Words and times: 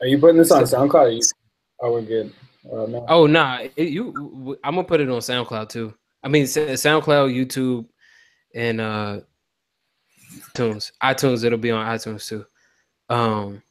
Are 0.00 0.06
you 0.06 0.18
putting 0.18 0.38
this 0.38 0.50
on 0.50 0.62
SoundCloud? 0.62 1.32
Oh, 1.80 1.92
we're 1.92 2.02
good. 2.02 2.32
Uh, 2.70 2.86
no. 2.86 3.06
Oh 3.08 3.26
nah, 3.26 3.60
it, 3.76 3.88
you. 3.88 4.58
I'm 4.62 4.74
gonna 4.74 4.86
put 4.86 5.00
it 5.00 5.08
on 5.08 5.18
SoundCloud 5.18 5.68
too. 5.70 5.94
I 6.22 6.28
mean 6.28 6.44
SoundCloud, 6.44 7.34
YouTube, 7.34 7.86
and 8.54 8.80
uh 8.80 9.20
iTunes. 10.54 10.92
iTunes, 11.02 11.44
it'll 11.44 11.58
be 11.58 11.70
on 11.70 11.86
iTunes 11.86 12.26
too. 12.26 12.44
Um, 13.08 13.62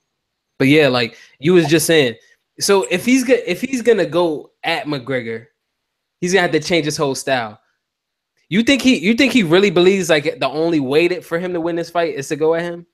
but 0.58 0.68
yeah, 0.68 0.88
like 0.88 1.18
you 1.40 1.54
was 1.54 1.68
just 1.68 1.86
saying. 1.86 2.16
So 2.60 2.86
if 2.90 3.06
he's 3.06 3.24
gonna 3.24 3.42
if 3.46 3.62
he's 3.62 3.82
gonna 3.82 4.06
go 4.06 4.52
at 4.64 4.86
McGregor, 4.86 5.48
he's 6.20 6.34
gonna 6.34 6.42
have 6.42 6.52
to 6.52 6.60
change 6.60 6.86
his 6.86 6.98
whole 6.98 7.16
style. 7.16 7.60
You 8.50 8.64
think 8.64 8.82
he 8.82 8.98
you 8.98 9.14
think 9.14 9.32
he 9.32 9.44
really 9.44 9.70
believes 9.70 10.10
like 10.10 10.40
the 10.40 10.50
only 10.50 10.80
way 10.80 11.08
that 11.08 11.24
for 11.24 11.40
him 11.40 11.54
to 11.54 11.62
win 11.62 11.76
this 11.76 11.90
fight 11.90 12.16
is 12.16 12.28
to 12.30 12.36
go 12.36 12.56
at 12.56 12.64
him? 12.64 12.86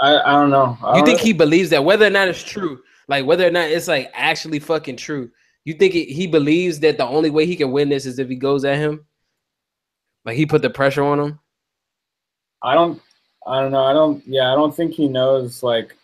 I, 0.00 0.18
I 0.18 0.32
don't 0.32 0.50
know. 0.50 0.76
I 0.82 0.98
you 0.98 1.04
think 1.04 1.20
he 1.20 1.32
believes 1.32 1.70
that 1.70 1.84
whether 1.84 2.06
or 2.06 2.10
not 2.10 2.28
it's 2.28 2.42
true, 2.42 2.82
like 3.08 3.24
whether 3.24 3.46
or 3.46 3.50
not 3.50 3.70
it's 3.70 3.88
like 3.88 4.10
actually 4.14 4.58
fucking 4.58 4.96
true, 4.96 5.30
you 5.64 5.74
think 5.74 5.94
he 5.94 6.26
believes 6.26 6.80
that 6.80 6.98
the 6.98 7.06
only 7.06 7.30
way 7.30 7.46
he 7.46 7.56
can 7.56 7.72
win 7.72 7.88
this 7.88 8.06
is 8.06 8.18
if 8.18 8.28
he 8.28 8.36
goes 8.36 8.64
at 8.64 8.76
him? 8.76 9.06
Like 10.24 10.36
he 10.36 10.44
put 10.44 10.62
the 10.62 10.70
pressure 10.70 11.02
on 11.02 11.20
him? 11.20 11.38
I 12.62 12.74
don't 12.74 13.00
I 13.46 13.60
don't 13.60 13.72
know. 13.72 13.84
I 13.84 13.92
don't 13.92 14.22
yeah, 14.26 14.52
I 14.52 14.54
don't 14.54 14.74
think 14.74 14.92
he 14.92 15.08
knows 15.08 15.62
like 15.62 15.96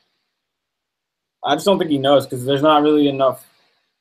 I 1.44 1.54
just 1.54 1.66
don't 1.66 1.78
think 1.78 1.90
he 1.90 1.98
knows 1.98 2.24
because 2.26 2.44
there's 2.44 2.62
not 2.62 2.82
really 2.82 3.08
enough 3.08 3.46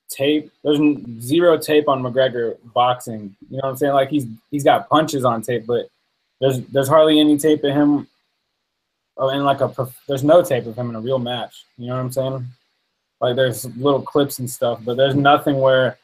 tape. 0.10 0.52
There's 0.64 0.80
zero 1.20 1.58
tape 1.58 1.90
on 1.90 2.04
McGregor 2.04 2.58
boxing. 2.74 3.36
You 3.50 3.58
know 3.58 3.62
what 3.64 3.70
I'm 3.70 3.78
saying? 3.78 3.94
Like 3.94 4.10
he's 4.10 4.28
he's 4.52 4.64
got 4.64 4.90
punches 4.90 5.26
on 5.26 5.42
tape, 5.42 5.66
but 5.66 5.88
there's 6.40 6.60
there's 6.68 6.88
hardly 6.88 7.20
any 7.20 7.38
tape 7.38 7.64
of 7.64 7.74
him. 7.74 8.08
Oh, 9.18 9.30
and 9.30 9.44
like 9.44 9.62
a 9.62 9.74
there's 10.08 10.24
no 10.24 10.42
tape 10.42 10.66
of 10.66 10.76
him 10.76 10.90
in 10.90 10.96
a 10.96 11.02
real 11.02 11.20
match. 11.20 11.66
You 11.78 11.88
know 11.88 11.96
what 11.96 12.02
I'm 12.02 12.12
saying? 12.12 12.48
Like 13.20 13.36
there's 13.36 13.66
little 13.78 14.02
clips 14.02 14.40
and 14.40 14.50
stuff, 14.50 14.80
but 14.84 14.98
there's 14.98 15.16
nothing 15.16 15.60
where 15.60 15.98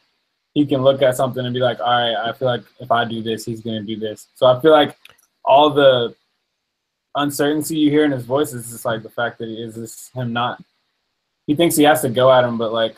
he 0.54 0.66
can 0.66 0.82
look 0.82 1.02
at 1.02 1.16
something 1.16 1.44
and 1.44 1.54
be 1.54 1.60
like, 1.60 1.80
all 1.80 1.86
right, 1.86 2.14
I 2.14 2.32
feel 2.32 2.48
like 2.48 2.62
if 2.80 2.90
I 2.90 3.04
do 3.04 3.22
this, 3.22 3.44
he's 3.44 3.60
gonna 3.60 3.82
do 3.82 3.98
this. 3.98 4.28
So 4.34 4.46
I 4.46 4.60
feel 4.60 4.72
like 4.72 4.96
all 5.44 5.70
the 5.70 6.14
uncertainty 7.14 7.76
you 7.76 7.90
hear 7.90 8.04
in 8.04 8.12
his 8.12 8.24
voice 8.24 8.52
is 8.52 8.70
just 8.70 8.84
like 8.84 9.02
the 9.02 9.10
fact 9.10 9.38
that 9.38 9.48
he 9.48 9.62
is 9.62 9.74
this 9.74 10.10
him 10.14 10.32
not. 10.32 10.62
He 11.46 11.54
thinks 11.54 11.76
he 11.76 11.84
has 11.84 12.02
to 12.02 12.08
go 12.08 12.30
at 12.30 12.44
him, 12.44 12.58
but 12.58 12.72
like, 12.72 12.94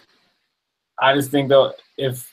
I 0.99 1.15
just 1.15 1.31
think 1.31 1.49
though 1.49 1.73
if 1.97 2.31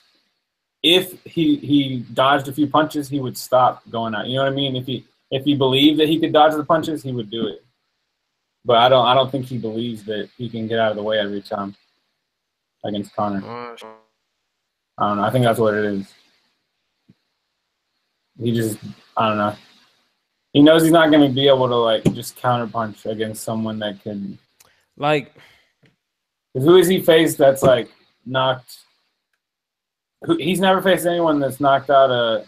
if 0.84 1.22
he 1.24 1.58
he 1.58 2.06
dodged 2.14 2.48
a 2.48 2.54
few 2.54 2.68
punches, 2.68 3.08
he 3.08 3.20
would 3.20 3.38
stop 3.38 3.84
going 3.90 4.16
out. 4.16 4.28
You 4.28 4.38
know 4.38 4.44
what 4.44 4.52
I 4.52 4.56
mean? 4.56 4.76
If 4.76 4.86
he 4.86 5.06
if 5.32 5.44
he 5.46 5.56
believed 5.56 6.00
that 6.00 6.10
he 6.10 6.20
could 6.20 6.34
dodge 6.34 6.54
the 6.54 6.66
punches, 6.66 7.04
he 7.04 7.12
would 7.12 7.30
do 7.30 7.48
it. 7.48 7.64
But 8.68 8.80
I 8.80 8.90
don't 8.90 9.06
I 9.06 9.16
don't 9.16 9.32
think 9.32 9.46
he 9.46 9.58
believes 9.58 10.04
that 10.04 10.30
he 10.38 10.50
can 10.50 10.68
get 10.68 10.78
out 10.78 10.92
of 10.92 10.98
the 10.98 11.04
way 11.04 11.18
every 11.20 11.42
time 11.42 11.74
against 12.84 13.16
Conor. 13.16 13.42
I 14.98 15.08
don't 15.08 15.18
know. 15.18 15.24
I 15.24 15.30
think 15.30 15.46
that's 15.46 15.58
what 15.58 15.74
it 15.74 15.86
is. 15.86 16.14
He 18.38 18.52
just 18.52 18.78
I 19.16 19.30
don't 19.30 19.38
know. 19.38 19.56
He 20.52 20.62
knows 20.62 20.84
he's 20.84 20.92
not 20.92 21.12
going 21.12 21.26
to 21.26 21.34
be 21.34 21.48
able 21.48 21.70
to 21.70 21.76
like 21.76 22.04
just 22.14 22.38
counterpunch 22.38 23.06
against 23.06 23.46
someone 23.46 23.80
that 23.80 24.04
can 24.04 24.38
like. 24.98 25.34
Who 26.54 26.76
has 26.76 26.90
he 26.90 27.02
faced 27.02 27.38
that's 27.38 27.64
like 27.64 27.90
knocked? 28.26 28.80
Who, 30.24 30.36
he's 30.36 30.60
never 30.60 30.82
faced 30.82 31.06
anyone 31.06 31.40
that's 31.40 31.62
knocked 31.62 31.90
out 31.90 32.12
a 32.12 32.46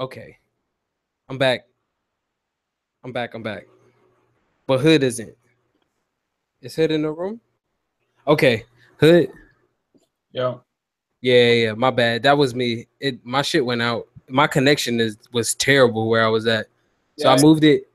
Okay. 0.00 0.38
I'm 1.28 1.38
back. 1.38 1.66
I'm 3.02 3.12
back. 3.12 3.34
I'm 3.34 3.42
back. 3.42 3.66
But 4.66 4.80
Hood 4.80 5.02
isn't. 5.02 5.34
Is 6.62 6.76
Hood 6.76 6.92
in 6.92 7.02
the 7.02 7.10
room? 7.10 7.40
Okay. 8.26 8.64
Hood. 8.98 9.30
Yo. 10.32 10.62
Yeah, 11.20 11.50
yeah, 11.52 11.72
my 11.72 11.90
bad. 11.90 12.22
That 12.22 12.38
was 12.38 12.54
me. 12.54 12.86
It 13.00 13.24
my 13.24 13.42
shit 13.42 13.64
went 13.64 13.82
out. 13.82 14.06
My 14.28 14.46
connection 14.46 15.00
is 15.00 15.16
was 15.32 15.54
terrible 15.54 16.08
where 16.08 16.24
I 16.24 16.28
was 16.28 16.46
at. 16.46 16.66
So 17.16 17.28
yeah, 17.28 17.34
I 17.34 17.42
moved 17.42 17.64
it. 17.64 17.90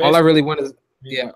All 0.00 0.16
I 0.16 0.20
really 0.20 0.40
want 0.40 0.60
is 0.60 0.72
yeah. 1.02 1.32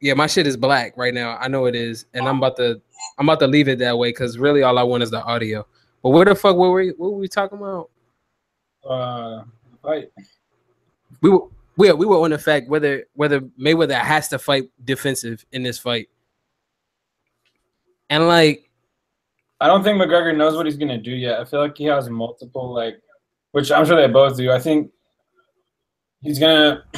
Yeah, 0.00 0.14
my 0.14 0.28
shit 0.28 0.46
is 0.46 0.56
black 0.56 0.96
right 0.96 1.14
now. 1.14 1.38
I 1.38 1.48
know 1.48 1.64
it 1.64 1.74
is. 1.74 2.06
And 2.14 2.28
I'm 2.28 2.36
about 2.36 2.56
to 2.58 2.80
I'm 3.18 3.28
about 3.28 3.40
to 3.40 3.48
leave 3.48 3.66
it 3.66 3.80
that 3.80 3.98
way 3.98 4.10
because 4.10 4.38
really 4.38 4.62
all 4.62 4.78
I 4.78 4.84
want 4.84 5.02
is 5.02 5.10
the 5.10 5.22
audio. 5.24 5.66
But 6.02 6.10
where 6.10 6.24
the 6.24 6.36
fuck 6.36 6.56
were 6.56 6.70
we 6.70 6.90
what 6.90 7.12
were 7.12 7.18
we 7.18 7.26
talking 7.28 7.58
about? 7.58 7.90
Uh, 8.88 9.44
fight. 9.82 10.10
We 11.20 11.30
were 11.30 11.46
we 11.76 11.88
were, 11.88 11.96
we 11.96 12.06
were 12.06 12.18
on 12.18 12.30
the 12.30 12.38
fact 12.38 12.68
whether 12.68 13.04
whether 13.14 13.40
Mayweather 13.40 14.00
has 14.00 14.28
to 14.28 14.38
fight 14.38 14.70
defensive 14.84 15.44
in 15.52 15.62
this 15.62 15.78
fight, 15.78 16.08
and 18.10 18.28
like, 18.28 18.70
I 19.60 19.66
don't 19.66 19.82
think 19.82 20.00
McGregor 20.00 20.36
knows 20.36 20.56
what 20.56 20.66
he's 20.66 20.76
gonna 20.76 20.98
do 20.98 21.12
yet. 21.12 21.40
I 21.40 21.44
feel 21.44 21.60
like 21.60 21.76
he 21.76 21.84
has 21.84 22.08
multiple 22.08 22.72
like, 22.72 23.00
which 23.52 23.72
I'm 23.72 23.84
sure 23.86 23.96
they 23.96 24.12
both 24.12 24.36
do. 24.36 24.50
I 24.50 24.58
think 24.58 24.90
he's 26.22 26.38
gonna. 26.38 26.84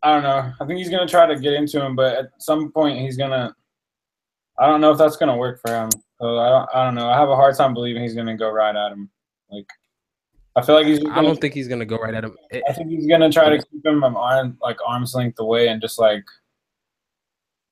I 0.00 0.12
don't 0.12 0.22
know. 0.22 0.52
I 0.60 0.64
think 0.64 0.78
he's 0.78 0.90
gonna 0.90 1.08
try 1.08 1.26
to 1.26 1.40
get 1.40 1.54
into 1.54 1.84
him, 1.84 1.96
but 1.96 2.16
at 2.16 2.26
some 2.38 2.70
point 2.70 3.00
he's 3.00 3.16
gonna. 3.16 3.54
I 4.58 4.66
don't 4.66 4.80
know 4.80 4.92
if 4.92 4.98
that's 4.98 5.16
gonna 5.16 5.36
work 5.36 5.60
for 5.60 5.74
him. 5.74 5.90
So 6.20 6.38
I 6.38 6.48
don't. 6.48 6.68
I 6.74 6.84
don't 6.84 6.94
know. 6.94 7.08
I 7.08 7.16
have 7.16 7.30
a 7.30 7.36
hard 7.36 7.56
time 7.56 7.74
believing 7.74 8.02
he's 8.02 8.14
gonna 8.14 8.36
go 8.36 8.50
right 8.50 8.76
at 8.76 8.92
him. 8.92 9.10
Like 9.50 9.66
I 10.58 10.62
feel 10.62 10.74
like 10.74 10.86
he's. 10.86 10.98
Gonna, 10.98 11.20
I 11.20 11.22
don't 11.22 11.40
think 11.40 11.54
he's 11.54 11.68
gonna 11.68 11.86
go 11.86 11.98
right 11.98 12.14
at 12.14 12.24
him. 12.24 12.36
It, 12.50 12.64
I 12.68 12.72
think 12.72 12.90
he's 12.90 13.06
gonna 13.06 13.30
try 13.30 13.48
to 13.48 13.58
keep 13.58 13.86
him 13.86 14.02
arm 14.02 14.58
like 14.60 14.76
arm's 14.84 15.14
length 15.14 15.38
away 15.38 15.68
and 15.68 15.80
just 15.80 16.00
like 16.00 16.24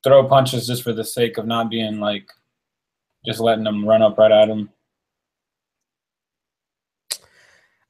throw 0.04 0.28
punches 0.28 0.68
just 0.68 0.84
for 0.84 0.92
the 0.92 1.02
sake 1.02 1.36
of 1.36 1.48
not 1.48 1.68
being 1.68 1.98
like 1.98 2.28
just 3.24 3.40
letting 3.40 3.66
him 3.66 3.84
run 3.84 4.02
up 4.02 4.16
right 4.18 4.30
at 4.30 4.48
him. 4.48 4.70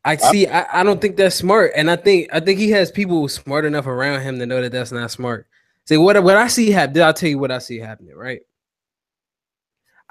I 0.02 0.16
see. 0.16 0.46
I, 0.46 0.80
I 0.80 0.82
don't 0.82 0.98
think 0.98 1.16
that's 1.16 1.36
smart, 1.36 1.72
and 1.76 1.90
I 1.90 1.96
think 1.96 2.30
I 2.32 2.40
think 2.40 2.58
he 2.58 2.70
has 2.70 2.90
people 2.90 3.28
smart 3.28 3.66
enough 3.66 3.86
around 3.86 4.22
him 4.22 4.38
to 4.38 4.46
know 4.46 4.62
that 4.62 4.72
that's 4.72 4.92
not 4.92 5.10
smart. 5.10 5.46
See 5.84 5.98
what 5.98 6.22
what 6.22 6.36
I 6.38 6.46
see 6.46 6.70
happen. 6.70 7.02
I'll 7.02 7.12
tell 7.12 7.28
you 7.28 7.38
what 7.38 7.50
I 7.50 7.58
see 7.58 7.78
happening. 7.78 8.16
Right. 8.16 8.40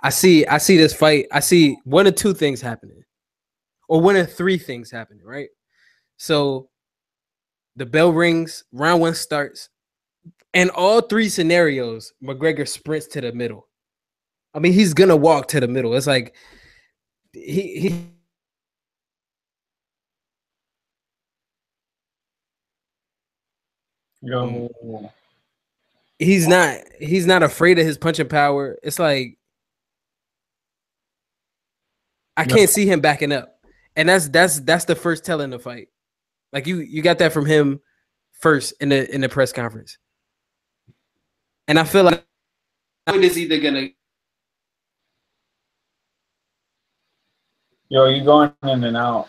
I 0.03 0.11
see. 0.11 0.45
I 0.45 0.59
see 0.59 0.77
this 0.77 0.93
fight. 0.93 1.25
I 1.31 1.39
see 1.39 1.79
one 1.85 2.05
or 2.05 2.11
two 2.11 2.35
things 2.35 2.61
happening 2.61 3.04
or 3.87 4.01
one 4.01 4.15
of 4.15 4.31
three 4.31 4.57
things 4.57 4.91
happening. 4.91 5.23
Right. 5.23 5.49
So 6.17 6.69
the 7.75 7.85
bell 7.85 8.11
rings, 8.11 8.63
round 8.71 9.01
one 9.01 9.15
starts. 9.15 9.69
And 10.53 10.69
all 10.69 11.01
three 11.01 11.27
scenarios, 11.27 12.13
McGregor 12.23 12.67
sprints 12.67 13.07
to 13.07 13.21
the 13.21 13.33
middle. 13.33 13.67
I 14.53 14.59
mean, 14.59 14.71
he's 14.71 14.93
gonna 14.93 15.17
walk 15.17 15.49
to 15.49 15.59
the 15.59 15.67
middle. 15.67 15.93
It's 15.95 16.07
like 16.07 16.33
he 17.33 17.79
he 17.79 18.05
he's 26.17 26.47
not 26.47 26.77
he's 26.99 27.25
not 27.25 27.43
afraid 27.43 27.77
of 27.77 27.85
his 27.85 27.97
punching 27.97 28.29
power. 28.29 28.77
It's 28.81 28.97
like 28.97 29.37
I 32.37 32.45
can't 32.45 32.69
see 32.69 32.85
him 32.85 33.01
backing 33.01 33.31
up. 33.31 33.54
And 33.95 34.09
that's 34.09 34.27
that's 34.29 34.59
that's 34.59 34.85
the 34.85 34.95
first 34.95 35.25
tell 35.25 35.41
in 35.41 35.49
the 35.49 35.59
fight. 35.59 35.87
Like 36.51 36.67
you 36.67 36.79
you 36.79 37.01
got 37.01 37.19
that 37.19 37.33
from 37.33 37.45
him 37.45 37.79
first 38.39 38.73
in 38.81 38.89
the 38.89 39.13
in 39.13 39.21
the 39.21 39.29
press 39.29 39.53
conference. 39.53 39.97
And 41.67 41.79
I 41.79 41.83
feel 41.83 42.03
like 42.03 42.23
what 43.05 43.23
is 43.23 43.37
either 43.37 43.59
gonna 43.59 43.89
yo, 47.89 48.05
you 48.05 48.23
going 48.23 48.51
in 48.63 48.83
and 48.83 48.97
out. 48.97 49.27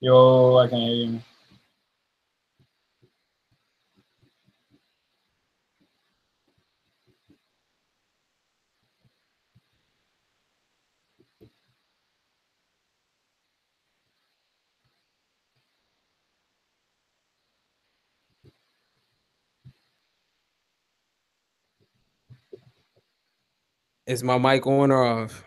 Yo, 0.00 0.58
I 0.58 0.68
can 0.68 0.78
hear 0.78 0.94
you. 1.06 1.20
Is 24.06 24.22
my 24.22 24.38
mic 24.38 24.66
on 24.66 24.90
or 24.90 25.04
off? 25.04 25.44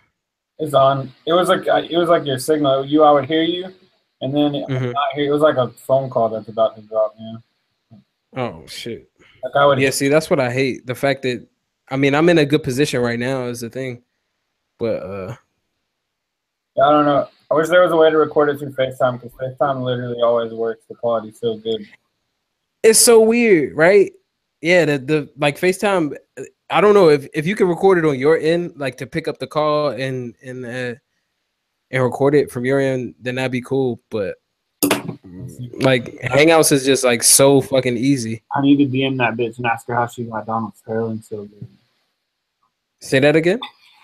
It's 0.59 0.73
on. 0.73 1.11
It 1.25 1.33
was 1.33 1.49
like 1.49 1.67
uh, 1.67 1.83
it 1.89 1.97
was 1.97 2.09
like 2.09 2.25
your 2.25 2.39
signal. 2.39 2.85
You, 2.85 3.03
I 3.03 3.11
would 3.11 3.25
hear 3.25 3.43
you, 3.43 3.65
and 4.21 4.33
then 4.35 4.53
Mhm. 4.53 4.93
not 4.93 5.13
hear. 5.13 5.27
It 5.27 5.31
was 5.31 5.41
like 5.41 5.57
a 5.57 5.69
phone 5.69 6.09
call 6.09 6.29
that's 6.29 6.47
about 6.47 6.75
to 6.75 6.81
drop. 6.81 7.15
Yeah, 7.19 7.97
Oh 8.35 8.65
shit. 8.67 9.09
like 9.43 9.55
I 9.55 9.65
would. 9.65 9.79
Yeah, 9.79 9.91
see, 9.91 10.07
that's 10.07 10.29
what 10.29 10.39
I 10.39 10.51
hate. 10.51 10.85
The 10.87 10.95
fact 10.95 11.21
that 11.23 11.45
I 11.89 11.95
mean 11.97 12.15
I'm 12.15 12.27
in 12.29 12.39
a 12.39 12.45
good 12.45 12.63
position 12.63 13.01
right 13.01 13.19
now 13.19 13.45
is 13.45 13.61
the 13.61 13.69
thing. 13.69 14.01
But 14.79 15.03
uh 15.03 15.35
I 16.83 16.91
don't 16.91 17.05
know. 17.05 17.27
I 17.49 17.53
wish 17.55 17.69
there 17.69 17.81
was 17.83 17.91
a 17.91 17.95
way 17.95 18.09
to 18.11 18.17
record 18.17 18.49
it 18.49 18.59
through 18.59 18.73
FaceTime 18.73 19.21
because 19.21 19.31
FaceTime 19.39 19.81
literally 19.83 20.21
always 20.21 20.53
works. 20.53 20.85
The 20.89 20.95
quality's 20.95 21.39
so 21.39 21.57
good. 21.57 21.81
it's 22.83 22.99
so 22.99 23.21
weird, 23.21 23.75
right? 23.75 24.11
Yeah, 24.61 24.85
the 24.85 24.97
the 24.97 25.29
like 25.37 25.57
FaceTime. 25.59 26.15
I 26.69 26.81
don't 26.81 26.93
know 26.93 27.09
if 27.09 27.27
if 27.33 27.45
you 27.45 27.55
can 27.55 27.67
record 27.67 27.97
it 27.97 28.05
on 28.05 28.19
your 28.19 28.37
end, 28.37 28.73
like 28.77 28.97
to 28.97 29.07
pick 29.07 29.27
up 29.27 29.37
the 29.39 29.47
call 29.47 29.89
and 29.89 30.35
and 30.43 30.65
uh, 30.65 30.95
and 31.91 32.03
record 32.03 32.35
it 32.35 32.51
from 32.51 32.65
your 32.65 32.79
end, 32.79 33.15
then 33.19 33.35
that'd 33.35 33.51
be 33.51 33.61
cool. 33.61 34.01
But 34.09 34.35
like 35.79 36.05
Hangouts 36.23 36.71
is 36.71 36.85
just 36.85 37.03
like 37.03 37.23
so 37.23 37.61
fucking 37.61 37.97
easy. 37.97 38.43
I 38.55 38.61
need 38.61 38.77
to 38.77 38.85
DM 38.85 39.17
that 39.17 39.35
bitch 39.35 39.57
and 39.57 39.65
ask 39.65 39.87
her 39.87 39.95
how 39.95 40.07
she 40.07 40.25
got 40.25 40.45
Donald 40.45 40.75
Sterling 40.75 41.21
so 41.21 41.45
good. 41.45 41.67
Say 42.99 43.19
that 43.19 43.35
again. 43.35 43.59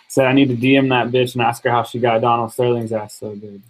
Said 0.07 0.27
I 0.27 0.33
need 0.33 0.49
to 0.49 0.55
DM 0.55 0.89
that 0.89 1.07
bitch 1.07 1.33
and 1.33 1.41
ask 1.41 1.63
her 1.63 1.71
how 1.71 1.83
she 1.83 1.99
got 1.99 2.21
Donald 2.21 2.53
Sterling's 2.53 2.93
ass 2.93 3.15
so 3.15 3.35
good. 3.35 3.61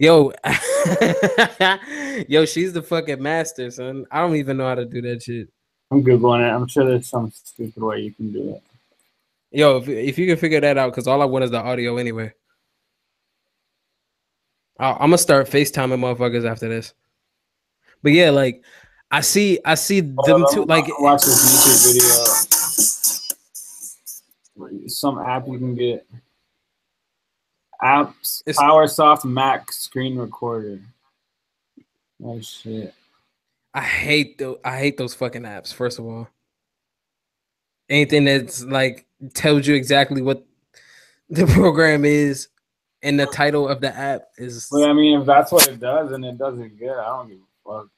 Yo, 0.00 0.32
yo, 2.28 2.44
she's 2.44 2.72
the 2.72 2.82
fucking 2.82 3.22
master, 3.22 3.70
son. 3.70 4.04
I 4.10 4.18
don't 4.18 4.34
even 4.34 4.56
know 4.56 4.66
how 4.66 4.74
to 4.74 4.84
do 4.84 5.00
that 5.02 5.22
shit. 5.22 5.48
I'm 5.92 6.02
googling 6.02 6.40
it. 6.40 6.50
I'm 6.50 6.66
sure 6.66 6.86
there's 6.86 7.06
some 7.06 7.30
stupid 7.30 7.82
way 7.82 8.00
you 8.00 8.12
can 8.12 8.32
do 8.32 8.54
it. 8.54 8.62
Yo, 9.50 9.76
if, 9.76 9.88
if 9.88 10.18
you 10.18 10.26
can 10.26 10.38
figure 10.38 10.58
that 10.60 10.78
out, 10.78 10.90
because 10.90 11.06
all 11.06 11.20
I 11.20 11.26
want 11.26 11.44
is 11.44 11.50
the 11.50 11.60
audio 11.60 11.98
anyway. 11.98 12.32
I, 14.78 14.92
I'm 14.92 15.10
gonna 15.10 15.18
start 15.18 15.48
FaceTiming 15.48 15.98
motherfuckers 15.98 16.50
after 16.50 16.66
this. 16.66 16.94
But 18.02 18.12
yeah, 18.12 18.30
like 18.30 18.62
I 19.10 19.20
see, 19.20 19.58
I 19.66 19.74
see 19.74 20.00
them 20.00 20.46
too. 20.50 20.64
Like 20.64 20.86
watch 20.98 21.24
this 21.24 21.44
YouTube 21.76 22.56
video. 24.56 24.88
Some 24.88 25.18
app 25.18 25.46
you 25.46 25.58
can 25.58 25.74
get. 25.74 26.06
Apps 27.82 28.42
It's- 28.46 28.56
PowerSoft 28.56 29.26
Mac 29.26 29.70
screen 29.72 30.16
recorder. 30.16 30.78
Oh 32.24 32.40
shit. 32.40 32.94
I 33.74 33.80
hate 33.80 34.38
those. 34.38 34.58
I 34.64 34.78
hate 34.78 34.96
those 34.96 35.14
fucking 35.14 35.42
apps. 35.42 35.72
First 35.72 35.98
of 35.98 36.04
all, 36.04 36.28
anything 37.88 38.24
that's 38.24 38.62
like 38.64 39.06
tells 39.34 39.66
you 39.66 39.74
exactly 39.74 40.22
what 40.22 40.44
the 41.30 41.46
program 41.46 42.04
is 42.04 42.48
and 43.02 43.18
the 43.18 43.26
title 43.26 43.68
of 43.68 43.80
the 43.80 43.94
app 43.96 44.22
is. 44.36 44.68
But 44.70 44.88
I 44.88 44.92
mean, 44.92 45.20
if 45.20 45.26
that's 45.26 45.52
what 45.52 45.68
it 45.68 45.80
does 45.80 46.12
and 46.12 46.24
it 46.24 46.38
does 46.38 46.58
it 46.58 46.78
good, 46.78 46.98
I 46.98 47.06
don't 47.06 47.28
give 47.28 47.38
a 47.38 47.70
fuck. 47.80 47.88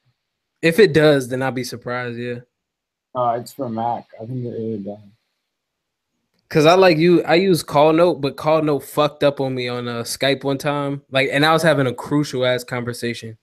If 0.61 0.79
it 0.79 0.93
does, 0.93 1.27
then 1.27 1.41
I'll 1.41 1.51
be 1.51 1.63
surprised. 1.63 2.17
Yeah. 2.17 2.39
Uh, 3.13 3.37
it's 3.39 3.53
for 3.53 3.69
Mac. 3.69 4.07
I 4.21 4.25
think 4.25 4.45
it 4.45 4.49
really 4.49 4.79
does. 4.79 4.97
Cause 6.49 6.65
I 6.65 6.75
like 6.75 6.97
you, 6.97 7.23
I 7.23 7.35
use 7.35 7.63
Call 7.63 7.91
Note, 7.91 8.21
but 8.21 8.37
Call 8.37 8.61
Note 8.61 8.83
fucked 8.83 9.23
up 9.23 9.41
on 9.41 9.55
me 9.55 9.67
on 9.67 9.87
uh, 9.87 10.03
Skype 10.03 10.43
one 10.43 10.57
time. 10.57 11.01
Like, 11.09 11.29
and 11.31 11.45
I 11.45 11.51
was 11.51 11.63
having 11.63 11.87
a 11.87 11.93
crucial 11.93 12.45
ass 12.45 12.63
conversation, 12.63 13.37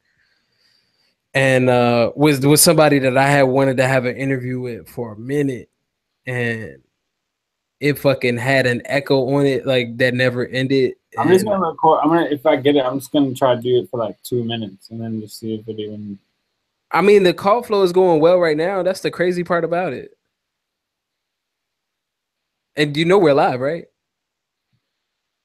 and 1.34 1.70
uh, 1.70 2.12
was 2.14 2.44
with 2.44 2.60
somebody 2.60 2.98
that 3.00 3.16
I 3.16 3.28
had 3.28 3.42
wanted 3.42 3.78
to 3.78 3.88
have 3.88 4.04
an 4.04 4.16
interview 4.16 4.60
with 4.60 4.88
for 4.88 5.12
a 5.12 5.18
minute, 5.18 5.70
and 6.26 6.82
it 7.80 7.98
fucking 7.98 8.36
had 8.36 8.66
an 8.66 8.82
echo 8.84 9.34
on 9.34 9.46
it, 9.46 9.66
like 9.66 9.96
that 9.98 10.14
never 10.14 10.46
ended. 10.46 10.94
I'm 11.18 11.28
just 11.28 11.44
gonna 11.44 11.66
record. 11.66 12.00
I'm 12.02 12.08
gonna 12.10 12.26
if 12.30 12.46
I 12.46 12.56
get 12.56 12.76
it, 12.76 12.84
I'm 12.84 12.98
just 12.98 13.12
gonna 13.12 13.34
try 13.34 13.54
to 13.54 13.60
do 13.60 13.78
it 13.78 13.90
for 13.90 13.98
like 13.98 14.20
two 14.22 14.44
minutes 14.44 14.90
and 14.90 15.00
then 15.00 15.20
just 15.20 15.38
see 15.38 15.54
if 15.54 15.66
it 15.68 15.78
even. 15.78 16.18
I 16.90 17.00
mean, 17.00 17.22
the 17.22 17.32
call 17.32 17.62
flow 17.62 17.82
is 17.82 17.92
going 17.92 18.20
well 18.20 18.38
right 18.38 18.56
now. 18.56 18.82
That's 18.82 19.00
the 19.00 19.10
crazy 19.10 19.44
part 19.44 19.64
about 19.64 19.94
it. 19.94 20.16
And 22.76 22.96
you 22.96 23.04
know 23.04 23.18
we're 23.18 23.34
live, 23.34 23.60
right? 23.60 23.86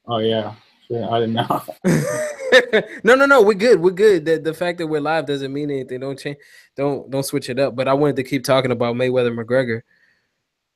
Oh 0.05 0.19
yeah, 0.19 0.53
sure. 0.87 1.11
I 1.11 1.19
didn't 1.19 1.33
know. 1.33 1.63
no, 3.03 3.15
no, 3.15 3.25
no. 3.25 3.41
We're 3.41 3.53
good. 3.53 3.79
We're 3.79 3.91
good. 3.91 4.25
The, 4.25 4.39
the 4.39 4.53
fact 4.53 4.77
that 4.77 4.87
we're 4.87 5.01
live 5.01 5.25
doesn't 5.25 5.53
mean 5.53 5.71
anything. 5.71 5.99
Don't 5.99 6.19
change. 6.19 6.37
Don't 6.75 7.09
don't 7.09 7.23
switch 7.23 7.49
it 7.49 7.59
up. 7.59 7.75
But 7.75 7.87
I 7.87 7.93
wanted 7.93 8.15
to 8.17 8.23
keep 8.23 8.43
talking 8.43 8.71
about 8.71 8.95
Mayweather 8.95 9.35
McGregor. 9.35 9.81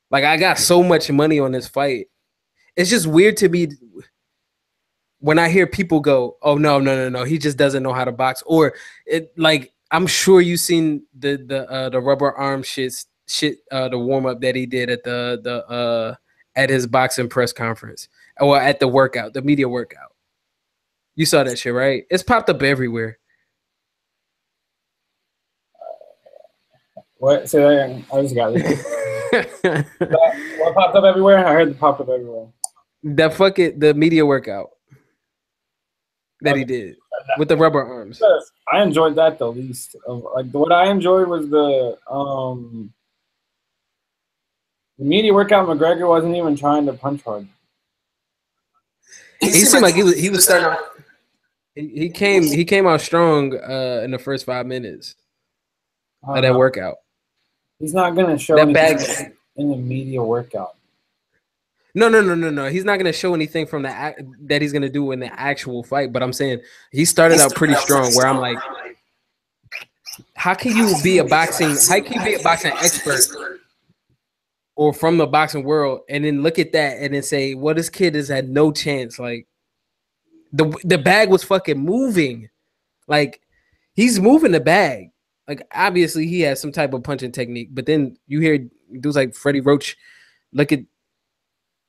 Like 0.10 0.24
I 0.24 0.38
got 0.38 0.58
so 0.58 0.84
much 0.84 1.10
money 1.12 1.40
on 1.40 1.52
this 1.52 1.68
fight. 1.68 2.08
It's 2.76 2.90
just 2.90 3.08
weird 3.08 3.38
to 3.38 3.50
be 3.50 3.70
when 5.20 5.40
I 5.40 5.50
hear 5.50 5.68
people 5.68 6.00
go, 6.00 6.38
"Oh 6.42 6.56
no, 6.56 6.80
no, 6.80 6.96
no, 6.96 7.10
no. 7.10 7.24
He 7.24 7.38
just 7.38 7.58
doesn't 7.58 7.84
know 7.84 7.94
how 7.94 8.06
to 8.06 8.12
box." 8.12 8.44
Or 8.46 8.74
it 9.06 9.32
like 9.38 9.72
I'm 9.92 10.08
sure 10.08 10.42
you've 10.42 10.60
seen 10.60 11.04
the 11.18 11.38
the 11.38 11.70
uh, 11.70 11.90
the 11.90 12.02
rubber 12.02 12.32
arm 12.34 12.64
shit 12.64 13.06
shit 13.28 13.60
uh, 13.72 13.88
the 13.88 13.98
warm 13.98 14.26
up 14.26 14.42
that 14.42 14.56
he 14.56 14.66
did 14.66 14.90
at 14.90 15.04
the 15.04 15.40
the 15.42 15.66
uh 15.68 16.16
at 16.56 16.70
his 16.70 16.86
boxing 16.86 17.30
press 17.30 17.54
conference 17.54 18.10
or 18.40 18.60
at 18.60 18.80
the 18.80 18.88
workout, 18.88 19.34
the 19.34 19.42
media 19.42 19.70
workout. 19.70 20.11
You 21.16 21.26
saw 21.26 21.44
that 21.44 21.60
shit, 21.60 21.74
right? 21.74 22.06
It's 22.10 22.24
popped 22.24 22.50
up 22.50 22.64
everywhere. 22.64 23.18
what? 27.22 27.48
Say 27.48 27.60
that 27.60 27.68
again. 27.68 28.06
I 28.12 28.22
just 28.24 28.36
got 28.36 28.54
it. 28.56 29.88
what 30.60 30.74
popped 30.74 30.96
up 30.96 31.04
everywhere? 31.04 31.46
I 31.46 31.54
heard 31.54 31.70
it 31.70 31.80
popped 31.80 32.02
up 32.02 32.10
everywhere. 32.10 32.48
that 33.04 33.34
fuck 33.36 33.60
it, 33.60 33.80
the 33.80 33.94
media 33.94 34.26
workout 34.26 34.72
that 36.42 36.56
he 36.56 36.66
did 36.66 36.96
with 37.38 37.48
the 37.48 37.56
rubber 37.56 37.84
arms. 37.84 38.20
Yes, 38.22 38.52
I 38.72 38.82
enjoyed 38.82 39.16
that 39.16 39.38
the 39.38 39.52
least. 39.52 39.96
Of, 40.08 40.26
like 40.34 40.48
what 40.48 40.72
I 40.72 40.90
enjoyed 40.90 41.28
was 41.28 41.48
the 41.48 41.98
um 42.10 42.92
the 44.98 45.06
media 45.06 45.32
workout. 45.32 45.68
McGregor 45.68 46.08
wasn't 46.08 46.36
even 46.36 46.56
trying 46.56 46.88
to 46.88 46.94
punch 46.94 47.22
hard. 47.22 47.48
He 49.40 49.50
seemed 49.52 49.84
like 49.84 49.96
he 49.96 50.04
was 50.04 50.18
he 50.18 50.32
was 50.32 50.44
starting. 50.44 50.70
Out, 50.70 50.80
he, 51.76 51.88
he 51.88 52.10
came 52.10 52.44
he 52.44 52.66
came 52.66 52.88
out 52.88 53.02
strong 53.02 53.56
uh 53.56 54.02
in 54.04 54.12
the 54.12 54.20
first 54.20 54.46
five 54.46 54.66
minutes 54.66 55.16
I 56.28 56.38
of 56.38 56.42
that 56.44 56.50
know. 56.54 56.58
workout. 56.58 56.98
He's 57.80 57.94
not 57.94 58.16
gonna 58.16 58.38
show 58.38 58.56
That 58.56 58.68
anything 58.70 58.98
bag- 58.98 59.34
in 59.56 59.70
the 59.72 59.78
media 59.78 60.22
workout. 60.22 60.76
No, 61.94 62.08
no, 62.08 62.22
no, 62.22 62.36
no, 62.36 62.50
no. 62.50 62.70
He's 62.70 62.86
not 62.86 62.98
gonna 62.98 63.12
show 63.12 63.34
anything 63.34 63.66
from 63.66 63.82
the 63.84 63.90
act 63.90 64.22
that 64.48 64.62
he's 64.62 64.72
gonna 64.72 64.90
do 64.90 65.12
in 65.12 65.20
the 65.20 65.28
actual 65.40 65.84
fight. 65.84 66.14
But 66.14 66.24
I'm 66.24 66.32
saying 66.34 66.62
he 66.92 67.06
started 67.06 67.40
out 67.40 67.54
pretty 67.56 67.76
strong. 67.76 68.14
Where 68.14 68.28
I'm 68.28 68.38
like, 68.40 68.58
how 70.36 70.54
can 70.54 70.76
you 70.76 70.94
be 71.04 71.18
a 71.18 71.24
boxing? 71.26 71.70
How 71.90 72.02
can 72.02 72.14
you 72.20 72.24
be 72.24 72.34
a 72.36 72.44
boxing 72.44 72.72
expert 72.74 73.60
or 74.76 74.94
from 74.94 75.18
the 75.18 75.28
boxing 75.28 75.64
world, 75.64 76.02
and 76.10 76.24
then 76.24 76.44
look 76.44 76.60
at 76.60 76.72
that 76.72 76.98
and 77.00 77.14
then 77.14 77.24
say, 77.24 77.56
"Well, 77.56 77.76
this 77.76 77.90
kid 77.90 78.16
has 78.16 78.28
had 78.30 78.50
no 78.50 78.72
chance." 78.72 79.20
Like 79.20 79.48
the 80.52 80.76
the 80.84 80.98
bag 80.98 81.30
was 81.30 81.44
fucking 81.44 81.80
moving, 81.80 82.50
like 83.08 83.42
he's 83.94 84.20
moving 84.20 84.52
the 84.52 84.60
bag. 84.60 85.12
Like 85.48 85.68
obviously 85.74 86.28
he 86.28 86.42
has 86.42 86.62
some 86.62 86.72
type 86.72 86.94
of 86.94 87.04
punching 87.04 87.32
technique, 87.32 87.70
but 87.72 87.86
then 87.86 88.18
you 88.28 88.40
hear 88.40 88.68
dudes 89.00 89.16
like 89.16 89.36
Freddie 89.36 89.62
Roach 89.62 89.98
look 90.54 90.72
at 90.72 90.82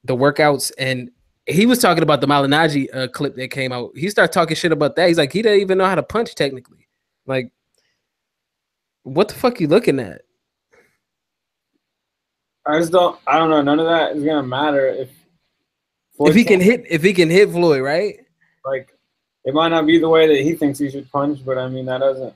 the 0.05 0.17
workouts 0.17 0.73
and 0.79 1.11
he 1.47 1.67
was 1.67 1.79
talking 1.79 2.03
about 2.03 2.21
the 2.21 2.27
Malignaggi 2.27 2.95
uh, 2.95 3.09
clip 3.09 3.35
that 3.37 3.51
came 3.51 3.73
out. 3.73 3.91
He 3.97 4.09
started 4.11 4.33
talking 4.33 4.57
shit 4.57 4.73
about 4.73 4.97
that. 4.97 5.09
He's 5.09 5.19
like, 5.19 5.33
he 5.33 5.43
didn't 5.43 5.61
even 5.61 5.79
know 5.79 5.87
how 5.87 5.97
to 5.97 6.03
punch 6.03 6.35
technically. 6.35 6.89
Like, 7.27 7.53
what 9.03 9.29
the 9.29 9.35
fuck 9.35 9.61
you 9.61 9.67
looking 9.67 9.99
at? 9.99 10.23
I 12.65 12.79
just 12.79 12.93
don't. 12.93 13.19
I 13.27 13.39
don't 13.39 13.51
know. 13.51 13.61
None 13.61 13.81
of 13.81 13.87
that 13.87 14.17
is 14.17 14.23
gonna 14.23 14.45
matter 14.45 14.87
if 14.87 15.11
Floyd 16.17 16.31
if 16.31 16.37
he 16.37 16.45
can 16.45 16.61
hit. 16.61 16.85
If 16.89 17.03
he 17.03 17.13
can 17.13 17.29
hit 17.29 17.51
Floyd, 17.51 17.83
right? 17.83 18.21
Like, 18.65 18.93
it 19.45 19.55
might 19.55 19.69
not 19.69 19.87
be 19.87 19.99
the 19.99 20.09
way 20.09 20.27
that 20.29 20.43
he 20.43 20.55
thinks 20.55 20.79
he 20.79 20.91
should 20.91 21.11
punch, 21.11 21.45
but 21.45 21.59
I 21.59 21.69
mean 21.69 21.87
that 21.87 21.99
doesn't. 21.99 22.35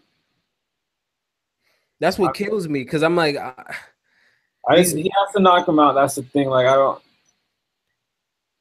That's 2.00 2.18
what 2.18 2.34
kills 2.34 2.68
me 2.68 2.82
because 2.82 3.02
I'm 3.02 3.16
like, 3.16 3.36
I, 3.36 3.52
I 4.68 4.76
just, 4.76 4.96
he 4.96 5.10
has 5.16 5.34
to 5.34 5.40
knock 5.40 5.66
him 5.66 5.78
out. 5.78 5.94
That's 5.94 6.16
the 6.16 6.22
thing. 6.22 6.48
Like 6.48 6.66
I 6.66 6.74
don't. 6.74 7.02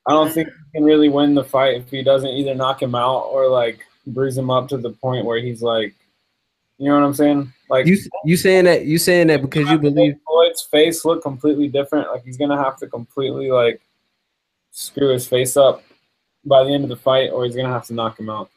I 0.07 0.11
don't 0.11 0.31
think 0.31 0.47
he 0.47 0.77
can 0.77 0.85
really 0.85 1.09
win 1.09 1.33
the 1.33 1.43
fight 1.43 1.81
if 1.81 1.89
he 1.89 2.03
doesn't 2.03 2.29
either 2.29 2.53
knock 2.53 2.81
him 2.81 2.93
out 2.93 3.23
or 3.23 3.47
like 3.47 3.79
bruise 4.05 4.37
him 4.37 4.51
up 4.51 4.67
to 4.69 4.77
the 4.77 4.91
point 4.91 5.25
where 5.25 5.39
he's 5.39 5.63
like, 5.63 5.95
you 6.77 6.87
know 6.87 6.99
what 6.99 7.05
I'm 7.05 7.13
saying? 7.15 7.51
Like 7.69 7.87
you, 7.87 7.97
you 8.23 8.37
saying 8.37 8.65
that 8.65 8.85
you 8.85 8.99
saying 8.99 9.27
that 9.27 9.41
because 9.41 9.67
you 9.67 9.79
believe 9.79 10.15
Floyd's 10.27 10.61
face 10.61 11.03
look 11.03 11.23
completely 11.23 11.67
different. 11.67 12.11
Like 12.11 12.23
he's 12.23 12.37
gonna 12.37 12.61
have 12.63 12.77
to 12.77 12.87
completely 12.87 13.49
like 13.49 13.81
screw 14.69 15.11
his 15.11 15.27
face 15.27 15.57
up 15.57 15.81
by 16.45 16.63
the 16.63 16.73
end 16.73 16.83
of 16.83 16.89
the 16.89 16.95
fight, 16.95 17.31
or 17.31 17.45
he's 17.45 17.55
gonna 17.55 17.69
have 17.69 17.85
to 17.87 17.93
knock 17.93 18.19
him 18.19 18.29
out. 18.29 18.49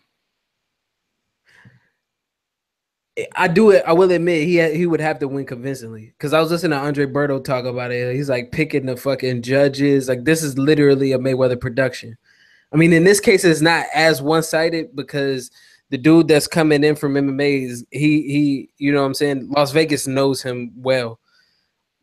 I 3.34 3.48
do 3.48 3.70
it. 3.70 3.82
I 3.86 3.92
will 3.92 4.10
admit 4.12 4.46
he 4.46 4.56
had, 4.56 4.74
he 4.74 4.86
would 4.86 5.00
have 5.00 5.18
to 5.20 5.28
win 5.28 5.44
convincingly 5.44 6.12
because 6.16 6.32
I 6.32 6.40
was 6.40 6.50
listening 6.50 6.78
to 6.78 6.84
Andre 6.84 7.06
Berto 7.06 7.42
talk 7.42 7.64
about 7.64 7.90
it. 7.90 8.14
He's 8.14 8.28
like 8.28 8.52
picking 8.52 8.86
the 8.86 8.96
fucking 8.96 9.42
judges. 9.42 10.08
Like 10.08 10.24
this 10.24 10.42
is 10.42 10.56
literally 10.56 11.12
a 11.12 11.18
Mayweather 11.18 11.60
production. 11.60 12.16
I 12.72 12.76
mean, 12.76 12.92
in 12.92 13.04
this 13.04 13.20
case, 13.20 13.44
it's 13.44 13.60
not 13.60 13.86
as 13.94 14.22
one 14.22 14.42
sided 14.42 14.94
because 14.94 15.50
the 15.90 15.98
dude 15.98 16.28
that's 16.28 16.46
coming 16.46 16.84
in 16.84 16.94
from 16.96 17.14
MMA 17.14 17.68
is 17.68 17.84
he 17.90 18.22
he 18.22 18.70
you 18.78 18.92
know 18.92 19.00
what 19.00 19.06
I'm 19.06 19.14
saying. 19.14 19.48
Las 19.50 19.72
Vegas 19.72 20.06
knows 20.06 20.42
him 20.42 20.72
well, 20.76 21.18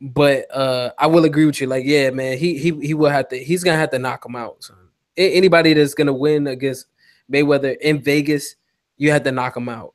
but 0.01 0.47
uh 0.53 0.91
I 0.97 1.07
will 1.07 1.25
agree 1.25 1.45
with 1.45 1.61
you. 1.61 1.67
Like 1.67 1.85
yeah, 1.85 2.09
man, 2.09 2.37
he 2.37 2.57
he 2.57 2.71
he 2.81 2.93
will 2.93 3.09
have 3.09 3.29
to. 3.29 3.37
He's 3.37 3.63
gonna 3.63 3.77
have 3.77 3.91
to 3.91 3.99
knock 3.99 4.25
him 4.25 4.35
out. 4.35 4.63
Son. 4.63 4.84
Anybody 5.17 5.73
that's 5.73 5.93
gonna 5.93 6.13
win 6.13 6.47
against 6.47 6.87
Mayweather 7.31 7.77
in 7.79 8.01
Vegas, 8.01 8.55
you 8.97 9.11
have 9.11 9.23
to 9.23 9.31
knock 9.31 9.55
him 9.55 9.69
out. 9.69 9.93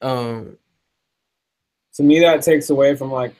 Um, 0.00 0.56
to 1.94 2.02
me, 2.02 2.20
that 2.20 2.42
takes 2.42 2.70
away 2.70 2.94
from 2.96 3.10
like. 3.10 3.34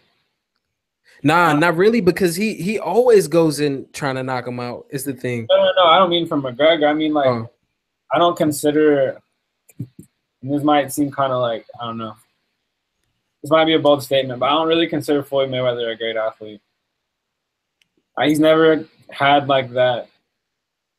Nah, 1.22 1.54
not 1.54 1.76
really, 1.76 2.00
because 2.00 2.36
he 2.36 2.54
he 2.54 2.78
always 2.78 3.28
goes 3.28 3.60
in 3.60 3.86
trying 3.92 4.16
to 4.16 4.22
knock 4.22 4.46
him 4.46 4.60
out. 4.60 4.86
Is 4.90 5.04
the 5.04 5.14
thing. 5.14 5.46
No, 5.50 5.56
no, 5.56 5.72
no. 5.76 5.84
I 5.84 5.98
don't 5.98 6.10
mean 6.10 6.26
from 6.26 6.42
McGregor. 6.42 6.88
I 6.88 6.92
mean 6.92 7.14
like, 7.14 7.26
oh. 7.26 7.50
I 8.12 8.18
don't 8.18 8.36
consider. 8.36 9.20
this 10.42 10.62
might 10.62 10.92
seem 10.92 11.10
kind 11.10 11.32
of 11.32 11.40
like 11.40 11.66
I 11.80 11.86
don't 11.86 11.98
know. 11.98 12.14
This 13.42 13.50
might 13.50 13.64
be 13.64 13.74
a 13.74 13.78
bold 13.78 14.02
statement, 14.02 14.40
but 14.40 14.46
I 14.46 14.52
don't 14.52 14.68
really 14.68 14.86
consider 14.86 15.22
Floyd 15.22 15.50
Mayweather 15.50 15.92
a 15.92 15.96
great 15.96 16.16
athlete. 16.16 16.60
He's 18.22 18.40
never 18.40 18.86
had 19.10 19.46
like 19.46 19.70
that 19.72 20.08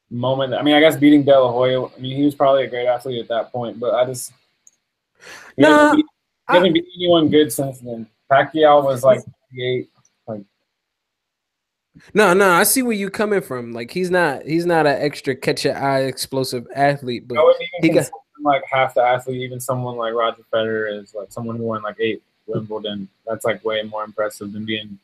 moment. 0.10 0.54
I 0.54 0.62
mean, 0.62 0.76
I 0.76 0.80
guess 0.80 0.96
beating 0.96 1.24
De 1.24 1.38
La 1.38 1.52
Hoya. 1.52 1.86
I 1.86 2.00
mean, 2.00 2.16
he 2.16 2.24
was 2.24 2.36
probably 2.36 2.64
a 2.64 2.68
great 2.68 2.88
athlete 2.88 3.22
at 3.22 3.28
that 3.30 3.52
point, 3.52 3.80
but 3.80 3.94
I 3.94 4.06
just 4.06 4.32
no, 5.58 5.70
nah, 5.70 5.96
he 5.96 6.04
hasn't 6.48 6.74
beat 6.74 6.86
anyone 6.96 7.30
good 7.30 7.52
since 7.52 7.80
then. 7.80 8.08
Pacquiao 8.32 8.84
was 8.84 9.04
like 9.04 9.22
eight. 9.60 9.90
Like, 10.28 10.42
no, 12.14 12.34
no, 12.34 12.52
I 12.52 12.64
see 12.64 12.82
where 12.82 12.94
you're 12.94 13.10
coming 13.10 13.42
from. 13.42 13.74
Like 13.74 13.92
he's 13.92 14.12
not, 14.12 14.44
he's 14.44 14.66
not 14.66 14.86
an 14.86 15.02
extra 15.02 15.36
catch 15.36 15.66
your 15.66 15.78
eye 15.78 16.02
explosive 16.02 16.68
athlete, 16.76 17.28
but 17.28 17.38
he 17.82 17.90
got 17.90 18.10
like 18.44 18.64
half 18.70 18.94
the 18.94 19.02
athlete. 19.02 19.42
Even 19.42 19.60
someone 19.60 19.98
like 19.98 20.14
Roger 20.14 20.44
Federer 20.54 21.02
is 21.02 21.14
like 21.14 21.32
someone 21.32 21.58
who 21.58 21.64
won 21.64 21.82
like 21.82 21.98
eight 22.00 22.22
Wimbledon. 22.46 23.10
That's 23.26 23.46
like 23.46 23.64
way 23.66 23.82
more 23.84 24.04
impressive 24.04 24.54
than 24.54 24.66
being 24.66 25.00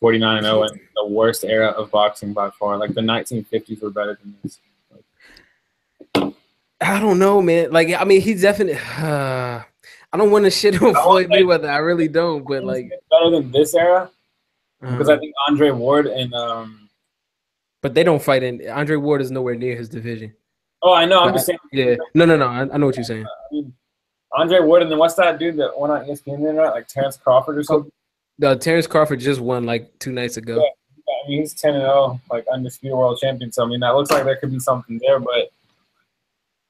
49 0.00 0.36
and 0.38 0.46
0 0.46 0.62
in 0.64 0.80
the 0.94 1.06
worst 1.06 1.44
era 1.44 1.68
of 1.68 1.90
boxing 1.90 2.32
by 2.32 2.50
far. 2.50 2.76
Like 2.76 2.94
the 2.94 3.00
1950s 3.00 3.82
were 3.82 3.90
better 3.90 4.18
than 4.20 4.36
this. 4.42 4.60
I 6.80 7.00
don't 7.00 7.18
know, 7.18 7.42
man. 7.42 7.72
Like, 7.72 7.92
I 7.92 8.04
mean, 8.04 8.20
he's 8.20 8.42
definitely. 8.42 8.80
Uh, 8.98 9.62
I 10.10 10.16
don't 10.16 10.30
want 10.30 10.46
to 10.46 10.50
shit 10.50 10.80
on 10.80 10.94
Floyd 10.94 11.28
Mayweather. 11.28 11.68
I 11.68 11.78
really 11.78 12.08
don't. 12.08 12.42
But 12.46 12.64
like, 12.64 12.90
better 13.10 13.30
than 13.30 13.50
this 13.50 13.74
era 13.74 14.10
because 14.80 15.08
uh, 15.08 15.14
I 15.14 15.18
think 15.18 15.34
Andre 15.48 15.70
Ward 15.70 16.06
and. 16.06 16.32
um 16.34 16.88
But 17.82 17.94
they 17.94 18.04
don't 18.04 18.22
fight 18.22 18.42
in. 18.42 18.66
Andre 18.70 18.96
Ward 18.96 19.20
is 19.20 19.30
nowhere 19.30 19.54
near 19.54 19.76
his 19.76 19.88
division. 19.88 20.32
Oh, 20.82 20.94
I 20.94 21.04
know. 21.04 21.20
I'm 21.20 21.34
just 21.34 21.46
saying. 21.46 21.58
Yeah. 21.72 21.96
No, 22.14 22.24
no, 22.24 22.36
no. 22.36 22.46
I, 22.46 22.60
I 22.60 22.76
know 22.78 22.86
what 22.86 22.96
you're 22.96 23.04
saying. 23.04 23.26
I 23.26 23.54
mean, 23.54 23.74
Andre 24.32 24.60
Ward 24.60 24.82
and 24.82 24.90
then 24.90 24.98
what's 24.98 25.14
that 25.14 25.38
dude 25.38 25.56
that 25.56 25.78
went 25.78 25.92
on 25.92 26.06
ESPN 26.06 26.38
tonight? 26.38 26.70
Like 26.70 26.86
Terrence 26.86 27.16
Crawford 27.16 27.58
or 27.58 27.62
something. 27.62 27.90
The 28.38 28.56
Terrence 28.56 28.86
Crawford 28.86 29.20
just 29.20 29.40
won 29.40 29.66
like 29.66 29.98
two 29.98 30.12
nights 30.12 30.36
ago. 30.36 30.56
Yeah, 30.56 31.12
I 31.24 31.28
mean, 31.28 31.40
he's 31.40 31.54
ten 31.54 31.74
and 31.74 31.82
zero, 31.82 32.20
like 32.30 32.46
undisputed 32.52 32.96
world 32.96 33.18
champion. 33.20 33.50
So 33.50 33.64
I 33.64 33.66
mean, 33.66 33.80
that 33.80 33.94
looks 33.94 34.10
like 34.10 34.24
there 34.24 34.36
could 34.36 34.52
be 34.52 34.60
something 34.60 35.00
there, 35.02 35.18
but 35.18 35.50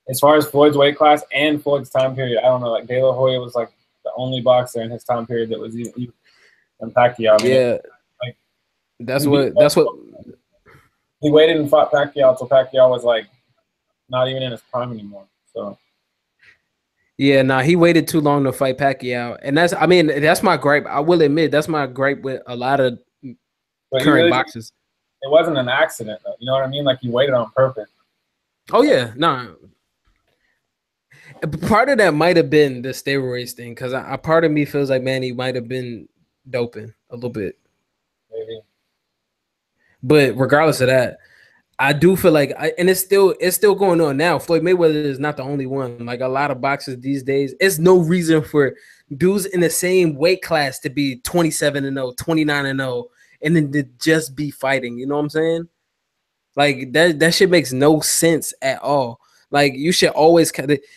as 0.09 0.19
far 0.21 0.37
as 0.37 0.49
Floyd's 0.49 0.77
weight 0.77 0.97
class 0.97 1.23
and 1.33 1.63
Floyd's 1.63 1.91
time 1.91 2.15
period, 2.15 2.39
I 2.39 2.43
don't 2.43 2.63
know. 2.63 2.71
Like 2.71 2.87
De 2.87 3.03
La 3.03 3.13
Hoya 3.13 3.39
was 3.41 3.55
like 3.55 3.71
the 4.05 4.11
only 4.17 4.41
boxer 4.41 4.83
in 4.83 4.91
his 4.91 5.05
time 5.05 5.27
period 5.27 5.51
that 5.51 5.59
was 5.59 5.77
even, 5.77 5.93
even 5.97 6.15
and 6.81 6.95
Pacquiao. 6.95 7.39
I 7.39 7.45
mean, 7.45 7.53
yeah, 7.53 7.77
like 8.23 8.37
that's 9.01 9.27
what 9.27 9.53
that's 9.59 9.77
what 9.77 9.95
he 11.21 11.31
waited 11.31 11.57
and 11.57 11.69
fought 11.69 11.93
Pacquiao 11.93 12.31
until 12.31 12.49
Pacquiao 12.49 12.89
was 12.89 13.05
like 13.05 13.27
not 14.09 14.29
even 14.29 14.43
in 14.43 14.53
his 14.53 14.63
prime 14.73 14.93
anymore. 14.93 15.27
So. 15.53 15.77
Yeah, 17.19 17.43
nah, 17.43 17.63
he 17.63 17.75
waited 17.75 18.07
too 18.07 18.21
long 18.21 18.45
to 18.45 18.53
fight 18.53 18.79
Pacquiao, 18.79 19.39
and 19.43 19.57
that's 19.57 19.73
I 19.73 19.87
mean 19.87 20.07
that's 20.07 20.43
my 20.43 20.57
gripe. 20.57 20.87
I 20.87 21.01
will 21.01 21.21
admit 21.21 21.51
that's 21.51 21.67
my 21.67 21.87
gripe 21.87 22.23
with 22.23 22.41
a 22.47 22.55
lot 22.55 22.79
of 22.79 22.99
but 23.91 24.03
current 24.03 24.15
really, 24.15 24.31
boxers. 24.31 24.73
It 25.23 25.31
wasn't 25.31 25.59
an 25.59 25.69
accident, 25.69 26.21
though. 26.25 26.35
You 26.39 26.47
know 26.47 26.53
what 26.53 26.63
I 26.63 26.69
mean? 26.69 26.85
Like 26.85 27.01
he 27.01 27.11
waited 27.11 27.35
on 27.35 27.51
purpose. 27.51 27.89
Oh 28.71 28.83
yeah, 28.83 29.13
no, 29.17 29.35
nah, 29.35 29.47
Part 31.69 31.89
of 31.89 31.99
that 31.99 32.15
might 32.15 32.37
have 32.37 32.51
been 32.51 32.83
the 32.83 32.91
steroids 32.91 33.53
thing, 33.53 33.73
because 33.73 33.93
a 33.93 34.19
part 34.23 34.45
of 34.45 34.51
me 34.51 34.65
feels 34.65 34.91
like 34.91 35.03
man, 35.03 35.23
he 35.23 35.33
might 35.33 35.55
have 35.55 35.69
been 35.69 36.09
doping 36.49 36.93
a 37.11 37.15
little 37.15 37.31
bit. 37.31 37.59
Maybe. 38.33 38.61
But 40.03 40.37
regardless 40.37 40.81
of 40.81 40.89
that, 40.89 41.19
I 41.81 41.93
do 41.93 42.17
feel 42.17 42.33
like, 42.33 42.53
I, 42.59 42.73
and 42.77 42.91
it's 42.91 43.01
still 43.01 43.35
it's 43.39 43.57
still 43.57 43.75
going 43.75 44.01
on 44.01 44.17
now. 44.17 44.39
Floyd 44.39 44.63
Mayweather 44.63 44.95
is 44.95 45.21
not 45.21 45.37
the 45.37 45.45
only 45.45 45.67
one. 45.67 46.05
Like 46.05 46.21
a 46.21 46.29
lot 46.29 46.51
of 46.51 46.61
boxers 46.61 46.99
these 46.99 47.23
days, 47.23 47.55
it's 47.61 47.79
no 47.79 47.99
reason 47.99 48.43
for 48.43 48.75
dudes 49.17 49.47
in 49.47 49.61
the 49.61 49.71
same 49.71 50.17
weight 50.17 50.43
class 50.43 50.81
to 50.81 50.91
be 50.91 51.21
27 51.21 51.85
and 51.85 51.97
0, 51.97 52.13
29 52.19 52.67
and 52.67 52.81
0, 52.81 53.07
and 53.43 53.55
then 53.55 53.71
to 53.73 53.85
just 54.01 54.35
be 54.35 54.51
fighting. 54.51 54.99
You 54.99 55.07
know 55.07 55.15
what 55.15 55.23
I'm 55.23 55.31
saying? 55.31 55.69
Like 56.57 56.93
that 56.93 57.21
that 57.21 57.35
shit 57.35 57.49
makes 57.49 57.73
no 57.73 58.01
sense 58.01 58.53
at 58.61 58.83
all. 58.83 59.21
Like 59.53 59.75
you 59.75 59.93
should 59.93 60.11
always, 60.11 60.53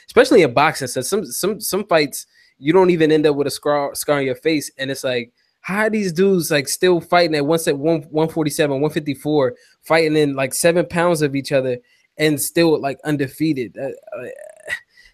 especially 0.07 0.41
in 0.41 0.53
boxing, 0.53 0.87
so 0.87 1.01
some 1.01 1.25
some 1.25 1.61
some 1.61 1.85
fights 1.85 2.25
you 2.57 2.73
don't 2.73 2.89
even 2.89 3.11
end 3.11 3.27
up 3.27 3.35
with 3.35 3.47
a 3.47 3.51
scar 3.51 3.93
scar 3.93 4.17
on 4.17 4.25
your 4.25 4.35
face, 4.35 4.71
and 4.79 4.89
it's 4.89 5.03
like 5.03 5.31
how 5.61 5.81
are 5.81 5.89
these 5.89 6.11
dudes 6.11 6.51
like 6.51 6.67
still 6.67 6.99
fighting 6.99 7.35
at 7.35 7.45
one 7.45 7.59
set 7.59 7.77
one 7.77 8.01
147, 8.01 8.69
154, 8.81 9.55
fighting 9.81 10.17
in 10.17 10.35
like 10.35 10.53
seven 10.53 10.85
pounds 10.85 11.21
of 11.21 11.35
each 11.35 11.51
other 11.51 11.77
and 12.17 12.41
still 12.41 12.79
like 12.79 12.99
undefeated. 13.03 13.77
Uh, 13.77 13.89
uh, 14.19 14.27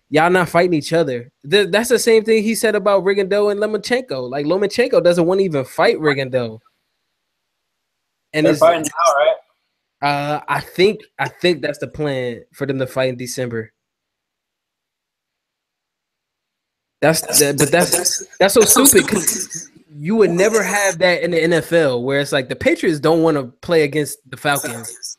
y'all 0.10 0.30
not 0.30 0.50
fighting 0.50 0.74
each 0.74 0.94
other. 0.94 1.32
Th- 1.50 1.70
that's 1.70 1.90
the 1.90 2.00
same 2.00 2.24
thing 2.24 2.44
he 2.44 2.56
said 2.56 2.76
about 2.76 3.04
Rigondeaux 3.04 3.52
and 3.52 3.60
Lomachenko. 3.60 4.30
Like 4.30 4.46
Lomachenko 4.46 5.04
doesn't 5.04 5.26
want 5.26 5.40
to 5.40 5.46
even 5.46 5.66
fight 5.66 5.98
Rigondeaux. 5.98 6.60
And 8.34 8.46
They're 8.46 8.54
it's 8.54 8.62
fighting 8.62 8.84
now, 8.84 9.14
right? 9.14 9.36
Uh, 10.00 10.42
I 10.48 10.62
think 10.62 11.02
I 11.18 11.28
think 11.28 11.62
that's 11.62 11.80
the 11.80 11.88
plan 11.88 12.44
for 12.54 12.66
them 12.66 12.80
to 12.80 12.88
fight 12.88 13.10
in 13.10 13.18
December. 13.18 13.74
That's, 17.02 17.22
that, 17.40 17.58
but 17.58 17.72
that's 17.72 18.26
that's 18.40 18.54
so 18.56 18.62
stupid 18.62 19.06
because 19.06 19.70
you 19.98 20.16
would 20.16 20.32
never 20.32 20.62
have 20.64 21.00
that 21.00 21.24
in 21.24 21.32
the 21.32 21.38
NFL 21.38 22.04
where 22.04 22.20
it's 22.20 22.32
like 22.32 22.50
the 22.50 22.56
Patriots 22.56 23.00
don't 23.00 23.24
want 23.24 23.38
to 23.38 23.46
play 23.62 23.84
against 23.84 24.20
the 24.30 24.38
Falcons 24.38 25.18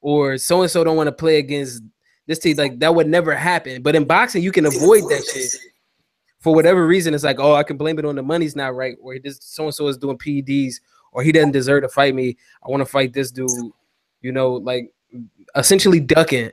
or 0.00 0.38
so 0.38 0.62
and 0.62 0.70
so 0.70 0.84
don't 0.84 0.96
want 0.96 1.08
to 1.08 1.12
play 1.12 1.38
against 1.38 1.82
this 2.26 2.38
team. 2.38 2.56
Like 2.56 2.78
that 2.80 2.94
would 2.94 3.08
never 3.08 3.34
happen. 3.34 3.82
But 3.82 3.94
in 3.94 4.04
boxing, 4.04 4.42
you 4.42 4.52
can 4.52 4.66
avoid 4.66 5.02
that 5.04 5.24
shit 5.32 5.54
for 6.40 6.54
whatever 6.54 6.86
reason. 6.86 7.14
It's 7.14 7.24
like, 7.24 7.40
oh, 7.40 7.54
I 7.54 7.62
can 7.62 7.76
blame 7.76 7.98
it 7.98 8.04
on 8.04 8.16
the 8.16 8.22
money's 8.22 8.56
not 8.56 8.74
right, 8.74 8.96
or 9.00 9.18
this 9.18 9.38
so 9.40 9.64
and 9.64 9.74
so 9.74 9.88
is 9.88 9.98
doing 9.98 10.18
PEDs, 10.18 10.74
or 11.12 11.22
he 11.22 11.32
doesn't 11.32 11.52
deserve 11.52 11.82
to 11.82 11.88
fight 11.88 12.14
me. 12.14 12.36
I 12.64 12.70
want 12.70 12.80
to 12.80 12.86
fight 12.86 13.12
this 13.12 13.30
dude. 13.30 13.50
You 14.20 14.32
know, 14.32 14.52
like 14.54 14.92
essentially 15.56 16.00
ducking 16.00 16.50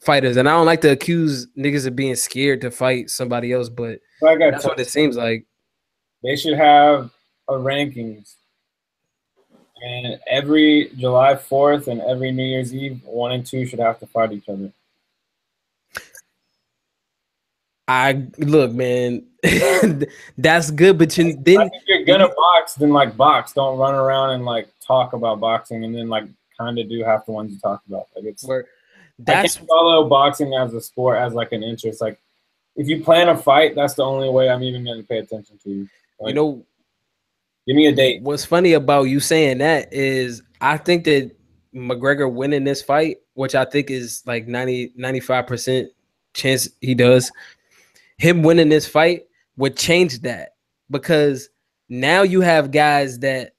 fighters. 0.00 0.36
And 0.36 0.48
I 0.48 0.52
don't 0.52 0.66
like 0.66 0.80
to 0.82 0.90
accuse 0.90 1.46
niggas 1.56 1.86
of 1.86 1.96
being 1.96 2.16
scared 2.16 2.60
to 2.62 2.70
fight 2.70 3.10
somebody 3.10 3.52
else, 3.52 3.68
but 3.68 4.00
that's 4.20 4.64
what 4.64 4.80
it 4.80 4.88
seems 4.88 5.16
like. 5.16 5.46
They 6.22 6.36
should 6.36 6.54
have 6.54 7.10
a 7.48 7.52
rankings. 7.52 8.34
And 9.84 10.20
every 10.28 10.90
July 10.96 11.34
4th 11.34 11.88
and 11.88 12.00
every 12.02 12.30
New 12.30 12.44
Year's 12.44 12.72
Eve, 12.72 13.00
one 13.04 13.32
and 13.32 13.44
two 13.44 13.66
should 13.66 13.80
have 13.80 13.98
to 13.98 14.06
fight 14.06 14.32
each 14.32 14.48
other. 14.48 14.72
I 17.88 18.26
look, 18.38 18.72
man, 18.72 19.24
that's 20.38 20.70
good, 20.70 20.98
but 20.98 21.18
you 21.18 21.34
then 21.34 21.68
if 21.72 21.82
you're 21.88 22.04
gonna 22.04 22.32
box, 22.32 22.74
then 22.74 22.90
like 22.90 23.16
box. 23.16 23.52
Don't 23.52 23.76
run 23.76 23.94
around 23.94 24.30
and 24.30 24.44
like 24.44 24.68
talk 24.80 25.14
about 25.14 25.40
boxing 25.40 25.84
and 25.84 25.94
then 25.94 26.08
like 26.08 26.24
kind 26.56 26.78
of 26.78 26.88
do 26.88 27.02
half 27.02 27.26
the 27.26 27.32
ones 27.32 27.52
you 27.52 27.58
talk 27.58 27.82
about. 27.88 28.06
Like 28.14 28.24
it's 28.24 28.44
where 28.44 28.66
that's 29.18 29.56
I 29.56 29.58
can't 29.58 29.68
follow 29.68 30.08
boxing 30.08 30.54
as 30.54 30.72
a 30.74 30.80
sport 30.80 31.18
as 31.18 31.34
like 31.34 31.50
an 31.52 31.64
interest. 31.64 32.00
Like 32.00 32.20
if 32.76 32.88
you 32.88 33.02
plan 33.02 33.28
a 33.28 33.36
fight, 33.36 33.74
that's 33.74 33.94
the 33.94 34.04
only 34.04 34.28
way 34.28 34.48
I'm 34.48 34.62
even 34.62 34.84
gonna 34.84 35.02
pay 35.02 35.18
attention 35.18 35.58
to 35.64 35.70
you. 35.70 35.88
You 36.26 36.34
know 36.34 36.66
give 37.66 37.76
me 37.76 37.86
a 37.86 37.92
date. 37.92 38.22
what's 38.22 38.44
funny 38.44 38.72
about 38.72 39.04
you 39.04 39.20
saying 39.20 39.58
that 39.58 39.92
is 39.92 40.42
I 40.60 40.76
think 40.76 41.04
that 41.04 41.30
McGregor 41.74 42.32
winning 42.32 42.64
this 42.64 42.82
fight, 42.82 43.18
which 43.34 43.54
I 43.54 43.64
think 43.64 43.90
is 43.90 44.22
like 44.26 44.46
90 44.46 44.92
95% 44.98 45.88
chance 46.34 46.68
he 46.80 46.94
does, 46.94 47.30
him 48.18 48.42
winning 48.42 48.68
this 48.68 48.86
fight 48.86 49.24
would 49.56 49.76
change 49.76 50.20
that 50.20 50.50
because 50.90 51.48
now 51.88 52.22
you 52.22 52.40
have 52.40 52.70
guys 52.70 53.18
that 53.20 53.54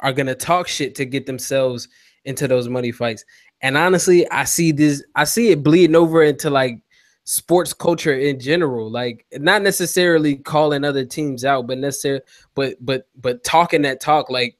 are 0.00 0.12
going 0.12 0.26
to 0.26 0.34
talk 0.34 0.66
shit 0.68 0.94
to 0.96 1.04
get 1.04 1.26
themselves 1.26 1.88
into 2.24 2.48
those 2.48 2.68
money 2.68 2.92
fights. 2.92 3.24
And 3.62 3.76
honestly, 3.76 4.28
I 4.30 4.44
see 4.44 4.72
this 4.72 5.04
I 5.14 5.24
see 5.24 5.50
it 5.50 5.62
bleeding 5.62 5.96
over 5.96 6.22
into 6.22 6.50
like 6.50 6.82
sports 7.24 7.72
culture 7.72 8.18
in 8.18 8.40
general 8.40 8.90
like 8.90 9.24
not 9.34 9.62
necessarily 9.62 10.36
calling 10.36 10.84
other 10.84 11.04
teams 11.04 11.44
out 11.44 11.66
but 11.66 11.78
necessarily 11.78 12.22
but 12.54 12.74
but 12.80 13.06
but 13.20 13.44
talking 13.44 13.82
that 13.82 14.00
talk 14.00 14.30
like 14.30 14.56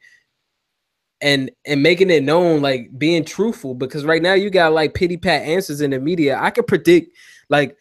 and 1.21 1.51
and 1.67 1.83
making 1.83 2.11
it 2.11 2.23
known 2.23 2.63
like 2.63 2.91
being 2.99 3.25
truthful 3.25 3.75
because 3.75 4.05
right 4.05 4.23
now 4.23 4.35
you 4.35 4.51
got 4.51 4.73
like 4.73 4.95
pity 4.95 5.17
pat 5.17 5.43
answers 5.43 5.81
in 5.81 5.91
the 5.91 6.01
media. 6.01 6.39
I 6.41 6.51
could 6.51 6.67
predict 6.67 7.17
like 7.49 7.77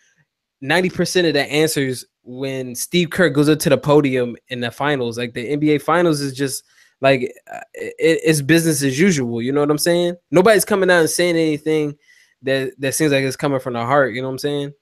90% 0.64 1.28
of 1.28 1.34
the 1.34 1.44
answers 1.44 2.06
when 2.24 2.76
steve 2.76 3.10
kerr 3.10 3.30
goes 3.30 3.50
up 3.50 3.60
to 3.60 3.70
the 3.70 3.78
podium 3.78 4.36
in 4.50 4.60
the 4.60 4.72
finals. 4.72 5.18
Like 5.18 5.34
the 5.34 5.56
nba 5.56 5.82
finals 5.82 6.22
is 6.22 6.34
just 6.34 6.64
like 7.02 7.34
uh, 7.52 7.62
it, 7.74 8.20
it's 8.24 8.42
business 8.42 8.84
as 8.84 9.00
usual 9.00 9.42
you 9.42 9.52
know 9.52 9.62
what 9.62 9.72
i'm 9.72 9.78
saying? 9.78 10.16
Nobody's 10.32 10.66
coming 10.66 10.90
out 10.90 11.00
and 11.00 11.10
saying 11.10 11.38
anything 11.38 11.96
that 12.41 12.72
that 12.79 12.93
seems 12.93 13.12
like 13.12 13.24
it's 13.24 13.36
coming 13.36 13.60
from 13.60 13.74
the 13.74 13.86
heart 13.86 14.13
you 14.13 14.22
know 14.22 14.27
what 14.27 14.34
i'm 14.34 14.39
saying 14.39 14.74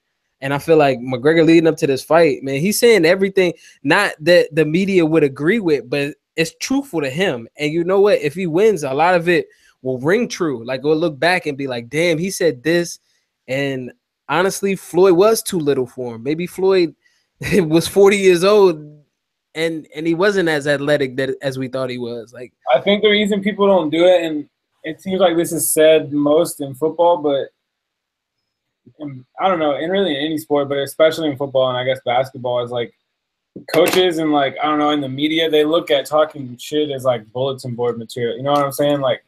and 0.41 0.53
I 0.53 0.59
feel 0.59 0.77
like 0.77 0.99
McGregor 0.99 1.45
leading 1.45 1.67
up 1.67 1.77
to 1.77 1.87
this 1.87 2.03
fight, 2.03 2.43
man, 2.43 2.59
he's 2.59 2.79
saying 2.79 3.05
everything 3.05 3.53
not 3.83 4.13
that 4.19 4.53
the 4.53 4.65
media 4.65 5.05
would 5.05 5.23
agree 5.23 5.59
with, 5.59 5.89
but 5.89 6.13
it's 6.35 6.53
truthful 6.59 7.01
to 7.01 7.09
him. 7.09 7.47
And 7.57 7.73
you 7.73 7.83
know 7.83 8.01
what? 8.01 8.21
If 8.21 8.35
he 8.35 8.45
wins, 8.45 8.83
a 8.83 8.93
lot 8.93 9.15
of 9.15 9.27
it 9.27 9.47
will 9.81 9.97
ring 9.97 10.27
true. 10.27 10.63
Like 10.63 10.83
we'll 10.83 10.95
look 10.95 11.19
back 11.19 11.47
and 11.47 11.57
be 11.57 11.67
like, 11.67 11.89
damn, 11.89 12.19
he 12.19 12.29
said 12.29 12.61
this. 12.61 12.99
And 13.47 13.91
honestly, 14.29 14.75
Floyd 14.75 15.13
was 15.13 15.41
too 15.41 15.59
little 15.59 15.87
for 15.87 16.15
him. 16.15 16.23
Maybe 16.23 16.45
Floyd 16.45 16.93
was 17.53 17.87
40 17.87 18.17
years 18.17 18.43
old 18.43 18.97
and 19.55 19.87
and 19.95 20.05
he 20.05 20.13
wasn't 20.13 20.49
as 20.49 20.67
athletic 20.67 21.17
that 21.17 21.35
as 21.41 21.57
we 21.57 21.67
thought 21.67 21.89
he 21.89 21.97
was. 21.97 22.31
Like 22.31 22.53
I 22.73 22.79
think 22.79 23.01
the 23.01 23.09
reason 23.09 23.41
people 23.41 23.65
don't 23.65 23.89
do 23.89 24.05
it, 24.05 24.21
and 24.23 24.47
it 24.87 25.01
seems 25.01 25.19
like 25.19 25.35
this 25.35 25.51
is 25.51 25.69
said 25.69 26.13
most 26.13 26.61
in 26.61 26.73
football, 26.73 27.17
but 27.17 27.49
in, 28.99 29.25
I 29.39 29.49
don't 29.49 29.59
know, 29.59 29.75
in 29.75 29.89
really 29.89 30.15
in 30.15 30.25
any 30.25 30.37
sport, 30.37 30.69
but 30.69 30.77
especially 30.77 31.29
in 31.29 31.35
football 31.35 31.67
and 31.67 31.77
I 31.77 31.83
guess 31.83 31.99
basketball, 32.05 32.63
is 32.63 32.71
like 32.71 32.93
coaches 33.73 34.17
and 34.19 34.31
like 34.31 34.55
I 34.61 34.67
don't 34.67 34.79
know 34.79 34.91
in 34.91 35.01
the 35.01 35.09
media 35.09 35.49
they 35.49 35.65
look 35.65 35.91
at 35.91 36.05
talking 36.05 36.55
shit 36.57 36.91
as 36.91 37.03
like 37.03 37.31
bulletin 37.33 37.75
board 37.75 37.97
material. 37.97 38.37
You 38.37 38.43
know 38.43 38.51
what 38.51 38.63
I'm 38.63 38.71
saying? 38.71 39.01
Like, 39.01 39.25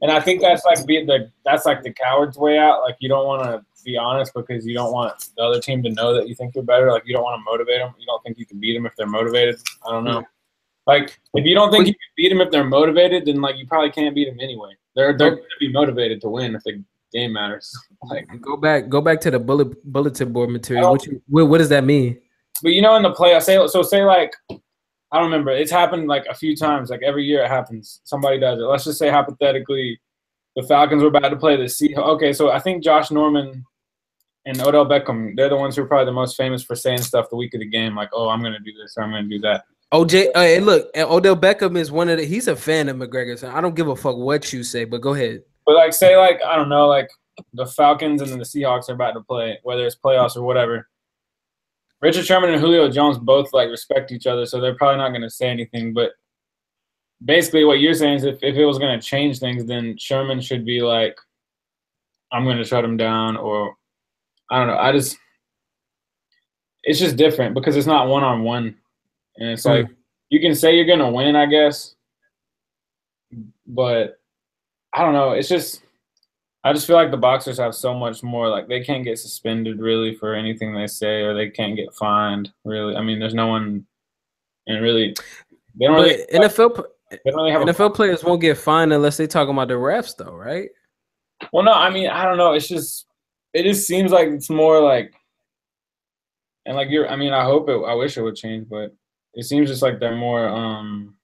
and 0.00 0.10
I 0.10 0.18
think 0.18 0.40
that's 0.40 0.64
like 0.64 0.84
be 0.86 1.04
the 1.04 1.30
that's 1.44 1.66
like 1.66 1.84
the 1.84 1.92
coward's 1.92 2.36
way 2.36 2.58
out. 2.58 2.80
Like 2.80 2.96
you 2.98 3.08
don't 3.08 3.26
want 3.26 3.44
to 3.44 3.64
be 3.84 3.96
honest 3.96 4.34
because 4.34 4.66
you 4.66 4.74
don't 4.74 4.92
want 4.92 5.28
the 5.36 5.42
other 5.44 5.60
team 5.60 5.84
to 5.84 5.90
know 5.90 6.14
that 6.14 6.28
you 6.28 6.34
think 6.34 6.56
you're 6.56 6.64
better. 6.64 6.90
Like 6.90 7.04
you 7.06 7.14
don't 7.14 7.22
want 7.22 7.38
to 7.38 7.44
motivate 7.44 7.78
them. 7.78 7.94
You 7.96 8.06
don't 8.06 8.22
think 8.24 8.38
you 8.38 8.46
can 8.46 8.58
beat 8.58 8.74
them 8.74 8.86
if 8.86 8.96
they're 8.96 9.06
motivated. 9.06 9.60
I 9.86 9.92
don't 9.92 10.04
know. 10.04 10.24
Like 10.88 11.20
if 11.34 11.44
you 11.44 11.54
don't 11.54 11.70
think 11.70 11.86
you 11.86 11.94
can 11.94 12.12
beat 12.16 12.30
them 12.30 12.40
if 12.40 12.50
they're 12.50 12.64
motivated, 12.64 13.26
then 13.26 13.40
like 13.40 13.56
you 13.56 13.68
probably 13.68 13.90
can't 13.90 14.14
beat 14.14 14.28
them 14.28 14.40
anyway. 14.40 14.72
They're 14.96 15.16
they're 15.16 15.30
going 15.30 15.42
to 15.42 15.60
be 15.60 15.70
motivated 15.70 16.20
to 16.22 16.28
win 16.28 16.56
if 16.56 16.64
the 16.64 16.82
game 17.12 17.34
matters. 17.34 17.72
Like, 18.02 18.28
go 18.40 18.56
back, 18.56 18.88
go 18.88 19.00
back 19.00 19.20
to 19.22 19.32
the 19.32 19.38
bullet 19.40 19.82
bulletin 19.90 20.32
board 20.32 20.50
material. 20.50 20.92
What, 20.92 21.00
oh. 21.08 21.10
you, 21.10 21.22
what, 21.26 21.48
what 21.48 21.58
does 21.58 21.70
that 21.70 21.82
mean? 21.82 22.20
but 22.62 22.72
you 22.72 22.82
know, 22.82 22.96
in 22.96 23.02
the 23.02 23.12
playoffs, 23.12 23.44
say 23.44 23.66
so 23.66 23.82
say 23.82 24.04
like 24.04 24.34
I 24.50 25.18
don't 25.18 25.30
remember. 25.30 25.50
It's 25.50 25.70
happened 25.70 26.08
like 26.08 26.26
a 26.28 26.34
few 26.34 26.56
times. 26.56 26.90
Like 26.90 27.02
every 27.02 27.24
year 27.24 27.44
it 27.44 27.48
happens. 27.48 28.00
Somebody 28.04 28.38
does 28.38 28.58
it. 28.58 28.62
Let's 28.62 28.84
just 28.84 28.98
say 28.98 29.08
hypothetically, 29.08 30.00
the 30.56 30.62
Falcons 30.62 31.02
were 31.02 31.08
about 31.08 31.28
to 31.28 31.36
play 31.36 31.56
the 31.56 31.64
Seahawks. 31.64 32.14
Okay, 32.14 32.32
so 32.32 32.50
I 32.50 32.58
think 32.58 32.82
Josh 32.82 33.10
Norman 33.10 33.64
and 34.44 34.60
Odell 34.60 34.86
Beckham, 34.86 35.36
they're 35.36 35.48
the 35.48 35.56
ones 35.56 35.76
who 35.76 35.82
are 35.82 35.86
probably 35.86 36.06
the 36.06 36.12
most 36.12 36.36
famous 36.36 36.62
for 36.62 36.74
saying 36.74 37.02
stuff 37.02 37.30
the 37.30 37.36
week 37.36 37.54
of 37.54 37.60
the 37.60 37.66
game, 37.66 37.94
like, 37.94 38.10
"Oh, 38.12 38.28
I'm 38.28 38.40
going 38.40 38.52
to 38.52 38.60
do 38.60 38.72
this 38.72 38.94
or 38.96 39.04
I'm 39.04 39.10
going 39.10 39.28
to 39.28 39.36
do 39.36 39.40
that." 39.40 39.64
OJ, 39.94 40.28
uh, 40.34 40.38
and 40.38 40.66
look, 40.66 40.88
Odell 40.96 41.36
Beckham 41.36 41.76
is 41.78 41.92
one 41.92 42.08
of 42.08 42.18
the. 42.18 42.24
He's 42.24 42.48
a 42.48 42.56
fan 42.56 42.88
of 42.88 42.96
McGregor, 42.96 43.38
so 43.38 43.50
I 43.50 43.60
don't 43.60 43.76
give 43.76 43.88
a 43.88 43.94
fuck 43.94 44.16
what 44.16 44.52
you 44.52 44.64
say. 44.64 44.84
But 44.84 45.00
go 45.00 45.14
ahead. 45.14 45.42
But 45.64 45.76
like, 45.76 45.92
say 45.92 46.16
like 46.16 46.40
I 46.44 46.56
don't 46.56 46.68
know, 46.68 46.88
like 46.88 47.08
the 47.52 47.66
Falcons 47.66 48.20
and 48.20 48.30
then 48.30 48.38
the 48.38 48.44
Seahawks 48.44 48.88
are 48.88 48.94
about 48.94 49.12
to 49.12 49.20
play, 49.20 49.58
whether 49.62 49.86
it's 49.86 49.96
playoffs 49.96 50.36
or 50.36 50.42
whatever. 50.42 50.88
Richard 52.00 52.26
Sherman 52.26 52.50
and 52.50 52.60
Julio 52.60 52.90
Jones 52.90 53.18
both 53.18 53.52
like 53.52 53.70
respect 53.70 54.12
each 54.12 54.26
other, 54.26 54.44
so 54.44 54.60
they're 54.60 54.74
probably 54.74 54.98
not 54.98 55.10
going 55.10 55.22
to 55.22 55.30
say 55.30 55.48
anything. 55.48 55.94
But 55.94 56.12
basically, 57.24 57.64
what 57.64 57.80
you're 57.80 57.94
saying 57.94 58.16
is, 58.16 58.24
if, 58.24 58.38
if 58.42 58.56
it 58.56 58.64
was 58.64 58.78
going 58.78 58.98
to 58.98 59.06
change 59.06 59.38
things, 59.38 59.66
then 59.66 59.96
Sherman 59.98 60.40
should 60.40 60.66
be 60.66 60.82
like, 60.82 61.16
"I'm 62.32 62.44
going 62.44 62.58
to 62.58 62.64
shut 62.64 62.84
him 62.84 62.96
down," 62.96 63.36
or 63.36 63.74
I 64.50 64.58
don't 64.58 64.66
know. 64.66 64.78
I 64.78 64.92
just, 64.92 65.16
it's 66.82 66.98
just 66.98 67.16
different 67.16 67.54
because 67.54 67.76
it's 67.76 67.86
not 67.86 68.08
one 68.08 68.24
on 68.24 68.42
one, 68.42 68.76
and 69.38 69.48
it's 69.50 69.64
like 69.64 69.86
you 70.30 70.40
can 70.40 70.54
say 70.54 70.74
you're 70.76 70.86
going 70.86 70.98
to 70.98 71.08
win, 71.08 71.36
I 71.36 71.46
guess, 71.46 71.94
but 73.66 74.18
I 74.92 75.02
don't 75.02 75.12
know. 75.12 75.32
It's 75.32 75.48
just 75.48 75.82
I 76.66 76.72
just 76.72 76.88
feel 76.88 76.96
like 76.96 77.12
the 77.12 77.16
boxers 77.16 77.58
have 77.58 77.76
so 77.76 77.94
much 77.94 78.24
more. 78.24 78.48
Like 78.48 78.66
they 78.66 78.82
can't 78.82 79.04
get 79.04 79.20
suspended 79.20 79.78
really 79.78 80.16
for 80.16 80.34
anything 80.34 80.74
they 80.74 80.88
say, 80.88 81.22
or 81.22 81.32
they 81.32 81.48
can't 81.48 81.76
get 81.76 81.94
fined. 81.94 82.52
Really, 82.64 82.96
I 82.96 83.02
mean, 83.02 83.20
there's 83.20 83.34
no 83.34 83.46
one, 83.46 83.86
and 84.66 84.82
really, 84.82 85.14
they 85.78 85.86
don't 85.86 85.94
really. 85.94 86.26
NFL 86.32 86.84
they 87.10 87.18
don't 87.30 87.36
really 87.36 87.52
have 87.52 87.62
a- 87.62 87.66
NFL 87.66 87.94
players 87.94 88.24
won't 88.24 88.40
get 88.40 88.58
fined 88.58 88.92
unless 88.92 89.16
they 89.16 89.28
talking 89.28 89.54
about 89.54 89.68
the 89.68 89.74
refs, 89.74 90.16
though, 90.16 90.34
right? 90.34 90.68
well, 91.52 91.64
no, 91.64 91.72
I 91.72 91.88
mean, 91.88 92.08
I 92.08 92.24
don't 92.24 92.38
know. 92.38 92.54
It's 92.54 92.66
just, 92.66 93.06
it 93.52 93.62
just 93.62 93.86
seems 93.86 94.10
like 94.10 94.28
it's 94.28 94.50
more 94.50 94.80
like, 94.80 95.14
and 96.64 96.76
like 96.76 96.90
you're. 96.90 97.08
I 97.08 97.14
mean, 97.14 97.32
I 97.32 97.44
hope 97.44 97.68
it. 97.68 97.76
I 97.76 97.94
wish 97.94 98.16
it 98.16 98.22
would 98.22 98.34
change, 98.34 98.68
but 98.68 98.92
it 99.36 99.44
seems 99.44 99.68
just 99.68 99.82
like 99.82 100.00
they're 100.00 100.16
more 100.16 100.48
um 100.48 101.14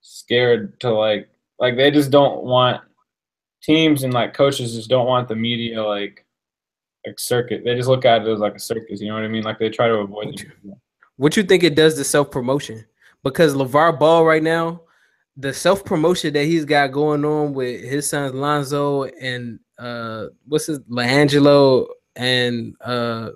scared 0.00 0.80
to 0.80 0.90
like, 0.90 1.28
like 1.58 1.76
they 1.76 1.90
just 1.90 2.10
don't 2.10 2.42
want 2.42 2.80
teams 3.62 4.02
and 4.02 4.14
like 4.14 4.34
coaches 4.34 4.74
just 4.74 4.88
don't 4.90 5.06
want 5.06 5.28
the 5.28 5.36
media 5.36 5.82
like 5.82 6.24
like 7.06 7.20
circuit. 7.20 7.62
They 7.64 7.74
just 7.74 7.88
look 7.88 8.04
at 8.04 8.22
it 8.22 8.28
as 8.28 8.40
like 8.40 8.54
a 8.54 8.58
circus. 8.60 9.00
You 9.00 9.08
know 9.08 9.14
what 9.14 9.24
I 9.24 9.28
mean? 9.28 9.44
Like 9.44 9.58
they 9.58 9.70
try 9.70 9.88
to 9.88 9.94
avoid. 9.94 10.40
it. 10.40 10.46
What 11.16 11.36
you 11.36 11.42
think 11.44 11.62
it 11.62 11.74
does 11.74 11.94
to 11.94 12.04
self 12.04 12.30
promotion? 12.30 12.84
Because 13.22 13.54
LeVar 13.54 13.98
Ball 13.98 14.24
right 14.24 14.42
now, 14.42 14.82
the 15.36 15.52
self 15.52 15.84
promotion 15.84 16.32
that 16.34 16.44
he's 16.44 16.64
got 16.64 16.92
going 16.92 17.24
on 17.24 17.52
with 17.54 17.82
his 17.82 18.08
sons 18.08 18.34
Lonzo 18.34 19.04
and 19.04 19.58
uh 19.78 20.26
what's 20.46 20.66
his 20.66 20.78
LiAngelo 20.80 21.86
and 22.16 22.74
uh 22.80 23.30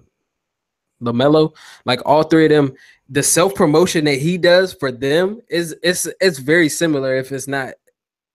LaMelo, 1.02 1.54
like 1.84 2.00
all 2.04 2.22
three 2.22 2.44
of 2.44 2.50
them, 2.50 2.74
the 3.08 3.22
self 3.22 3.54
promotion 3.54 4.04
that 4.04 4.18
he 4.18 4.38
does 4.38 4.72
for 4.72 4.92
them 4.92 5.40
is 5.48 5.76
it's 5.82 6.06
it's 6.20 6.38
very 6.38 6.68
similar 6.68 7.16
if 7.16 7.32
it's 7.32 7.48
not 7.48 7.74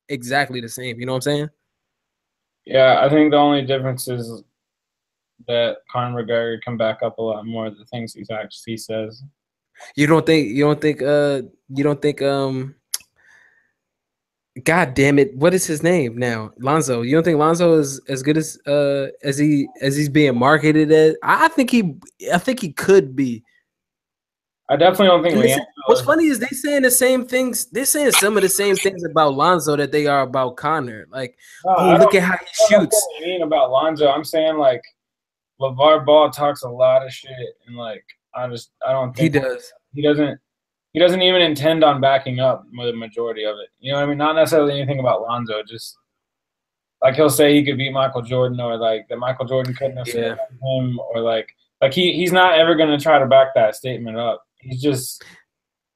exactly 0.09 0.61
the 0.61 0.69
same. 0.69 0.99
You 0.99 1.05
know 1.05 1.13
what 1.13 1.27
I'm 1.27 1.33
saying? 1.33 1.49
Yeah, 2.65 2.99
I 3.03 3.09
think 3.09 3.31
the 3.31 3.37
only 3.37 3.61
difference 3.61 4.07
is 4.07 4.43
that 5.47 5.77
Conor 5.91 6.23
McGregor 6.23 6.61
can 6.61 6.77
back 6.77 7.03
up 7.03 7.17
a 7.19 7.21
lot 7.21 7.45
more 7.45 7.67
of 7.67 7.77
the 7.77 7.85
things 7.85 8.13
he's 8.13 8.31
actually 8.31 8.73
he 8.73 8.77
says. 8.77 9.23
You 9.95 10.07
don't 10.07 10.25
think 10.25 10.49
you 10.49 10.63
don't 10.63 10.81
think 10.81 11.01
uh 11.01 11.43
you 11.69 11.83
don't 11.83 12.01
think 12.01 12.21
um 12.21 12.75
God 14.63 14.93
damn 14.93 15.19
it, 15.19 15.35
what 15.35 15.53
is 15.53 15.65
his 15.65 15.83
name 15.83 16.17
now? 16.17 16.51
Lonzo. 16.59 17.01
You 17.01 17.15
don't 17.15 17.23
think 17.23 17.37
Lonzo 17.37 17.73
is 17.73 17.99
as 18.07 18.23
good 18.23 18.37
as 18.37 18.57
uh 18.65 19.07
as 19.21 19.37
he 19.37 19.67
as 19.81 19.97
he's 19.97 20.07
being 20.07 20.37
marketed 20.37 20.91
as? 20.91 21.15
I 21.23 21.49
think 21.49 21.69
he 21.69 21.95
I 22.33 22.37
think 22.37 22.61
he 22.61 22.71
could 22.71 23.15
be. 23.15 23.43
I 24.69 24.77
definitely 24.77 25.07
don't 25.07 25.23
think. 25.23 25.35
Listen, 25.35 25.65
what's 25.85 26.01
funny 26.01 26.25
is 26.25 26.39
they 26.39 26.47
saying 26.47 26.83
the 26.83 26.91
same 26.91 27.25
things. 27.25 27.65
They're 27.67 27.85
saying 27.85 28.13
some 28.13 28.35
of 28.35 28.43
the 28.43 28.49
same 28.49 28.75
things 28.75 29.03
about 29.03 29.35
Lonzo 29.35 29.75
that 29.75 29.91
they 29.91 30.07
are 30.07 30.21
about 30.21 30.55
Connor. 30.55 31.05
Like, 31.11 31.37
no, 31.65 31.75
oh, 31.77 31.97
look 31.97 32.15
at 32.15 32.23
how 32.23 32.37
he 32.37 32.65
shoots. 32.67 33.07
I 33.17 33.25
mean 33.25 33.43
about 33.43 33.71
Lonzo, 33.71 34.07
I'm 34.07 34.23
saying 34.23 34.57
like 34.57 34.81
LeVar 35.61 36.05
Ball 36.05 36.31
talks 36.31 36.63
a 36.63 36.69
lot 36.69 37.05
of 37.05 37.11
shit, 37.11 37.31
and 37.67 37.75
like 37.75 38.03
I 38.33 38.47
just 38.47 38.71
I 38.87 38.91
don't 38.93 39.15
think 39.15 39.33
he 39.33 39.39
does. 39.39 39.71
He 39.93 40.01
doesn't. 40.01 40.39
He 40.95 41.01
doesn't 41.01 41.21
even 41.21 41.41
intend 41.41 41.83
on 41.83 41.99
backing 41.99 42.39
up 42.39 42.65
the 42.71 42.93
majority 42.93 43.43
of 43.43 43.57
it. 43.57 43.67
You 43.81 43.91
know 43.91 43.97
what 43.97 44.05
I 44.05 44.07
mean? 44.07 44.17
Not 44.17 44.37
necessarily 44.37 44.79
anything 44.79 44.99
about 44.99 45.23
Lonzo. 45.23 45.61
Just 45.61 45.97
like 47.03 47.15
he'll 47.15 47.29
say 47.29 47.53
he 47.53 47.65
could 47.65 47.77
beat 47.77 47.91
Michael 47.91 48.21
Jordan, 48.21 48.61
or 48.61 48.77
like 48.77 49.05
that 49.09 49.17
Michael 49.17 49.45
Jordan 49.45 49.73
couldn't 49.73 49.97
have 49.97 50.07
yeah. 50.07 50.35
him, 50.63 50.97
or 51.13 51.19
like 51.19 51.53
like 51.81 51.91
he 51.91 52.13
he's 52.13 52.31
not 52.31 52.57
ever 52.57 52.75
gonna 52.75 52.97
try 52.97 53.19
to 53.19 53.25
back 53.25 53.49
that 53.55 53.75
statement 53.75 54.15
up. 54.15 54.45
He's 54.61 54.81
just 54.81 55.21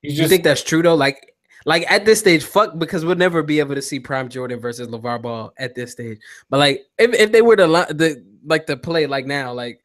he's 0.01 0.17
just. 0.17 0.23
You 0.23 0.27
think 0.27 0.43
that's 0.43 0.63
true 0.63 0.81
though? 0.81 0.95
Like 0.95 1.33
like 1.65 1.89
at 1.89 2.03
this 2.03 2.19
stage, 2.19 2.43
fuck 2.43 2.77
because 2.77 3.05
we'll 3.05 3.15
never 3.15 3.41
be 3.41 3.59
able 3.59 3.75
to 3.75 3.81
see 3.81 4.01
Prime 4.01 4.27
Jordan 4.27 4.59
versus 4.59 4.89
LeVar 4.89 5.21
Ball 5.21 5.53
at 5.57 5.75
this 5.75 5.93
stage. 5.93 6.19
But 6.49 6.57
like 6.57 6.81
if, 6.97 7.13
if 7.13 7.31
they 7.31 7.41
were 7.41 7.55
to 7.55 7.67
the 7.67 8.21
like 8.43 8.65
to 8.65 8.75
play 8.75 9.05
like 9.05 9.25
now, 9.25 9.53
like 9.53 9.79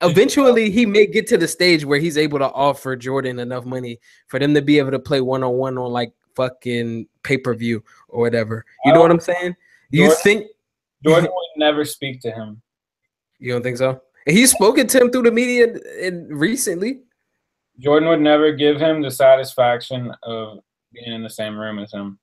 eventually 0.00 0.70
he 0.70 0.86
may 0.86 1.06
get 1.06 1.26
to 1.28 1.38
the 1.38 1.48
stage 1.48 1.84
where 1.84 1.98
he's 1.98 2.16
able 2.16 2.38
to 2.38 2.50
offer 2.50 2.96
Jordan 2.96 3.38
enough 3.38 3.64
money 3.64 3.98
for 4.26 4.38
them 4.38 4.54
to 4.54 4.62
be 4.62 4.78
able 4.78 4.90
to 4.92 4.98
play 4.98 5.20
one 5.20 5.42
on 5.42 5.54
one 5.54 5.78
on 5.78 5.92
like 5.92 6.12
fucking 6.36 7.06
pay 7.22 7.36
per 7.36 7.54
view 7.54 7.82
or 8.08 8.20
whatever. 8.20 8.64
You 8.84 8.92
know 8.92 9.00
what 9.00 9.10
I'm 9.10 9.20
saying? 9.20 9.56
You 9.90 10.04
Jordan, 10.04 10.18
think 10.22 10.46
Jordan 11.04 11.30
would 11.30 11.48
never 11.56 11.84
speak 11.84 12.20
to 12.22 12.30
him? 12.30 12.62
You 13.38 13.52
don't 13.52 13.62
think 13.62 13.78
so? 13.78 14.00
He's 14.26 14.50
spoken 14.50 14.86
to 14.88 15.00
him 15.00 15.10
through 15.10 15.22
the 15.22 15.32
media 15.32 15.74
and 16.02 16.30
recently. 16.30 17.00
Jordan 17.78 18.08
would 18.08 18.20
never 18.20 18.52
give 18.52 18.78
him 18.78 19.02
the 19.02 19.10
satisfaction 19.10 20.12
of 20.22 20.58
being 20.92 21.12
in 21.12 21.22
the 21.22 21.30
same 21.30 21.56
room 21.56 21.78
as 21.78 21.92
him. 21.92 22.18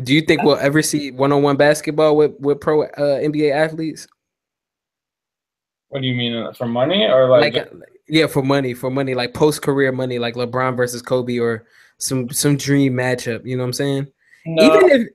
Do 0.00 0.14
you 0.14 0.20
think 0.22 0.42
we'll 0.42 0.56
ever 0.56 0.80
see 0.80 1.10
one-on-one 1.10 1.56
basketball 1.56 2.16
with 2.16 2.32
with 2.38 2.60
pro 2.60 2.84
uh, 2.84 3.18
NBA 3.20 3.52
athletes? 3.52 4.06
What 5.88 6.02
do 6.02 6.08
you 6.08 6.14
mean 6.14 6.34
uh, 6.34 6.52
for 6.52 6.66
money 6.66 7.06
or 7.06 7.28
like? 7.28 7.54
like 7.54 7.72
yeah, 8.08 8.26
for 8.26 8.42
money, 8.42 8.74
for 8.74 8.90
money, 8.90 9.14
like 9.14 9.34
post 9.34 9.62
career 9.62 9.92
money, 9.92 10.18
like 10.18 10.34
LeBron 10.34 10.76
versus 10.76 11.02
Kobe 11.02 11.38
or 11.38 11.66
some 11.98 12.28
some 12.30 12.56
dream 12.56 12.94
matchup. 12.94 13.44
You 13.44 13.56
know 13.56 13.62
what 13.62 13.68
I'm 13.68 13.72
saying? 13.74 14.06
No, 14.46 14.64
Even 14.64 14.90
if 14.90 15.08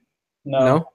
no, 0.45 0.59
no, 0.59 0.85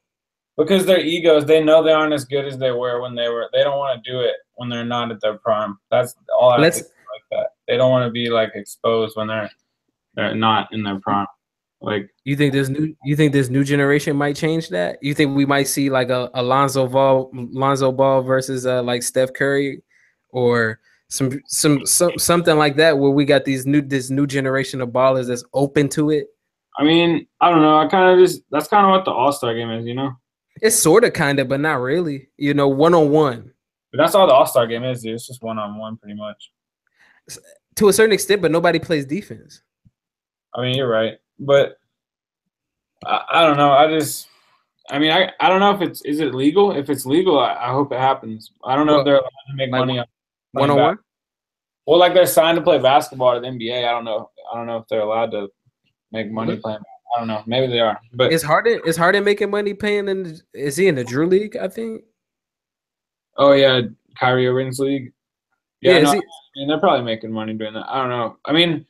because 0.57 0.87
their 0.87 1.01
egos, 1.01 1.45
they 1.45 1.63
know 1.63 1.83
they 1.83 1.93
aren't 1.93 2.13
as 2.13 2.25
good 2.25 2.45
as 2.45 2.59
they 2.59 2.73
were 2.73 3.01
when 3.01 3.15
they 3.15 3.29
were. 3.29 3.49
They 3.53 3.63
don't 3.63 3.79
want 3.79 4.03
to 4.03 4.11
do 4.11 4.21
it 4.21 4.35
when 4.55 4.69
they're 4.69 4.85
not 4.85 5.11
at 5.11 5.21
their 5.21 5.39
prime. 5.39 5.79
That's 5.91 6.15
all. 6.39 6.51
I 6.51 6.59
Let's 6.59 6.79
like 6.79 7.23
that. 7.31 7.51
They 7.67 7.77
don't 7.77 7.91
want 7.91 8.07
to 8.07 8.13
be 8.13 8.29
like 8.29 8.53
exposed 8.55 9.17
when 9.17 9.29
they're 9.29 9.51
they're 10.15 10.35
not 10.35 10.73
in 10.73 10.83
their 10.83 11.01
prime. 11.01 11.27
Like 11.81 12.11
you 12.25 12.37
think 12.37 12.53
this 12.53 12.69
new 12.69 12.95
you 13.05 13.15
think 13.15 13.33
this 13.33 13.49
new 13.49 13.63
generation 13.63 14.17
might 14.17 14.35
change 14.35 14.69
that? 14.71 14.99
You 15.01 15.15
think 15.15 15.37
we 15.37 15.47
might 15.47 15.69
see 15.69 15.91
like 15.91 16.11
a 16.11 16.29
Alonzo 16.35 16.89
Ball 16.89 17.31
Lonzo 17.33 17.93
Ball 17.93 18.23
versus 18.23 18.67
uh 18.67 18.83
like 18.83 19.03
Steph 19.03 19.33
Curry 19.33 19.83
or 20.31 20.81
some 21.09 21.41
some 21.47 21.87
some 21.87 22.19
something 22.19 22.57
like 22.57 22.77
that 22.77 22.99
where 22.99 23.11
we 23.11 23.25
got 23.25 23.45
these 23.45 23.65
new 23.65 23.81
this 23.81 24.11
new 24.11 24.27
generation 24.27 24.81
of 24.81 24.91
ballers 24.91 25.29
that's 25.29 25.45
open 25.55 25.89
to 25.91 26.11
it? 26.11 26.27
I 26.79 26.85
mean, 26.85 27.27
I 27.41 27.51
don't 27.51 27.63
know. 27.63 27.79
I 27.79 27.87
kind 27.89 28.13
of 28.13 28.25
just 28.25 28.43
that's 28.51 28.69
kind 28.69 28.85
of 28.85 28.91
what 28.91 29.05
the 29.05 29.11
All 29.11 29.33
Star 29.33 29.55
game 29.55 29.71
is, 29.71 29.87
you 29.87 29.95
know. 29.95 30.13
It's 30.61 30.77
sort 30.77 31.05
of 31.05 31.13
kind 31.13 31.39
of, 31.39 31.49
but 31.49 31.61
not 31.61 31.81
really. 31.81 32.29
You 32.37 32.55
know, 32.55 32.69
one 32.69 32.95
on 32.95 33.11
one. 33.11 33.53
But 33.93 33.99
that's 33.99 34.15
all 34.15 34.27
the 34.27 34.33
All 34.33 34.47
Star 34.47 34.67
game 34.67 34.85
is. 34.85 35.03
Dude. 35.03 35.15
It's 35.15 35.27
just 35.27 35.43
one 35.43 35.59
on 35.59 35.79
one, 35.79 35.97
pretty 35.97 36.17
much. 36.17 36.51
To 37.77 37.89
a 37.89 37.93
certain 37.93 38.13
extent, 38.13 38.43
but 38.43 38.51
nobody 38.51 38.79
plays 38.79 39.07
defense. 39.07 39.63
I 40.55 40.63
mean, 40.63 40.77
you're 40.77 40.89
right, 40.89 41.19
but 41.39 41.79
I, 43.05 43.23
I 43.31 43.45
don't 43.45 43.57
know. 43.57 43.73
I 43.73 43.89
just, 43.89 44.29
I 44.91 44.99
mean, 44.99 45.11
I, 45.11 45.31
I 45.41 45.49
don't 45.49 45.61
know 45.61 45.75
if 45.75 45.83
it's 45.83 46.03
is 46.03 46.21
it 46.21 46.35
legal. 46.35 46.73
If 46.73 46.91
it's 46.91 47.07
legal, 47.07 47.39
I, 47.39 47.55
I 47.55 47.73
hope 47.73 47.93
it 47.93 47.99
happens. 47.99 48.53
I 48.65 48.77
don't 48.77 48.87
know 48.87 48.93
well, 48.93 49.01
if 49.01 49.05
they're 49.05 49.15
allowed 49.17 49.29
to 49.51 49.57
make 49.57 49.71
like 49.71 49.81
money 49.81 49.99
on 49.99 50.07
one 50.53 50.71
on 50.71 50.77
one. 50.77 50.99
Well, 51.87 51.99
like 51.99 52.15
they're 52.15 52.27
signed 52.27 52.57
to 52.57 52.63
play 52.63 52.79
basketball 52.79 53.37
at 53.37 53.43
the 53.43 53.49
NBA. 53.49 53.87
I 53.87 53.91
don't 53.91 54.05
know. 54.05 54.31
I 54.53 54.57
don't 54.57 54.67
know 54.67 54.79
if 54.79 54.89
they're 54.89 55.01
allowed 55.01 55.31
to 55.31 55.49
make 56.13 56.31
money 56.31 56.53
mm-hmm. 56.53 56.61
playing. 56.61 56.81
I 57.15 57.21
don't 57.21 57.29
know. 57.29 57.43
Maybe 57.47 57.67
they 57.67 57.81
are. 57.81 57.99
But 58.13 58.33
is 58.33 58.43
Harden 58.43 58.81
is 58.85 58.97
Harden 58.97 59.25
making 59.25 59.51
money 59.51 59.75
playing 59.75 60.09
in? 60.09 60.23
The, 60.25 60.43
is 60.53 60.77
he 60.77 60.89
in 60.89 60.95
the 60.95 61.05
Drew 61.05 61.27
League? 61.27 61.57
I 61.57 61.69
think. 61.69 62.03
Oh 63.37 63.53
yeah, 63.53 63.83
Kyrie 64.19 64.47
Irving's 64.47 64.79
league. 64.79 65.13
Yeah, 65.81 65.99
yeah 65.99 66.03
no, 66.03 66.13
he, 66.13 66.19
I 66.19 66.23
mean, 66.57 66.69
they're 66.69 66.81
probably 66.81 67.05
making 67.05 67.33
money 67.33 67.55
doing 67.55 67.75
that. 67.75 67.89
I 67.89 68.01
don't 68.01 68.11
know. 68.11 68.37
I 68.45 68.53
mean, 68.53 68.85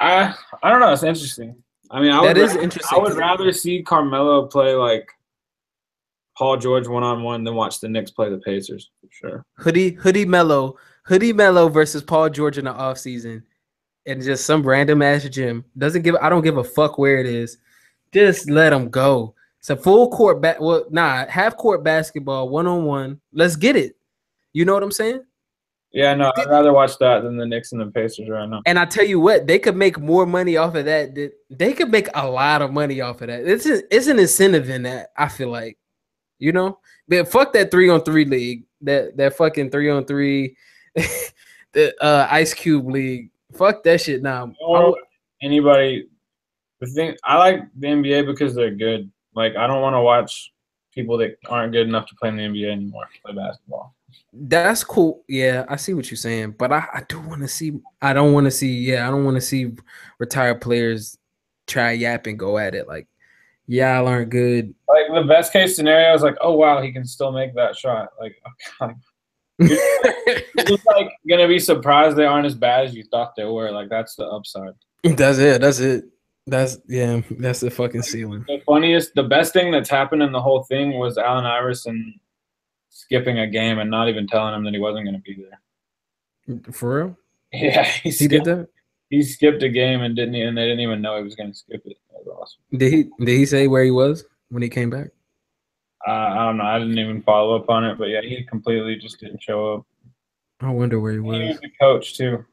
I 0.00 0.34
I 0.62 0.70
don't 0.70 0.80
know. 0.80 0.92
It's 0.92 1.02
interesting. 1.02 1.56
I 1.90 2.00
mean, 2.00 2.12
I 2.12 2.22
that 2.26 2.36
would 2.36 2.38
is 2.38 2.50
rather, 2.50 2.62
interesting. 2.62 2.98
I 2.98 3.02
would 3.02 3.14
rather 3.14 3.52
see 3.52 3.82
Carmelo 3.82 4.46
play 4.46 4.74
like 4.74 5.08
Paul 6.36 6.56
George 6.56 6.88
one 6.88 7.02
on 7.02 7.22
one 7.22 7.44
than 7.44 7.54
watch 7.54 7.80
the 7.80 7.88
Knicks 7.88 8.10
play 8.10 8.30
the 8.30 8.38
Pacers 8.38 8.90
for 9.00 9.08
sure. 9.10 9.46
Hoodie 9.58 9.90
Hoodie 9.90 10.24
Mello 10.24 10.76
Hoodie 11.04 11.32
Mello 11.32 11.68
versus 11.68 12.02
Paul 12.02 12.30
George 12.30 12.58
in 12.58 12.64
the 12.64 12.72
offseason 12.72 13.42
and 14.06 14.22
just 14.22 14.46
some 14.46 14.62
random 14.62 15.02
ass 15.02 15.28
gym 15.28 15.64
doesn't 15.76 16.02
give. 16.02 16.16
I 16.16 16.28
don't 16.28 16.42
give 16.42 16.56
a 16.56 16.64
fuck 16.64 16.98
where 16.98 17.18
it 17.18 17.26
is. 17.26 17.58
Just 18.12 18.48
let 18.48 18.70
them 18.70 18.88
go. 18.88 19.34
It's 19.60 19.70
a 19.70 19.76
full 19.76 20.10
court 20.10 20.40
back. 20.40 20.60
Well, 20.60 20.84
nah, 20.90 21.26
half 21.26 21.56
court 21.56 21.82
basketball, 21.82 22.48
one 22.48 22.66
on 22.66 22.84
one. 22.84 23.20
Let's 23.32 23.56
get 23.56 23.76
it. 23.76 23.96
You 24.52 24.64
know 24.64 24.74
what 24.74 24.82
I'm 24.82 24.92
saying? 24.92 25.24
Yeah, 25.94 26.12
no, 26.14 26.32
I'd 26.36 26.50
rather 26.50 26.72
watch 26.72 26.98
that 26.98 27.22
than 27.22 27.36
the 27.36 27.46
Knicks 27.46 27.70
and 27.70 27.80
the 27.80 27.86
Pacers 27.86 28.28
right 28.28 28.48
now. 28.48 28.62
And 28.66 28.80
I 28.80 28.84
tell 28.84 29.04
you 29.04 29.20
what, 29.20 29.46
they 29.46 29.60
could 29.60 29.76
make 29.76 30.00
more 30.00 30.26
money 30.26 30.56
off 30.56 30.74
of 30.74 30.86
that. 30.86 31.14
They 31.48 31.72
could 31.72 31.88
make 31.88 32.08
a 32.14 32.28
lot 32.28 32.62
of 32.62 32.72
money 32.72 33.00
off 33.00 33.20
of 33.20 33.28
that. 33.28 33.46
It's, 33.46 33.64
it's 33.64 34.08
an 34.08 34.18
incentive 34.18 34.68
in 34.68 34.82
that. 34.82 35.10
I 35.16 35.28
feel 35.28 35.50
like, 35.50 35.78
you 36.40 36.50
know, 36.50 36.80
but 37.06 37.28
fuck 37.28 37.52
that 37.52 37.70
three 37.70 37.88
on 37.90 38.02
three 38.02 38.24
league, 38.24 38.64
that 38.80 39.16
that 39.16 39.36
fucking 39.36 39.70
three 39.70 39.88
on 39.88 40.04
three, 40.04 40.56
the 40.94 41.94
uh, 42.02 42.26
Ice 42.28 42.54
Cube 42.54 42.88
league. 42.88 43.30
Fuck 43.52 43.84
that 43.84 44.00
shit 44.00 44.20
now. 44.20 44.52
Or 44.60 44.96
anybody, 45.40 46.08
the 46.80 46.86
thing 46.88 47.16
I 47.22 47.38
like 47.38 47.60
the 47.78 47.86
NBA 47.86 48.26
because 48.26 48.52
they're 48.52 48.74
good. 48.74 49.10
Like 49.36 49.54
I 49.54 49.68
don't 49.68 49.80
want 49.80 49.94
to 49.94 50.00
watch 50.00 50.52
people 50.92 51.18
that 51.18 51.36
aren't 51.46 51.72
good 51.72 51.86
enough 51.86 52.08
to 52.08 52.16
play 52.16 52.30
in 52.30 52.36
the 52.36 52.42
NBA 52.42 52.72
anymore 52.72 53.08
play 53.24 53.34
basketball. 53.34 53.94
That's 54.32 54.82
cool. 54.82 55.24
Yeah, 55.28 55.64
I 55.68 55.76
see 55.76 55.94
what 55.94 56.10
you're 56.10 56.16
saying, 56.16 56.56
but 56.58 56.72
I, 56.72 56.86
I 56.92 57.02
do 57.08 57.20
want 57.20 57.42
to 57.42 57.48
see. 57.48 57.80
I 58.02 58.12
don't 58.12 58.32
want 58.32 58.44
to 58.46 58.50
see. 58.50 58.72
Yeah, 58.80 59.06
I 59.06 59.10
don't 59.10 59.24
want 59.24 59.36
to 59.36 59.40
see 59.40 59.72
retired 60.18 60.60
players 60.60 61.16
try 61.66 61.92
yap 61.92 62.26
and 62.26 62.38
go 62.38 62.58
at 62.58 62.74
it. 62.74 62.88
Like, 62.88 63.06
y'all 63.66 64.08
aren't 64.08 64.30
good. 64.30 64.74
Like 64.88 65.06
the 65.12 65.26
best 65.26 65.52
case 65.52 65.76
scenario 65.76 66.14
is 66.14 66.22
like, 66.22 66.36
oh 66.40 66.54
wow, 66.54 66.80
he 66.82 66.92
can 66.92 67.04
still 67.04 67.32
make 67.32 67.54
that 67.54 67.76
shot. 67.76 68.10
Like, 68.20 68.36
okay. 68.82 68.94
you're 69.58 70.66
just 70.66 70.86
like 70.86 71.12
gonna 71.28 71.46
be 71.46 71.60
surprised 71.60 72.16
they 72.16 72.26
aren't 72.26 72.46
as 72.46 72.56
bad 72.56 72.86
as 72.86 72.94
you 72.94 73.04
thought 73.04 73.36
they 73.36 73.44
were. 73.44 73.70
Like 73.70 73.88
that's 73.88 74.16
the 74.16 74.24
upside. 74.24 74.72
That's 75.04 75.38
it. 75.38 75.60
That's 75.60 75.78
it. 75.78 76.04
That's 76.46 76.78
yeah. 76.88 77.20
That's 77.30 77.60
the 77.60 77.70
fucking 77.70 78.02
ceiling. 78.02 78.44
The 78.48 78.60
funniest, 78.66 79.14
the 79.14 79.22
best 79.22 79.52
thing 79.52 79.70
that's 79.70 79.88
happened 79.88 80.22
in 80.22 80.32
the 80.32 80.40
whole 80.40 80.64
thing 80.64 80.98
was 80.98 81.18
Allen 81.18 81.46
Iverson 81.46 82.18
skipping 82.94 83.40
a 83.40 83.46
game 83.46 83.78
and 83.80 83.90
not 83.90 84.08
even 84.08 84.26
telling 84.26 84.54
him 84.54 84.64
that 84.64 84.72
he 84.72 84.78
wasn't 84.78 85.04
going 85.04 85.16
to 85.16 85.20
be 85.20 85.44
there. 86.46 86.72
For 86.72 86.96
real? 86.96 87.16
Yeah, 87.52 87.84
he, 87.84 88.10
skipped, 88.10 88.32
he 88.32 88.38
did 88.38 88.44
that. 88.46 88.68
He 89.10 89.22
skipped 89.22 89.62
a 89.62 89.68
game 89.68 90.00
and 90.00 90.16
didn't, 90.16 90.34
and 90.34 90.58
they 90.58 90.64
didn't 90.64 90.80
even 90.80 91.00
know 91.00 91.16
he 91.18 91.22
was 91.22 91.36
going 91.36 91.52
to 91.52 91.56
skip 91.56 91.82
it. 91.84 91.96
That 92.10 92.26
was 92.26 92.36
awesome. 92.36 92.62
Did 92.76 92.92
he? 92.92 93.02
Did 93.20 93.28
he 93.28 93.46
say 93.46 93.68
where 93.68 93.84
he 93.84 93.92
was 93.92 94.24
when 94.48 94.60
he 94.60 94.68
came 94.68 94.90
back? 94.90 95.10
Uh, 96.04 96.10
I 96.10 96.46
don't 96.46 96.56
know. 96.56 96.64
I 96.64 96.80
didn't 96.80 96.98
even 96.98 97.22
follow 97.22 97.54
up 97.54 97.70
on 97.70 97.84
it, 97.84 97.96
but 97.96 98.06
yeah, 98.06 98.22
he 98.22 98.42
completely 98.42 98.96
just 98.96 99.20
didn't 99.20 99.40
show 99.40 99.74
up. 99.74 99.86
I 100.60 100.70
wonder 100.70 100.98
where 100.98 101.12
he 101.12 101.20
was. 101.20 101.38
He 101.38 101.46
was 101.46 101.60
the 101.60 101.70
coach 101.80 102.16
too. 102.16 102.44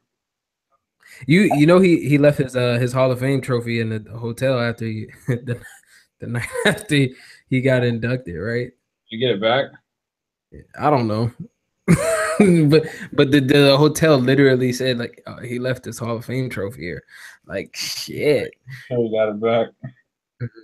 You 1.25 1.49
you 1.56 1.65
know 1.65 1.80
he 1.80 2.08
he 2.08 2.19
left 2.19 2.38
his 2.38 2.56
uh 2.56 2.77
his 2.77 2.93
Hall 2.93 3.12
of 3.12 3.21
Fame 3.21 3.41
trophy 3.41 3.80
in 3.80 3.89
the 3.89 4.12
hotel 4.12 4.60
after 4.60 4.86
he 4.86 5.08
the, 5.27 5.60
the 6.19 6.27
night 6.27 6.47
after 6.67 7.08
he 7.49 7.62
got 7.62 7.84
inducted, 7.84 8.38
right? 8.38 8.71
You 9.10 9.19
get 9.19 9.32
it 9.32 9.41
back? 9.41 9.71
I 10.79 10.89
don't 10.89 11.07
know. 11.07 11.31
but 11.87 12.87
but 13.13 13.31
the, 13.31 13.39
the 13.39 13.77
hotel 13.77 14.17
literally 14.17 14.73
said 14.73 14.97
like 14.97 15.21
oh, 15.27 15.39
he 15.41 15.59
left 15.59 15.85
his 15.85 15.99
Hall 15.99 16.17
of 16.17 16.25
Fame 16.25 16.49
trophy 16.49 16.81
here. 16.81 17.03
Like 17.45 17.75
shit. 17.75 18.53
He 18.89 19.11
got 19.11 19.29
it 19.29 19.41
back. 19.41 19.67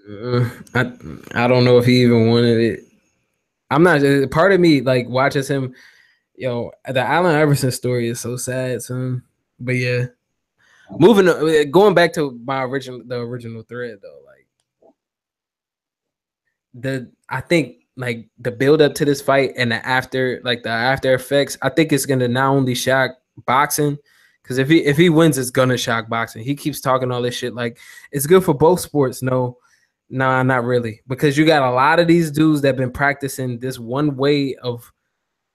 Uh, 0.10 0.50
I 0.74 1.44
I 1.44 1.48
don't 1.48 1.66
know 1.66 1.78
if 1.78 1.86
he 1.86 2.02
even 2.04 2.30
wanted 2.30 2.60
it. 2.60 2.80
I'm 3.70 3.84
not. 3.84 4.02
Part 4.32 4.54
of 4.54 4.60
me 4.60 4.82
like 4.82 5.08
watches 5.10 5.48
him. 5.48 5.74
Yo, 6.36 6.72
the 6.88 7.02
Allen 7.02 7.36
Iverson 7.36 7.72
story 7.72 8.10
is 8.10 8.20
so 8.20 8.38
sad, 8.38 8.82
son. 8.82 9.24
but 9.60 9.74
yeah, 9.74 10.06
moving 10.92 11.28
uh, 11.28 11.64
going 11.70 11.94
back 11.94 12.14
to 12.14 12.40
my 12.44 12.64
original 12.64 13.02
the 13.06 13.20
original 13.20 13.64
thread 13.64 13.98
though, 14.02 14.20
like 14.26 14.94
the 16.74 17.12
I 17.28 17.42
think 17.42 17.87
like 17.98 18.30
the 18.38 18.52
build 18.52 18.82
up 18.82 18.94
to 18.96 19.06
this 19.06 19.22
fight 19.22 19.54
and 19.58 19.72
the 19.72 19.86
after 19.86 20.40
like 20.44 20.64
the 20.64 20.70
after 20.70 21.14
effects, 21.16 21.58
I 21.62 21.70
think 21.70 21.92
it's 21.92 22.06
gonna 22.06 22.28
not 22.28 22.52
only 22.52 22.76
shock 22.76 23.12
boxing. 23.46 23.98
Because 24.44 24.60
if 24.60 24.70
he 24.70 24.86
if 24.86 24.96
he 24.96 25.10
wins, 25.10 25.38
it's 25.38 25.50
gonna 25.50 25.78
shock 25.78 26.08
boxing. 26.08 26.44
He 26.44 26.56
keeps 26.56 26.80
talking 26.80 27.12
all 27.12 27.22
this 27.22 27.36
shit 27.36 27.56
like 27.56 27.80
it's 28.12 28.28
good 28.28 28.44
for 28.44 28.54
both 28.54 28.80
sports. 28.80 29.22
No, 29.22 29.58
nah, 30.10 30.44
not 30.44 30.64
really. 30.64 31.02
Because 31.08 31.38
you 31.38 31.46
got 31.46 31.64
a 31.64 31.74
lot 31.74 32.00
of 32.00 32.08
these 32.08 32.32
dudes 32.32 32.62
that 32.62 32.78
been 32.78 32.92
practicing 32.92 33.60
this 33.60 33.80
one 33.80 34.16
way 34.16 34.56
of 34.62 34.90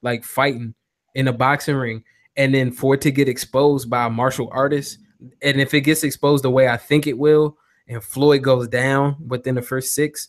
like 0.02 0.24
fighting 0.24 0.74
in 1.14 1.28
a 1.28 1.32
boxing 1.32 1.76
ring, 1.76 2.02
and 2.36 2.54
then 2.54 2.72
for 2.72 2.94
it 2.94 3.00
to 3.02 3.12
get 3.12 3.28
exposed 3.28 3.88
by 3.88 4.06
a 4.06 4.10
martial 4.10 4.48
artist, 4.52 4.98
and 5.42 5.60
if 5.60 5.72
it 5.74 5.82
gets 5.82 6.02
exposed 6.02 6.42
the 6.42 6.50
way 6.50 6.68
I 6.68 6.76
think 6.76 7.06
it 7.06 7.16
will, 7.16 7.56
and 7.86 8.02
Floyd 8.02 8.42
goes 8.42 8.68
down 8.68 9.16
within 9.28 9.54
the 9.54 9.62
first 9.62 9.94
six, 9.94 10.28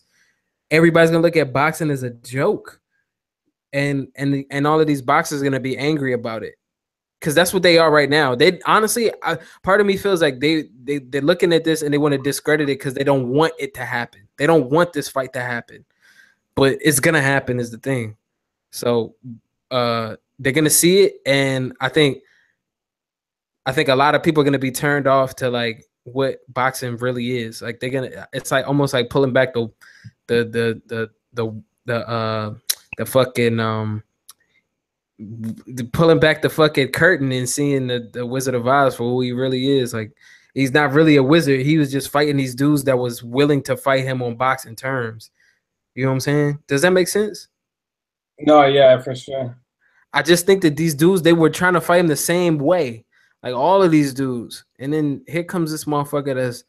everybody's 0.70 1.10
gonna 1.10 1.22
look 1.22 1.36
at 1.36 1.52
boxing 1.52 1.90
as 1.90 2.02
a 2.02 2.10
joke, 2.10 2.80
and 3.72 4.08
and 4.16 4.44
and 4.50 4.66
all 4.66 4.80
of 4.80 4.86
these 4.86 5.02
boxers 5.02 5.40
are 5.40 5.44
gonna 5.44 5.60
be 5.60 5.76
angry 5.76 6.12
about 6.12 6.42
it, 6.42 6.54
because 7.20 7.34
that's 7.34 7.52
what 7.52 7.62
they 7.62 7.78
are 7.78 7.90
right 7.90 8.10
now. 8.10 8.34
They 8.34 8.60
honestly, 8.66 9.12
I, 9.22 9.38
part 9.62 9.80
of 9.80 9.86
me 9.86 9.96
feels 9.96 10.22
like 10.22 10.40
they 10.40 10.64
they 10.82 10.98
they're 10.98 11.20
looking 11.20 11.52
at 11.52 11.64
this 11.64 11.82
and 11.82 11.92
they 11.92 11.98
want 11.98 12.12
to 12.12 12.18
discredit 12.18 12.68
it 12.68 12.78
because 12.78 12.94
they 12.94 13.04
don't 13.04 13.28
want 13.28 13.52
it 13.58 13.74
to 13.74 13.84
happen. 13.84 14.28
They 14.36 14.46
don't 14.46 14.70
want 14.70 14.92
this 14.92 15.08
fight 15.08 15.32
to 15.34 15.40
happen, 15.40 15.84
but 16.54 16.78
it's 16.80 17.00
gonna 17.00 17.22
happen 17.22 17.60
is 17.60 17.70
the 17.70 17.78
thing. 17.78 18.16
So 18.70 19.14
uh 19.70 20.16
they're 20.38 20.52
gonna 20.52 20.70
see 20.70 21.02
it, 21.02 21.14
and 21.24 21.74
I 21.80 21.88
think 21.88 22.18
I 23.66 23.72
think 23.72 23.88
a 23.88 23.94
lot 23.94 24.14
of 24.14 24.22
people 24.22 24.40
are 24.42 24.44
gonna 24.44 24.58
be 24.58 24.72
turned 24.72 25.06
off 25.06 25.36
to 25.36 25.48
like 25.48 25.84
what 26.04 26.40
boxing 26.52 26.96
really 26.98 27.38
is. 27.38 27.62
Like 27.62 27.80
they're 27.80 27.90
gonna, 27.90 28.28
it's 28.32 28.50
like 28.50 28.66
almost 28.66 28.92
like 28.92 29.08
pulling 29.08 29.32
back 29.32 29.54
the 29.54 29.68
the 30.26 30.44
the 30.44 30.82
the 30.86 31.10
the 31.32 31.62
the 31.86 32.08
uh 32.08 32.54
the 32.98 33.06
fucking 33.06 33.60
um 33.60 34.02
the, 35.18 35.88
pulling 35.92 36.18
back 36.18 36.42
the 36.42 36.50
fucking 36.50 36.88
curtain 36.88 37.30
and 37.32 37.48
seeing 37.48 37.86
the, 37.86 38.10
the 38.12 38.26
Wizard 38.26 38.54
of 38.54 38.66
Oz 38.66 38.96
for 38.96 39.04
who 39.04 39.20
he 39.20 39.32
really 39.32 39.78
is. 39.78 39.94
Like 39.94 40.12
he's 40.54 40.72
not 40.72 40.92
really 40.92 41.16
a 41.16 41.22
wizard. 41.22 41.60
He 41.60 41.78
was 41.78 41.92
just 41.92 42.10
fighting 42.10 42.36
these 42.36 42.54
dudes 42.54 42.84
that 42.84 42.98
was 42.98 43.22
willing 43.22 43.62
to 43.64 43.76
fight 43.76 44.04
him 44.04 44.22
on 44.22 44.36
boxing 44.36 44.76
terms. 44.76 45.30
You 45.94 46.04
know 46.04 46.10
what 46.10 46.14
I'm 46.14 46.20
saying? 46.20 46.58
Does 46.66 46.82
that 46.82 46.90
make 46.90 47.08
sense? 47.08 47.48
No, 48.40 48.64
yeah, 48.64 48.98
for 49.00 49.14
sure. 49.14 49.56
I 50.12 50.22
just 50.22 50.46
think 50.46 50.62
that 50.62 50.76
these 50.76 50.94
dudes 50.94 51.22
they 51.22 51.32
were 51.32 51.50
trying 51.50 51.74
to 51.74 51.80
fight 51.80 52.00
him 52.00 52.08
the 52.08 52.16
same 52.16 52.58
way, 52.58 53.04
like 53.42 53.54
all 53.54 53.82
of 53.82 53.90
these 53.90 54.14
dudes. 54.14 54.64
And 54.78 54.92
then 54.92 55.24
here 55.28 55.44
comes 55.44 55.70
this 55.70 55.84
motherfucker 55.84 56.34
that's 56.34 56.64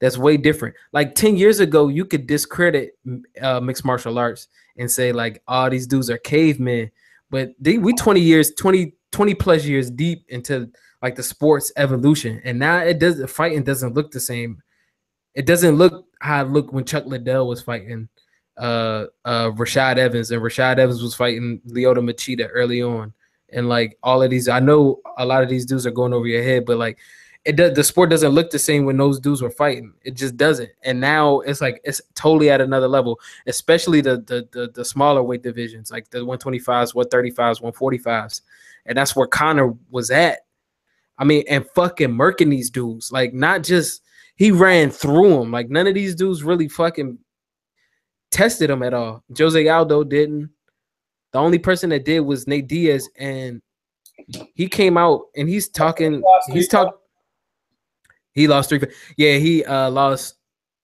that's 0.00 0.18
way 0.18 0.36
different. 0.36 0.74
Like 0.92 1.14
10 1.14 1.36
years 1.36 1.60
ago, 1.60 1.88
you 1.88 2.04
could 2.04 2.26
discredit 2.26 2.98
uh, 3.40 3.60
mixed 3.60 3.84
martial 3.84 4.18
arts 4.18 4.48
and 4.78 4.90
say 4.90 5.12
like, 5.12 5.42
"Oh, 5.46 5.68
these 5.68 5.86
dudes 5.86 6.10
are 6.10 6.18
cavemen." 6.18 6.90
But 7.30 7.50
they, 7.60 7.78
we 7.78 7.94
20 7.94 8.20
years, 8.20 8.52
20 8.54 8.94
20 9.12 9.34
plus 9.34 9.64
years 9.64 9.90
deep 9.90 10.24
into 10.28 10.70
like 11.02 11.16
the 11.16 11.22
sports 11.22 11.70
evolution, 11.76 12.40
and 12.44 12.58
now 12.58 12.78
it 12.78 12.98
does 12.98 13.18
the 13.18 13.28
fighting 13.28 13.62
doesn't 13.62 13.94
look 13.94 14.10
the 14.10 14.20
same. 14.20 14.62
It 15.34 15.46
doesn't 15.46 15.76
look 15.76 16.06
how 16.20 16.42
it 16.42 16.48
looked 16.48 16.72
when 16.72 16.84
Chuck 16.84 17.06
Liddell 17.06 17.46
was 17.46 17.62
fighting 17.62 18.08
uh 18.58 19.06
uh 19.24 19.50
Rashad 19.52 19.96
Evans 19.96 20.30
and 20.30 20.42
Rashad 20.42 20.78
Evans 20.78 21.02
was 21.02 21.14
fighting 21.14 21.60
Lyoto 21.68 21.98
Machida 21.98 22.48
early 22.52 22.82
on. 22.82 23.12
And 23.52 23.68
like 23.68 23.98
all 24.02 24.22
of 24.22 24.30
these, 24.30 24.48
I 24.48 24.60
know 24.60 25.00
a 25.18 25.24
lot 25.24 25.42
of 25.42 25.48
these 25.48 25.66
dudes 25.66 25.86
are 25.86 25.90
going 25.90 26.12
over 26.12 26.26
your 26.26 26.42
head, 26.42 26.66
but 26.66 26.76
like 26.76 26.98
it 27.44 27.56
does 27.56 27.74
the 27.74 27.82
sport 27.82 28.10
doesn't 28.10 28.32
look 28.32 28.50
the 28.50 28.58
same 28.58 28.84
when 28.84 28.98
those 28.98 29.18
dudes 29.18 29.40
were 29.40 29.50
fighting. 29.50 29.94
It 30.02 30.14
just 30.14 30.36
doesn't. 30.36 30.70
And 30.82 31.00
now 31.00 31.40
it's 31.40 31.60
like 31.60 31.80
it's 31.84 32.00
totally 32.14 32.50
at 32.50 32.60
another 32.60 32.88
level, 32.88 33.18
especially 33.46 34.00
the 34.00 34.18
the 34.18 34.48
the, 34.52 34.70
the 34.74 34.84
smaller 34.84 35.22
weight 35.22 35.42
divisions, 35.42 35.90
like 35.90 36.10
the 36.10 36.18
125s, 36.18 36.94
135s, 36.94 37.62
145s. 37.62 38.42
And 38.86 38.96
that's 38.96 39.16
where 39.16 39.26
Conor 39.26 39.74
was 39.90 40.10
at. 40.10 40.40
I 41.18 41.24
mean, 41.24 41.44
and 41.48 41.66
fucking 41.74 42.10
murking 42.10 42.50
these 42.50 42.70
dudes. 42.70 43.10
Like 43.10 43.32
not 43.32 43.62
just 43.62 44.02
he 44.36 44.50
ran 44.50 44.90
through 44.90 45.38
them. 45.38 45.50
Like 45.50 45.70
none 45.70 45.86
of 45.86 45.94
these 45.94 46.14
dudes 46.14 46.42
really 46.42 46.68
fucking 46.68 47.18
tested 48.30 48.70
him 48.70 48.82
at 48.82 48.94
all. 48.94 49.24
Jose 49.36 49.68
Aldo 49.68 50.04
didn't. 50.04 50.50
The 51.32 51.38
only 51.38 51.58
person 51.58 51.90
that 51.90 52.04
did 52.04 52.20
was 52.20 52.46
Nate 52.46 52.66
Diaz, 52.66 53.08
and 53.16 53.62
he 54.54 54.68
came 54.68 54.98
out 54.98 55.22
and 55.36 55.48
he's 55.48 55.68
talking. 55.68 56.22
He's 56.52 56.68
talking. 56.68 56.92
He 58.32 58.48
lost 58.48 58.68
three. 58.68 58.80
Yeah, 59.16 59.36
he 59.36 59.64
uh 59.64 59.90
lost 59.90 60.36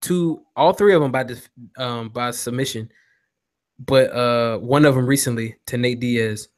two, 0.03 0.43
all 0.57 0.73
three 0.73 0.95
of 0.95 1.03
them 1.03 1.13
by 1.13 1.25
the 1.25 1.41
um 1.79 2.09
by 2.09 2.31
submission, 2.31 2.91
but 3.79 4.11
uh 4.13 4.59
one 4.59 4.85
of 4.85 4.95
them 4.95 5.07
recently 5.07 5.57
to 5.67 5.77
Nate 5.77 6.01
Diaz. 6.01 6.49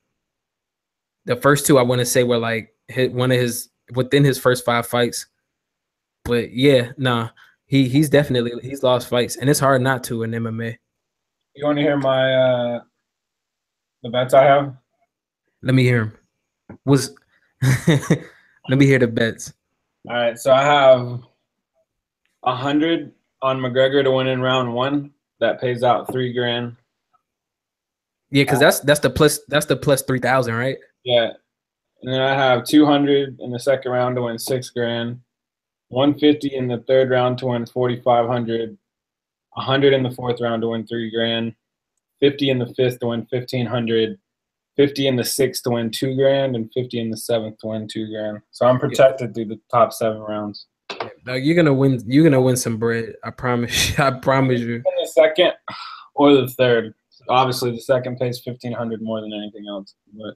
The 1.27 1.37
first 1.37 1.66
two 1.66 1.79
I 1.79 1.83
want 1.83 2.01
to 2.01 2.07
say 2.07 2.24
were 2.24 2.38
like 2.38 2.74
hit 2.88 3.12
one 3.12 3.31
of 3.31 3.38
his 3.38 3.68
within 3.94 4.24
his 4.24 4.38
first 4.38 4.64
five 4.64 4.87
fights, 4.87 5.27
but 6.24 6.53
yeah, 6.53 6.92
nah, 6.96 7.31
he 7.66 7.88
he's 7.88 8.09
definitely 8.09 8.53
he's 8.62 8.83
lost 8.83 9.09
fights, 9.09 9.37
and 9.37 9.48
it's 9.48 9.61
hard 9.61 9.83
not 9.83 10.05
to 10.05 10.22
in 10.22 10.31
MMA. 10.31 10.77
You 11.55 11.66
want 11.66 11.77
to 11.77 11.83
hear 11.83 11.96
my 11.98 12.35
uh 12.35 12.81
the 14.03 14.11
bets 14.11 14.33
I 14.35 14.44
have? 14.44 14.74
Let 15.62 15.74
me 15.74 15.83
hear 15.83 16.03
him. 16.03 16.18
Was 16.85 17.14
let 17.88 18.79
me 18.79 18.87
hear 18.87 18.98
the 18.98 19.09
bets. 19.09 19.53
All 20.09 20.16
right, 20.16 20.38
so 20.38 20.53
I 20.53 20.62
have 20.62 21.21
a 22.42 22.57
hundred 22.57 23.12
on 23.42 23.59
McGregor 23.59 24.03
to 24.03 24.11
win 24.11 24.27
in 24.27 24.40
round 24.40 24.73
one. 24.73 25.11
That 25.40 25.61
pays 25.61 25.83
out 25.83 26.11
three 26.11 26.33
grand. 26.33 26.77
Yeah, 28.31 28.42
because 28.42 28.59
that's 28.59 28.81
that's 28.81 29.01
the 29.01 29.11
plus 29.11 29.40
that's 29.49 29.66
the 29.66 29.77
plus 29.77 30.03
three 30.03 30.18
thousand, 30.18 30.55
right? 30.55 30.79
Yeah, 31.05 31.33
and 32.03 32.12
then 32.12 32.23
I 32.23 32.35
have 32.35 32.64
two 32.64 32.87
hundred 32.87 33.38
in 33.40 33.51
the 33.51 33.61
second 33.61 33.92
round 33.92 34.16
to 34.16 34.23
win 34.23 34.38
six 34.38 34.71
grand. 34.71 35.21
150 35.90 36.55
in 36.55 36.68
the 36.68 36.79
third 36.87 37.11
round 37.11 37.38
to 37.38 37.47
win 37.47 37.64
4,500, 37.64 38.77
100 39.53 39.92
in 39.94 40.03
the 40.03 40.11
fourth 40.11 40.40
round 40.40 40.62
to 40.62 40.68
win 40.68 40.87
three 40.87 41.11
grand, 41.11 41.55
50 42.21 42.51
in 42.51 42.59
the 42.59 42.75
fifth 42.75 43.01
to 43.01 43.07
win 43.07 43.27
1,500, 43.31 44.18
50 44.78 45.08
in 45.08 45.16
the 45.16 45.24
sixth 45.24 45.64
to 45.64 45.70
win 45.70 45.90
two 45.90 46.14
grand, 46.14 46.56
and 46.56 46.72
50 46.72 47.00
in 47.00 47.10
the 47.10 47.16
seventh 47.16 47.58
to 47.58 47.66
win 47.66 47.86
two 47.86 48.08
grand. 48.08 48.38
So 48.52 48.64
I'm 48.64 48.78
protected 48.78 49.34
through 49.34 49.46
the 49.46 49.60
top 49.70 49.92
seven 49.92 50.20
rounds. 50.20 50.66
No, 51.26 51.34
you're 51.34 51.56
gonna 51.56 51.74
win. 51.74 52.00
You're 52.06 52.24
gonna 52.24 52.40
win 52.40 52.56
some 52.56 52.78
bread. 52.78 53.14
I 53.22 53.30
promise. 53.30 53.90
You, 53.90 54.04
I 54.04 54.12
promise 54.12 54.60
you. 54.60 54.76
In 54.76 54.82
the 54.82 55.08
second 55.12 55.52
or 56.14 56.32
the 56.32 56.48
third. 56.48 56.94
Obviously, 57.28 57.72
the 57.72 57.80
second 57.80 58.16
pays 58.18 58.40
1,500 58.42 59.02
more 59.02 59.20
than 59.20 59.34
anything 59.34 59.66
else. 59.68 59.94
But 60.14 60.34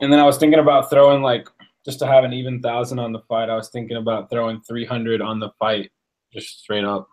and 0.00 0.12
then 0.12 0.18
I 0.18 0.26
was 0.26 0.36
thinking 0.36 0.58
about 0.58 0.90
throwing 0.90 1.22
like 1.22 1.48
just 1.84 1.98
to 2.00 2.06
have 2.06 2.24
an 2.24 2.32
even 2.32 2.60
thousand 2.60 2.98
on 2.98 3.12
the 3.12 3.20
fight, 3.20 3.48
I 3.48 3.56
was 3.56 3.70
thinking 3.70 3.96
about 3.96 4.30
throwing 4.30 4.60
300 4.62 5.22
on 5.22 5.40
the 5.40 5.50
fight, 5.58 5.90
just 6.32 6.60
straight 6.60 6.84
up. 6.84 7.08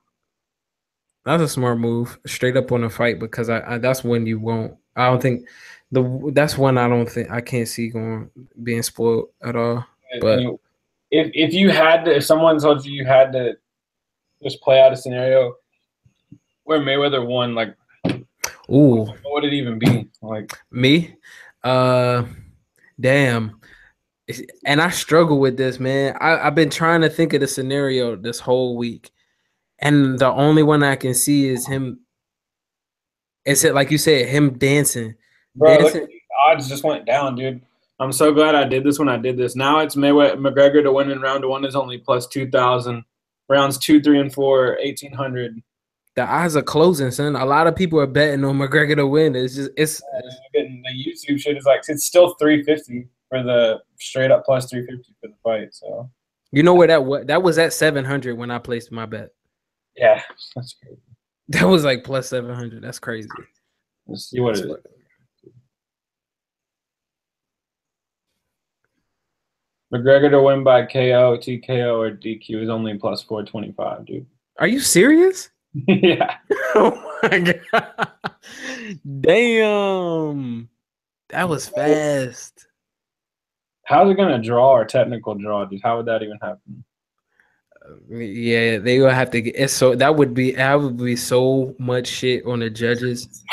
That's 1.25 1.43
a 1.43 1.47
smart 1.47 1.77
move, 1.79 2.19
straight 2.25 2.57
up 2.57 2.71
on 2.71 2.81
the 2.81 2.89
fight, 2.89 3.19
because 3.19 3.49
I, 3.49 3.75
I 3.75 3.77
that's 3.77 4.03
when 4.03 4.25
you 4.25 4.39
won't. 4.39 4.75
I 4.97 5.07
don't 5.07 5.21
think 5.21 5.47
the 5.91 6.31
that's 6.33 6.57
one 6.57 6.77
I 6.77 6.87
don't 6.87 7.09
think 7.09 7.31
I 7.31 7.41
can't 7.41 7.67
see 7.67 7.89
going 7.89 8.29
being 8.61 8.83
spoiled 8.83 9.29
at 9.41 9.55
all. 9.55 9.85
But 10.19 10.39
if 11.11 11.31
if 11.33 11.53
you 11.53 11.69
had 11.69 12.05
to, 12.05 12.15
if 12.17 12.25
someone 12.25 12.59
told 12.59 12.85
you 12.85 12.91
you 12.91 13.05
had 13.05 13.31
to 13.33 13.57
just 14.43 14.61
play 14.61 14.81
out 14.81 14.93
a 14.93 14.97
scenario 14.97 15.55
where 16.63 16.79
Mayweather 16.79 17.25
won, 17.25 17.55
like, 17.55 17.75
ooh, 18.69 19.05
what 19.05 19.33
would 19.33 19.45
it 19.45 19.53
even 19.53 19.79
be? 19.79 20.09
Like 20.21 20.57
me, 20.71 21.15
uh, 21.63 22.25
damn 22.99 23.57
and 24.65 24.81
I 24.81 24.89
struggle 24.89 25.39
with 25.39 25.57
this, 25.57 25.79
man. 25.79 26.17
I, 26.19 26.45
have 26.45 26.55
been 26.55 26.69
trying 26.69 27.01
to 27.01 27.09
think 27.09 27.33
of 27.33 27.41
the 27.41 27.47
scenario 27.47 28.15
this 28.15 28.39
whole 28.39 28.75
week, 28.75 29.11
and 29.79 30.19
the 30.19 30.27
only 30.27 30.63
one 30.63 30.83
I 30.83 30.95
can 30.95 31.13
see 31.13 31.47
is 31.47 31.65
him. 31.65 32.01
Is 33.47 33.63
it 33.63 33.73
like 33.73 33.89
you 33.89 33.97
said, 33.97 34.27
him 34.27 34.57
dancing? 34.57 35.15
Bro, 35.55 35.77
dancing. 35.77 36.01
Look, 36.01 36.09
odds 36.47 36.67
just 36.67 36.83
went 36.83 37.05
down, 37.05 37.35
dude. 37.35 37.61
I'm 37.99 38.11
so 38.11 38.31
glad 38.31 38.53
I 38.53 38.65
did 38.65 38.83
this 38.83 38.99
when 38.99 39.09
I 39.09 39.17
did 39.17 39.37
this. 39.37 39.55
Now 39.55 39.79
it's 39.79 39.95
Mayweather 39.95 40.35
McGregor 40.35 40.83
to 40.83 40.91
win 40.91 41.09
in 41.09 41.21
round 41.21 41.43
one 41.47 41.65
is 41.65 41.75
only 41.75 41.97
plus 41.97 42.27
two 42.27 42.49
thousand. 42.51 43.03
Rounds 43.49 43.77
two, 43.77 44.01
three, 44.01 44.19
and 44.19 44.31
four, 44.31 44.77
eighteen 44.79 45.13
hundred. 45.13 45.61
The 46.15 46.23
odds 46.23 46.55
are 46.55 46.61
closing, 46.61 47.09
son. 47.09 47.35
A 47.35 47.45
lot 47.45 47.67
of 47.67 47.75
people 47.75 47.99
are 47.99 48.07
betting 48.07 48.43
on 48.43 48.57
McGregor 48.57 48.97
to 48.97 49.07
win. 49.07 49.35
It's 49.35 49.55
just 49.55 49.71
it's, 49.77 50.01
yeah, 50.53 50.63
the 50.63 50.89
YouTube 50.91 51.39
shit 51.39 51.57
is 51.57 51.65
like 51.65 51.81
it's 51.87 52.05
still 52.05 52.35
three 52.35 52.63
fifty 52.63 53.07
for 53.29 53.43
the 53.43 53.81
straight 53.99 54.31
up 54.31 54.45
plus 54.45 54.69
350 54.69 55.15
for 55.21 55.27
the 55.27 55.35
fight. 55.43 55.73
So 55.73 56.09
you 56.51 56.63
know 56.63 56.73
where 56.73 56.87
that 56.87 57.03
was? 57.03 57.25
That 57.25 57.43
was 57.43 57.57
at 57.57 57.73
700 57.73 58.37
when 58.37 58.51
I 58.51 58.57
placed 58.57 58.91
my 58.91 59.05
bet. 59.05 59.29
Yeah, 59.95 60.21
that's 60.55 60.75
crazy. 60.81 61.01
That 61.49 61.63
was 61.63 61.85
like 61.85 62.03
plus 62.03 62.27
700. 62.29 62.81
That's 62.81 62.99
crazy. 62.99 63.29
Let's 64.05 64.29
see 64.29 64.39
what 64.41 64.57
it 64.57 64.59
is. 64.59 64.65
'cause 64.65 64.75
it 64.75 64.85
is. 65.47 65.53
McGregor 69.93 70.29
to 70.31 70.41
win 70.41 70.63
by 70.63 70.85
KO, 70.85 71.37
TKO, 71.37 71.97
or 71.99 72.11
DQ 72.11 72.63
is 72.63 72.69
only 72.69 72.97
plus 72.97 73.23
425, 73.23 74.05
dude. 74.05 74.25
Are 74.59 74.67
you 74.67 74.79
serious? 74.81 75.49
yeah. 75.87 76.35
oh 76.75 77.19
my 77.23 77.55
god! 77.71 78.11
Damn, 79.21 80.69
that 81.29 81.47
was 81.47 81.69
fast. 81.69 82.67
How's 83.85 84.09
it 84.11 84.15
gonna 84.15 84.41
draw 84.41 84.71
or 84.71 84.85
technical 84.85 85.35
draw, 85.35 85.63
dude? 85.65 85.81
How 85.81 85.97
would 85.97 86.07
that 86.07 86.23
even 86.23 86.37
happen? 86.41 86.83
Yeah, 88.09 88.77
they 88.79 88.99
will 88.99 89.09
have 89.09 89.31
to 89.31 89.41
get 89.41 89.55
it's 89.55 89.73
so 89.73 89.95
that 89.95 90.15
would 90.15 90.33
be 90.33 90.51
that 90.53 90.75
would 90.75 90.97
be 90.97 91.15
so 91.15 91.75
much 91.79 92.07
shit 92.07 92.45
on 92.45 92.59
the 92.59 92.69
judges. 92.69 93.43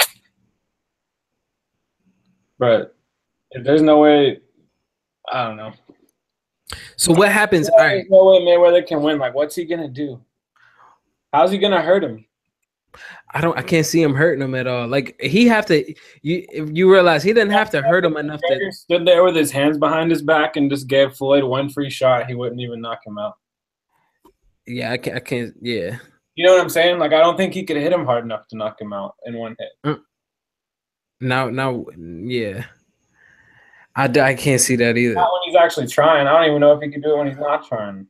But 2.59 2.97
if 3.51 3.65
there's 3.65 3.83
no 3.83 3.99
way, 3.99 4.41
I 5.33 5.47
don't 5.47 5.57
know. 5.57 5.73
So 6.97 7.13
what 7.13 7.31
happens? 7.31 7.69
There's 7.69 7.81
All 7.81 7.87
right, 7.87 8.05
no 8.09 8.25
way 8.25 8.41
Mayweather 8.41 8.87
can 8.87 9.03
win. 9.03 9.19
Like, 9.19 9.35
what's 9.35 9.55
he 9.55 9.65
gonna 9.65 9.89
do? 9.89 10.21
How's 11.33 11.51
he 11.51 11.59
gonna 11.59 11.83
hurt 11.83 12.05
him? 12.05 12.25
I 13.33 13.41
don't. 13.41 13.59
I 13.59 13.63
can't 13.63 13.87
see 13.87 14.01
him 14.01 14.15
hurting 14.15 14.43
him 14.43 14.55
at 14.55 14.67
all. 14.67 14.87
Like 14.87 15.21
he 15.21 15.47
have 15.49 15.67
to. 15.67 15.85
You 16.23 16.47
if 16.49 16.71
you 16.73 16.93
realize 16.93 17.23
he 17.23 17.33
didn't 17.33 17.53
have 17.53 17.71
to 17.71 17.83
hurt 17.83 18.05
him 18.05 18.17
enough 18.17 18.41
to. 18.41 18.55
McGregor 18.55 18.73
stood 18.73 19.07
there 19.07 19.25
with 19.25 19.35
his 19.35 19.51
hands 19.51 19.79
behind 19.79 20.11
his 20.11 20.23
back 20.23 20.57
and 20.57 20.71
just 20.71 20.87
gave 20.87 21.15
Floyd 21.15 21.45
one 21.45 21.69
free 21.69 21.91
shot. 21.91 22.27
He 22.27 22.35
wouldn't 22.35 22.61
even 22.61 22.81
knock 22.81 23.01
him 23.05 23.19
out. 23.19 23.35
Yeah, 24.67 24.93
I 24.93 24.97
can't. 24.97 25.17
I 25.17 25.21
can't. 25.21 25.55
Yeah. 25.61 25.99
You 26.35 26.47
know 26.47 26.53
what 26.53 26.63
I'm 26.63 26.69
saying? 26.69 26.99
Like, 26.99 27.13
I 27.13 27.21
don't 27.21 27.37
think 27.37 27.55
he 27.55 27.65
could 27.65 27.77
hit 27.77 27.93
him 27.93 28.05
hard 28.05 28.25
enough 28.25 28.49
to 28.49 28.57
knock 28.57 28.81
him 28.81 28.93
out 28.93 29.15
in 29.25 29.37
one 29.37 29.57
hit. 29.59 29.99
Now, 31.21 31.49
now, 31.49 31.85
yeah. 31.97 32.65
I, 33.97 34.05
I 34.07 34.35
can't 34.35 34.61
see 34.61 34.77
that 34.77 34.97
either. 34.97 35.15
Not 35.15 35.31
when 35.33 35.43
he's 35.45 35.57
actually 35.57 35.87
trying. 35.87 36.27
I 36.27 36.33
don't 36.33 36.49
even 36.49 36.61
know 36.61 36.73
if 36.73 36.83
he 36.83 36.91
could 36.91 37.03
do 37.03 37.15
it 37.15 37.19
when 37.19 37.29
he's 37.29 37.39
not 37.39 37.67
trying. 37.67 38.07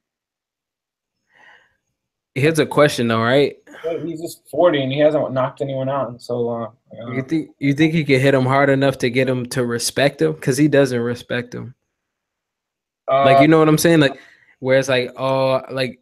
Here's 2.34 2.58
a 2.58 2.66
question 2.66 3.08
though, 3.08 3.22
right? 3.22 3.56
He's 4.02 4.20
just 4.20 4.48
40 4.50 4.82
and 4.82 4.92
he 4.92 4.98
hasn't 4.98 5.32
knocked 5.32 5.60
anyone 5.60 5.88
out 5.88 6.08
in 6.08 6.18
so 6.18 6.40
long. 6.40 6.72
You 7.12 7.22
think 7.22 7.50
you 7.58 7.74
think 7.74 7.92
he 7.92 8.04
could 8.04 8.20
hit 8.20 8.34
him 8.34 8.46
hard 8.46 8.70
enough 8.70 8.98
to 8.98 9.10
get 9.10 9.28
him 9.28 9.46
to 9.46 9.64
respect 9.64 10.22
him? 10.22 10.32
Because 10.32 10.56
he 10.56 10.66
doesn't 10.66 11.00
respect 11.00 11.54
him. 11.54 11.74
like 13.06 13.38
Uh, 13.38 13.40
you 13.42 13.48
know 13.48 13.58
what 13.58 13.68
I'm 13.68 13.78
saying? 13.78 14.00
Like 14.00 14.18
where 14.58 14.78
it's 14.78 14.88
like, 14.88 15.12
oh, 15.16 15.60
like 15.70 16.00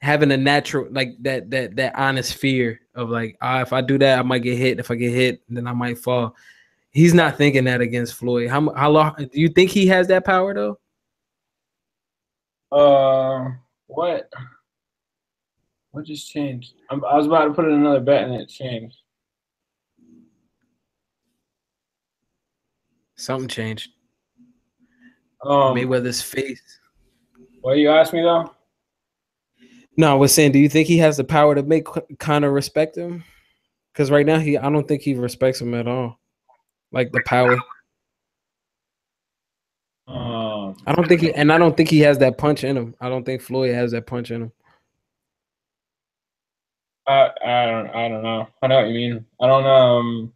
having 0.00 0.30
a 0.30 0.36
natural 0.36 0.86
like 0.90 1.16
that 1.20 1.50
that 1.50 1.76
that 1.76 1.94
honest 1.96 2.34
fear 2.34 2.80
of 2.94 3.10
like, 3.10 3.36
ah, 3.40 3.60
if 3.60 3.72
I 3.72 3.80
do 3.80 3.98
that, 3.98 4.18
I 4.18 4.22
might 4.22 4.42
get 4.42 4.58
hit. 4.58 4.78
If 4.78 4.90
I 4.90 4.94
get 4.94 5.12
hit, 5.12 5.42
then 5.48 5.66
I 5.66 5.72
might 5.72 5.98
fall. 5.98 6.34
He's 6.90 7.14
not 7.14 7.36
thinking 7.36 7.64
that 7.64 7.80
against 7.80 8.14
Floyd. 8.14 8.48
How 8.48 8.72
how 8.74 8.90
long 8.90 9.14
do 9.16 9.28
you 9.32 9.48
think 9.48 9.70
he 9.70 9.86
has 9.88 10.06
that 10.08 10.24
power 10.24 10.54
though? 10.54 10.78
Uh, 12.70 13.50
what? 13.86 14.30
What 15.90 16.04
just 16.04 16.30
changed? 16.30 16.74
I'm, 16.90 17.04
I 17.04 17.16
was 17.16 17.26
about 17.26 17.44
to 17.46 17.54
put 17.54 17.64
in 17.64 17.72
another 17.72 18.00
bet 18.00 18.24
and 18.24 18.34
it 18.34 18.48
changed. 18.48 18.96
Something 23.16 23.48
changed. 23.48 23.90
Um, 25.42 25.74
Mayweather's 25.74 26.22
face. 26.22 26.78
what 27.62 27.78
you 27.78 27.90
asked 27.90 28.12
me 28.12 28.22
though? 28.22 28.52
No, 29.98 30.12
I 30.12 30.14
was 30.14 30.32
saying, 30.32 30.52
do 30.52 30.58
you 30.58 30.68
think 30.68 30.88
he 30.88 30.96
has 30.98 31.18
the 31.18 31.24
power 31.24 31.54
to 31.54 31.62
make 31.62 31.86
Conor 32.18 32.50
respect 32.50 32.96
him? 32.96 33.24
Because 33.92 34.10
right 34.10 34.24
now, 34.24 34.38
he 34.38 34.56
I 34.56 34.70
don't 34.70 34.88
think 34.88 35.02
he 35.02 35.14
respects 35.14 35.60
him 35.60 35.74
at 35.74 35.86
all. 35.86 36.18
Like 36.92 37.12
the 37.12 37.20
power, 37.26 37.58
Um, 40.08 40.74
I 40.86 40.94
don't 40.94 41.06
think 41.06 41.20
he, 41.20 41.34
and 41.34 41.52
I 41.52 41.58
don't 41.58 41.76
think 41.76 41.90
he 41.90 42.00
has 42.00 42.16
that 42.18 42.38
punch 42.38 42.64
in 42.64 42.76
him. 42.76 42.94
I 42.98 43.10
don't 43.10 43.24
think 43.24 43.42
Floyd 43.42 43.74
has 43.74 43.90
that 43.92 44.06
punch 44.06 44.30
in 44.30 44.42
him. 44.42 44.52
I, 47.06 47.30
I 47.44 47.66
don't, 47.66 47.88
I 47.88 48.08
don't 48.08 48.22
know. 48.22 48.48
I 48.62 48.66
know 48.68 48.76
what 48.76 48.88
you 48.88 48.94
mean. 48.94 49.24
I 49.40 49.46
don't 49.46 49.66
um, 49.66 50.32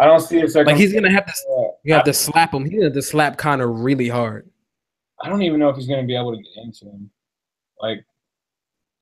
I 0.00 0.06
don't 0.06 0.20
see 0.20 0.40
a 0.40 0.48
second. 0.48 0.66
Like 0.66 0.76
he's 0.76 0.92
gonna 0.92 1.12
have 1.12 1.26
to, 1.26 1.70
you 1.84 1.94
have 1.94 2.04
to 2.04 2.12
slap 2.12 2.52
him. 2.52 2.64
He's 2.64 2.72
gonna 2.72 2.84
have 2.84 2.94
to 2.94 3.02
slap 3.02 3.36
Conor 3.36 3.70
really 3.70 4.08
hard. 4.08 4.48
I 5.22 5.28
don't 5.28 5.42
even 5.42 5.60
know 5.60 5.68
if 5.68 5.76
he's 5.76 5.86
gonna 5.86 6.04
be 6.04 6.16
able 6.16 6.36
to 6.36 6.42
get 6.42 6.64
into 6.64 6.86
him. 6.86 7.10
Like, 7.80 8.04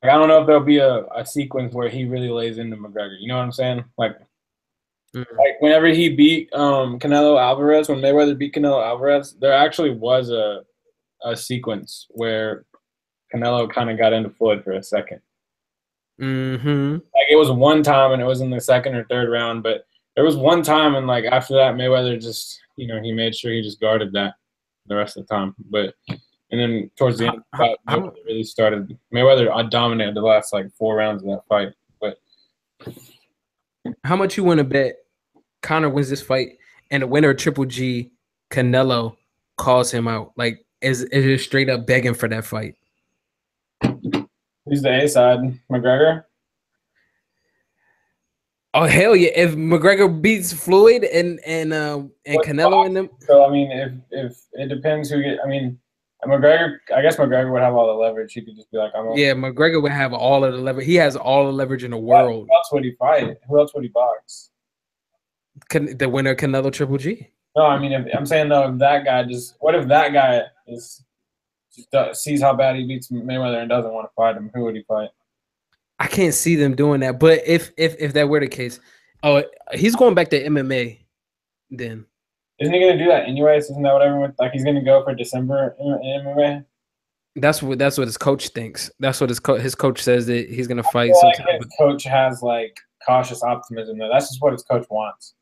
like 0.03 0.13
I 0.13 0.17
don't 0.17 0.29
know 0.29 0.41
if 0.41 0.47
there'll 0.47 0.63
be 0.63 0.79
a, 0.79 1.05
a 1.15 1.25
sequence 1.25 1.75
where 1.75 1.89
he 1.89 2.05
really 2.05 2.31
lays 2.31 2.59
into 2.59 2.77
McGregor. 2.77 3.17
You 3.21 3.29
know 3.29 3.37
what 3.37 3.45
I'm 3.45 3.53
saying? 3.53 3.85
Like, 3.99 4.17
Mhm. 5.15 5.27
like 5.37 5.61
whenever 5.61 5.89
he 5.89 6.09
beat 6.09 6.53
um 6.55 6.99
Canelo 6.99 7.39
Alvarez, 7.41 7.89
when 7.89 7.99
Mayweather 8.01 8.37
beat 8.37 8.55
Canelo 8.55 8.83
Alvarez, 8.85 9.35
there 9.35 9.53
actually 9.53 9.91
was 9.91 10.31
a 10.31 10.65
a 11.25 11.37
sequence 11.37 12.07
where 12.11 12.65
Canelo 13.33 13.71
kind 13.71 13.91
of 13.91 13.99
got 13.99 14.13
into 14.13 14.31
Floyd 14.31 14.65
for 14.65 14.73
a 14.73 14.83
second. 14.83 15.21
Mm-hmm. 16.21 16.95
Like 16.95 17.27
it 17.31 17.37
was 17.37 17.51
one 17.51 17.83
time, 17.83 18.13
and 18.13 18.23
it 18.23 18.27
was 18.27 18.41
in 18.41 18.51
the 18.51 18.61
second 18.61 18.95
or 18.95 19.05
third 19.05 19.31
round, 19.31 19.63
but 19.63 19.87
there 20.17 20.25
was 20.25 20.37
one 20.37 20.63
time, 20.63 20.95
and 20.95 21.07
like 21.07 21.25
after 21.27 21.55
that, 21.55 21.75
Mayweather 21.75 22.21
just 22.21 22.61
you 22.77 22.87
know 22.87 23.01
he 23.03 23.13
made 23.13 23.35
sure 23.37 23.53
he 23.53 23.61
just 23.63 23.81
guarded 23.81 24.13
that 24.13 24.35
the 24.87 24.97
rest 24.97 25.17
of 25.17 25.27
the 25.27 25.35
time. 25.35 25.55
But 25.71 25.95
and 26.53 26.61
then 26.61 26.91
towards 26.97 27.19
the 27.19 27.27
end, 27.27 27.37
of 27.39 27.43
the 27.53 27.59
fight, 27.59 27.77
How- 27.87 27.93
how- 27.93 28.01
Mayweather 28.11 28.25
really 28.27 28.45
started. 28.45 28.99
Mayweather 29.13 29.51
uh, 29.53 29.63
dominated 29.65 30.15
the 30.15 30.21
last 30.21 30.53
like 30.53 30.71
four 30.75 30.95
rounds 30.97 31.23
of 31.23 31.29
that 31.31 31.47
fight. 31.49 31.73
But 32.01 32.19
How 34.05 34.15
much 34.17 34.37
you 34.37 34.45
want 34.45 34.59
to 34.59 34.65
bet 34.65 34.97
Conor 35.63 35.89
wins 35.89 36.11
this 36.11 36.23
fight 36.23 36.59
and 36.91 37.03
the 37.03 37.07
winner 37.07 37.31
of 37.31 37.39
Triple 37.39 37.65
G, 37.65 38.13
Canelo, 38.51 39.17
calls 39.57 39.91
him 39.91 40.07
out? 40.07 40.33
Like, 40.37 40.65
is 40.83 41.03
is 41.05 41.25
it 41.25 41.39
straight 41.41 41.71
up 41.71 41.87
begging 41.87 42.15
for 42.15 42.29
that 42.29 42.45
fight? 42.45 42.77
who's 44.65 44.83
the 44.83 45.03
A 45.05 45.09
side? 45.09 45.39
McGregor. 45.71 46.25
Oh 48.75 48.85
hell 48.85 49.15
yeah! 49.15 49.31
If 49.37 49.55
McGregor 49.55 50.21
beats 50.23 50.53
Floyd 50.53 51.05
and 51.05 51.41
and 51.47 51.73
uh, 51.75 52.03
and 52.27 52.37
What 52.37 52.47
Canelo 52.47 52.87
in 52.87 52.95
them, 52.95 53.11
So 53.21 53.45
I 53.45 53.51
mean, 53.51 53.71
if 53.71 53.93
if 54.11 54.39
it 54.55 54.69
depends 54.69 55.11
who 55.11 55.23
get. 55.23 55.39
I 55.45 55.47
mean, 55.49 55.79
McGregor. 56.25 56.79
I 56.95 57.03
guess 57.03 57.17
McGregor 57.17 57.53
would 57.53 57.63
have 57.63 57.75
all 57.75 57.87
the 57.89 57.95
leverage. 57.95 58.33
He 58.33 58.43
could 58.43 58.55
just 58.55 58.71
be 58.71 58.79
like, 58.79 58.93
I'm. 58.97 59.17
Yeah, 59.17 59.33
McGregor 59.33 59.83
would 59.83 59.93
have 59.93 60.13
all 60.13 60.45
of 60.45 60.53
the 60.53 60.59
leverage. 60.59 60.87
He 60.87 60.95
has 60.97 61.17
all 61.17 61.47
the 61.47 61.53
leverage 61.53 61.85
in 61.85 61.91
the 61.91 61.99
world. 61.99 62.49
Who 62.49 62.57
else 62.57 62.69
would 62.73 62.85
he 62.85 62.93
fight? 62.99 63.37
Who 63.49 63.59
else 63.59 63.75
would 63.75 63.83
he 63.83 63.89
box? 63.89 64.51
Can, 65.69 65.97
the 65.99 66.09
winner 66.09 66.35
Canelo 66.35 66.73
Triple 66.73 66.99
G. 66.99 67.29
No, 67.57 67.67
I 67.67 67.79
mean, 67.79 67.93
if, 67.93 68.07
I'm 68.17 68.25
saying 68.25 68.49
though, 68.49 68.73
if 68.73 68.79
that 68.79 69.05
guy 69.05 69.25
just, 69.25 69.57
what 69.61 69.75
if 69.75 69.87
that 69.89 70.13
guy 70.13 70.43
is 70.67 71.05
just 71.75 71.91
does, 71.91 72.23
sees 72.23 72.41
how 72.43 72.55
bad 72.55 72.77
he 72.77 72.87
beats 72.87 73.11
Mayweather 73.11 73.61
and 73.61 73.69
doesn't 73.69 73.93
want 73.93 74.09
to 74.09 74.15
fight 74.15 74.37
him? 74.37 74.51
Who 74.55 74.65
would 74.65 74.77
he 74.77 74.83
fight? 74.83 75.11
I 75.99 76.07
can't 76.07 76.35
see 76.35 76.57
them 76.57 76.75
doing 76.75 77.01
that. 77.01 77.19
But 77.19 77.43
if 77.47 77.73
if 77.77 77.97
if 77.99 78.13
that 78.15 78.29
were 78.29 78.41
the 78.41 78.49
case, 78.49 78.81
oh, 79.23 79.43
he's 79.73 79.97
going 79.97 80.15
back 80.15 80.31
to 80.31 80.43
MMA. 80.43 80.99
Then 81.71 82.07
Isn't 82.63 82.73
he 82.75 82.81
gonna 82.81 82.99
do 82.99 83.07
that 83.09 83.29
anyways? 83.29 83.65
Isn't 83.71 83.83
that 83.83 83.93
what 83.93 84.03
everyone 84.03 84.35
like? 84.39 84.53
He's 84.53 84.65
gonna 84.65 84.85
go 84.85 85.03
for 85.05 85.15
December 85.15 85.75
MMA. 85.81 86.65
that's 87.37 87.63
what 87.63 87.79
that's 87.79 87.99
what 87.99 88.07
his 88.07 88.17
coach 88.17 88.49
thinks. 88.51 88.91
That's 89.01 89.21
what 89.21 89.31
his 89.31 89.41
co- 89.41 89.57
his 89.59 89.75
coach 89.75 90.01
says 90.03 90.27
that 90.27 90.49
he's 90.49 90.67
gonna 90.67 90.83
fight 90.85 91.13
like 91.23 91.37
his 91.39 91.67
coach 91.79 92.05
has 92.05 92.43
like 92.43 92.79
cautious 93.07 93.43
optimism. 93.43 93.99
Though 93.99 94.09
that's 94.11 94.29
just 94.29 94.41
what 94.41 94.53
his 94.53 94.63
coach 94.63 94.87
wants. 94.91 95.35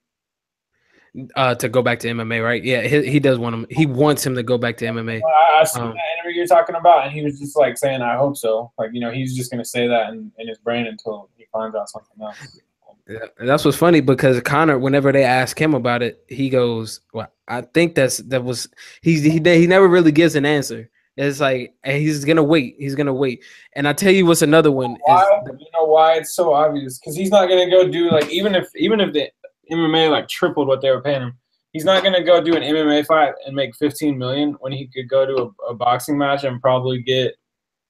Uh, 1.35 1.57
to 1.57 1.69
go 1.69 1.83
back 1.83 1.99
to 1.99 2.07
MMA, 2.09 2.41
right? 2.43 2.63
Yeah, 2.63 2.83
he, 2.83 3.05
he 3.05 3.19
does 3.19 3.37
want 3.37 3.53
him. 3.53 3.67
He 3.69 3.85
wants 3.85 4.25
him 4.25 4.37
to 4.37 4.45
go 4.45 4.57
back 4.57 4.77
to 4.77 4.85
MMA. 4.85 5.21
Well, 5.21 5.35
I, 5.35 5.61
I 5.61 5.65
seen 5.65 5.83
Um, 5.83 5.89
that 5.89 5.99
interview 6.21 6.37
you're 6.39 6.47
talking 6.47 6.77
about, 6.77 7.03
and 7.05 7.13
he 7.13 7.25
was 7.25 7.37
just 7.41 7.57
like 7.57 7.77
saying, 7.77 8.01
"I 8.01 8.15
hope 8.15 8.37
so." 8.37 8.71
Like 8.79 8.91
you 8.93 9.01
know, 9.01 9.11
he's 9.11 9.37
just 9.37 9.51
gonna 9.51 9.65
say 9.65 9.89
that 9.89 10.11
in, 10.11 10.31
in 10.39 10.47
his 10.47 10.59
brain 10.59 10.87
until 10.87 11.29
he 11.37 11.47
finds 11.53 11.75
out 11.75 11.89
something 11.89 12.23
else. 12.23 12.61
Yeah, 13.11 13.27
and 13.39 13.49
that's 13.49 13.65
what's 13.65 13.77
funny 13.77 14.01
because 14.01 14.41
Conor, 14.43 14.79
whenever 14.79 15.11
they 15.11 15.25
ask 15.25 15.61
him 15.61 15.75
about 15.75 16.01
it, 16.01 16.23
he 16.29 16.49
goes, 16.49 17.01
"Well, 17.13 17.27
I 17.49 17.63
think 17.63 17.97
that's 17.97 18.19
that 18.19 18.45
was 18.45 18.69
he's 19.03 19.25
he 19.25 19.41
he 19.41 19.67
never 19.67 19.89
really 19.89 20.13
gives 20.13 20.37
an 20.37 20.47
answer. 20.47 20.89
It's 21.17 21.41
like 21.41 21.75
and 21.83 21.99
he's 21.99 22.25
gonna 22.25 22.45
wait. 22.45 22.77
He's 22.79 22.95
gonna 22.95 23.13
wait. 23.13 23.43
And 23.75 23.89
I 23.89 23.95
tell 23.95 24.13
you 24.13 24.27
what's 24.27 24.43
another 24.43 24.71
one 24.71 24.97
Why? 25.05 25.43
You 25.45 25.67
know 25.75 25.87
why 25.87 26.15
it's 26.15 26.35
so 26.35 26.55
obvious? 26.55 27.01
Because 27.01 27.17
he's 27.17 27.31
not 27.31 27.49
gonna 27.49 27.69
go 27.69 27.89
do 27.89 28.13
like 28.13 28.31
even 28.31 28.55
if 28.55 28.69
even 28.77 29.01
if 29.01 29.13
the 29.13 29.29
MMA 29.73 30.09
like 30.09 30.29
tripled 30.29 30.69
what 30.69 30.81
they 30.81 30.91
were 30.91 31.03
paying 31.03 31.23
him, 31.23 31.37
he's 31.73 31.85
not 31.85 32.05
gonna 32.05 32.23
go 32.23 32.41
do 32.41 32.55
an 32.55 32.63
MMA 32.63 33.07
fight 33.07 33.35
and 33.45 33.57
make 33.57 33.75
15 33.75 34.17
million 34.17 34.53
when 34.61 34.71
he 34.71 34.87
could 34.87 35.09
go 35.09 35.27
to 35.27 35.53
a, 35.67 35.73
a 35.73 35.75
boxing 35.75 36.17
match 36.17 36.45
and 36.45 36.61
probably 36.61 37.03
get 37.03 37.35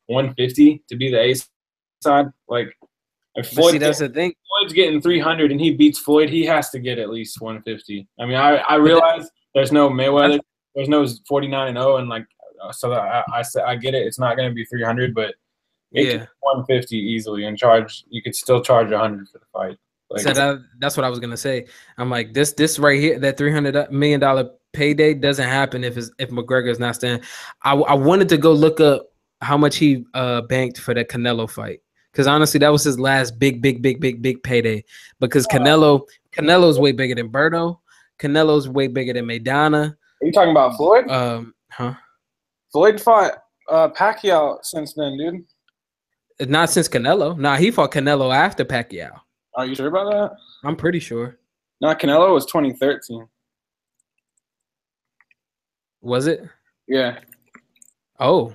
150 0.07 0.83
to 0.89 0.97
be 0.97 1.11
the 1.11 1.21
A 1.21 1.35
side. 2.03 2.27
Like 2.49 2.75
if 3.37 3.47
but 3.47 3.49
see 3.51 3.55
Floyd, 3.55 3.83
that's 3.83 3.99
the 3.99 4.09
thing. 4.09 4.35
Floyd's 4.49 4.73
getting 4.73 5.01
300 5.01 5.53
and 5.53 5.61
he 5.61 5.73
beats 5.75 5.99
Floyd, 5.99 6.29
he 6.29 6.45
has 6.47 6.71
to 6.71 6.79
get 6.79 6.99
at 6.99 7.11
least 7.11 7.41
150. 7.41 8.07
I 8.19 8.27
mean, 8.27 8.37
I 8.37 8.57
I 8.57 8.75
realize 8.77 9.29
there's 9.55 9.73
no 9.73 9.89
Mayweather, 9.89 10.41
there's 10.75 10.89
no 10.89 11.07
49 11.29 11.69
and 11.69 11.77
0, 11.77 11.97
and 11.97 12.09
like 12.09 12.27
so 12.73 12.93
I 12.93 13.23
I, 13.33 13.43
I 13.67 13.77
get 13.77 13.95
it. 13.95 14.07
It's 14.07 14.19
not 14.19 14.37
gonna 14.37 14.53
be 14.53 14.65
300, 14.65 15.15
but 15.15 15.35
it 15.93 16.07
Yeah. 16.07 16.13
could 16.19 16.29
150 16.41 16.97
easily 16.97 17.45
and 17.45 17.57
charge. 17.59 18.05
You 18.11 18.23
could 18.23 18.35
still 18.35 18.61
charge 18.63 18.91
100 18.91 19.29
for 19.29 19.39
the 19.39 19.45
fight. 19.53 19.77
Like, 20.11 20.23
So 20.23 20.33
that, 20.33 20.59
that's 20.81 20.97
what 20.97 21.05
I 21.05 21.09
was 21.09 21.21
gonna 21.21 21.37
say. 21.37 21.67
I'm 21.99 22.11
like 22.11 22.33
this 22.35 22.53
this 22.53 22.79
right 22.79 22.99
here, 23.01 23.19
that 23.21 23.37
three 23.37 23.53
hundred 23.53 23.91
million 23.93 24.19
dollar 24.21 24.51
payday 24.73 25.15
doesn't 25.15 25.49
happen 25.49 25.85
if 25.85 25.97
it's, 25.97 26.11
if 26.19 26.31
McGregor's 26.31 26.79
not 26.81 26.97
standing. 26.97 27.27
I, 27.63 27.75
I 27.75 27.95
wanted 27.95 28.29
to 28.31 28.37
go 28.37 28.53
look 28.53 28.81
up 28.81 29.07
how 29.41 29.57
much 29.57 29.77
he 29.77 30.05
uh 30.15 30.43
banked 30.43 30.79
for 30.79 30.95
that 30.95 31.09
Canelo 31.09 31.49
fight 31.49 31.81
because 32.13 32.27
honestly, 32.27 32.59
that 32.59 32.71
was 32.71 32.85
his 32.85 32.99
last 32.99 33.39
big, 33.39 33.63
big, 33.63 33.83
big, 33.83 34.01
big, 34.01 34.21
big 34.23 34.43
payday. 34.43 34.85
Because 35.21 35.47
Canelo, 35.47 36.07
Canelo's 36.33 36.79
way 36.79 36.93
bigger 36.93 37.15
than 37.15 37.31
Berto. 37.31 37.79
Canelo's 38.19 38.69
way 38.69 38.89
bigger 38.89 39.13
than 39.13 39.27
Maidana. 39.27 39.91
Are 39.93 40.27
you 40.27 40.33
talking 40.33 40.51
about 40.51 40.77
Floyd? 40.77 41.09
Um, 41.09 41.55
huh? 41.71 41.95
Floyd 42.73 43.01
fought 43.01 43.39
uh, 43.69 43.89
Pacquiao 43.89 44.59
since 44.63 44.93
then, 44.95 45.17
dude. 45.17 46.51
Not 46.51 46.71
since 46.71 46.89
Canelo. 46.89 47.39
Nah, 47.39 47.57
he 47.57 47.71
fought 47.71 47.93
Canelo 47.93 48.35
after 48.35 48.65
Pacquiao. 48.65 49.21
Are 49.55 49.67
you 49.67 49.75
sure 49.75 49.89
about 49.89 50.11
that? 50.11 50.37
I'm 50.65 50.77
pretty 50.77 50.99
sure. 50.99 51.39
No, 51.81 51.95
Canelo 51.95 52.33
was 52.35 52.47
2013. 52.47 53.27
Was 56.03 56.27
it? 56.27 56.43
Yeah. 56.87 57.19
Oh. 58.19 58.55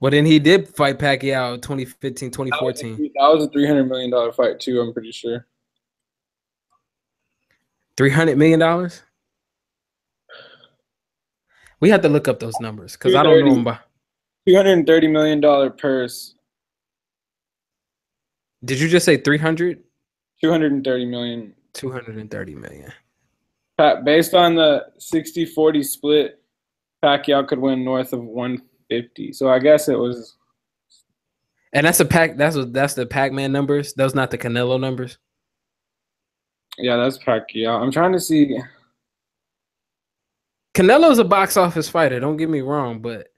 Well, 0.00 0.10
then 0.10 0.24
he 0.24 0.38
did 0.38 0.68
fight 0.68 0.98
Pacquiao 0.98 1.60
2015, 1.60 2.30
2014. 2.30 3.10
That 3.16 3.34
was 3.34 3.44
a 3.44 3.48
$300 3.48 3.88
million 3.88 4.32
fight, 4.32 4.60
too, 4.60 4.80
I'm 4.80 4.92
pretty 4.92 5.10
sure. 5.10 5.46
$300 7.96 8.36
million? 8.36 8.90
We 11.80 11.90
have 11.90 12.02
to 12.02 12.08
look 12.08 12.28
up 12.28 12.38
those 12.38 12.58
numbers 12.60 12.92
because 12.92 13.14
I 13.14 13.22
don't 13.24 13.44
know 13.44 13.54
them 13.54 13.64
by. 13.64 13.78
$230 14.48 15.10
million 15.10 15.72
purse. 15.76 16.34
Did 18.64 18.80
you 18.80 18.88
just 18.88 19.04
say 19.04 19.16
300? 19.16 19.82
230 20.40 21.04
million. 21.06 21.54
230 21.74 22.54
million. 22.54 22.92
Pat, 23.76 24.04
based 24.04 24.34
on 24.34 24.54
the 24.54 24.86
60-40 24.98 25.84
split, 25.84 26.42
Pacquiao 27.02 27.46
could 27.46 27.58
win 27.58 27.84
north 27.84 28.12
of 28.12 28.24
150. 28.90 29.32
So 29.32 29.50
I 29.50 29.58
guess 29.58 29.88
it 29.88 29.98
was 29.98 30.36
And 31.72 31.86
that's 31.86 32.00
a 32.00 32.04
pack 32.04 32.36
that's 32.36 32.56
what 32.56 32.72
that's 32.72 32.94
the 32.94 33.06
Pac-Man 33.06 33.52
numbers. 33.52 33.94
Those 33.94 34.14
not 34.14 34.30
the 34.30 34.38
Canelo 34.38 34.80
numbers. 34.80 35.18
Yeah, 36.78 36.96
that's 36.96 37.18
Pacquiao. 37.18 37.80
I'm 37.80 37.90
trying 37.90 38.12
to 38.12 38.20
see 38.20 38.58
Canelo's 40.74 41.18
a 41.18 41.24
box 41.24 41.56
office 41.56 41.88
fighter, 41.88 42.20
don't 42.20 42.36
get 42.36 42.48
me 42.48 42.60
wrong, 42.60 43.00
but 43.00 43.28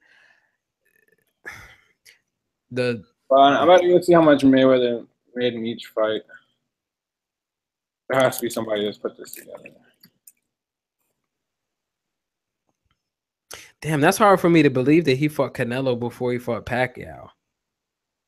the 2.70 3.02
uh, 3.30 3.40
I'm 3.40 3.68
about 3.68 3.80
to 3.80 3.88
go 3.88 4.00
see 4.00 4.12
how 4.12 4.22
much 4.22 4.42
Mayweather 4.42 5.06
made 5.34 5.54
in 5.54 5.64
each 5.64 5.86
fight. 5.86 6.22
There 8.08 8.20
has 8.20 8.36
to 8.36 8.42
be 8.42 8.50
somebody 8.50 8.84
that's 8.84 8.98
put 8.98 9.16
this 9.16 9.32
together. 9.32 9.70
Damn, 13.82 14.00
that's 14.00 14.18
hard 14.18 14.40
for 14.40 14.50
me 14.50 14.62
to 14.62 14.70
believe 14.70 15.04
that 15.06 15.16
he 15.16 15.28
fought 15.28 15.54
Canelo 15.54 15.98
before 15.98 16.32
he 16.32 16.38
fought 16.38 16.66
Pacquiao. 16.66 17.30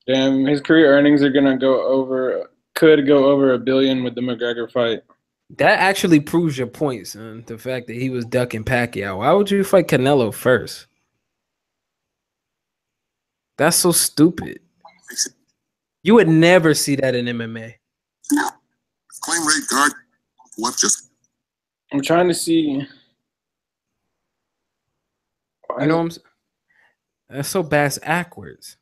Damn, 0.06 0.46
his 0.46 0.60
career 0.60 0.96
earnings 0.96 1.22
are 1.22 1.30
gonna 1.30 1.56
go 1.56 1.86
over, 1.86 2.50
could 2.74 3.06
go 3.06 3.26
over 3.26 3.52
a 3.52 3.58
billion 3.58 4.02
with 4.02 4.14
the 4.14 4.20
McGregor 4.20 4.70
fight. 4.70 5.02
That 5.58 5.78
actually 5.78 6.20
proves 6.20 6.56
your 6.56 6.66
point, 6.66 7.06
son. 7.06 7.44
The 7.46 7.58
fact 7.58 7.86
that 7.88 7.96
he 7.96 8.08
was 8.08 8.24
ducking 8.24 8.64
Pacquiao. 8.64 9.18
Why 9.18 9.32
would 9.32 9.50
you 9.50 9.62
fight 9.62 9.88
Canelo 9.88 10.32
first? 10.32 10.86
That's 13.58 13.76
so 13.76 13.92
stupid. 13.92 14.60
You 16.02 16.14
would 16.14 16.28
never 16.28 16.72
see 16.74 16.96
that 16.96 17.14
in 17.14 17.26
MMA. 17.26 17.74
No. 18.32 18.48
Claim 19.20 19.46
rate 19.46 19.68
guard. 19.70 19.92
What 20.56 20.76
just? 20.78 21.10
I'm 21.92 22.00
trying 22.00 22.28
to 22.28 22.34
see. 22.34 22.86
You 25.80 25.86
know 25.86 25.96
what 25.96 26.02
I'm 26.02 26.10
saying? 26.10 26.26
That's 27.30 27.48
so 27.48 27.62
bass 27.62 27.98
backwards. 27.98 28.76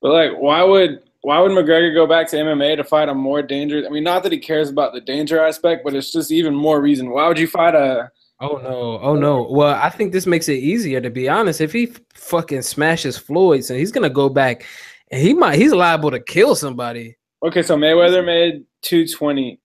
But 0.00 0.12
like, 0.12 0.38
why 0.38 0.62
would 0.62 1.02
why 1.22 1.40
would 1.40 1.50
McGregor 1.50 1.92
go 1.94 2.06
back 2.06 2.28
to 2.28 2.36
MMA 2.36 2.76
to 2.76 2.84
fight 2.84 3.08
a 3.08 3.14
more 3.14 3.42
dangerous? 3.42 3.84
I 3.86 3.90
mean, 3.90 4.04
not 4.04 4.22
that 4.22 4.30
he 4.32 4.38
cares 4.38 4.70
about 4.70 4.92
the 4.92 5.00
danger 5.00 5.44
aspect, 5.44 5.82
but 5.82 5.94
it's 5.94 6.12
just 6.12 6.30
even 6.30 6.54
more 6.54 6.80
reason. 6.80 7.10
Why 7.10 7.26
would 7.26 7.38
you 7.38 7.48
fight 7.48 7.74
a? 7.74 8.10
Oh 8.38 8.58
no! 8.58 8.98
Oh 9.00 9.16
no! 9.16 9.48
Well, 9.50 9.74
I 9.74 9.88
think 9.88 10.12
this 10.12 10.26
makes 10.26 10.48
it 10.48 10.58
easier 10.58 11.00
to 11.00 11.10
be 11.10 11.28
honest. 11.28 11.60
If 11.60 11.72
he 11.72 11.86
fucking 12.14 12.62
smashes 12.62 13.16
Floyd, 13.16 13.64
so 13.64 13.74
he's 13.74 13.90
gonna 13.90 14.10
go 14.10 14.28
back, 14.28 14.64
and 15.10 15.20
he 15.20 15.32
might 15.34 15.58
he's 15.58 15.72
liable 15.72 16.10
to 16.10 16.20
kill 16.20 16.54
somebody. 16.54 17.16
Okay, 17.42 17.62
so 17.62 17.76
Mayweather 17.76 18.24
made 18.24 18.64
two 18.82 19.08
twenty 19.08 19.58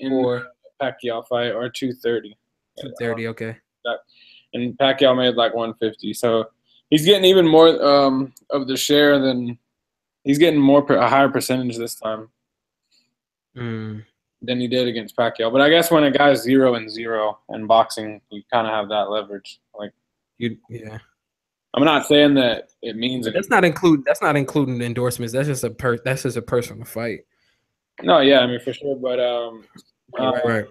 in 0.00 0.12
Or 0.12 0.44
the 0.80 0.84
Pacquiao 0.84 1.26
fight, 1.26 1.52
or 1.52 1.70
two 1.70 1.92
thirty. 1.92 2.36
two 2.80 2.92
thirty. 2.98 3.28
Okay. 3.28 3.56
And 4.56 4.76
Pacquiao 4.78 5.16
made 5.16 5.34
like 5.34 5.54
150. 5.54 6.14
So 6.14 6.46
he's 6.90 7.04
getting 7.04 7.24
even 7.24 7.46
more 7.46 7.82
um, 7.84 8.32
of 8.50 8.66
the 8.66 8.76
share 8.76 9.18
than 9.18 9.58
he's 10.24 10.38
getting 10.38 10.60
more 10.60 10.84
a 10.92 11.08
higher 11.08 11.28
percentage 11.28 11.76
this 11.76 11.94
time 11.94 12.28
Mm. 13.56 14.04
than 14.42 14.60
he 14.60 14.68
did 14.68 14.86
against 14.86 15.16
Pacquiao. 15.16 15.50
But 15.50 15.62
I 15.62 15.70
guess 15.70 15.90
when 15.90 16.04
a 16.04 16.10
guy's 16.10 16.42
zero 16.42 16.74
and 16.74 16.90
zero 16.90 17.38
in 17.48 17.66
boxing, 17.66 18.20
you 18.30 18.42
kind 18.52 18.66
of 18.66 18.72
have 18.74 18.90
that 18.90 19.08
leverage. 19.10 19.60
Like 19.78 19.92
You 20.36 20.58
yeah. 20.68 20.98
I'm 21.72 21.84
not 21.84 22.06
saying 22.06 22.34
that 22.34 22.68
it 22.82 22.96
means. 22.96 23.30
That's 23.32 23.50
not 23.50 23.64
include. 23.64 24.04
That's 24.04 24.22
not 24.22 24.36
including 24.36 24.80
endorsements. 24.82 25.32
That's 25.32 25.48
just 25.48 25.64
a 25.64 25.70
per. 25.70 25.98
That's 25.98 26.22
just 26.22 26.36
a 26.36 26.42
personal 26.42 26.84
fight. 26.84 27.20
No, 28.02 28.20
yeah, 28.20 28.40
I 28.40 28.46
mean 28.46 28.60
for 28.60 28.72
sure. 28.72 28.96
But 28.96 29.20
um, 29.20 29.64
right. 30.18 30.66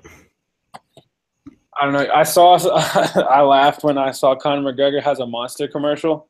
I 1.79 1.83
don't 1.85 1.93
know. 1.93 2.07
I 2.13 2.23
saw. 2.23 2.57
I 3.29 3.41
laughed 3.41 3.83
when 3.83 3.97
I 3.97 4.11
saw 4.11 4.35
Conor 4.35 4.71
McGregor 4.73 5.01
has 5.01 5.19
a 5.19 5.25
monster 5.27 5.67
commercial, 5.67 6.29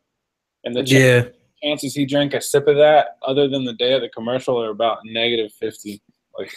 and 0.64 0.76
the 0.76 0.84
ch- 0.84 0.92
Yeah. 0.94 1.26
chances 1.64 1.94
he 1.94 2.06
drank 2.06 2.34
a 2.34 2.42
sip 2.42 2.68
of 2.68 2.78
that, 2.78 3.18
other 3.26 3.48
than 3.48 3.64
the 3.66 3.74
day 3.74 3.94
of 3.94 4.02
the 4.02 4.10
commercial, 4.10 4.62
are 4.62 4.72
about 4.72 5.00
negative 5.06 5.52
fifty. 5.54 6.02
Like 6.38 6.52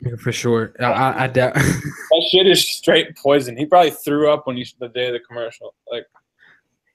Yeah, 0.00 0.16
for 0.16 0.30
sure. 0.32 0.72
I, 0.80 0.84
I, 0.84 1.24
I 1.24 1.26
doubt. 1.26 1.54
that 1.54 2.28
shit 2.30 2.46
is 2.46 2.66
straight 2.66 3.16
poison. 3.16 3.56
He 3.56 3.66
probably 3.66 3.90
threw 3.90 4.30
up 4.32 4.46
when 4.46 4.56
he 4.56 4.66
the 4.78 4.88
day 4.88 5.08
of 5.08 5.14
the 5.14 5.20
commercial. 5.20 5.74
Like 5.90 6.06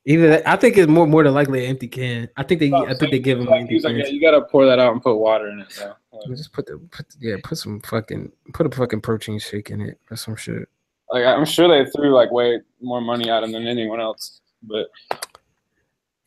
Either 0.06 0.30
that, 0.30 0.48
I 0.48 0.56
think 0.56 0.78
it's 0.78 0.88
more 0.90 1.06
more 1.06 1.26
than 1.26 1.34
likely 1.34 1.66
an 1.66 1.72
empty 1.72 1.90
can. 1.90 2.30
I 2.38 2.44
think 2.44 2.62
they 2.62 2.72
I 2.72 2.94
think 2.94 3.12
they 3.12 3.20
give 3.20 3.40
him 3.40 3.48
Like, 3.48 3.68
he's 3.68 3.84
like, 3.84 3.98
yeah, 3.98 4.08
you 4.08 4.22
gotta 4.22 4.42
pour 4.44 4.66
that 4.66 4.80
out 4.80 4.94
and 4.94 5.02
put 5.04 5.16
water 5.18 5.50
in 5.50 5.60
it. 5.60 5.70
So, 5.70 5.94
like, 6.14 6.38
Just 6.38 6.54
put 6.54 6.66
the 6.66 6.78
put 6.92 7.06
yeah 7.20 7.36
put 7.44 7.58
some 7.58 7.82
fucking 7.82 8.32
put 8.54 8.66
a 8.66 8.70
fucking 8.74 9.02
protein 9.02 9.38
shake 9.38 9.70
in 9.70 9.82
it 9.82 10.00
or 10.10 10.16
some 10.16 10.38
shit. 10.38 10.70
Like 11.12 11.26
I'm 11.26 11.46
sure 11.46 11.68
they 11.68 11.90
threw 11.92 12.14
like 12.14 12.32
way 12.32 12.60
more 12.82 13.02
money 13.02 13.30
at 13.30 13.44
him 13.44 13.52
than 13.52 13.68
anyone 13.68 14.00
else. 14.02 14.42
But 14.64 14.88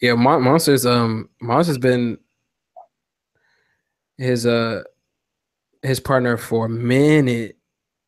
Yeah, 0.00 0.14
Mon- 0.14 0.42
Monsters 0.42 0.86
um 0.86 1.28
Monster's 1.40 1.78
been 1.78 2.18
his 4.18 4.46
uh 4.46 4.82
his 5.82 5.98
partner 6.00 6.36
for 6.36 6.66
a 6.66 6.68
minute. 6.68 7.56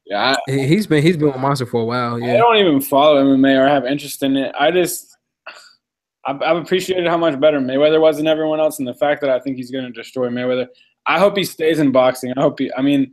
yeah, 0.04 0.36
I, 0.46 0.50
He- 0.50 0.66
He's 0.66 0.86
been 0.86 1.02
he's 1.02 1.16
been 1.16 1.28
with 1.28 1.38
Monster 1.38 1.66
for 1.66 1.80
a 1.82 1.84
while. 1.84 2.18
Yeah, 2.18 2.34
I 2.34 2.36
don't 2.36 2.56
even 2.56 2.80
follow 2.80 3.22
MMA 3.22 3.58
or 3.64 3.68
have 3.68 3.84
interest 3.86 4.22
in 4.22 4.36
it. 4.36 4.54
I 4.58 4.70
just 4.70 5.08
I've, 6.24 6.40
I've 6.42 6.56
appreciated 6.58 7.08
how 7.08 7.16
much 7.16 7.38
better 7.40 7.58
Mayweather 7.58 8.00
was 8.00 8.18
than 8.18 8.26
everyone 8.28 8.60
else, 8.60 8.78
and 8.78 8.86
the 8.86 8.94
fact 8.94 9.20
that 9.22 9.30
I 9.30 9.40
think 9.40 9.56
he's 9.56 9.70
going 9.72 9.84
to 9.84 9.90
destroy 9.90 10.28
Mayweather. 10.28 10.68
I 11.04 11.18
hope 11.18 11.36
he 11.36 11.42
stays 11.42 11.80
in 11.80 11.90
boxing. 11.90 12.32
I 12.36 12.40
hope 12.40 12.60
he. 12.60 12.72
I 12.74 12.82
mean, 12.82 13.12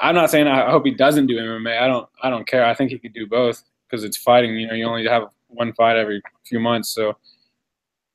I'm 0.00 0.14
not 0.14 0.30
saying 0.30 0.46
I 0.46 0.70
hope 0.70 0.86
he 0.86 0.92
doesn't 0.92 1.26
do 1.26 1.36
MMA. 1.36 1.80
I 1.80 1.86
don't. 1.86 2.08
I 2.22 2.30
don't 2.30 2.46
care. 2.46 2.64
I 2.64 2.74
think 2.74 2.90
he 2.90 2.98
could 2.98 3.12
do 3.12 3.26
both 3.26 3.62
because 3.88 4.02
it's 4.04 4.16
fighting. 4.16 4.56
You 4.56 4.66
know, 4.66 4.74
you 4.74 4.86
only 4.86 5.06
have 5.06 5.24
one 5.48 5.72
fight 5.74 5.96
every 5.96 6.22
few 6.46 6.60
months, 6.60 6.90
so. 6.90 7.16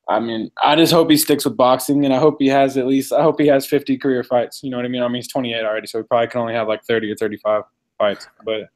I 0.07 0.19
mean, 0.19 0.51
I 0.61 0.75
just 0.75 0.93
hope 0.93 1.09
he 1.09 1.17
sticks 1.17 1.45
with 1.45 1.57
boxing, 1.57 2.05
and 2.05 2.13
I 2.13 2.19
hope 2.19 2.35
he 2.37 2.47
has 2.47 2.77
at 2.77 2.85
least. 2.85 3.11
I 3.11 3.23
hope 3.23 3.39
he 3.39 3.47
has 3.47 3.65
50 3.65 3.97
career 3.97 4.23
fights. 4.23 4.61
You 4.61 4.69
know 4.69 4.77
what 4.77 4.85
I 4.85 4.89
mean? 4.89 5.01
I 5.01 5.07
mean, 5.07 5.15
he's 5.15 5.27
28 5.27 5.65
already, 5.65 5.87
so 5.87 5.97
he 5.97 6.03
probably 6.03 6.27
can 6.27 6.41
only 6.41 6.53
have 6.53 6.67
like 6.67 6.83
30 6.83 7.11
or 7.11 7.15
35 7.15 7.63
fights. 7.97 8.27
But 8.45 8.69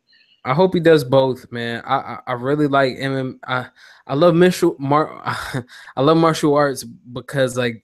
I 0.46 0.54
hope 0.54 0.74
he 0.74 0.80
does 0.80 1.04
both, 1.04 1.52
man. 1.52 1.84
I 1.86 1.96
I, 1.96 2.20
I 2.28 2.34
really 2.34 2.68
like 2.68 2.98
MMA. 2.98 3.38
I 3.46 3.68
I 4.08 4.16
love 4.16 4.34
martial 4.34 4.76
mar- 4.80 5.22
I 5.96 6.02
love 6.02 6.18
martial 6.18 6.56
arts 6.56 6.84
because 6.84 7.58
like 7.58 7.84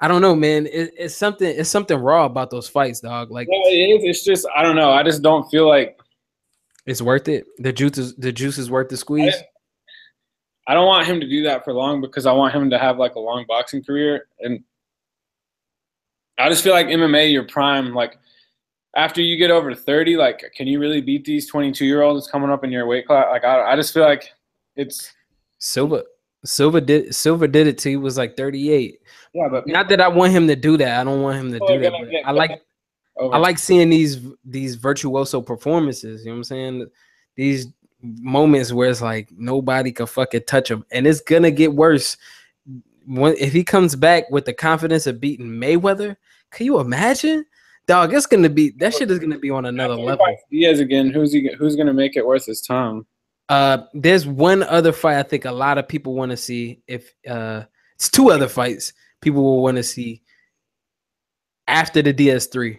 I 0.00 0.08
don't 0.08 0.22
know, 0.22 0.34
man. 0.34 0.66
It, 0.66 0.94
it's 0.96 1.14
something 1.14 1.46
it's 1.46 1.68
something 1.68 1.98
raw 1.98 2.24
about 2.24 2.50
those 2.50 2.68
fights, 2.68 3.00
dog. 3.00 3.30
Like 3.30 3.48
yeah, 3.50 3.70
it 3.70 4.02
is. 4.02 4.04
It's 4.04 4.24
just 4.24 4.46
I 4.56 4.62
don't 4.62 4.76
know. 4.76 4.90
I 4.90 5.02
just 5.02 5.22
don't 5.22 5.48
feel 5.50 5.68
like 5.68 5.98
it's 6.86 7.02
worth 7.02 7.28
it. 7.28 7.46
The 7.58 7.72
juice 7.72 7.98
is 7.98 8.16
the 8.16 8.32
juice 8.32 8.56
is 8.58 8.70
worth 8.70 8.88
the 8.88 8.96
squeeze. 8.96 9.34
I 10.66 10.74
don't 10.74 10.86
want 10.86 11.06
him 11.06 11.20
to 11.20 11.28
do 11.28 11.42
that 11.44 11.64
for 11.64 11.72
long 11.72 12.00
because 12.00 12.26
I 12.26 12.32
want 12.32 12.54
him 12.54 12.70
to 12.70 12.78
have 12.78 12.96
like 12.96 13.16
a 13.16 13.18
long 13.18 13.44
boxing 13.48 13.82
career. 13.82 14.28
And 14.38 14.62
I 16.38 16.48
just 16.48 16.62
feel 16.62 16.72
like 16.72 16.86
MMA, 16.86 17.32
your 17.32 17.44
prime, 17.44 17.92
like 17.92 18.18
after 18.96 19.20
you 19.20 19.36
get 19.36 19.50
over 19.50 19.74
30, 19.74 20.16
like 20.16 20.44
can 20.56 20.66
you 20.66 20.78
really 20.78 21.00
beat 21.00 21.24
these 21.24 21.48
22 21.48 21.84
year 21.84 22.02
olds 22.02 22.28
coming 22.28 22.50
up 22.50 22.64
in 22.64 22.70
your 22.70 22.86
weight 22.86 23.06
class? 23.06 23.26
Like 23.30 23.44
I, 23.44 23.72
I 23.72 23.76
just 23.76 23.92
feel 23.92 24.04
like 24.04 24.30
it's 24.76 25.12
Silva 25.58 26.04
Silva 26.44 26.80
did 26.80 27.14
Silva 27.14 27.48
did 27.48 27.66
it 27.66 27.76
till 27.76 27.90
he 27.90 27.96
was 27.96 28.16
like 28.16 28.36
38. 28.36 28.99
Yeah, 29.32 29.48
but 29.50 29.66
Not 29.66 29.88
that 29.88 30.00
I 30.00 30.08
want 30.08 30.32
him 30.32 30.46
to 30.48 30.56
do 30.56 30.76
that. 30.76 31.00
I 31.00 31.04
don't 31.04 31.22
want 31.22 31.38
him 31.38 31.52
to 31.52 31.58
People 31.58 31.68
do 31.68 31.80
that. 31.82 31.92
but 31.92 32.28
I 32.28 32.32
like. 32.32 32.60
I 33.20 33.38
like 33.38 33.58
seeing 33.58 33.90
these 33.90 34.20
these 34.44 34.76
virtuoso 34.76 35.42
performances. 35.42 36.22
You 36.24 36.30
know 36.30 36.34
what 36.34 36.38
I'm 36.38 36.44
saying? 36.44 36.86
These 37.36 37.68
moments 38.02 38.72
where 38.72 38.88
it's 38.88 39.02
like 39.02 39.28
nobody 39.36 39.92
can 39.92 40.06
fucking 40.06 40.42
touch 40.46 40.70
him, 40.70 40.84
and 40.90 41.06
it's 41.06 41.20
gonna 41.20 41.50
get 41.50 41.74
worse. 41.74 42.16
When 43.06 43.34
if 43.38 43.52
he 43.52 43.62
comes 43.62 43.94
back 43.94 44.30
with 44.30 44.46
the 44.46 44.54
confidence 44.54 45.06
of 45.06 45.20
beating 45.20 45.48
Mayweather, 45.48 46.16
can 46.50 46.66
you 46.66 46.80
imagine? 46.80 47.44
Dog, 47.86 48.14
it's 48.14 48.26
gonna 48.26 48.48
be 48.48 48.70
that 48.78 48.94
shit 48.94 49.10
is 49.10 49.18
gonna 49.18 49.38
be 49.38 49.50
on 49.50 49.66
another 49.66 49.96
level. 49.96 50.26
Diaz 50.50 50.80
again. 50.80 51.10
Who's 51.10 51.32
he? 51.32 51.50
Who's 51.58 51.76
gonna 51.76 51.94
make 51.94 52.16
it 52.16 52.26
worth 52.26 52.46
his 52.46 52.62
time? 52.62 53.06
Uh, 53.48 53.78
there's 53.92 54.26
one 54.26 54.62
other 54.62 54.92
fight 54.92 55.18
I 55.18 55.24
think 55.24 55.44
a 55.44 55.52
lot 55.52 55.76
of 55.76 55.88
people 55.88 56.14
want 56.14 56.30
to 56.30 56.36
see. 56.36 56.80
If 56.86 57.12
uh, 57.28 57.64
it's 57.96 58.08
two 58.08 58.30
other 58.30 58.48
fights 58.48 58.92
people 59.20 59.42
will 59.42 59.62
want 59.62 59.76
to 59.76 59.82
see 59.82 60.22
after 61.66 62.02
the 62.02 62.12
DS3. 62.12 62.78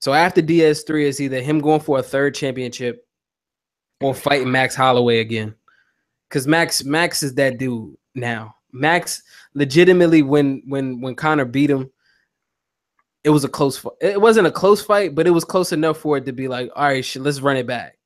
So 0.00 0.12
after 0.12 0.42
DS3 0.42 1.04
is 1.04 1.20
either 1.20 1.40
him 1.40 1.60
going 1.60 1.80
for 1.80 1.98
a 1.98 2.02
third 2.02 2.34
championship 2.34 3.06
or 4.00 4.14
fighting 4.14 4.50
Max 4.50 4.74
Holloway 4.74 5.20
again. 5.20 5.54
Cause 6.30 6.46
Max 6.46 6.84
Max 6.84 7.22
is 7.22 7.34
that 7.36 7.58
dude 7.58 7.96
now. 8.14 8.56
Max 8.72 9.22
legitimately 9.54 10.22
when 10.22 10.62
when 10.66 11.00
when 11.00 11.14
Conor 11.14 11.44
beat 11.44 11.70
him, 11.70 11.90
it 13.22 13.30
was 13.30 13.44
a 13.44 13.48
close 13.48 13.78
fight. 13.78 13.92
It 14.00 14.20
wasn't 14.20 14.48
a 14.48 14.52
close 14.52 14.82
fight, 14.82 15.14
but 15.14 15.26
it 15.26 15.30
was 15.30 15.44
close 15.44 15.72
enough 15.72 15.98
for 15.98 16.16
it 16.16 16.26
to 16.26 16.32
be 16.32 16.48
like, 16.48 16.70
all 16.74 16.84
right, 16.84 17.04
shit, 17.04 17.22
let's 17.22 17.40
run 17.40 17.56
it 17.56 17.66
back. 17.66 17.96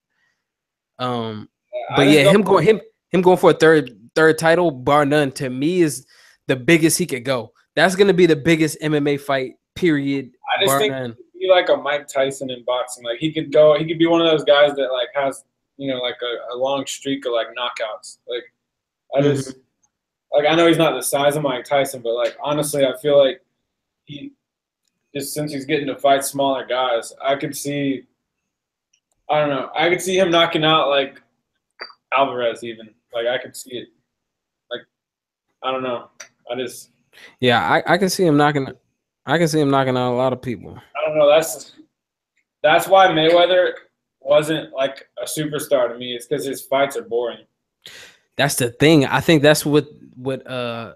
Um, 0.99 1.49
but 1.97 2.07
I 2.07 2.11
yeah, 2.11 2.31
him 2.31 2.43
going 2.43 2.67
him 2.67 2.81
him 3.11 3.23
going 3.23 3.39
for 3.39 3.51
a 3.51 3.55
third 3.55 3.99
third 4.15 4.39
title, 4.39 4.71
bar 4.71 5.07
none, 5.07 5.33
to 5.33 5.49
me 5.49 5.81
is 5.81 6.07
the 6.49 6.57
biggest 6.57 6.99
he 6.99 7.07
could 7.07 7.25
go. 7.25 7.53
That's 7.79 7.95
gonna 7.95 8.13
be 8.13 8.27
the 8.27 8.35
biggest 8.35 8.77
MMA 8.81 9.21
fight, 9.21 9.55
period. 9.77 10.33
I 10.53 10.61
just 10.61 10.73
bar 10.73 10.79
think 10.81 10.91
none. 10.91 11.17
he'd 11.33 11.47
be 11.47 11.49
like 11.49 11.69
a 11.69 11.77
Mike 11.77 12.09
Tyson 12.09 12.51
in 12.51 12.65
boxing. 12.65 13.05
Like 13.05 13.21
he 13.21 13.33
could 13.33 13.53
go, 13.53 13.79
he 13.79 13.87
could 13.87 14.01
be 14.01 14.07
one 14.09 14.21
of 14.21 14.27
those 14.27 14.43
guys 14.43 14.75
that 14.75 14.89
like 14.91 15.11
has 15.15 15.45
you 15.77 15.89
know 15.89 16.01
like 16.01 16.17
a, 16.21 16.55
a 16.55 16.57
long 16.57 16.85
streak 16.87 17.25
of 17.25 17.35
like 17.35 17.47
knockouts. 17.57 18.19
Like 18.29 18.43
I 19.15 19.21
just 19.23 19.51
mm-hmm. 19.51 19.59
like 20.33 20.53
I 20.53 20.57
know 20.57 20.67
he's 20.67 20.77
not 20.77 20.95
the 20.95 21.03
size 21.03 21.37
of 21.37 21.45
Mike 21.45 21.65
Tyson, 21.65 22.03
but 22.03 22.15
like 22.15 22.37
honestly, 22.43 22.85
I 22.85 22.97
feel 23.01 23.17
like 23.17 23.45
he 24.07 24.33
just 25.15 25.33
since 25.33 25.53
he's 25.53 25.65
getting 25.65 25.87
to 25.87 25.95
fight 25.95 26.25
smaller 26.25 26.67
guys, 26.67 27.13
I 27.23 27.37
could 27.37 27.57
see. 27.57 28.07
I 29.31 29.39
don't 29.39 29.51
know. 29.51 29.71
I 29.73 29.89
could 29.89 30.03
see 30.03 30.19
him 30.19 30.33
knocking 30.33 30.65
out 30.65 30.89
like 30.89 31.23
Alvarez 32.13 32.65
even. 32.65 32.93
Like 33.15 33.29
I 33.29 33.39
could 33.39 33.55
see 33.55 33.77
it. 33.77 33.89
Like 34.69 34.81
I 35.63 35.71
don't 35.71 35.85
know. 35.85 36.09
I 36.51 36.57
just 36.57 36.91
Yeah, 37.41 37.61
I, 37.61 37.95
I 37.95 37.99
can 37.99 38.11
see 38.11 38.25
him 38.25 38.37
knocking 38.37 38.69
I 39.29 39.37
can 39.37 39.47
see 39.47 39.61
him 39.61 39.71
knocking 39.71 39.97
out 39.97 40.13
a 40.13 40.17
lot 40.17 40.33
of 40.33 40.41
people. 40.41 40.75
I 40.97 41.07
don't 41.07 41.19
know. 41.19 41.29
That's 41.29 41.75
that's 42.63 42.89
why 42.89 43.09
Mayweather 43.09 43.73
wasn't 44.21 44.73
like 44.73 45.09
a 45.23 45.27
superstar 45.27 45.93
to 45.93 45.99
me. 45.99 46.15
It's 46.15 46.27
because 46.27 46.47
his 46.47 46.63
fights 46.63 46.97
are 46.97 47.03
boring. 47.03 47.45
That's 48.37 48.55
the 48.55 48.71
thing. 48.71 49.05
I 49.05 49.21
think 49.21 49.43
that's 49.43 49.67
what 49.67 49.87
what 50.17 50.47
uh 50.47 50.95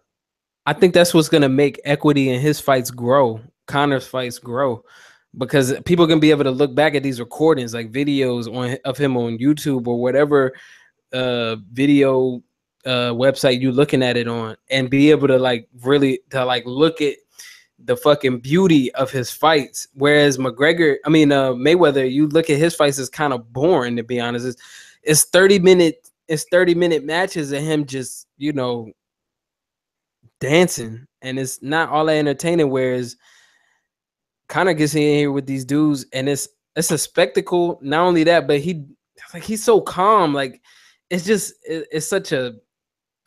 I 0.65 0.73
think 0.73 0.95
that's 0.95 1.13
what's 1.13 1.29
gonna 1.29 1.49
make 1.49 1.79
equity 1.85 2.31
in 2.31 2.41
his 2.41 2.59
fights 2.59 2.91
grow, 2.91 3.41
Conor's 3.67 4.07
fights 4.07 4.39
grow. 4.39 4.83
Because 5.37 5.75
people 5.85 6.07
can 6.07 6.21
be 6.21 6.31
able 6.31 6.45
to 6.45 6.51
look 6.51 6.75
back 6.75 6.95
at 6.95 7.03
these 7.03 7.21
recordings, 7.21 7.75
like 7.75 7.91
videos 7.91 8.53
on 8.55 8.79
of 8.85 8.97
him 8.97 9.17
on 9.17 9.39
YouTube 9.39 9.87
or 9.87 10.01
whatever 10.01 10.55
uh 11.13 11.57
video 11.71 12.43
uh 12.85 13.13
website 13.13 13.61
you're 13.61 13.73
looking 13.73 14.03
at 14.03 14.17
it 14.17 14.29
on, 14.29 14.57
and 14.71 14.91
be 14.91 15.11
able 15.11 15.29
to 15.29 15.39
like 15.39 15.69
really 15.83 16.21
to 16.31 16.45
like 16.45 16.65
look 16.67 17.01
at 17.01 17.17
the 17.85 17.97
fucking 17.97 18.39
beauty 18.39 18.93
of 18.95 19.11
his 19.11 19.31
fights. 19.31 19.89
Whereas 19.95 20.39
McGregor, 20.39 20.97
I 21.05 21.09
mean 21.11 21.33
uh 21.33 21.53
Mayweather, 21.53 22.11
you 22.11 22.29
look 22.29 22.51
at 22.51 22.59
his 22.59 22.75
fights, 22.75 22.99
is 22.99 23.09
kind 23.09 23.33
of 23.33 23.53
boring 23.53 23.97
to 23.97 24.03
be 24.03 24.21
honest. 24.21 24.47
It's, 24.47 24.63
it's 25.03 25.25
30 25.25 25.59
minute 25.59 26.09
it's 26.29 26.47
30 26.51 26.75
minute 26.77 27.05
matches 27.05 27.51
of 27.53 27.61
him 27.61 27.85
just 27.85 28.29
you 28.39 28.53
know 28.53 28.91
dancing 30.41 31.07
and 31.23 31.39
it's 31.39 31.63
not 31.63 31.89
all 31.89 32.05
that 32.07 32.17
entertaining 32.17 32.71
whereas 32.71 33.17
Conor 34.49 34.75
gets 34.75 34.95
in 34.95 35.03
here 35.03 35.33
with 35.33 35.47
these 35.47 35.65
dudes 35.65 36.07
and 36.13 36.29
it's 36.29 36.49
it's 36.77 36.91
a 36.91 36.99
spectacle 36.99 37.79
not 37.83 38.03
only 38.07 38.25
that 38.25 38.47
but 38.47 38.61
he 38.61 38.85
like 39.35 39.43
he's 39.43 39.63
so 39.65 39.81
calm 39.81 40.35
like 40.35 40.61
it's 41.11 41.25
just 41.25 41.55
it- 41.65 41.87
it's 41.93 42.07
such 42.07 42.33
a 42.33 42.55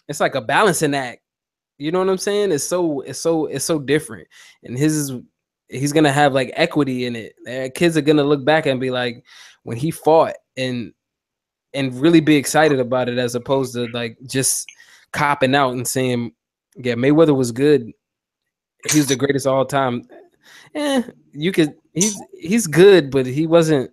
it's 0.07 0.19
like 0.19 0.35
a 0.35 0.41
balancing 0.41 0.93
act 0.95 1.21
you 1.77 1.91
know 1.91 1.99
what 1.99 2.09
i'm 2.09 2.17
saying 2.17 2.51
it's 2.51 2.63
so 2.63 3.01
it's 3.01 3.19
so 3.19 3.45
it's 3.47 3.65
so 3.65 3.79
different 3.79 4.27
and 4.63 4.77
his 4.77 4.95
is 4.95 5.11
he's 5.67 5.91
gonna 5.91 6.11
have 6.11 6.33
like 6.33 6.51
equity 6.55 7.05
in 7.05 7.15
it 7.15 7.33
and 7.47 7.73
kids 7.73 7.97
are 7.97 8.01
gonna 8.01 8.23
look 8.23 8.45
back 8.45 8.65
and 8.65 8.79
be 8.79 8.91
like 8.91 9.23
when 9.63 9.77
he 9.77 9.91
fought 9.91 10.35
and 10.57 10.93
and 11.75 11.99
really 11.99 12.21
be 12.21 12.35
excited 12.35 12.79
about 12.79 13.09
it 13.09 13.17
as 13.17 13.35
opposed 13.35 13.73
to 13.73 13.87
like 13.87 14.17
just 14.25 14.67
copping 15.11 15.55
out 15.55 15.73
and 15.73 15.87
saying, 15.87 16.31
yeah, 16.75 16.93
Mayweather 16.93 17.35
was 17.35 17.51
good. 17.51 17.91
He's 18.91 19.07
the 19.07 19.15
greatest 19.15 19.47
all 19.47 19.65
time. 19.65 20.07
Eh, 20.73 21.03
you 21.31 21.51
could 21.51 21.75
he's 21.93 22.21
he's 22.33 22.67
good, 22.67 23.11
but 23.11 23.25
he 23.25 23.47
wasn't 23.47 23.91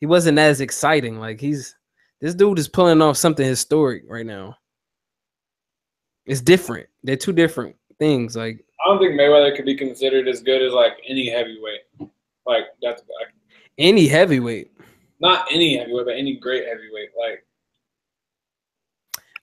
he 0.00 0.06
wasn't 0.06 0.38
as 0.38 0.60
exciting. 0.60 1.18
Like 1.18 1.40
he's 1.40 1.74
this 2.20 2.34
dude 2.34 2.58
is 2.58 2.68
pulling 2.68 3.02
off 3.02 3.16
something 3.16 3.46
historic 3.46 4.04
right 4.08 4.26
now. 4.26 4.56
It's 6.26 6.40
different. 6.40 6.88
They're 7.02 7.16
two 7.16 7.32
different 7.32 7.76
things. 7.98 8.36
Like 8.36 8.64
I 8.84 8.88
don't 8.88 8.98
think 8.98 9.18
Mayweather 9.18 9.54
could 9.54 9.64
be 9.64 9.76
considered 9.76 10.28
as 10.28 10.42
good 10.42 10.62
as 10.62 10.72
like 10.72 10.92
any 11.08 11.28
heavyweight. 11.28 12.10
Like 12.46 12.64
that's 12.82 13.02
like, 13.02 13.34
any 13.78 14.06
heavyweight. 14.08 14.70
not 15.20 15.46
any 15.50 15.76
heavyweight, 15.78 16.06
but 16.06 16.16
any 16.16 16.36
great 16.36 16.64
heavyweight. 16.66 17.10
Like 17.18 17.46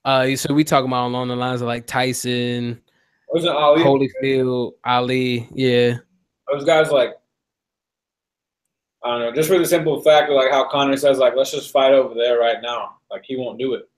Uh 0.06 0.36
so 0.36 0.54
we 0.54 0.64
talking 0.64 0.88
about 0.88 1.08
along 1.08 1.28
the 1.28 1.36
lines 1.36 1.62
of 1.62 1.68
like 1.68 1.86
Tyson, 1.86 2.82
wasn't 3.30 3.56
Ali? 3.56 3.84
Holyfield, 3.84 4.74
Ali, 4.84 5.48
yeah. 5.54 5.98
Those 6.52 6.66
guys 6.66 6.92
like 6.92 7.16
I 9.04 9.10
don't 9.10 9.20
know, 9.20 9.32
just 9.34 9.50
for 9.50 9.58
the 9.58 9.66
simple 9.66 10.02
fact 10.02 10.30
of 10.30 10.36
like 10.36 10.52
how 10.52 10.68
Conor 10.68 10.98
says 10.98 11.18
like 11.18 11.36
let's 11.36 11.52
just 11.52 11.72
fight 11.72 11.94
over 11.94 12.14
there 12.14 12.40
right 12.40 12.62
now. 12.62 12.98
Like 13.10 13.24
he 13.26 13.36
won't 13.36 13.60
do 13.60 13.74
it. 13.74 13.90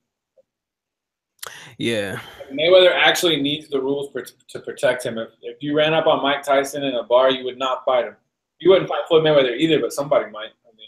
Yeah. 1.78 2.20
Mayweather 2.51 2.91
actually 2.93 3.41
needs 3.41 3.70
the 3.70 3.80
rules 3.82 4.09
pr- 4.11 4.20
to 4.49 4.59
protect 4.59 5.05
him. 5.05 5.18
If, 5.18 5.30
if 5.41 5.57
you 5.61 5.76
ran 5.76 5.93
up 5.93 6.07
on 6.07 6.22
Mike 6.22 6.43
Tyson 6.43 6.84
in 6.84 6.95
a 6.95 7.03
bar, 7.03 7.32
you 7.32 7.43
would 7.45 7.57
not 7.57 7.84
fight 7.86 8.05
him. 8.05 8.16
You 8.59 8.70
wouldn't 8.70 8.89
fight 8.89 9.01
Floyd 9.07 9.24
Mayweather 9.24 9.57
either, 9.57 9.80
but 9.80 9.91
somebody 9.93 10.30
might. 10.32 10.49
I 10.66 10.76
mean, 10.78 10.88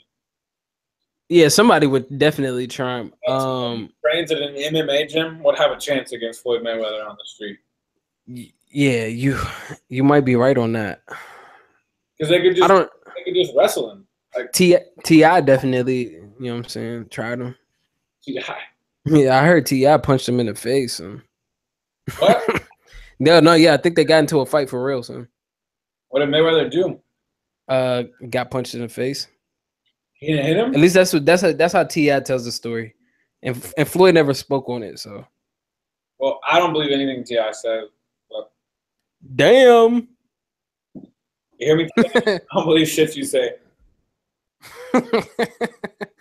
Yeah, 1.29 1.47
somebody 1.49 1.87
would 1.87 2.17
definitely 2.19 2.67
try. 2.67 2.99
him. 3.01 3.13
Um, 3.27 3.89
trains 4.03 4.31
at 4.31 4.41
an 4.41 4.53
MMA 4.55 5.09
gym 5.09 5.41
would 5.43 5.57
have 5.57 5.71
a 5.71 5.79
chance 5.79 6.11
against 6.11 6.41
Floyd 6.41 6.61
Mayweather 6.61 7.07
on 7.09 7.17
the 7.17 7.25
street 7.25 7.59
yeah, 8.71 9.05
you 9.05 9.39
you 9.87 10.03
might 10.03 10.25
be 10.25 10.35
right 10.35 10.57
on 10.57 10.73
that. 10.73 11.01
because 12.17 12.29
they 12.29 12.41
could 12.41 12.55
just 12.55 12.63
I 12.63 12.67
don't. 12.67 12.89
they 13.15 13.23
could 13.23 13.35
just 13.35 13.55
wrestle 13.55 13.91
him. 13.91 14.07
Like, 14.35 14.51
T.I. 14.51 14.79
T.I. 15.03 15.41
definitely. 15.41 16.15
You 16.15 16.31
know 16.39 16.51
what 16.55 16.63
I'm 16.65 16.69
saying? 16.69 17.07
Tried 17.09 17.39
him. 17.39 17.55
yeah. 18.25 18.55
Yeah, 19.05 19.39
I 19.39 19.45
heard 19.45 19.65
T.I. 19.65 19.97
punched 19.97 20.27
him 20.27 20.39
in 20.39 20.47
the 20.47 20.55
face. 20.55 20.99
And 20.99 21.21
what? 22.17 22.63
no, 23.19 23.39
no, 23.39 23.53
yeah, 23.53 23.73
I 23.73 23.77
think 23.77 23.95
they 23.95 24.03
got 24.03 24.19
into 24.19 24.39
a 24.39 24.45
fight 24.45 24.69
for 24.69 24.83
real. 24.83 25.03
Son, 25.03 25.27
what 26.09 26.19
did 26.21 26.29
Mayweather 26.29 26.71
do? 26.71 26.99
uh, 27.67 28.03
got 28.29 28.51
punched 28.51 28.73
in 28.75 28.81
the 28.81 28.89
face. 28.89 29.27
He 30.13 30.27
didn't 30.27 30.45
hit 30.45 30.57
him. 30.57 30.73
At 30.73 30.79
least 30.79 30.93
that's 30.95 31.13
what 31.13 31.25
that's 31.25 31.41
how, 31.41 31.51
that's 31.53 31.73
how 31.73 31.83
T.I. 31.83 32.19
tells 32.21 32.45
the 32.45 32.51
story, 32.51 32.95
and 33.43 33.73
and 33.77 33.87
Floyd 33.87 34.15
never 34.15 34.33
spoke 34.33 34.69
on 34.69 34.81
it. 34.81 34.97
So 34.99 35.25
Well, 36.17 36.39
I 36.47 36.57
don't 36.57 36.73
believe 36.73 36.91
anything 36.91 37.23
T.I. 37.23 37.51
said. 37.51 37.83
damn. 39.35 40.07
You 41.57 41.67
hear 41.67 41.77
me? 41.77 41.89
I 41.97 42.39
don't 42.53 42.65
believe 42.65 42.87
shit 42.89 43.15
you 43.15 43.23
say. 43.23 43.53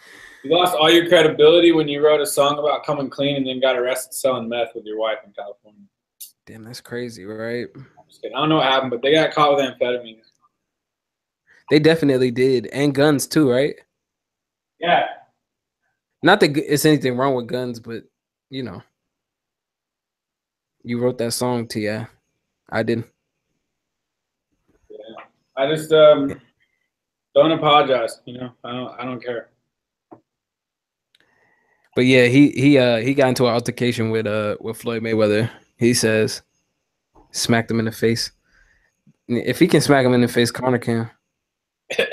You 0.45 0.55
lost 0.55 0.77
all 0.77 0.91
your 0.91 1.09
credibility 1.09 1.73
when 1.73 1.89
you 1.89 2.05
wrote 2.05 2.21
a 2.21 2.27
song 2.27 2.59
about 2.59 2.85
coming 2.85 3.09
clean 3.09 3.37
and 3.37 3.47
then 3.47 3.61
got 3.61 3.79
arrested 3.79 4.13
selling 4.13 4.47
meth 4.47 4.75
with 4.75 4.85
your 4.85 4.99
wife 4.99 5.17
in 5.25 5.33
California. 5.33 5.81
Damn, 6.45 6.65
that's 6.65 6.83
crazy, 6.83 7.25
right? 7.25 7.67
I'm 7.75 7.87
just 8.07 8.21
kidding. 8.21 8.37
I 8.37 8.41
don't 8.41 8.51
know 8.51 8.57
what 8.57 8.67
happened, 8.67 8.91
but 8.91 9.01
they 9.01 9.13
got 9.13 9.33
caught 9.33 9.57
with 9.57 9.65
amphetamines. 9.65 10.19
They 11.71 11.79
definitely 11.79 12.31
did, 12.31 12.67
and 12.67 12.95
guns 12.95 13.27
too, 13.27 13.51
right? 13.51 13.75
Yeah. 14.79 15.07
Not 16.23 16.41
that 16.41 16.55
it's 16.59 16.85
anything 16.85 17.17
wrong 17.17 17.35
with 17.35 17.47
guns, 17.47 17.81
but 17.81 18.03
you 18.51 18.63
know, 18.63 18.83
you 20.83 21.01
wrote 21.01 21.17
that 21.19 21.33
song, 21.33 21.67
Ti. 21.67 22.01
I 22.69 22.83
didn't. 22.83 23.07
Yeah. 24.91 25.25
I 25.57 25.75
just 25.75 25.91
um 25.91 26.39
don't 27.35 27.53
apologize. 27.53 28.21
You 28.27 28.39
know, 28.39 28.53
I 28.63 28.73
don't. 28.73 29.01
I 29.01 29.05
don't 29.07 29.25
care. 29.25 29.49
But 31.95 32.07
yeah, 32.07 32.27
he 32.27 32.51
he 32.51 32.79
uh 32.79 32.99
he 32.99 33.15
got 33.15 33.29
into 33.29 33.47
an 33.47 33.55
altercation 33.55 34.11
with 34.11 34.27
uh 34.27 34.57
with 34.61 34.77
Floyd 34.77 35.03
Mayweather. 35.03 35.51
He 35.77 35.95
says 35.95 36.43
smacked 37.31 37.71
him 37.71 37.79
in 37.79 37.85
the 37.85 37.93
face. 37.93 38.33
If 39.29 39.59
he 39.59 39.69
can 39.69 39.81
smack 39.81 40.05
him 40.05 40.13
in 40.13 40.21
the 40.21 40.29
face, 40.29 40.51
Conor 40.51 40.79
can. 40.79 41.11
Like, 41.99 42.09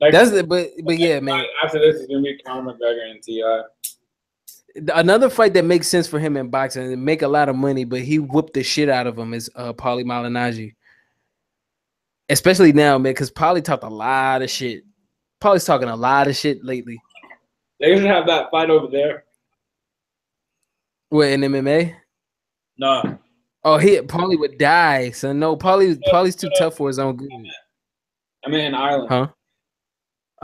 That's 0.12 0.30
the 0.30 0.44
but 0.44 0.70
but 0.84 0.98
yeah, 0.98 1.20
man. 1.20 1.44
After 1.62 1.78
this 1.78 1.96
is 1.96 2.06
gonna 2.06 2.22
be 2.22 2.38
Conor 2.46 2.72
McGregor 2.72 3.10
and 3.10 3.22
Ti. 3.22 3.42
Another 4.94 5.28
fight 5.28 5.52
that 5.54 5.66
makes 5.66 5.86
sense 5.86 6.06
for 6.06 6.18
him 6.18 6.36
in 6.36 6.48
boxing 6.48 6.90
and 6.90 7.04
make 7.04 7.20
a 7.20 7.28
lot 7.28 7.50
of 7.50 7.56
money, 7.56 7.84
but 7.84 8.00
he 8.00 8.18
whooped 8.18 8.54
the 8.54 8.62
shit 8.62 8.88
out 8.88 9.06
of 9.06 9.18
him 9.18 9.34
is 9.34 9.50
uh 9.56 9.72
Paulie 9.72 10.04
Malignaggi. 10.04 10.74
Especially 12.28 12.72
now, 12.72 12.96
man, 12.96 13.12
because 13.12 13.30
Paulie 13.30 13.62
talked 13.62 13.84
a 13.84 13.88
lot 13.88 14.40
of 14.40 14.50
shit. 14.50 14.84
Paulie's 15.40 15.64
talking 15.64 15.88
a 15.88 15.96
lot 15.96 16.28
of 16.28 16.36
shit 16.36 16.64
lately. 16.64 17.02
They 17.82 17.96
should 17.96 18.06
have 18.06 18.26
that 18.28 18.50
fight 18.50 18.70
over 18.70 18.86
there. 18.86 19.24
What 21.08 21.28
in 21.28 21.40
MMA? 21.42 21.94
No, 22.78 23.18
Oh, 23.64 23.76
he 23.76 23.98
Paulie 23.98 24.38
would 24.38 24.56
die. 24.58 25.10
So 25.10 25.32
no, 25.32 25.56
Paulie 25.56 26.00
Paulie's 26.12 26.36
too 26.36 26.50
tough 26.58 26.76
for 26.76 26.88
his 26.88 26.98
own 26.98 27.16
good. 27.16 27.30
I 28.44 28.48
mean 28.48 28.60
in 28.60 28.74
Ireland. 28.74 29.08
Huh? 29.08 29.28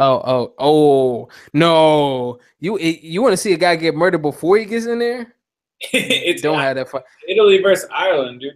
Oh, 0.01 0.23
oh, 0.25 0.55
oh 0.59 1.29
no! 1.53 2.39
You 2.61 2.79
you 2.79 3.23
want 3.23 3.33
to 3.33 3.37
see 3.37 3.53
a 3.53 3.57
guy 3.57 3.75
get 3.77 3.97
murdered 3.97 4.23
before 4.23 4.57
he 4.59 4.65
gets 4.65 4.87
in 4.87 5.01
there? 5.01 5.35
it's 5.93 6.43
Don't 6.43 6.61
have 6.61 6.77
that 6.77 6.89
fight. 6.89 7.03
Italy 7.29 7.61
versus 7.61 7.89
Ireland, 7.93 8.41
dude. 8.41 8.55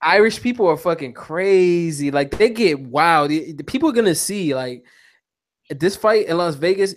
Irish 0.00 0.40
people 0.40 0.68
are 0.68 0.76
fucking 0.76 1.14
crazy. 1.14 2.10
Like 2.12 2.30
they 2.32 2.50
get 2.50 2.80
wild. 2.80 3.32
People 3.66 3.88
are 3.88 3.92
gonna 3.92 4.14
see 4.14 4.54
like 4.54 4.84
this 5.70 5.96
fight 5.96 6.26
in 6.26 6.36
Las 6.36 6.54
Vegas. 6.56 6.94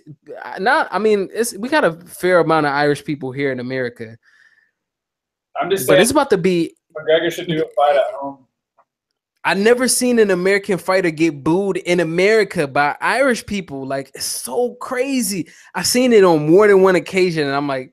Not, 0.58 0.88
I 0.90 0.98
mean, 0.98 1.28
it's 1.32 1.56
we 1.56 1.68
got 1.68 1.84
a 1.84 1.92
fair 1.92 2.40
amount 2.40 2.66
of 2.66 2.72
Irish 2.72 3.04
people 3.04 3.32
here 3.32 3.52
in 3.52 3.60
America, 3.60 4.16
I'm 5.60 5.70
just 5.70 5.86
but 5.86 5.94
saying 5.94 6.02
it's 6.02 6.10
about 6.10 6.30
to 6.30 6.38
be. 6.38 6.74
McGregor 6.96 7.32
should 7.32 7.48
do 7.48 7.62
a 7.62 7.68
fight 7.74 7.96
at 7.96 8.14
home. 8.14 8.46
I 9.44 9.54
never 9.54 9.88
seen 9.88 10.18
an 10.18 10.30
American 10.30 10.78
fighter 10.78 11.10
get 11.10 11.42
booed 11.42 11.78
in 11.78 12.00
America 12.00 12.66
by 12.66 12.96
Irish 13.00 13.46
people. 13.46 13.86
Like 13.86 14.10
it's 14.14 14.24
so 14.24 14.74
crazy. 14.74 15.48
I've 15.74 15.86
seen 15.86 16.12
it 16.12 16.24
on 16.24 16.50
more 16.50 16.68
than 16.68 16.82
one 16.82 16.96
occasion, 16.96 17.46
and 17.46 17.56
I'm 17.56 17.66
like, 17.68 17.92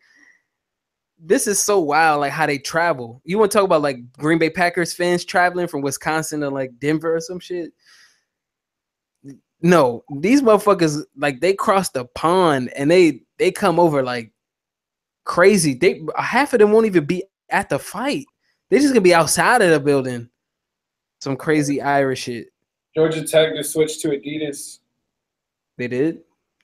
this 1.17 1.47
is 1.47 1.61
so 1.61 1.79
wild. 1.79 2.21
Like 2.21 2.31
how 2.31 2.45
they 2.45 2.57
travel. 2.57 3.21
You 3.23 3.37
want 3.37 3.51
to 3.51 3.57
talk 3.57 3.65
about 3.65 3.81
like 3.81 3.97
Green 4.13 4.39
Bay 4.39 4.49
Packers 4.49 4.93
fans 4.93 5.23
traveling 5.25 5.67
from 5.67 5.81
Wisconsin 5.81 6.41
to 6.41 6.49
like 6.49 6.71
Denver 6.79 7.15
or 7.15 7.21
some 7.21 7.39
shit? 7.39 7.71
No, 9.61 10.03
these 10.17 10.41
motherfuckers 10.41 11.03
like 11.15 11.39
they 11.39 11.53
cross 11.53 11.89
the 11.89 12.05
pond 12.05 12.69
and 12.75 12.89
they 12.91 13.21
they 13.37 13.51
come 13.51 13.79
over 13.79 14.03
like 14.03 14.31
crazy. 15.23 15.73
They 15.73 16.01
half 16.17 16.53
of 16.53 16.59
them 16.59 16.71
won't 16.71 16.85
even 16.85 17.05
be 17.05 17.23
at 17.49 17.69
the 17.69 17.79
fight. 17.79 18.25
They're 18.69 18.79
just 18.79 18.93
gonna 18.93 19.01
be 19.01 19.13
outside 19.13 19.61
of 19.61 19.71
the 19.71 19.79
building. 19.79 20.29
Some 21.21 21.37
crazy 21.37 21.81
Irish 21.81 22.23
shit. 22.23 22.49
Georgia 22.95 23.25
Tech 23.25 23.55
just 23.55 23.73
switched 23.73 24.01
to 24.01 24.09
Adidas. 24.09 24.79
They 25.77 25.87
did. 25.87 26.21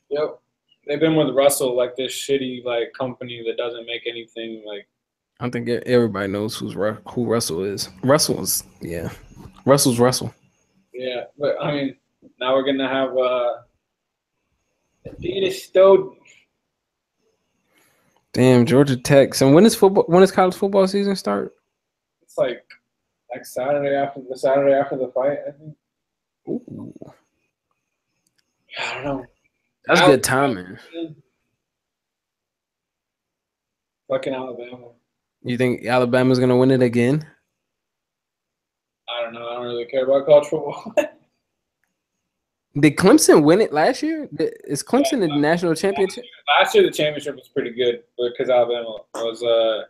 Yep. 0.09 0.39
They've 0.87 0.99
been 0.99 1.15
with 1.15 1.35
Russell, 1.35 1.75
like 1.75 1.95
this 1.95 2.11
shitty 2.13 2.63
like 2.65 2.91
company 2.97 3.43
that 3.47 3.57
doesn't 3.57 3.85
make 3.85 4.01
anything 4.07 4.63
like 4.65 4.87
I 5.39 5.49
think 5.49 5.67
everybody 5.69 6.27
knows 6.27 6.55
who's 6.55 6.75
Ru- 6.75 6.97
who 7.09 7.25
Russell 7.25 7.63
is. 7.63 7.89
Russell's 8.03 8.63
yeah. 8.81 9.09
Russell's 9.65 9.99
Russell. 9.99 10.33
yeah. 10.93 11.23
But 11.37 11.55
I 11.61 11.71
mean, 11.73 11.95
now 12.41 12.55
we're 12.55 12.65
gonna 12.65 12.89
have 12.89 13.15
uh 13.15 13.53
Adidas 15.07 15.53
stowed. 15.53 16.15
Damn, 18.33 18.65
Georgia 18.65 18.97
Tech. 18.97 19.33
So 19.33 19.51
when 19.51 19.65
is 19.65 19.75
football? 19.75 20.05
When 20.07 20.21
does 20.21 20.31
college 20.31 20.55
football 20.55 20.87
season 20.87 21.15
start? 21.15 21.53
It's 22.21 22.37
like 22.37 22.65
next 23.33 23.53
Saturday 23.53 23.95
after 23.95 24.21
the 24.27 24.37
Saturday 24.37 24.73
after 24.73 24.97
the 24.97 25.11
fight. 25.13 25.37
I 25.47 25.51
think. 25.51 25.75
Ooh, 26.47 26.93
I 28.79 28.93
don't 28.95 29.03
know. 29.03 29.25
that's 29.85 30.01
Al- 30.01 30.07
good 30.07 30.23
timing. 30.23 30.77
Fucking 34.09 34.33
Alabama. 34.33 34.89
You 35.43 35.57
think 35.57 35.85
Alabama's 35.85 36.39
gonna 36.39 36.57
win 36.57 36.71
it 36.71 36.81
again? 36.81 37.25
I 39.09 39.23
don't 39.23 39.33
know. 39.33 39.47
I 39.47 39.55
don't 39.55 39.63
really 39.63 39.85
care 39.85 40.05
about 40.05 40.25
college 40.25 40.47
football. 40.47 40.95
Did 42.79 42.95
Clemson 42.95 43.43
win 43.43 43.59
it 43.59 43.73
last 43.73 44.01
year? 44.01 44.29
Is 44.39 44.81
Clemson 44.81 45.21
in 45.23 45.29
the 45.29 45.35
national 45.35 45.75
championship? 45.75 46.23
Last 46.59 46.73
year 46.73 46.83
the 46.83 46.91
championship 46.91 47.35
was 47.35 47.49
pretty 47.49 47.71
good 47.71 48.03
because 48.17 48.49
Alabama 48.49 48.97
was 49.15 49.43
uh 49.43 49.83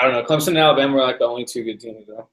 I 0.00 0.04
don't 0.04 0.12
know. 0.12 0.22
Clemson 0.24 0.48
and 0.48 0.58
Alabama 0.58 0.94
were 0.94 1.02
like 1.02 1.18
the 1.18 1.26
only 1.26 1.44
two 1.44 1.62
good 1.62 1.78
teams 1.80 2.06
though. 2.08 2.28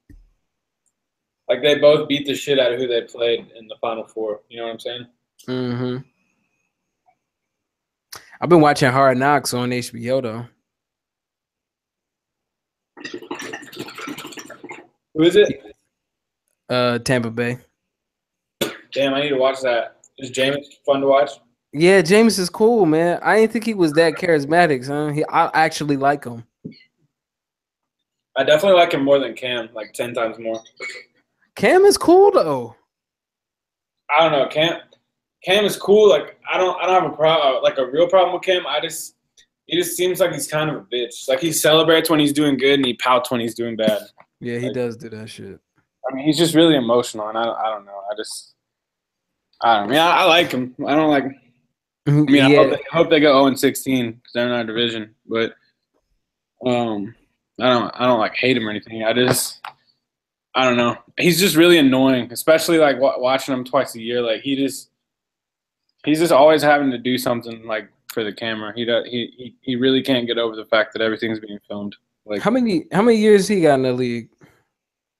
Like 1.47 1.61
they 1.61 1.77
both 1.77 2.07
beat 2.07 2.25
the 2.25 2.33
shit 2.33 2.59
out 2.59 2.73
of 2.73 2.79
who 2.79 2.87
they 2.87 3.01
played 3.01 3.51
in 3.55 3.67
the 3.67 3.75
final 3.79 4.05
four. 4.05 4.41
You 4.49 4.57
know 4.57 4.65
what 4.65 4.73
I'm 4.73 4.79
saying? 4.79 5.07
Mm-hmm. 5.47 5.97
I've 8.41 8.49
been 8.49 8.61
watching 8.61 8.91
Hard 8.91 9.17
Knocks 9.19 9.53
on 9.53 9.69
HBO 9.69 10.21
though. 10.23 10.47
Who 15.13 15.23
is 15.23 15.35
it? 15.35 15.75
Uh, 16.67 16.97
Tampa 16.99 17.29
Bay. 17.29 17.59
Damn, 18.95 19.13
I 19.13 19.21
need 19.21 19.29
to 19.29 19.35
watch 19.37 19.61
that. 19.61 19.97
Is 20.17 20.31
Jameis 20.31 20.65
fun 20.85 21.01
to 21.01 21.07
watch? 21.07 21.29
Yeah, 21.73 22.01
Jameis 22.01 22.39
is 22.39 22.49
cool, 22.49 22.85
man. 22.85 23.19
I 23.21 23.35
didn't 23.41 23.51
think 23.51 23.65
he 23.65 23.73
was 23.73 23.91
that 23.93 24.13
charismatic, 24.13 24.85
son. 24.85 25.13
He, 25.13 25.23
I 25.25 25.51
actually 25.53 25.97
like 25.97 26.23
him. 26.23 26.45
I 28.37 28.43
definitely 28.43 28.77
like 28.79 28.93
him 28.93 29.03
more 29.03 29.19
than 29.19 29.33
Cam, 29.33 29.69
like 29.73 29.93
ten 29.93 30.13
times 30.13 30.39
more. 30.39 30.61
Cam 31.55 31.83
is 31.83 31.97
cool 31.97 32.31
though. 32.31 32.75
I 34.09 34.21
don't 34.23 34.31
know. 34.31 34.47
Cam 34.47 34.79
Cam 35.43 35.65
is 35.65 35.77
cool. 35.77 36.09
Like 36.09 36.37
I 36.49 36.57
don't 36.57 36.81
I 36.81 36.85
don't 36.85 37.01
have 37.03 37.11
a 37.11 37.15
problem 37.15 37.55
uh, 37.57 37.61
like 37.61 37.77
a 37.77 37.85
real 37.85 38.07
problem 38.09 38.33
with 38.33 38.43
Cam. 38.43 38.65
I 38.67 38.79
just 38.81 39.15
he 39.67 39.77
just 39.77 39.95
seems 39.97 40.19
like 40.19 40.31
he's 40.33 40.47
kind 40.47 40.69
of 40.69 40.75
a 40.77 40.81
bitch. 40.81 41.27
Like 41.29 41.39
he 41.39 41.51
celebrates 41.53 42.09
when 42.09 42.19
he's 42.19 42.33
doing 42.33 42.57
good 42.57 42.75
and 42.79 42.85
he 42.85 42.93
pouts 42.95 43.31
when 43.31 43.39
he's 43.41 43.55
doing 43.55 43.75
bad. 43.75 44.01
Yeah, 44.41 44.59
he 44.59 44.65
Like- 44.67 44.75
does 44.75 44.97
do 44.97 45.09
that 45.09 45.29
shit. 45.29 45.59
I 46.09 46.13
mean, 46.13 46.25
he's 46.25 46.37
just 46.37 46.53
really 46.55 46.75
emotional, 46.75 47.29
and 47.29 47.37
I 47.37 47.43
I 47.43 47.69
don't 47.71 47.85
know. 47.85 47.99
I 48.11 48.15
just, 48.15 48.53
I 49.65 49.77
don't. 49.77 49.87
I 49.87 49.89
mean, 49.89 49.99
I, 49.99 50.11
I 50.11 50.23
like 50.25 50.51
him. 50.51 50.75
I 50.87 50.95
don't 50.95 51.09
like. 51.09 51.25
I 52.07 52.11
mean, 52.11 52.41
I, 52.41 52.53
hope 52.53 52.69
they, 52.69 52.75
I 52.75 52.95
hope 52.95 53.09
they 53.09 53.19
go 53.19 53.33
zero 53.33 53.47
and 53.47 53.59
sixteen 53.59 54.11
because 54.11 54.31
they're 54.33 54.45
in 54.45 54.51
our 54.51 54.63
division. 54.63 55.15
But, 55.27 55.55
um, 56.63 57.15
I 57.59 57.69
don't, 57.69 57.91
I 57.95 58.05
don't 58.05 58.19
like 58.19 58.35
hate 58.35 58.57
him 58.57 58.67
or 58.67 58.69
anything. 58.69 59.03
I 59.03 59.11
just, 59.13 59.59
I 60.53 60.65
don't 60.65 60.77
know. 60.77 60.97
He's 61.17 61.39
just 61.39 61.55
really 61.55 61.79
annoying, 61.79 62.31
especially 62.31 62.77
like 62.77 62.99
wa- 62.99 63.17
watching 63.17 63.55
him 63.55 63.63
twice 63.63 63.95
a 63.95 64.01
year. 64.01 64.21
Like 64.21 64.41
he 64.41 64.55
just, 64.55 64.91
he's 66.05 66.19
just 66.19 66.31
always 66.31 66.61
having 66.61 66.91
to 66.91 66.99
do 66.99 67.17
something 67.17 67.65
like 67.65 67.89
for 68.13 68.23
the 68.23 68.33
camera. 68.33 68.71
He 68.75 68.85
does. 68.85 69.05
He 69.05 69.33
he, 69.35 69.55
he 69.61 69.75
really 69.75 70.03
can't 70.03 70.27
get 70.27 70.37
over 70.37 70.55
the 70.55 70.65
fact 70.65 70.93
that 70.93 71.01
everything's 71.01 71.39
being 71.39 71.59
filmed. 71.67 71.95
Like, 72.27 72.41
how 72.41 72.51
many 72.51 72.85
how 72.91 73.01
many 73.01 73.17
years 73.17 73.47
he 73.47 73.61
got 73.61 73.75
in 73.75 73.81
the 73.81 73.93
league? 73.93 74.29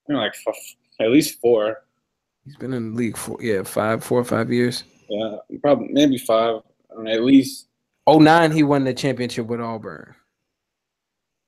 you 0.08 0.16
know, 0.16 0.22
like 0.22 0.36
f- 0.48 0.76
at 1.00 1.10
least 1.10 1.40
four. 1.40 1.84
He's 2.46 2.56
been 2.58 2.74
in 2.74 2.92
the 2.92 2.98
league 2.98 3.18
for 3.18 3.38
yeah 3.42 3.64
five, 3.64 4.04
four 4.04 4.20
or 4.20 4.24
five 4.24 4.52
years. 4.52 4.84
Yeah, 5.10 5.38
probably 5.62 5.90
maybe 5.92 6.18
five. 6.18 6.62
I 6.92 6.96
don't 6.96 7.08
at 7.08 7.24
least. 7.24 7.68
Oh 8.08 8.20
nine, 8.20 8.52
he 8.52 8.64
won 8.64 8.84
the 8.84 8.94
championship 8.94 9.48
with 9.48 9.60
Auburn. 9.60 10.16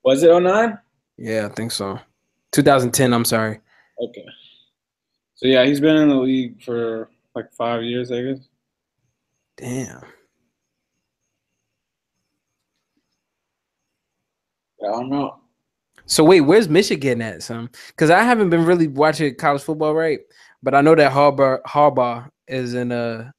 Was 0.03 0.23
it 0.23 0.31
09? 0.31 0.79
Yeah, 1.17 1.47
I 1.47 1.53
think 1.53 1.71
so. 1.71 1.99
2010. 2.53 3.13
I'm 3.13 3.25
sorry. 3.25 3.59
Okay. 4.01 4.25
So 5.35 5.47
yeah, 5.47 5.65
he's 5.65 5.79
been 5.79 5.97
in 5.97 6.09
the 6.09 6.15
league 6.15 6.63
for 6.63 7.09
like 7.35 7.51
five 7.53 7.83
years, 7.83 8.11
I 8.11 8.21
guess. 8.21 8.47
Damn. 9.57 10.01
I 14.81 14.87
don't 14.87 15.09
know. 15.09 15.39
So 16.07 16.23
wait, 16.23 16.41
where's 16.41 16.69
Michigan 16.69 17.21
at, 17.21 17.43
son? 17.43 17.69
Because 17.87 18.09
I 18.09 18.23
haven't 18.23 18.49
been 18.49 18.65
really 18.65 18.87
watching 18.87 19.35
college 19.35 19.61
football, 19.61 19.93
right? 19.93 20.19
But 20.63 20.73
I 20.73 20.81
know 20.81 20.95
that 20.95 21.11
Harbaugh 21.11 21.61
Harbaugh 21.63 22.29
is 22.47 22.73
in 22.73 22.91
uh 22.91 23.31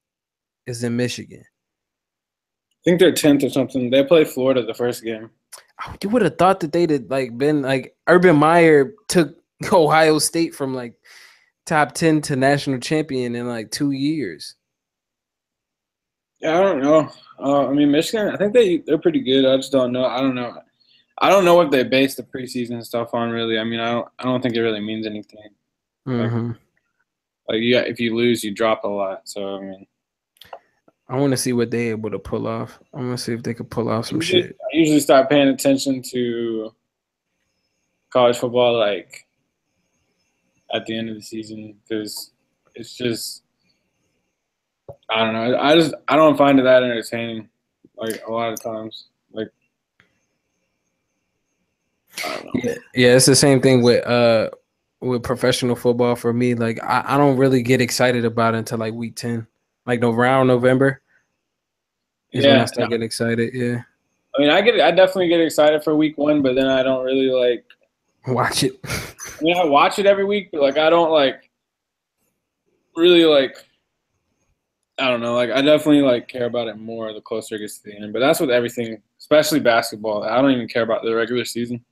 is 0.67 0.85
in 0.85 0.95
Michigan. 0.97 1.43
I 1.43 2.81
think 2.85 3.01
they're 3.01 3.13
tenth 3.13 3.43
or 3.43 3.51
something. 3.51 3.91
They 3.91 4.05
played 4.05 4.29
Florida 4.29 4.65
the 4.65 4.75
first 4.75 5.03
game. 5.03 5.31
You 6.03 6.11
would 6.11 6.23
have 6.23 6.37
thought 6.37 6.61
that 6.61 6.73
they'd 6.73 6.91
have, 6.91 7.07
like 7.09 7.37
been 7.39 7.63
like 7.63 7.97
Urban 8.07 8.37
Meyer 8.37 8.93
took 9.09 9.35
Ohio 9.73 10.19
State 10.19 10.55
from 10.55 10.75
like 10.75 10.95
top 11.65 11.93
ten 11.93 12.21
to 12.23 12.37
national 12.37 12.81
champion 12.81 13.35
in 13.35 13.49
like 13.49 13.71
two 13.71 13.93
years. 13.93 14.57
Yeah, 16.41 16.59
I 16.59 16.63
don't 16.63 16.83
know. 16.83 17.11
Uh, 17.41 17.67
I 17.67 17.73
mean, 17.73 17.91
Michigan. 17.91 18.29
I 18.29 18.37
think 18.37 18.53
they 18.53 18.79
they're 18.79 18.99
pretty 18.99 19.21
good. 19.21 19.47
I 19.47 19.57
just 19.57 19.73
don't 19.73 19.91
know. 19.93 20.05
I 20.05 20.21
don't 20.21 20.35
know. 20.35 20.53
I 21.21 21.31
don't 21.31 21.45
know 21.45 21.55
what 21.55 21.71
they 21.71 21.83
base 21.83 22.15
the 22.15 22.23
preseason 22.23 22.85
stuff 22.85 23.15
on. 23.15 23.31
Really, 23.31 23.59
I 23.59 23.65
mean, 23.65 23.81
I 23.81 23.93
don't. 23.93 24.09
I 24.19 24.25
don't 24.25 24.43
think 24.43 24.55
it 24.55 24.61
really 24.61 24.81
means 24.81 25.07
anything. 25.07 25.49
Mhm. 26.07 26.57
Like, 27.49 27.61
yeah, 27.63 27.81
if 27.81 27.99
you 27.99 28.15
lose, 28.15 28.45
you 28.45 28.53
drop 28.53 28.85
a 28.85 28.89
lot. 28.89 29.29
So 29.29 29.57
I 29.57 29.61
mean, 29.61 29.87
I 31.09 31.17
want 31.17 31.33
to 31.33 31.37
see 31.37 31.53
what 31.53 31.71
they 31.71 31.89
able 31.89 32.11
to 32.11 32.19
pull 32.19 32.47
off. 32.47 32.79
I 32.93 32.99
want 32.99 33.19
to 33.19 33.25
see 33.25 33.33
if 33.33 33.43
they 33.43 33.55
could 33.55 33.71
pull 33.71 33.89
off 33.89 34.07
some 34.07 34.19
usually, 34.19 34.43
shit. 34.43 34.57
I 34.63 34.77
usually 34.77 35.01
start 35.01 35.31
paying 35.31 35.49
attention 35.49 36.03
to 36.11 36.75
college 38.11 38.37
football 38.37 38.79
like 38.79 39.27
at 40.75 40.85
the 40.87 40.97
end 40.97 41.09
of 41.09 41.17
the 41.17 41.23
season 41.23 41.75
because 41.83 42.33
it's 42.75 42.97
just 42.97 43.43
I 45.11 45.25
don't 45.25 45.33
know. 45.33 45.59
I 45.59 45.75
just 45.75 45.95
I 46.07 46.17
don't 46.17 46.37
find 46.37 46.61
it 46.61 46.65
that 46.65 46.83
entertaining. 46.83 47.49
Like 47.97 48.23
a 48.27 48.31
lot 48.31 48.53
of 48.53 48.63
times, 48.63 49.07
like 49.33 49.49
I 49.49 49.51
don't 52.07 52.08
know. 52.08 52.08
Yeah, 52.55 52.75
yeah, 52.95 53.17
it's 53.17 53.27
the 53.27 53.37
same 53.37 53.61
thing 53.61 53.83
with 53.83 54.07
uh 54.07 54.51
with 55.01 55.23
professional 55.23 55.77
football 55.77 56.17
for 56.17 56.33
me. 56.33 56.55
Like 56.55 56.83
I, 56.83 57.05
I 57.07 57.17
don't 57.17 57.37
really 57.37 57.63
get 57.63 57.81
excited 57.81 58.25
about 58.25 58.55
it 58.55 58.59
until 58.59 58.79
like 58.79 58.95
week 58.95 59.17
ten, 59.17 59.47
like 59.87 60.01
no 60.01 60.11
round 60.11 60.49
November. 60.49 61.03
Is 62.33 62.45
when 62.45 62.57
Yeah, 62.57 62.63
I 62.63 62.67
start 62.67 62.87
no. 62.87 62.91
getting 62.91 63.05
excited. 63.07 63.55
Yeah, 63.55 63.83
I 64.37 64.41
mean, 64.41 64.51
I 64.51 64.61
get 64.61 64.81
I 64.81 64.91
definitely 64.91 65.29
get 65.29 65.41
excited 65.41 65.83
for 65.83 65.97
week 65.97 66.19
one, 66.19 66.43
but 66.43 66.55
then 66.55 66.67
I 66.67 66.83
don't 66.83 67.05
really 67.05 67.31
like. 67.31 67.65
watch 68.27 68.63
it. 68.65 68.79
I 68.85 69.43
mean, 69.43 69.57
I 69.57 69.65
watch 69.65 69.99
it 69.99 70.07
every 70.07 70.25
week, 70.25 70.51
but 70.53 70.61
like 70.61 70.77
I 70.79 70.91
don't 70.91 71.11
like 71.11 71.51
really 72.97 73.25
like. 73.25 73.57
I 75.01 75.09
don't 75.09 75.21
know. 75.21 75.35
Like 75.35 75.51
I 75.51 75.63
definitely 75.63 76.03
like 76.03 76.27
care 76.27 76.47
about 76.47 76.67
it 76.67 76.77
more 76.77 77.13
the 77.13 77.21
closer 77.21 77.55
it 77.55 77.61
gets 77.61 77.79
to 77.79 77.85
the 77.91 77.97
end. 77.97 78.13
But 78.13 78.19
that's 78.19 78.41
with 78.41 78.51
everything, 78.51 79.01
especially 79.19 79.61
basketball. 79.61 80.25
I 80.25 80.43
don't 80.43 80.51
even 80.51 80.67
care 80.69 80.83
about 80.83 81.05
the 81.05 81.15
regular 81.15 81.45
season. 81.45 81.85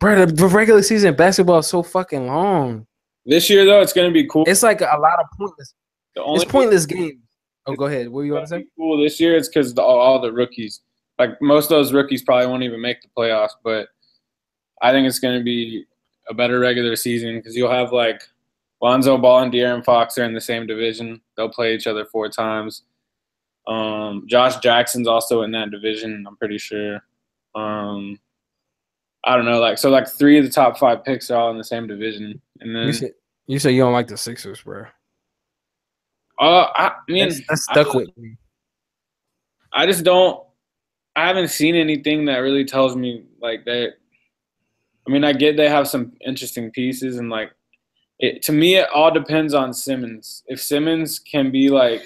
Bro, 0.00 0.26
the, 0.26 0.46
regular 0.46 0.82
season 0.82 1.14
basketball 1.14 1.58
is 1.58 1.66
so 1.66 1.82
fucking 1.82 2.26
long. 2.26 2.86
This 3.26 3.50
year 3.50 3.64
though, 3.64 3.80
it's 3.80 3.92
gonna 3.92 4.10
be 4.10 4.26
cool. 4.26 4.44
It's 4.46 4.62
like 4.62 4.80
a 4.80 4.98
lot 4.98 5.18
of 5.18 5.26
pointless. 5.36 5.74
The 6.14 6.22
only 6.22 6.42
It's 6.42 6.50
pointless 6.50 6.86
games. 6.86 7.20
Oh, 7.66 7.74
go 7.74 7.86
ahead. 7.86 8.08
What 8.08 8.22
do 8.22 8.26
you 8.26 8.32
want 8.32 8.46
to 8.46 8.50
gonna 8.50 8.62
say? 8.62 8.68
cool 8.76 9.02
this 9.02 9.20
year 9.20 9.36
it's 9.36 9.48
because 9.48 9.76
all, 9.76 9.98
all 9.98 10.20
the 10.20 10.32
rookies, 10.32 10.80
like 11.18 11.40
most 11.42 11.66
of 11.66 11.70
those 11.70 11.92
rookies, 11.92 12.22
probably 12.22 12.46
won't 12.46 12.62
even 12.62 12.80
make 12.80 13.02
the 13.02 13.08
playoffs. 13.16 13.50
But 13.62 13.88
I 14.80 14.92
think 14.92 15.06
it's 15.06 15.18
going 15.18 15.38
to 15.38 15.44
be 15.44 15.84
a 16.28 16.34
better 16.34 16.58
regular 16.60 16.96
season 16.96 17.36
because 17.36 17.56
you'll 17.56 17.70
have 17.70 17.92
like 17.92 18.22
Lonzo 18.80 19.18
Ball 19.18 19.40
and 19.40 19.52
De'Aaron 19.52 19.84
Fox 19.84 20.16
are 20.18 20.24
in 20.24 20.34
the 20.34 20.40
same 20.40 20.66
division. 20.66 21.20
They'll 21.36 21.48
play 21.48 21.74
each 21.74 21.86
other 21.86 22.04
four 22.04 22.28
times. 22.28 22.82
Um, 23.66 24.24
Josh 24.26 24.56
Jackson's 24.58 25.08
also 25.08 25.42
in 25.42 25.50
that 25.52 25.70
division. 25.70 26.24
I'm 26.26 26.36
pretty 26.36 26.58
sure. 26.58 27.02
Um, 27.54 28.18
I 29.28 29.36
don't 29.36 29.44
know, 29.44 29.60
like 29.60 29.78
so, 29.78 29.90
like 29.90 30.08
three 30.08 30.38
of 30.38 30.44
the 30.44 30.50
top 30.50 30.78
five 30.78 31.04
picks 31.04 31.30
are 31.30 31.38
all 31.38 31.50
in 31.50 31.58
the 31.58 31.64
same 31.64 31.86
division, 31.86 32.40
and 32.60 32.74
then 32.74 32.86
You 32.86 32.92
said 32.92 33.10
you 33.46 33.58
said 33.58 33.70
you 33.70 33.82
don't 33.82 33.92
like 33.92 34.08
the 34.08 34.16
Sixers, 34.16 34.62
bro. 34.62 34.84
uh, 36.40 36.66
I 36.74 36.92
mean, 37.08 37.28
That's, 37.28 37.40
that's 37.48 37.64
stuck 37.64 37.88
I- 37.94 37.96
with 37.98 38.16
me. 38.16 38.36
I 39.72 39.86
just 39.86 40.02
don't. 40.04 40.42
I 41.14 41.26
haven't 41.26 41.48
seen 41.48 41.74
anything 41.74 42.24
that 42.26 42.38
really 42.38 42.64
tells 42.64 42.94
me 42.96 43.24
like 43.40 43.64
that. 43.66 43.94
I 45.06 45.10
mean, 45.10 45.24
I 45.24 45.32
get 45.32 45.56
they 45.56 45.68
have 45.68 45.88
some 45.88 46.12
interesting 46.24 46.70
pieces, 46.70 47.18
and 47.18 47.28
like 47.28 47.50
it 48.18 48.42
to 48.44 48.52
me, 48.52 48.76
it 48.76 48.88
all 48.94 49.10
depends 49.10 49.52
on 49.52 49.74
Simmons. 49.74 50.42
If 50.46 50.60
Simmons 50.60 51.18
can 51.18 51.50
be 51.50 51.68
like, 51.70 52.02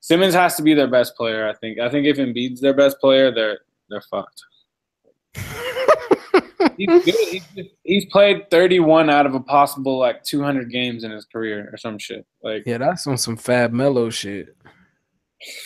Simmons 0.00 0.32
has 0.34 0.54
to 0.56 0.62
be 0.62 0.72
their 0.74 0.88
best 0.88 1.16
player. 1.16 1.48
I 1.48 1.54
think. 1.54 1.80
I 1.80 1.90
think 1.90 2.06
if 2.06 2.16
Embiid's 2.16 2.60
their 2.60 2.74
best 2.74 2.98
player, 3.00 3.30
they're 3.30 3.58
they're 3.90 4.02
fucked. 4.10 4.42
He's 6.88 7.04
good. 7.04 7.14
He's, 7.14 7.44
just- 7.56 7.74
he's 7.84 8.04
played 8.06 8.50
31 8.50 9.10
out 9.10 9.26
of 9.26 9.34
a 9.34 9.40
possible 9.40 9.98
like 9.98 10.22
200 10.24 10.70
games 10.70 11.04
in 11.04 11.10
his 11.10 11.24
career 11.26 11.68
or 11.72 11.76
some 11.76 11.98
shit. 11.98 12.24
Like 12.42 12.62
yeah, 12.66 12.78
that's 12.78 13.06
on 13.06 13.18
some 13.18 13.36
Fab 13.36 13.72
Melo 13.72 14.08
shit. 14.10 14.56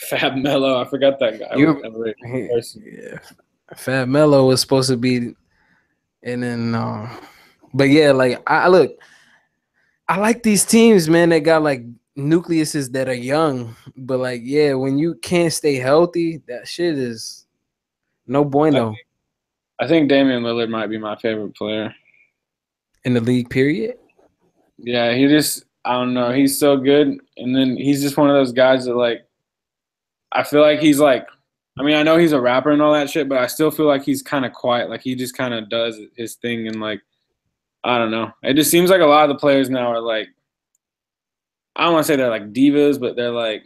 Fab 0.09 0.37
Melo, 0.37 0.81
I 0.81 0.85
forgot 0.89 1.19
that 1.21 1.39
guy. 1.39 1.57
You- 1.57 1.75
was 1.75 1.83
underrated 1.85 2.17
He- 2.27 2.49
person. 2.49 2.83
yeah, 2.87 3.19
Fab 3.77 4.09
Melo 4.09 4.47
was 4.47 4.61
supposed 4.61 4.89
to 4.91 4.97
be, 4.97 5.35
and 6.23 6.43
then, 6.43 6.75
uh, 6.75 7.09
but 7.73 7.85
yeah, 7.85 8.13
like 8.13 8.43
I 8.49 8.65
I 8.65 8.69
look, 8.69 8.93
I 10.09 10.19
like 10.19 10.43
these 10.43 10.65
teams, 10.65 11.09
man. 11.09 11.31
That 11.31 11.41
got 11.41 11.63
like 11.63 11.83
nucleuses 12.17 12.93
that 12.93 13.09
are 13.09 13.15
young, 13.15 13.75
but 13.97 14.19
like, 14.21 14.43
yeah, 14.45 14.75
when 14.75 14.97
you 14.99 15.17
can't 15.17 15.53
stay 15.53 15.75
healthy, 15.77 16.41
that 16.47 16.69
shit 16.69 16.97
is 16.97 17.47
no 18.27 18.45
bueno 18.45 18.95
I 19.81 19.89
think 19.89 20.09
Damian 20.09 20.43
Lillard 20.43 20.71
might 20.71 20.89
be 20.89 20.99
my 20.99 21.17
favorite 21.17 21.55
player. 21.57 21.95
in 23.05 23.15
the 23.15 23.21
league. 23.21 23.51
Period. 23.51 23.97
Yeah, 24.79 25.13
he 25.15 25.27
just 25.29 25.65
I 25.85 25.93
don't 25.95 26.15
know, 26.15 26.31
he's 26.33 26.59
so 26.59 26.77
good 26.77 27.19
and 27.37 27.55
then 27.55 27.77
he's 27.77 28.03
just 28.03 28.17
one 28.17 28.31
of 28.31 28.35
those 28.35 28.53
guys 28.53 28.87
that 28.87 28.95
like 28.95 29.27
I 30.33 30.43
feel 30.43 30.63
like 30.63 30.81
he's 30.81 30.99
like 30.99 31.27
I 31.79 31.83
mean, 31.83 31.97
I 31.97 32.05
know 32.05 32.17
he's 32.17 32.33
a 32.33 32.41
rapper 32.41 32.71
and 32.71 32.81
all 32.81 32.93
that 32.93 33.11
shit, 33.11 33.29
but 33.29 33.39
I 33.39 33.47
still 33.49 33.71
feel 33.73 33.87
like 33.87 34.05
he's 34.05 34.23
kind 34.23 34.45
of 34.45 34.53
quiet. 34.53 34.89
Like 34.89 35.03
he 35.03 35.17
just 35.17 35.37
kind 35.37 35.53
of 35.53 35.69
does 35.69 35.99
his 36.17 36.37
thing 36.37 36.69
and 36.69 36.81
like 36.81 37.01
I 37.83 37.99
don't 37.99 38.11
know. 38.11 38.33
It 38.43 38.55
just 38.55 38.71
seems 38.71 38.91
like 38.91 39.01
a 39.01 39.07
lot 39.07 39.29
of 39.29 39.35
the 39.35 39.41
players 39.41 39.69
now 39.71 39.89
are 39.89 40.01
like 40.01 40.29
I 41.77 41.85
don't 41.85 41.95
want 41.95 42.07
to 42.07 42.13
say 42.13 42.17
they're 42.17 42.31
like 42.31 42.53
divas, 42.53 42.99
but 43.01 43.17
they're 43.17 43.31
like 43.31 43.65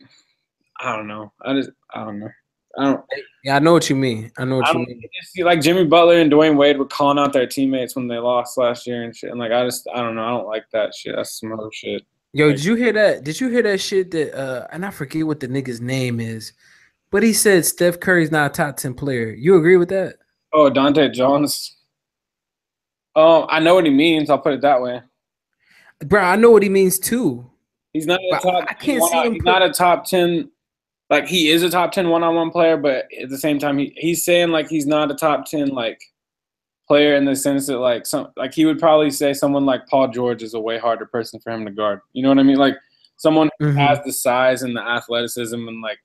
I 0.81 0.97
don't 0.97 1.07
know. 1.07 1.33
I 1.43 1.55
just 1.55 1.71
I 1.95 2.05
don't 2.05 2.19
know. 2.21 2.31
I 2.79 2.85
don't 2.85 3.05
Yeah, 3.49 3.57
I 3.57 3.61
know 3.61 3.73
what 3.73 3.89
you 3.89 3.97
mean. 3.97 4.31
I 4.37 4.45
know 4.45 4.57
what 4.57 4.67
I 4.69 4.73
you 4.73 4.81
mean. 4.81 5.01
just 5.23 5.33
see 5.33 5.43
like 5.43 5.63
Jimmy 5.63 5.85
Butler 5.85 6.19
and 6.19 6.31
Dwyane 6.31 6.55
Wade 6.59 6.77
were 6.79 6.85
calling 6.85 7.19
out 7.19 7.33
their 7.33 7.47
teammates 7.47 7.97
when 7.97 8.07
they 8.07 8.19
lost 8.19 8.59
last 8.59 8.87
year 8.87 9.05
and 9.05 9.17
shit. 9.17 9.31
And 9.31 9.39
like 9.41 9.53
I 9.53 9.65
just 9.65 9.89
I 9.95 10.03
don't 10.03 10.17
know, 10.17 10.23
I 10.23 10.29
don't 10.29 10.47
like 10.47 10.67
that 10.75 10.95
shit. 10.95 11.17
That's 11.17 11.41
some 11.41 11.55
other 11.55 11.71
shit. 11.73 12.03
Yo, 12.35 12.51
did 12.51 12.63
you 12.63 12.75
hear 12.75 12.93
that? 12.93 13.25
Did 13.25 13.41
you 13.41 13.49
hear 13.49 13.63
that 13.63 13.81
shit 13.81 14.11
that 14.11 14.39
uh 14.39 14.67
and 14.71 14.85
I 14.85 14.91
forget 14.91 15.27
what 15.27 15.41
the 15.41 15.49
nigga's 15.49 15.81
name 15.81 16.21
is, 16.21 16.53
but 17.11 17.23
he 17.23 17.33
said 17.33 17.65
Steph 17.65 18.01
Curry's 18.01 18.31
not 18.31 18.51
a 18.51 18.53
top 18.53 18.77
10 18.77 18.93
player. 18.93 19.31
You 19.31 19.57
agree 19.57 19.79
with 19.79 19.89
that? 19.89 20.17
Oh, 20.53 20.71
Dahntay 20.71 21.15
Jones. 21.15 21.75
Oh, 23.17 23.47
I 23.49 23.61
know 23.61 23.75
what 23.77 23.87
he 23.87 23.91
means. 23.91 24.29
I'll 24.29 24.41
put 24.41 24.53
it 24.53 24.61
that 24.61 24.83
way. 24.83 25.01
Bro, 26.05 26.21
I 26.21 26.37
know 26.37 26.51
what 26.51 26.63
he 26.63 26.69
means 26.69 26.99
too. 26.99 27.51
He's 27.95 28.07
not 28.07 28.21
a 28.21 28.39
top. 28.43 28.67
I 28.69 28.75
can't 28.75 29.03
see 29.05 29.23
him 29.23 29.33
He's 29.33 29.43
put- 29.43 29.47
not 29.47 29.63
a 29.63 29.71
top 29.71 30.05
ten. 30.05 30.51
Like 31.11 31.27
he 31.27 31.51
is 31.51 31.63
a 31.63 31.71
top 31.71 31.93
ten 31.93 32.09
one-on-one 32.11 32.51
player, 32.51 32.77
but 32.77 33.07
at 33.21 33.31
the 33.31 33.39
same 33.39 33.59
time, 33.59 33.79
he 33.79 33.95
he's 33.97 34.25
saying 34.25 34.51
like 34.51 34.69
he's 34.69 34.87
not 34.87 35.11
a 35.11 35.15
top 35.15 35.47
ten 35.47 35.69
like 35.69 36.01
player 36.87 37.17
in 37.17 37.25
the 37.25 37.37
sense 37.37 37.67
that 37.67 37.79
like 37.79 38.07
some 38.07 38.29
like 38.37 38.53
he 38.55 38.65
would 38.67 38.79
probably 38.79 39.11
say 39.11 39.33
someone 39.33 39.65
like 39.67 39.87
Paul 39.89 40.09
George 40.09 40.43
is 40.43 40.55
a 40.55 40.61
way 40.61 40.79
harder 40.79 41.07
person 41.07 41.41
for 41.41 41.51
him 41.51 41.65
to 41.65 41.71
guard. 41.71 42.01
You 42.13 42.23
know 42.23 42.29
what 42.29 42.39
I 42.39 42.43
mean? 42.43 42.57
Like 42.59 42.77
someone 43.17 43.49
who 43.59 43.67
Mhm. 43.73 43.77
has 43.77 43.99
the 44.05 44.13
size 44.13 44.63
and 44.63 44.77
the 44.77 44.83
athleticism 44.83 45.67
and 45.69 45.81
like 45.83 45.99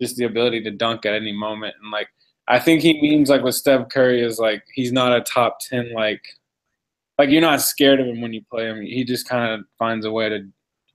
just 0.00 0.16
the 0.16 0.24
ability 0.24 0.62
to 0.64 0.70
dunk 0.70 1.06
at 1.06 1.14
any 1.14 1.32
moment. 1.32 1.74
And 1.82 1.90
like 1.90 2.08
I 2.48 2.58
think 2.58 2.82
he 2.82 3.00
means 3.00 3.30
like 3.30 3.42
with 3.42 3.54
Steph 3.54 3.88
Curry 3.88 4.22
is 4.22 4.38
like 4.38 4.62
he's 4.74 4.92
not 4.92 5.16
a 5.16 5.20
top 5.22 5.60
ten 5.60 5.92
like 5.94 6.22
like 7.18 7.30
you're 7.30 7.40
not 7.40 7.60
scared 7.62 8.00
of 8.00 8.06
him 8.06 8.20
when 8.20 8.32
you 8.32 8.42
play 8.50 8.66
him. 8.66 8.82
He 8.82 9.04
just 9.04 9.28
kind 9.28 9.52
of 9.52 9.66
finds 9.78 10.04
a 10.06 10.10
way 10.12 10.28
to 10.28 10.46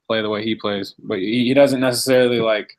play 0.08 0.22
the 0.22 0.30
way 0.30 0.44
he 0.44 0.56
plays, 0.56 0.94
but 1.00 1.18
he, 1.20 1.46
he 1.46 1.54
doesn't 1.56 1.80
necessarily 1.80 2.40
like. 2.40 2.78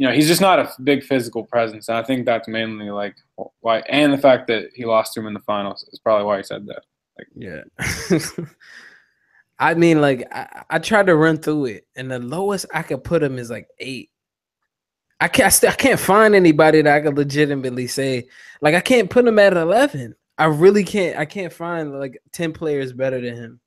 You 0.00 0.06
know, 0.06 0.14
he's 0.14 0.28
just 0.28 0.40
not 0.40 0.58
a 0.58 0.72
big 0.82 1.04
physical 1.04 1.44
presence. 1.44 1.88
And 1.88 1.98
I 1.98 2.02
think 2.02 2.24
that's 2.24 2.48
mainly 2.48 2.88
like 2.88 3.16
why, 3.60 3.80
and 3.80 4.10
the 4.10 4.16
fact 4.16 4.46
that 4.46 4.70
he 4.74 4.86
lost 4.86 5.12
to 5.12 5.20
him 5.20 5.26
in 5.26 5.34
the 5.34 5.40
finals 5.40 5.86
is 5.92 5.98
probably 5.98 6.24
why 6.24 6.38
he 6.38 6.42
said 6.42 6.66
that. 6.68 6.84
Yeah. 7.34 8.44
I 9.58 9.74
mean, 9.74 10.00
like 10.00 10.26
I, 10.34 10.64
I 10.70 10.78
tried 10.78 11.08
to 11.08 11.16
run 11.16 11.36
through 11.36 11.66
it, 11.66 11.86
and 11.96 12.10
the 12.10 12.18
lowest 12.18 12.64
I 12.72 12.80
could 12.80 13.04
put 13.04 13.22
him 13.22 13.38
is 13.38 13.50
like 13.50 13.68
eight. 13.78 14.08
I 15.20 15.28
can't. 15.28 15.64
I 15.64 15.72
can't 15.72 16.00
find 16.00 16.34
anybody 16.34 16.80
that 16.80 16.96
I 16.96 17.00
could 17.02 17.18
legitimately 17.18 17.86
say 17.86 18.28
like 18.62 18.74
I 18.74 18.80
can't 18.80 19.10
put 19.10 19.26
him 19.26 19.38
at 19.38 19.54
eleven. 19.54 20.14
I 20.38 20.46
really 20.46 20.82
can't. 20.82 21.18
I 21.18 21.26
can't 21.26 21.52
find 21.52 21.92
like 22.00 22.18
ten 22.32 22.54
players 22.54 22.94
better 22.94 23.20
than 23.20 23.34
him. 23.34 23.60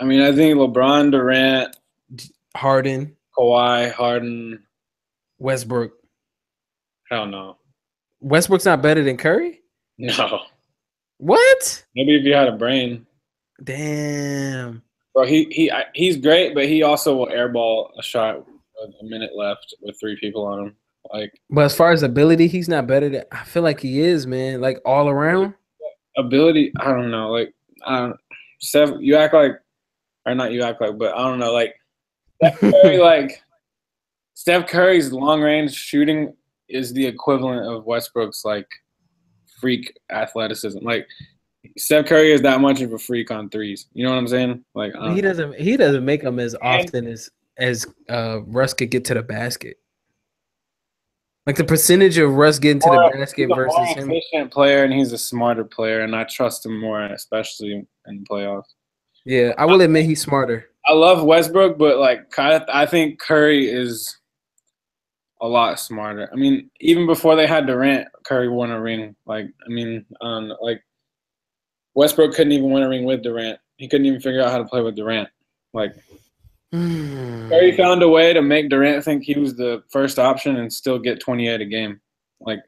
I 0.00 0.06
mean, 0.06 0.22
I 0.22 0.32
think 0.32 0.56
LeBron, 0.56 1.12
Durant, 1.12 1.76
Harden, 2.56 3.16
Kawhi, 3.38 3.92
Harden. 3.92 4.65
Westbrook. 5.38 5.92
Hell 7.10 7.26
no, 7.26 7.56
Westbrook's 8.20 8.64
not 8.64 8.82
better 8.82 9.02
than 9.02 9.16
Curry. 9.16 9.60
no. 9.98 10.40
What? 11.18 11.84
Maybe 11.94 12.14
if 12.16 12.24
you 12.24 12.34
had 12.34 12.48
a 12.48 12.52
brain, 12.56 13.06
Damn. 13.64 14.82
bro. 15.14 15.24
He 15.24 15.44
he 15.50 15.70
I- 15.70 15.86
he's 15.94 16.16
great, 16.16 16.54
but 16.54 16.66
he 16.66 16.82
also 16.82 17.16
will 17.16 17.28
airball 17.28 17.90
a 17.98 18.02
shot 18.02 18.38
with 18.46 18.94
a 19.00 19.04
minute 19.04 19.34
left 19.34 19.74
with 19.80 19.98
three 19.98 20.18
people 20.20 20.44
on 20.46 20.58
him. 20.66 20.76
Like 21.12 21.32
But 21.50 21.64
as 21.66 21.74
far 21.76 21.92
as 21.92 22.02
ability, 22.02 22.48
he's 22.48 22.68
not 22.68 22.86
better 22.86 23.08
than. 23.08 23.22
I 23.32 23.44
feel 23.44 23.62
like 23.62 23.80
he 23.80 24.00
is, 24.00 24.26
man. 24.26 24.60
Like 24.60 24.78
all 24.84 25.08
around. 25.08 25.54
ability, 26.18 26.72
I 26.80 26.86
don't 26.92 27.10
know. 27.10 27.30
Like 27.30 27.54
I 27.86 27.98
don't. 28.00 28.16
Steph, 28.60 28.90
you 29.00 29.16
act 29.16 29.32
like, 29.34 29.52
or 30.26 30.34
not 30.34 30.52
you 30.52 30.62
act 30.62 30.80
like, 30.80 30.98
but 30.98 31.14
I 31.16 31.22
don't 31.24 31.38
know. 31.38 31.52
Like 31.52 31.74
Curry, 32.60 32.98
like 32.98 33.42
Steph 34.46 34.68
Curry's 34.68 35.10
long 35.10 35.40
range 35.40 35.74
shooting 35.74 36.32
is 36.68 36.92
the 36.92 37.04
equivalent 37.04 37.66
of 37.66 37.84
Westbrook's 37.84 38.44
like 38.44 38.68
freak 39.60 39.98
athleticism. 40.12 40.78
Like 40.82 41.04
Steph 41.76 42.06
Curry 42.06 42.30
is 42.30 42.42
that 42.42 42.60
much 42.60 42.80
of 42.80 42.92
a 42.92 42.98
freak 42.98 43.32
on 43.32 43.50
threes. 43.50 43.88
You 43.92 44.04
know 44.04 44.10
what 44.10 44.18
I'm 44.18 44.28
saying? 44.28 44.64
Like 44.72 44.92
I 44.94 45.14
He 45.14 45.20
doesn't. 45.20 45.56
He 45.56 45.76
doesn't 45.76 46.04
make 46.04 46.22
them 46.22 46.38
as 46.38 46.54
often 46.62 47.08
as 47.08 47.28
as 47.58 47.88
uh, 48.08 48.42
Russ 48.44 48.72
could 48.72 48.92
get 48.92 49.04
to 49.06 49.14
the 49.14 49.22
basket. 49.24 49.78
Like 51.44 51.56
the 51.56 51.64
percentage 51.64 52.16
of 52.16 52.32
Russ 52.36 52.60
getting 52.60 52.78
to 52.82 52.88
the 52.88 53.18
basket 53.18 53.48
versus 53.52 53.76
more 53.76 53.98
him. 53.98 54.12
efficient 54.12 54.52
player, 54.52 54.84
and 54.84 54.92
he's 54.92 55.10
a 55.10 55.18
smarter 55.18 55.64
player, 55.64 56.02
and 56.02 56.14
I 56.14 56.22
trust 56.22 56.64
him 56.64 56.78
more, 56.78 57.02
especially 57.02 57.72
in 57.72 57.86
the 58.06 58.24
playoffs. 58.30 58.74
Yeah, 59.24 59.54
I 59.58 59.64
will 59.64 59.80
admit 59.80 60.04
he's 60.04 60.22
smarter. 60.22 60.70
I 60.86 60.92
love 60.92 61.24
Westbrook, 61.24 61.78
but 61.78 61.98
like 61.98 62.32
I 62.38 62.86
think 62.86 63.18
Curry 63.18 63.68
is 63.68 64.16
a 65.40 65.48
lot 65.48 65.78
smarter. 65.78 66.28
I 66.32 66.36
mean, 66.36 66.70
even 66.80 67.06
before 67.06 67.36
they 67.36 67.46
had 67.46 67.66
Durant, 67.66 68.08
Curry 68.24 68.48
won 68.48 68.70
a 68.70 68.80
ring. 68.80 69.14
Like, 69.26 69.46
I 69.64 69.68
mean, 69.68 70.04
um, 70.20 70.52
like 70.60 70.82
Westbrook 71.94 72.34
couldn't 72.34 72.52
even 72.52 72.70
win 72.70 72.82
a 72.82 72.88
ring 72.88 73.04
with 73.04 73.22
Durant. 73.22 73.58
He 73.76 73.88
couldn't 73.88 74.06
even 74.06 74.20
figure 74.20 74.42
out 74.42 74.50
how 74.50 74.58
to 74.58 74.64
play 74.64 74.80
with 74.80 74.96
Durant. 74.96 75.28
Like, 75.72 75.94
Curry 76.72 77.76
found 77.76 78.02
a 78.02 78.08
way 78.08 78.32
to 78.32 78.42
make 78.42 78.68
Durant 78.70 79.04
think 79.04 79.22
he 79.22 79.38
was 79.38 79.56
the 79.56 79.82
first 79.90 80.18
option 80.18 80.56
and 80.56 80.72
still 80.72 80.98
get 80.98 81.20
28 81.20 81.60
a 81.60 81.64
game. 81.64 82.00
Like, 82.40 82.60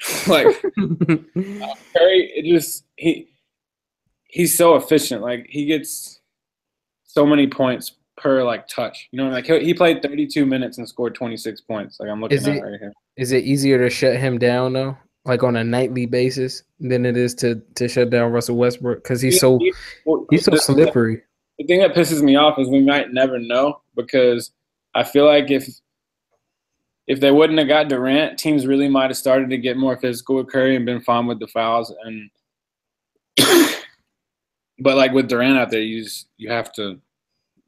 like 0.26 0.46
Curry, 0.76 2.32
it 2.34 2.44
just 2.44 2.84
he 2.96 3.28
he's 4.24 4.56
so 4.56 4.76
efficient. 4.76 5.22
Like 5.22 5.46
he 5.48 5.66
gets 5.66 6.20
so 7.04 7.26
many 7.26 7.46
points 7.46 7.92
per 8.16 8.42
like 8.42 8.66
touch. 8.68 9.08
You 9.12 9.22
know, 9.22 9.28
like 9.30 9.46
he, 9.46 9.60
he 9.64 9.74
played 9.74 10.02
32 10.02 10.46
minutes 10.46 10.78
and 10.78 10.88
scored 10.88 11.14
26 11.14 11.60
points. 11.62 11.98
Like 12.00 12.08
I'm 12.08 12.20
looking 12.20 12.38
Is 12.38 12.48
at 12.48 12.56
it- 12.56 12.62
right 12.62 12.80
here. 12.80 12.92
Is 13.16 13.32
it 13.32 13.44
easier 13.44 13.78
to 13.78 13.88
shut 13.88 14.16
him 14.16 14.38
down 14.38 14.74
though, 14.74 14.96
like 15.24 15.42
on 15.42 15.56
a 15.56 15.64
nightly 15.64 16.04
basis, 16.06 16.62
than 16.80 17.06
it 17.06 17.16
is 17.16 17.34
to 17.36 17.62
to 17.76 17.88
shut 17.88 18.10
down 18.10 18.32
Russell 18.32 18.56
Westbrook 18.56 19.02
because 19.02 19.20
he's 19.22 19.40
so 19.40 19.58
he's 20.30 20.44
so 20.44 20.54
slippery. 20.56 21.22
the 21.58 21.64
thing 21.64 21.80
that 21.80 21.94
pisses 21.94 22.22
me 22.22 22.36
off 22.36 22.58
is 22.58 22.68
we 22.68 22.82
might 22.82 23.12
never 23.12 23.38
know 23.38 23.80
because 23.96 24.50
I 24.94 25.02
feel 25.04 25.24
like 25.24 25.50
if 25.50 25.66
if 27.06 27.20
they 27.20 27.30
wouldn't 27.30 27.58
have 27.58 27.68
got 27.68 27.88
Durant, 27.88 28.38
teams 28.38 28.66
really 28.66 28.88
might 28.88 29.10
have 29.10 29.16
started 29.16 29.48
to 29.50 29.58
get 29.58 29.76
more 29.76 29.96
physical 29.96 30.36
with 30.36 30.50
Curry 30.50 30.74
and 30.76 30.84
been 30.84 31.00
fine 31.00 31.26
with 31.26 31.38
the 31.38 31.46
fouls. 31.46 31.94
And 32.04 32.30
but 34.80 34.96
like 34.96 35.12
with 35.12 35.28
Durant 35.28 35.56
out 35.56 35.70
there, 35.70 35.80
you 35.80 36.02
just, 36.02 36.26
you 36.36 36.50
have 36.50 36.72
to 36.74 37.00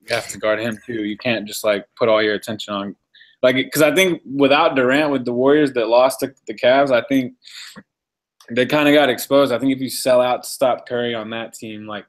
you 0.09 0.15
have 0.17 0.29
to 0.29 0.39
guard 0.39 0.61
him 0.61 0.79
too. 0.87 1.05
You 1.05 1.17
can't 1.17 1.47
just 1.47 1.65
like 1.65 1.87
put 1.97 2.09
all 2.09 2.23
your 2.23 2.35
attention 2.35 2.75
on 2.75 2.97
like 3.43 3.57
because 3.57 3.83
I 3.83 3.95
think 3.95 4.23
without 4.37 4.75
Durant 4.75 5.11
with 5.11 5.25
the 5.25 5.33
Warriors 5.33 5.73
that 5.75 5.89
lost 5.89 6.21
to 6.21 6.35
the 6.47 6.55
Cavs, 6.55 6.91
I 6.91 7.03
think 7.09 7.35
they 8.51 8.67
kind 8.67 8.89
of 8.89 8.95
got 8.95 9.11
exposed. 9.11 9.53
I 9.53 9.59
think 9.59 9.73
if 9.73 9.81
you 9.81 9.91
sell 9.91 10.21
out 10.21 10.43
to 10.43 10.49
stop 10.49 10.89
Curry 10.89 11.15
on 11.15 11.31
that 11.31 11.55
team, 11.55 11.87
like 11.87 12.07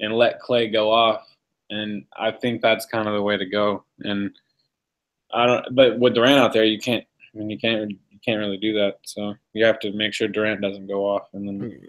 and 0.00 0.14
let 0.14 0.40
Clay 0.40 0.68
go 0.68 0.90
off. 0.90 1.26
And 1.70 2.04
I 2.16 2.32
think 2.32 2.60
that's 2.60 2.84
kind 2.84 3.08
of 3.08 3.14
the 3.14 3.22
way 3.22 3.38
to 3.38 3.46
go. 3.46 3.84
And 4.00 4.30
I 5.32 5.46
don't, 5.46 5.74
but 5.74 5.98
with 5.98 6.14
Durant 6.14 6.38
out 6.38 6.52
there, 6.52 6.64
you 6.64 6.78
can't. 6.78 7.04
I 7.34 7.38
mean, 7.38 7.48
you 7.48 7.58
can't. 7.58 7.90
You 7.90 8.18
can't 8.24 8.38
really 8.38 8.58
do 8.58 8.74
that. 8.74 8.98
So 9.04 9.34
you 9.54 9.64
have 9.64 9.80
to 9.80 9.92
make 9.92 10.12
sure 10.12 10.28
Durant 10.28 10.60
doesn't 10.60 10.86
go 10.86 11.06
off. 11.06 11.28
And 11.32 11.48
then 11.48 11.80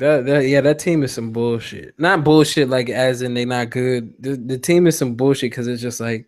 That, 0.00 0.24
that 0.24 0.48
yeah, 0.48 0.62
that 0.62 0.78
team 0.78 1.02
is 1.02 1.12
some 1.12 1.30
bullshit. 1.30 1.94
Not 1.98 2.24
bullshit 2.24 2.70
like 2.70 2.88
as 2.88 3.20
in 3.20 3.34
they 3.34 3.44
not 3.44 3.68
good. 3.68 4.14
The, 4.18 4.34
the 4.34 4.56
team 4.56 4.86
is 4.86 4.96
some 4.96 5.14
bullshit 5.14 5.50
because 5.50 5.66
it's 5.66 5.82
just 5.82 6.00
like 6.00 6.26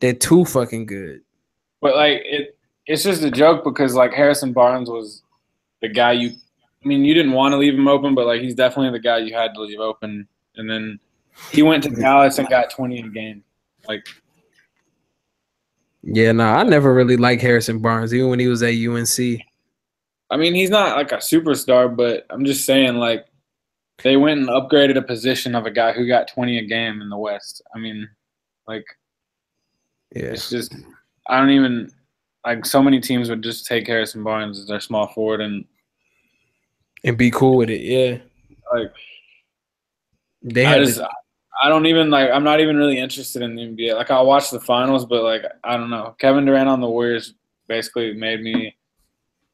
they're 0.00 0.14
too 0.14 0.46
fucking 0.46 0.86
good. 0.86 1.20
But 1.82 1.94
like 1.94 2.22
it, 2.24 2.56
it's 2.86 3.02
just 3.02 3.22
a 3.22 3.30
joke 3.30 3.64
because 3.64 3.94
like 3.94 4.14
Harrison 4.14 4.54
Barnes 4.54 4.88
was 4.88 5.24
the 5.82 5.88
guy 5.88 6.12
you. 6.12 6.30
I 6.82 6.88
mean, 6.88 7.04
you 7.04 7.12
didn't 7.12 7.32
want 7.32 7.52
to 7.52 7.58
leave 7.58 7.74
him 7.74 7.86
open, 7.86 8.14
but 8.14 8.26
like 8.26 8.40
he's 8.40 8.54
definitely 8.54 8.98
the 8.98 9.02
guy 9.02 9.18
you 9.18 9.34
had 9.34 9.52
to 9.54 9.60
leave 9.60 9.78
open. 9.78 10.26
And 10.56 10.70
then 10.70 10.98
he 11.50 11.62
went 11.62 11.82
to 11.82 11.90
Dallas 11.90 12.38
and 12.38 12.48
got 12.48 12.70
twenty 12.70 12.98
a 13.00 13.08
game. 13.08 13.44
Like 13.86 14.06
Yeah, 16.02 16.32
no, 16.32 16.44
I 16.44 16.62
never 16.62 16.94
really 16.94 17.18
liked 17.18 17.42
Harrison 17.42 17.80
Barnes, 17.80 18.14
even 18.14 18.30
when 18.30 18.38
he 18.38 18.48
was 18.48 18.62
at 18.62 18.72
UNC. 18.72 19.42
I 20.32 20.38
mean, 20.38 20.54
he's 20.54 20.70
not 20.70 20.96
like 20.96 21.12
a 21.12 21.16
superstar, 21.16 21.94
but 21.94 22.24
I'm 22.30 22.46
just 22.46 22.64
saying 22.64 22.94
like 22.94 23.26
they 24.02 24.16
went 24.16 24.40
and 24.40 24.48
upgraded 24.48 24.96
a 24.96 25.02
position 25.02 25.54
of 25.54 25.66
a 25.66 25.70
guy 25.70 25.92
who 25.92 26.08
got 26.08 26.26
twenty 26.26 26.58
a 26.58 26.64
game 26.64 27.02
in 27.02 27.10
the 27.10 27.18
West. 27.18 27.60
I 27.76 27.78
mean, 27.78 28.08
like 28.66 28.86
Yeah, 30.16 30.22
it's 30.22 30.48
just 30.48 30.74
I 31.28 31.38
don't 31.38 31.50
even 31.50 31.92
like 32.46 32.64
so 32.64 32.82
many 32.82 32.98
teams 32.98 33.28
would 33.28 33.42
just 33.42 33.66
take 33.66 33.86
Harrison 33.86 34.24
Barnes 34.24 34.58
as 34.58 34.66
their 34.66 34.80
small 34.80 35.06
forward 35.08 35.42
and 35.42 35.66
and 37.04 37.18
be 37.18 37.30
cool 37.30 37.58
with 37.58 37.68
it. 37.68 37.82
Yeah, 37.82 38.16
like 38.74 38.90
they 40.40 40.64
I 40.64 40.70
had 40.70 40.84
just 40.86 40.96
to, 40.96 41.10
I 41.62 41.68
don't 41.68 41.84
even 41.84 42.08
like 42.08 42.30
I'm 42.30 42.42
not 42.42 42.60
even 42.60 42.78
really 42.78 42.98
interested 42.98 43.42
in 43.42 43.54
the 43.54 43.62
NBA. 43.64 43.96
Like 43.96 44.10
I'll 44.10 44.24
watch 44.24 44.50
the 44.50 44.60
finals, 44.60 45.04
but 45.04 45.24
like 45.24 45.42
I 45.62 45.76
don't 45.76 45.90
know. 45.90 46.16
Kevin 46.18 46.46
Durant 46.46 46.70
on 46.70 46.80
the 46.80 46.88
Warriors 46.88 47.34
basically 47.68 48.14
made 48.14 48.40
me 48.40 48.74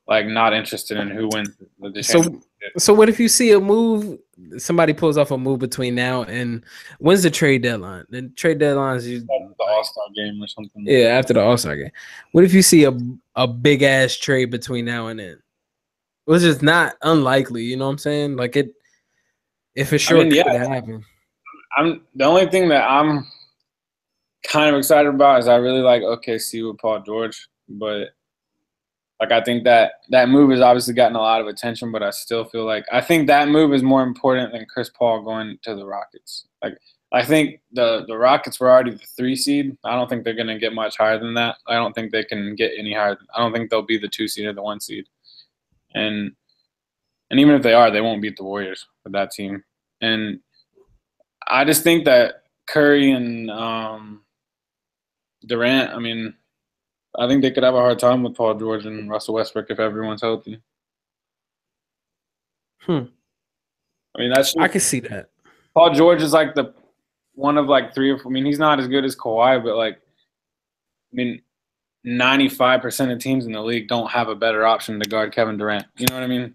like 0.08 0.26
not 0.26 0.54
interested 0.54 0.96
in 0.96 1.10
who 1.10 1.28
wins 1.28 1.50
the, 1.78 1.90
the 1.90 2.02
so. 2.02 2.22
championship. 2.22 2.44
So 2.78 2.94
what 2.94 3.08
if 3.08 3.20
you 3.20 3.28
see 3.28 3.52
a 3.52 3.60
move? 3.60 4.18
Somebody 4.56 4.92
pulls 4.92 5.18
off 5.18 5.30
a 5.30 5.38
move 5.38 5.58
between 5.58 5.94
now 5.94 6.24
and 6.24 6.64
when's 6.98 7.22
the 7.22 7.30
trade 7.30 7.62
deadline? 7.62 8.04
The 8.08 8.28
trade 8.30 8.58
deadline 8.58 8.96
is 8.96 9.06
usually 9.06 9.26
the 9.26 9.64
All 9.64 9.84
Star 9.84 10.04
game 10.16 10.42
or 10.42 10.46
something. 10.48 10.84
yeah 10.86 11.08
after 11.08 11.34
the 11.34 11.40
All 11.40 11.56
Star 11.56 11.76
game. 11.76 11.90
What 12.32 12.44
if 12.44 12.54
you 12.54 12.62
see 12.62 12.84
a 12.84 12.98
a 13.36 13.46
big 13.46 13.82
ass 13.82 14.16
trade 14.16 14.50
between 14.50 14.86
now 14.86 15.08
and 15.08 15.20
then? 15.20 15.40
Which 16.24 16.42
is 16.42 16.62
not 16.62 16.94
unlikely, 17.02 17.64
you 17.64 17.76
know 17.76 17.86
what 17.86 17.92
I'm 17.92 17.98
saying? 17.98 18.36
Like 18.36 18.56
it, 18.56 18.74
if 19.74 19.92
it's 19.92 20.04
sure 20.04 20.18
mean, 20.18 20.30
could 20.30 20.36
yeah. 20.36 20.66
happen. 20.66 21.04
I'm 21.76 22.02
the 22.14 22.24
only 22.24 22.46
thing 22.46 22.68
that 22.70 22.88
I'm 22.90 23.26
kind 24.46 24.74
of 24.74 24.78
excited 24.78 25.08
about 25.08 25.40
is 25.40 25.48
I 25.48 25.56
really 25.56 25.80
like 25.80 26.02
OKC 26.02 26.66
with 26.66 26.78
Paul 26.78 27.00
George, 27.00 27.48
but 27.68 28.08
like 29.20 29.32
I 29.32 29.42
think 29.42 29.64
that 29.64 29.92
that 30.10 30.28
move 30.28 30.50
has 30.50 30.60
obviously 30.60 30.94
gotten 30.94 31.16
a 31.16 31.20
lot 31.20 31.40
of 31.40 31.48
attention, 31.48 31.90
but 31.90 32.02
I 32.02 32.10
still 32.10 32.44
feel 32.44 32.64
like 32.64 32.84
I 32.92 33.00
think 33.00 33.26
that 33.26 33.48
move 33.48 33.72
is 33.74 33.82
more 33.82 34.02
important 34.02 34.52
than 34.52 34.66
Chris 34.66 34.90
Paul 34.90 35.22
going 35.22 35.58
to 35.62 35.74
the 35.74 35.86
Rockets. 35.86 36.46
Like 36.62 36.78
I 37.12 37.24
think 37.24 37.60
the 37.72 38.04
the 38.06 38.16
Rockets 38.16 38.60
were 38.60 38.70
already 38.70 38.92
the 38.92 39.06
three 39.16 39.34
seed. 39.34 39.76
I 39.84 39.96
don't 39.96 40.08
think 40.08 40.24
they're 40.24 40.34
gonna 40.34 40.58
get 40.58 40.72
much 40.72 40.96
higher 40.96 41.18
than 41.18 41.34
that. 41.34 41.56
I 41.66 41.74
don't 41.74 41.94
think 41.94 42.12
they 42.12 42.24
can 42.24 42.54
get 42.54 42.72
any 42.78 42.94
higher. 42.94 43.18
I 43.34 43.40
don't 43.40 43.52
think 43.52 43.70
they'll 43.70 43.82
be 43.82 43.98
the 43.98 44.08
two 44.08 44.28
seed 44.28 44.46
or 44.46 44.52
the 44.52 44.62
one 44.62 44.80
seed. 44.80 45.06
And 45.94 46.32
and 47.30 47.40
even 47.40 47.54
if 47.54 47.62
they 47.62 47.74
are, 47.74 47.90
they 47.90 48.00
won't 48.00 48.22
beat 48.22 48.36
the 48.36 48.44
Warriors 48.44 48.86
with 49.04 49.12
that 49.14 49.32
team. 49.32 49.64
And 50.00 50.40
I 51.46 51.64
just 51.64 51.82
think 51.82 52.04
that 52.04 52.44
Curry 52.68 53.10
and 53.10 53.50
um, 53.50 54.22
Durant. 55.46 55.92
I 55.92 55.98
mean, 55.98 56.34
I 57.18 57.26
think 57.26 57.42
they 57.42 57.50
could 57.50 57.64
have 57.64 57.74
a 57.74 57.78
hard 57.80 57.98
time 57.98 58.22
with 58.22 58.34
Paul 58.36 58.54
George 58.54 58.86
and 58.86 59.10
Russell 59.10 59.34
Westbrook 59.34 59.70
if 59.70 59.80
everyone's 59.80 60.22
healthy. 60.22 60.60
Hmm. 62.80 63.04
I 64.14 64.18
mean, 64.20 64.30
that's 64.30 64.56
I 64.56 64.68
can 64.68 64.80
see 64.80 65.00
that. 65.00 65.30
Paul 65.74 65.92
George 65.94 66.22
is 66.22 66.32
like 66.32 66.54
the 66.54 66.74
one 67.34 67.58
of 67.58 67.66
like 67.66 67.94
three 67.94 68.10
or 68.10 68.18
four. 68.18 68.30
I 68.30 68.34
mean, 68.34 68.44
he's 68.44 68.58
not 68.58 68.78
as 68.80 68.88
good 68.88 69.04
as 69.04 69.14
Kawhi, 69.16 69.62
but 69.62 69.76
like, 69.76 69.94
I 69.96 71.14
mean, 71.14 71.42
ninety-five 72.04 72.80
percent 72.80 73.10
of 73.10 73.18
teams 73.18 73.46
in 73.46 73.52
the 73.52 73.60
league 73.62 73.88
don't 73.88 74.10
have 74.10 74.28
a 74.28 74.34
better 74.34 74.64
option 74.66 74.98
to 75.00 75.08
guard 75.08 75.32
Kevin 75.32 75.56
Durant. 75.56 75.86
You 75.98 76.06
know 76.06 76.14
what 76.14 76.22
I 76.24 76.28
mean? 76.28 76.54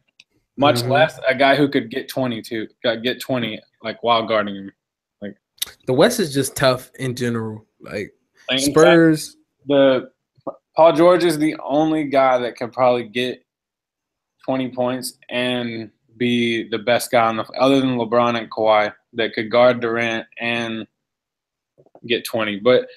Much 0.57 0.77
Mhm. 0.77 0.89
less 0.89 1.19
a 1.27 1.35
guy 1.35 1.55
who 1.55 1.67
could 1.67 1.89
get 1.89 2.07
twenty-two, 2.07 2.67
got 2.83 3.01
get 3.03 3.19
twenty 3.19 3.59
like 3.81 4.01
while 4.03 4.25
guarding 4.25 4.55
him. 4.55 4.71
Like 5.21 5.35
the 5.87 5.93
West 5.93 6.19
is 6.19 6.33
just 6.33 6.55
tough 6.55 6.91
in 6.99 7.15
general. 7.15 7.65
Like 7.79 8.13
Spurs, 8.57 9.37
the 9.67 10.11
Paul 10.75 10.93
George 10.93 11.23
is 11.23 11.37
the 11.37 11.55
only 11.63 12.05
guy 12.05 12.37
that 12.39 12.55
can 12.55 12.71
probably 12.71 13.03
get 13.07 13.43
20 14.45 14.69
points 14.69 15.17
and 15.29 15.91
be 16.17 16.67
the 16.69 16.79
best 16.79 17.11
guy 17.11 17.25
on 17.27 17.37
the 17.37 17.43
other 17.59 17.79
than 17.79 17.97
LeBron 17.97 18.37
and 18.37 18.49
Kawhi 18.51 18.93
that 19.13 19.33
could 19.33 19.51
guard 19.51 19.79
Durant 19.79 20.25
and 20.39 20.87
get 22.07 22.25
20. 22.25 22.59
But 22.59 22.87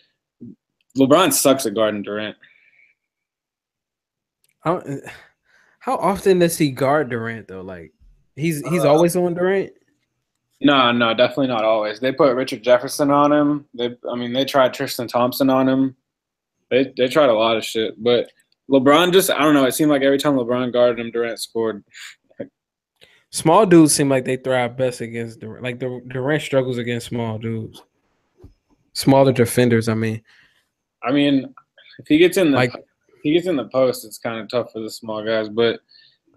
LeBron 0.97 1.33
sucks 1.33 1.66
at 1.66 1.74
guarding 1.74 2.03
Durant. 2.03 2.37
how, 4.61 4.83
how 5.79 5.97
often 5.97 6.39
does 6.41 6.59
he 6.59 6.70
guard 6.70 7.11
Durant 7.11 7.49
though? 7.49 7.61
Like 7.62 7.93
he's 8.35 8.66
he's 8.68 8.85
Uh, 8.85 8.89
always 8.93 9.14
on 9.16 9.35
Durant. 9.35 9.72
No, 10.62 10.91
no, 10.91 11.12
definitely 11.12 11.49
not 11.49 11.64
always. 11.64 12.01
They 12.01 12.12
put 12.12 12.35
Richard 12.35 12.62
Jefferson 12.62 13.11
on 13.11 13.31
him. 13.31 13.66
They, 13.74 13.95
I 14.11 14.14
mean, 14.16 14.33
they 14.33 14.47
tried 14.47 14.72
Tristan 14.72 15.07
Thompson 15.07 15.51
on 15.51 15.68
him. 15.68 15.95
They 16.70 16.92
they 16.96 17.08
tried 17.08 17.28
a 17.28 17.34
lot 17.34 17.56
of 17.56 17.64
shit, 17.64 17.94
but 18.02 18.30
LeBron 18.70 19.12
just 19.12 19.30
I 19.30 19.40
don't 19.40 19.54
know. 19.54 19.64
It 19.66 19.72
seemed 19.72 19.90
like 19.90 20.02
every 20.02 20.18
time 20.18 20.34
LeBron 20.34 20.72
guarded 20.72 20.98
him, 20.98 21.10
Durant 21.10 21.38
scored. 21.40 21.84
Small 23.30 23.66
dudes 23.66 23.94
seem 23.94 24.08
like 24.08 24.24
they 24.24 24.36
thrive 24.36 24.76
best 24.76 25.00
against 25.00 25.40
Durant. 25.40 25.62
Like 25.62 25.78
the 25.78 26.00
Durant 26.08 26.42
struggles 26.42 26.78
against 26.78 27.08
small 27.08 27.38
dudes. 27.38 27.82
Smaller 28.94 29.32
defenders, 29.32 29.88
I 29.88 29.94
mean. 29.94 30.22
I 31.02 31.12
mean, 31.12 31.54
if 31.98 32.06
he 32.08 32.18
gets 32.18 32.36
in 32.38 32.50
the 32.52 32.56
Like- 32.56 32.74
if 32.74 33.20
he 33.22 33.32
gets 33.32 33.46
in 33.46 33.56
the 33.56 33.68
post, 33.68 34.04
it's 34.04 34.18
kind 34.18 34.38
of 34.40 34.48
tough 34.48 34.72
for 34.72 34.80
the 34.80 34.90
small 34.90 35.24
guys. 35.24 35.48
But 35.48 35.80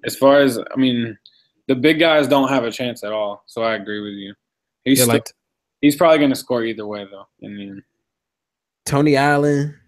as 0.05 0.15
far 0.15 0.39
as 0.41 0.57
I 0.59 0.75
mean, 0.75 1.17
the 1.67 1.75
big 1.75 1.99
guys 1.99 2.27
don't 2.27 2.49
have 2.49 2.63
a 2.65 2.71
chance 2.71 3.03
at 3.03 3.13
all. 3.13 3.43
So 3.45 3.61
I 3.61 3.75
agree 3.75 4.01
with 4.01 4.13
you. 4.13 4.33
He's 4.83 4.97
Yeah, 4.99 5.05
still, 5.05 5.15
like 5.15 5.31
he's 5.81 5.95
probably 5.95 6.17
going 6.17 6.31
to 6.31 6.35
score 6.35 6.63
either 6.63 6.85
way 6.85 7.05
though. 7.09 7.27
I 7.43 7.47
mean, 7.47 7.83
Tony 8.85 9.15
Allen 9.15 9.79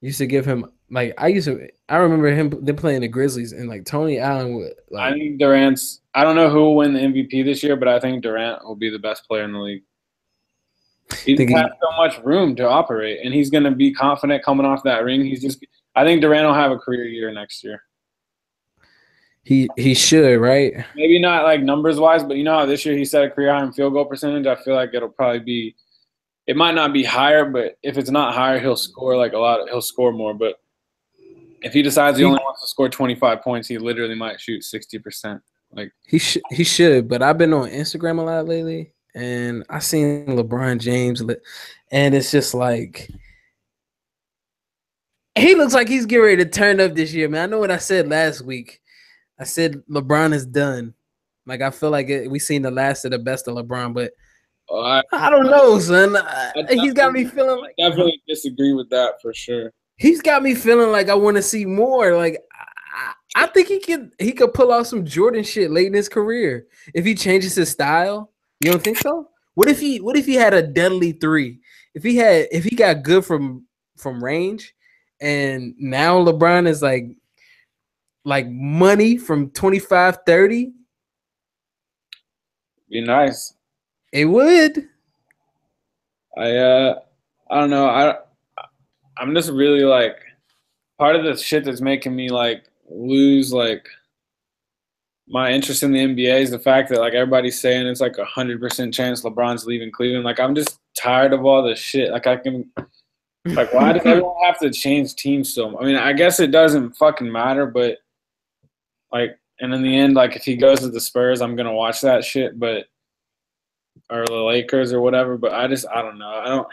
used 0.00 0.18
to 0.18 0.26
give 0.26 0.46
him 0.46 0.64
Like 0.90 1.14
I 1.18 1.28
used 1.28 1.46
to, 1.46 1.68
I 1.88 1.96
remember 1.96 2.28
him 2.28 2.50
them 2.64 2.76
playing 2.76 3.00
the 3.02 3.08
Grizzlies 3.08 3.52
and 3.52 3.68
like 3.68 3.84
Tony 3.84 4.18
Allen 4.18 4.54
would 4.54 4.72
like, 4.90 5.12
I 5.12 5.18
think 5.18 5.38
Durant's. 5.38 6.00
I 6.14 6.24
don't 6.24 6.36
know 6.36 6.48
who 6.50 6.60
will 6.60 6.76
win 6.76 6.94
the 6.94 7.00
MVP 7.00 7.44
this 7.44 7.62
year, 7.62 7.76
but 7.76 7.88
I 7.88 8.00
think 8.00 8.22
Durant 8.22 8.64
will 8.64 8.74
be 8.76 8.90
the 8.90 8.98
best 8.98 9.26
player 9.28 9.44
in 9.44 9.52
the 9.52 9.58
league. 9.58 9.82
He 11.24 11.36
Think 11.36 11.50
has 11.50 11.66
he- 11.66 11.78
so 11.80 11.96
much 11.96 12.22
room 12.24 12.54
to 12.56 12.68
operate, 12.68 13.20
and 13.24 13.32
he's 13.32 13.50
going 13.50 13.64
to 13.64 13.70
be 13.70 13.92
confident 13.94 14.44
coming 14.44 14.66
off 14.66 14.82
that 14.84 15.04
ring. 15.04 15.24
He's 15.24 15.40
just. 15.42 15.64
I 15.94 16.04
think 16.04 16.20
Durant 16.20 16.46
will 16.46 16.54
have 16.54 16.70
a 16.70 16.78
career 16.78 17.04
year 17.04 17.32
next 17.32 17.64
year. 17.64 17.82
he 19.42 19.68
he 19.76 19.94
should 19.94 20.36
right. 20.36 20.74
Maybe 20.94 21.18
not 21.18 21.44
like 21.44 21.62
numbers 21.62 21.98
wise, 21.98 22.22
but 22.22 22.36
you 22.36 22.44
know 22.44 22.58
how 22.58 22.66
this 22.66 22.84
year 22.84 22.96
he 22.96 23.04
set 23.04 23.24
a 23.24 23.30
career 23.30 23.52
high 23.52 23.62
in 23.64 23.72
field 23.72 23.94
goal 23.94 24.04
percentage. 24.04 24.46
I 24.46 24.54
feel 24.56 24.74
like 24.74 24.90
it'll 24.94 25.08
probably 25.08 25.40
be. 25.40 25.74
It 26.48 26.56
might 26.56 26.74
not 26.74 26.92
be 26.94 27.04
higher, 27.04 27.44
but 27.44 27.76
if 27.82 27.98
it's 27.98 28.10
not 28.10 28.34
higher, 28.34 28.58
he'll 28.58 28.74
score 28.74 29.16
like 29.16 29.34
a 29.34 29.38
lot. 29.38 29.68
He'll 29.68 29.82
score 29.82 30.12
more, 30.12 30.32
but 30.34 30.54
if 31.62 31.72
he 31.74 31.82
decides 31.82 32.16
he 32.16 32.22
He- 32.24 32.26
only 32.26 32.40
wants 32.42 32.62
to 32.62 32.68
score 32.68 32.88
25 32.88 33.42
points, 33.42 33.68
he 33.68 33.76
literally 33.78 34.14
might 34.14 34.40
shoot 34.40 34.62
60%. 34.62 35.40
Like 35.72 35.92
He 36.06 36.18
should 36.18 36.40
he 36.50 36.64
should, 36.64 37.06
but 37.08 37.22
I've 37.22 37.36
been 37.36 37.52
on 37.52 37.68
Instagram 37.68 38.18
a 38.18 38.22
lot 38.22 38.48
lately, 38.48 38.94
and 39.14 39.62
I 39.68 39.80
seen 39.80 40.24
LeBron 40.26 40.78
James, 40.80 41.20
and 41.20 42.14
it's 42.14 42.30
just 42.30 42.54
like 42.54 43.10
he 45.36 45.54
looks 45.54 45.74
like 45.74 45.88
he's 45.88 46.06
getting 46.06 46.24
ready 46.24 46.36
to 46.44 46.50
turn 46.50 46.80
up 46.80 46.94
this 46.94 47.12
year, 47.12 47.28
man. 47.28 47.42
I 47.42 47.46
know 47.50 47.58
what 47.60 47.70
I 47.70 47.76
said 47.76 48.08
last 48.08 48.40
week. 48.40 48.80
I 49.38 49.44
said 49.44 49.82
LeBron 49.90 50.32
is 50.32 50.46
done. 50.46 50.94
Like 51.46 51.60
I 51.60 51.70
feel 51.70 51.90
like 51.90 52.08
it, 52.08 52.30
we 52.30 52.38
seen 52.38 52.62
the 52.62 52.70
last 52.70 53.04
of 53.04 53.10
the 53.10 53.18
best 53.18 53.46
of 53.46 53.54
LeBron, 53.54 53.92
but 53.92 54.12
I 54.72 55.02
I 55.12 55.30
don't 55.30 55.46
know, 55.46 55.78
son. 55.78 56.16
I- 56.16 56.52
he's 56.70 56.92
got 56.92 57.12
me 57.12 57.24
feeling 57.24 57.60
like 57.60 57.74
definitely 57.78 58.20
disagree 58.28 58.72
with 58.74 58.90
that 58.90 59.14
for 59.22 59.32
sure. 59.32 59.72
he's 59.96 60.20
got 60.22 60.42
me 60.42 60.54
feeling 60.54 60.90
like 60.92 61.08
I 61.08 61.14
want 61.14 61.36
to 61.36 61.42
see 61.42 61.64
more. 61.64 62.16
Like 62.16 62.38
I, 62.52 63.44
I 63.44 63.46
think 63.48 63.68
he 63.68 63.80
could 63.80 64.12
he 64.18 64.32
could 64.32 64.52
pull 64.54 64.72
off 64.72 64.86
some 64.86 65.04
Jordan 65.04 65.44
shit 65.44 65.70
late 65.70 65.86
in 65.86 65.94
his 65.94 66.08
career 66.08 66.66
if 66.94 67.04
he 67.04 67.14
changes 67.14 67.54
his 67.54 67.70
style. 67.70 68.32
You 68.60 68.70
don't 68.72 68.82
think 68.82 68.98
so? 68.98 69.28
What 69.54 69.68
if 69.68 69.80
he 69.80 70.00
what 70.00 70.16
if 70.16 70.26
he 70.26 70.34
had 70.34 70.54
a 70.54 70.62
deadly 70.62 71.12
three? 71.12 71.60
If 71.94 72.02
he 72.02 72.16
had 72.16 72.48
if 72.52 72.64
he 72.64 72.76
got 72.76 73.02
good 73.02 73.24
from 73.24 73.66
from 73.96 74.22
range, 74.22 74.74
and 75.20 75.74
now 75.78 76.22
LeBron 76.24 76.68
is 76.68 76.82
like 76.82 77.06
like 78.24 78.48
money 78.48 79.16
from 79.16 79.50
25 79.50 80.18
30 80.26 80.72
Be 82.90 83.00
nice. 83.00 83.54
It 84.12 84.24
would 84.24 84.88
I 86.38 86.56
uh 86.56 87.00
I 87.50 87.60
don't 87.60 87.70
know. 87.70 87.88
I 87.88 88.16
I'm 89.18 89.34
just 89.34 89.50
really 89.50 89.82
like 89.82 90.16
part 90.98 91.16
of 91.16 91.24
the 91.24 91.36
shit 91.36 91.64
that's 91.64 91.80
making 91.80 92.14
me 92.14 92.28
like 92.28 92.64
lose 92.88 93.52
like 93.52 93.86
my 95.26 95.50
interest 95.50 95.82
in 95.82 95.92
the 95.92 95.98
NBA 95.98 96.40
is 96.40 96.50
the 96.50 96.58
fact 96.58 96.88
that 96.88 97.00
like 97.00 97.12
everybody's 97.12 97.60
saying 97.60 97.86
it's 97.86 98.00
like 98.00 98.18
a 98.18 98.24
hundred 98.24 98.60
percent 98.60 98.94
chance 98.94 99.22
LeBron's 99.22 99.66
leaving 99.66 99.90
Cleveland. 99.90 100.24
Like 100.24 100.40
I'm 100.40 100.54
just 100.54 100.78
tired 100.96 101.32
of 101.32 101.44
all 101.44 101.62
this 101.62 101.78
shit. 101.78 102.12
Like 102.12 102.26
I 102.26 102.36
can 102.36 102.70
like 103.44 103.74
why 103.74 103.92
does 103.92 104.06
everyone 104.06 104.36
have 104.44 104.58
to 104.60 104.70
change 104.70 105.16
teams 105.16 105.52
so 105.54 105.70
much? 105.70 105.82
I 105.82 105.86
mean, 105.86 105.96
I 105.96 106.12
guess 106.12 106.38
it 106.38 106.52
doesn't 106.52 106.96
fucking 106.96 107.30
matter, 107.30 107.66
but 107.66 107.98
like 109.10 109.38
and 109.60 109.74
in 109.74 109.82
the 109.82 109.96
end, 109.96 110.14
like 110.14 110.36
if 110.36 110.44
he 110.44 110.54
goes 110.54 110.80
to 110.80 110.88
the 110.88 111.00
Spurs, 111.00 111.40
I'm 111.40 111.56
gonna 111.56 111.72
watch 111.72 112.00
that 112.02 112.24
shit, 112.24 112.60
but 112.60 112.86
or 114.10 114.26
the 114.26 114.34
Lakers 114.34 114.92
or 114.92 115.00
whatever. 115.00 115.36
But 115.36 115.52
I 115.52 115.66
just 115.66 115.86
I 115.94 116.02
don't 116.02 116.18
know. 116.18 116.30
I 116.30 116.48
don't 116.48 116.68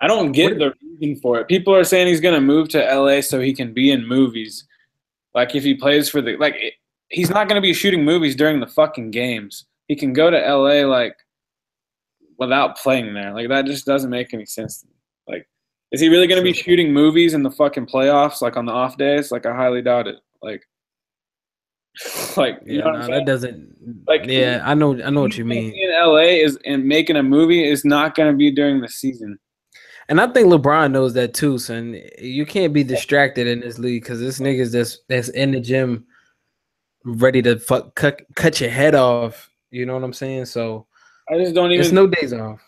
I 0.00 0.06
don't 0.06 0.32
get 0.32 0.58
the 0.58 0.74
reason 0.82 1.20
for 1.20 1.38
it. 1.40 1.48
People 1.48 1.74
are 1.74 1.84
saying 1.84 2.08
he's 2.08 2.20
gonna 2.20 2.40
move 2.40 2.68
to 2.70 2.78
LA 2.78 3.20
so 3.20 3.40
he 3.40 3.54
can 3.54 3.72
be 3.72 3.90
in 3.90 4.06
movies. 4.06 4.66
Like 5.34 5.54
if 5.54 5.64
he 5.64 5.74
plays 5.74 6.08
for 6.08 6.20
the 6.20 6.36
like 6.36 6.56
it, 6.56 6.74
he's 7.08 7.30
not 7.30 7.48
gonna 7.48 7.60
be 7.60 7.74
shooting 7.74 8.04
movies 8.04 8.36
during 8.36 8.60
the 8.60 8.66
fucking 8.66 9.10
games. 9.10 9.66
He 9.88 9.96
can 9.96 10.12
go 10.12 10.30
to 10.30 10.38
LA 10.38 10.86
like 10.86 11.16
without 12.38 12.76
playing 12.76 13.14
there. 13.14 13.32
Like 13.32 13.48
that 13.48 13.66
just 13.66 13.86
doesn't 13.86 14.10
make 14.10 14.34
any 14.34 14.46
sense. 14.46 14.84
Like 15.28 15.48
is 15.92 16.00
he 16.00 16.08
really 16.08 16.26
gonna 16.26 16.42
be 16.42 16.52
shooting 16.52 16.92
movies 16.92 17.34
in 17.34 17.42
the 17.42 17.50
fucking 17.50 17.86
playoffs 17.86 18.42
like 18.42 18.56
on 18.56 18.66
the 18.66 18.72
off 18.72 18.96
days? 18.96 19.30
Like 19.30 19.46
I 19.46 19.54
highly 19.54 19.82
doubt 19.82 20.08
it. 20.08 20.16
Like 20.42 20.62
like 22.36 22.60
you 22.64 22.78
yeah, 22.78 22.84
know 22.84 22.92
no, 22.92 23.06
that 23.06 23.24
doesn't 23.24 24.04
Like, 24.08 24.26
yeah 24.26 24.62
i 24.64 24.74
know 24.74 25.00
i 25.02 25.10
know 25.10 25.20
what 25.20 25.38
you 25.38 25.44
mean 25.44 25.72
in 25.72 25.90
LA 25.92 26.42
is 26.42 26.58
and 26.64 26.84
making 26.84 27.16
a 27.16 27.22
movie 27.22 27.68
is 27.68 27.84
not 27.84 28.14
going 28.14 28.32
to 28.32 28.36
be 28.36 28.50
during 28.50 28.80
the 28.80 28.88
season. 28.88 29.38
And 30.08 30.20
I 30.20 30.26
think 30.26 30.48
LeBron 30.48 30.92
knows 30.92 31.14
that 31.14 31.32
too, 31.32 31.58
son. 31.58 31.98
You 32.18 32.44
can't 32.44 32.74
be 32.74 32.84
distracted 32.84 33.46
in 33.46 33.60
this 33.60 33.78
league 33.78 34.02
because 34.02 34.20
this 34.20 34.38
nigga's 34.38 34.72
that's 34.72 34.98
that's 35.08 35.28
in 35.30 35.52
the 35.52 35.60
gym, 35.60 36.04
ready 37.04 37.40
to 37.42 37.58
fuck 37.58 37.94
cut 37.94 38.20
cut 38.34 38.60
your 38.60 38.70
head 38.70 38.94
off. 38.94 39.50
You 39.70 39.86
know 39.86 39.94
what 39.94 40.04
I'm 40.04 40.12
saying? 40.12 40.44
So 40.46 40.86
I 41.30 41.38
just 41.38 41.54
don't 41.54 41.72
even. 41.72 41.84
it's 41.84 41.92
no 41.92 42.06
days 42.06 42.34
off. 42.34 42.60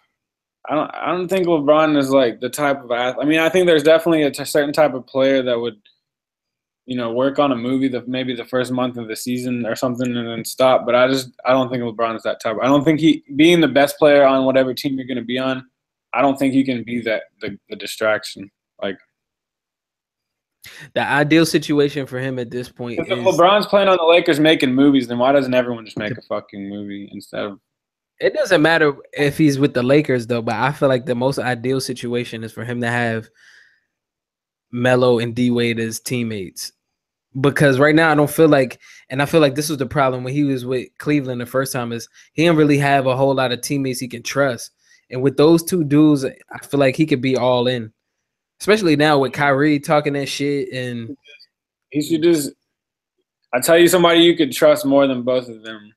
I 0.69 0.75
don't. 0.75 0.91
I 0.95 1.13
don't 1.13 1.29
think 1.29 1.47
LeBron 1.47 1.99
is 1.99 2.11
like 2.11 2.41
the 2.41 2.49
type 2.49 2.83
of 2.83 2.91
athlete. 2.91 3.27
I 3.27 3.29
mean, 3.29 3.41
I 3.41 3.51
think 3.51 3.67
there's 3.67 3.83
definitely 3.83 4.23
a 4.23 4.45
certain 4.47 4.73
type 4.73 4.95
of 4.95 5.07
player 5.07 5.43
that 5.43 5.61
would, 5.61 5.77
you 6.87 6.97
know, 6.97 7.13
work 7.13 7.39
on 7.39 7.53
a 7.53 7.57
movie 7.57 7.89
the 7.89 8.05
maybe 8.07 8.35
the 8.35 8.45
first 8.45 8.73
month 8.73 8.97
of 8.97 9.09
the 9.09 9.17
season 9.17 9.67
or 9.67 9.75
something 9.75 10.17
and 10.17 10.27
then 10.27 10.45
stop. 10.45 10.87
But 10.87 10.95
I 10.95 11.09
just 11.09 11.31
I 11.45 11.51
don't 11.51 11.69
think 11.69 11.83
LeBron 11.83 12.17
is 12.17 12.23
that 12.23 12.41
type. 12.41 12.57
I 12.63 12.67
don't 12.67 12.85
think 12.85 13.01
he 13.01 13.25
being 13.35 13.61
the 13.61 13.69
best 13.69 13.99
player 13.99 14.25
on 14.25 14.45
whatever 14.45 14.73
team 14.73 14.97
you're 14.97 15.07
going 15.07 15.19
to 15.19 15.25
be 15.25 15.39
on. 15.39 15.67
I 16.15 16.23
don't 16.23 16.39
think 16.39 16.55
he 16.55 16.65
can 16.65 16.83
be 16.85 17.01
that 17.03 17.25
the, 17.41 17.59
the 17.69 17.77
distraction. 17.77 18.51
Like 18.81 18.99
The 20.95 21.03
ideal 21.03 21.45
situation 21.45 22.07
for 22.07 22.19
him 22.19 22.39
at 22.39 22.51
this 22.51 22.69
point 22.69 23.01
if 23.01 23.11
is 23.11 23.19
LeBron's 23.19 23.67
playing 23.67 23.89
on 23.89 23.97
the 23.97 24.07
Lakers 24.07 24.39
making 24.39 24.75
movies, 24.75 25.09
then 25.09 25.19
why 25.19 25.33
doesn't 25.33 25.55
everyone 25.55 25.85
just 25.85 25.99
make 25.99 26.17
a 26.17 26.23
fucking 26.23 26.69
movie 26.69 27.11
instead 27.13 27.45
of 27.45 27.61
it 28.19 28.33
doesn't 28.33 28.63
matter 28.63 28.97
if 29.13 29.37
he's 29.37 29.59
with 29.59 29.75
the 29.75 29.83
Lakers 29.83 30.27
though, 30.27 30.41
but 30.41 30.55
I 30.55 30.73
feel 30.73 30.89
like 30.89 31.05
the 31.05 31.15
most 31.15 31.39
ideal 31.39 31.81
situation 31.81 32.45
is 32.45 32.53
for 32.53 32.65
him 32.65 32.81
to 32.81 32.91
have 32.91 33.29
Melo 34.73 35.19
and 35.19 35.35
D 35.35 35.51
Wade 35.51 35.79
as 35.79 36.01
teammates. 36.01 36.73
Because 37.41 37.79
right 37.79 37.95
now 37.95 38.11
I 38.11 38.15
don't 38.15 38.31
feel 38.31 38.49
like, 38.49 38.81
and 39.11 39.21
I 39.21 39.27
feel 39.27 39.41
like 39.41 39.55
this 39.55 39.69
was 39.69 39.79
the 39.79 39.87
problem 39.87 40.25
when 40.25 40.33
he 40.33 40.45
was 40.45 40.65
with 40.65 40.89
Cleveland 40.99 41.41
the 41.41 41.47
first 41.47 41.73
time 41.73 41.93
is 41.93 42.09
he 42.33 42.45
didn't 42.45 42.57
really 42.57 42.79
have 42.79 43.07
a 43.07 43.17
whole 43.17 43.35
lot 43.35 43.53
of 43.53 43.61
teammates 43.61 44.01
he 44.01 44.09
can 44.09 44.23
trust. 44.23 44.71
And 45.11 45.23
with 45.23 45.37
those 45.37 45.63
two 45.63 45.85
dudes, 45.85 46.25
I 46.25 46.59
feel 46.67 46.81
like 46.81 46.97
he 46.97 47.05
could 47.07 47.21
be 47.21 47.37
all 47.37 47.67
in. 47.67 47.93
Especially 48.61 48.97
now 48.97 49.19
with 49.19 49.33
Kyrie 49.35 49.79
talking 49.79 50.15
that 50.15 50.27
shit 50.31 50.73
and 50.73 51.15
He 51.91 52.01
should 52.03 52.23
just. 52.23 52.53
I 53.53 53.61
tell 53.61 53.79
you, 53.79 53.87
somebody 53.89 54.21
you 54.21 54.35
could 54.37 54.53
trust 54.53 54.85
more 54.87 55.07
than 55.07 55.23
both 55.23 55.49
of 55.49 55.63
them. 55.63 55.93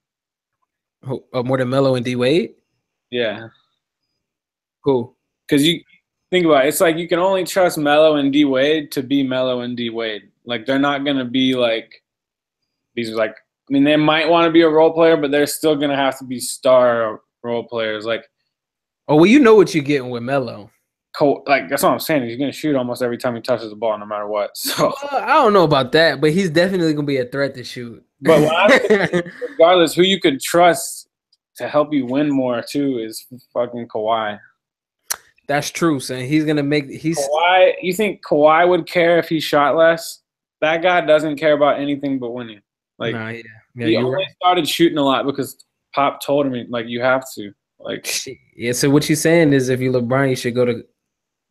uh, 1.33 1.43
more 1.43 1.57
than 1.57 1.69
Melo 1.69 1.95
and 1.95 2.03
D 2.05 2.15
Wade. 2.15 2.53
Yeah, 3.11 3.47
Cool. 4.85 5.15
because 5.47 5.65
you 5.65 5.81
think 6.29 6.45
about 6.45 6.65
it, 6.65 6.67
it's 6.69 6.79
like 6.81 6.97
you 6.97 7.07
can 7.07 7.17
only 7.19 7.43
trust 7.43 7.77
Melo 7.77 8.17
and 8.17 8.31
D 8.31 8.45
Wade 8.45 8.91
to 8.91 9.01
be 9.01 9.23
Melo 9.23 9.61
and 9.61 9.75
D 9.75 9.89
Wade. 9.89 10.29
Like 10.49 10.65
they're 10.65 10.79
not 10.79 11.05
gonna 11.05 11.25
be 11.25 11.55
like 11.55 12.03
these. 12.95 13.11
Like 13.11 13.31
I 13.31 13.73
mean, 13.73 13.83
they 13.83 13.95
might 13.95 14.27
want 14.27 14.45
to 14.45 14.51
be 14.51 14.61
a 14.63 14.69
role 14.69 14.91
player, 14.91 15.15
but 15.15 15.31
they're 15.31 15.45
still 15.45 15.75
gonna 15.75 15.95
have 15.95 16.17
to 16.19 16.25
be 16.25 16.39
star 16.39 17.21
role 17.43 17.63
players. 17.63 18.05
Like 18.05 18.25
Oh 19.09 19.15
well, 19.15 19.25
you 19.25 19.39
know 19.39 19.55
what 19.55 19.73
you're 19.73 19.83
getting 19.83 20.11
with 20.11 20.21
Melo. 20.21 20.69
Like 21.47 21.67
that's 21.67 21.81
what 21.83 21.91
I'm 21.91 21.99
saying. 21.99 22.29
He's 22.29 22.37
gonna 22.37 22.51
shoot 22.51 22.75
almost 22.75 23.01
every 23.01 23.17
time 23.17 23.35
he 23.35 23.41
touches 23.41 23.71
the 23.71 23.75
ball, 23.75 23.97
no 23.97 24.05
matter 24.05 24.27
what. 24.27 24.51
So, 24.55 24.93
Well, 25.11 25.23
I 25.23 25.33
don't 25.33 25.51
know 25.51 25.63
about 25.63 25.91
that, 25.93 26.21
but 26.21 26.31
he's 26.31 26.51
definitely 26.51 26.93
gonna 26.93 27.07
be 27.07 27.17
a 27.17 27.25
threat 27.25 27.55
to 27.55 27.63
shoot. 27.63 28.03
but 28.21 28.39
I, 28.43 29.23
regardless, 29.49 29.95
who 29.95 30.03
you 30.03 30.19
could 30.21 30.39
trust 30.39 31.09
to 31.55 31.67
help 31.67 31.91
you 31.91 32.05
win 32.05 32.29
more 32.29 32.61
too 32.61 32.99
is 32.99 33.25
fucking 33.51 33.87
Kawhi. 33.87 34.39
That's 35.47 35.71
true, 35.71 35.99
son. 35.99 36.21
He's 36.21 36.45
gonna 36.45 36.63
make. 36.63 36.87
He's 36.89 37.17
Kawhi, 37.17 37.73
you 37.81 37.93
think 37.93 38.23
Kawhi 38.23 38.69
would 38.69 38.85
care 38.85 39.17
if 39.17 39.27
he 39.27 39.39
shot 39.39 39.75
less? 39.75 40.19
That 40.61 40.81
guy 40.81 41.01
doesn't 41.01 41.37
care 41.37 41.53
about 41.53 41.79
anything 41.79 42.19
but 42.19 42.31
winning. 42.31 42.61
Like 42.97 43.15
nah, 43.15 43.29
yeah, 43.29 43.41
yeah, 43.75 43.87
he 43.87 43.95
only 43.95 44.11
right. 44.11 44.27
started 44.35 44.67
shooting 44.67 44.97
a 44.97 45.03
lot 45.03 45.25
because 45.25 45.63
Pop 45.95 46.21
told 46.21 46.45
him 46.45 46.67
like 46.69 46.87
you 46.87 47.01
have 47.01 47.23
to. 47.35 47.51
Like 47.79 48.07
Yeah. 48.55 48.73
So 48.73 48.89
what 48.89 49.07
you're 49.07 49.15
saying 49.15 49.53
is, 49.53 49.69
if 49.69 49.79
you 49.79 49.91
LeBron, 49.91 50.29
you 50.29 50.35
should 50.35 50.55
go 50.55 50.65
to 50.65 50.83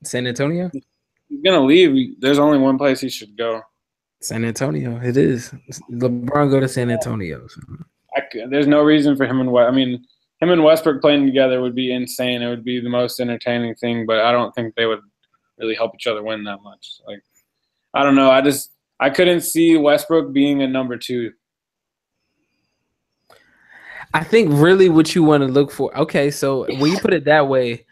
San 0.05 0.27
Antonio. 0.27 0.71
he's 0.73 1.43
gonna 1.43 1.65
leave. 1.65 2.21
There's 2.21 2.39
only 2.39 2.59
one 2.59 2.77
place 2.77 3.01
he 3.01 3.09
should 3.09 3.37
go. 3.37 3.63
San 4.21 4.45
Antonio. 4.45 5.01
It 5.03 5.17
is. 5.17 5.53
LeBron 5.91 6.51
go 6.51 6.61
to 6.61 6.69
San 6.69 6.91
Antonio. 6.91 7.47
so. 7.49 7.61
I 8.17 8.23
there's 8.51 8.67
no 8.67 8.83
reason 8.83 9.17
for 9.17 9.27
him 9.27 9.41
and 9.41 9.53
West. 9.53 9.69
I 9.69 9.75
mean, 9.75 10.05
him 10.41 10.51
and 10.51 10.63
Westbrook 10.63 11.01
playing 11.01 11.27
together 11.27 11.61
would 11.61 11.75
be 11.75 11.93
insane. 11.93 12.43
It 12.43 12.49
would 12.49 12.65
be 12.65 12.81
the 12.81 12.89
most 12.89 13.21
entertaining 13.21 13.75
thing, 13.77 14.07
but 14.07 14.21
I 14.21 14.33
don't 14.33 14.55
think 14.55 14.75
they 14.75 14.87
would 14.87 15.01
really 15.59 15.75
help 15.75 15.95
each 15.95 16.07
other 16.07 16.23
win 16.23 16.45
that 16.45 16.63
much. 16.63 17.01
Like 17.07 17.23
I 17.95 18.03
don't 18.03 18.15
know. 18.15 18.31
I 18.31 18.41
just 18.41 18.73
I 19.01 19.11
couldn't 19.11 19.43
see 19.43 19.77
Westbrook 19.77 20.33
being 20.33 20.63
a 20.63 20.67
number 20.67 20.97
two. 20.97 21.33
I 24.15 24.25
think 24.25 24.51
really 24.53 24.89
what 24.89 25.15
you 25.15 25.23
want 25.23 25.43
to 25.43 25.49
look 25.49 25.71
for. 25.71 25.97
Okay, 25.97 26.31
so 26.31 26.67
when 26.67 26.91
you 26.91 26.99
put 26.99 27.13
it 27.13 27.25
that 27.27 27.47
way, 27.47 27.85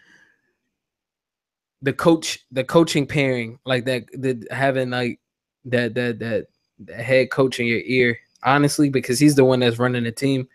the 1.83 1.93
coach, 1.93 2.45
the 2.51 2.65
coaching 2.65 3.07
pairing, 3.07 3.59
like 3.67 3.85
that, 3.85 4.07
the 4.13 4.47
having 4.51 4.91
like 4.91 5.21
that 5.67 5.95
that 5.95 6.19
that, 6.19 6.47
that 6.81 7.01
head 7.01 7.31
coach 7.31 7.61
in 7.61 7.67
your 7.67 7.83
ear, 7.85 8.19
honestly, 8.43 8.89
because 8.89 9.19
he's 9.19 9.35
the 9.35 9.45
one 9.45 9.61
that's 9.61 9.79
running 9.79 10.05
the 10.05 10.13
team, 10.13 10.49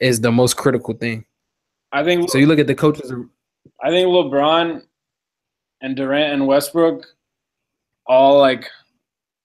is 0.00 0.20
the 0.20 0.32
most 0.32 0.56
critical 0.56 0.94
thing. 0.94 1.24
I 1.92 2.02
think 2.02 2.30
So 2.30 2.38
you 2.38 2.46
look 2.46 2.58
at 2.58 2.66
the 2.66 2.74
coaches. 2.74 3.12
I 3.82 3.90
think 3.90 4.08
LeBron 4.08 4.82
and 5.82 5.96
Durant 5.96 6.32
and 6.32 6.46
Westbrook 6.46 7.06
all 8.06 8.38
like 8.40 8.68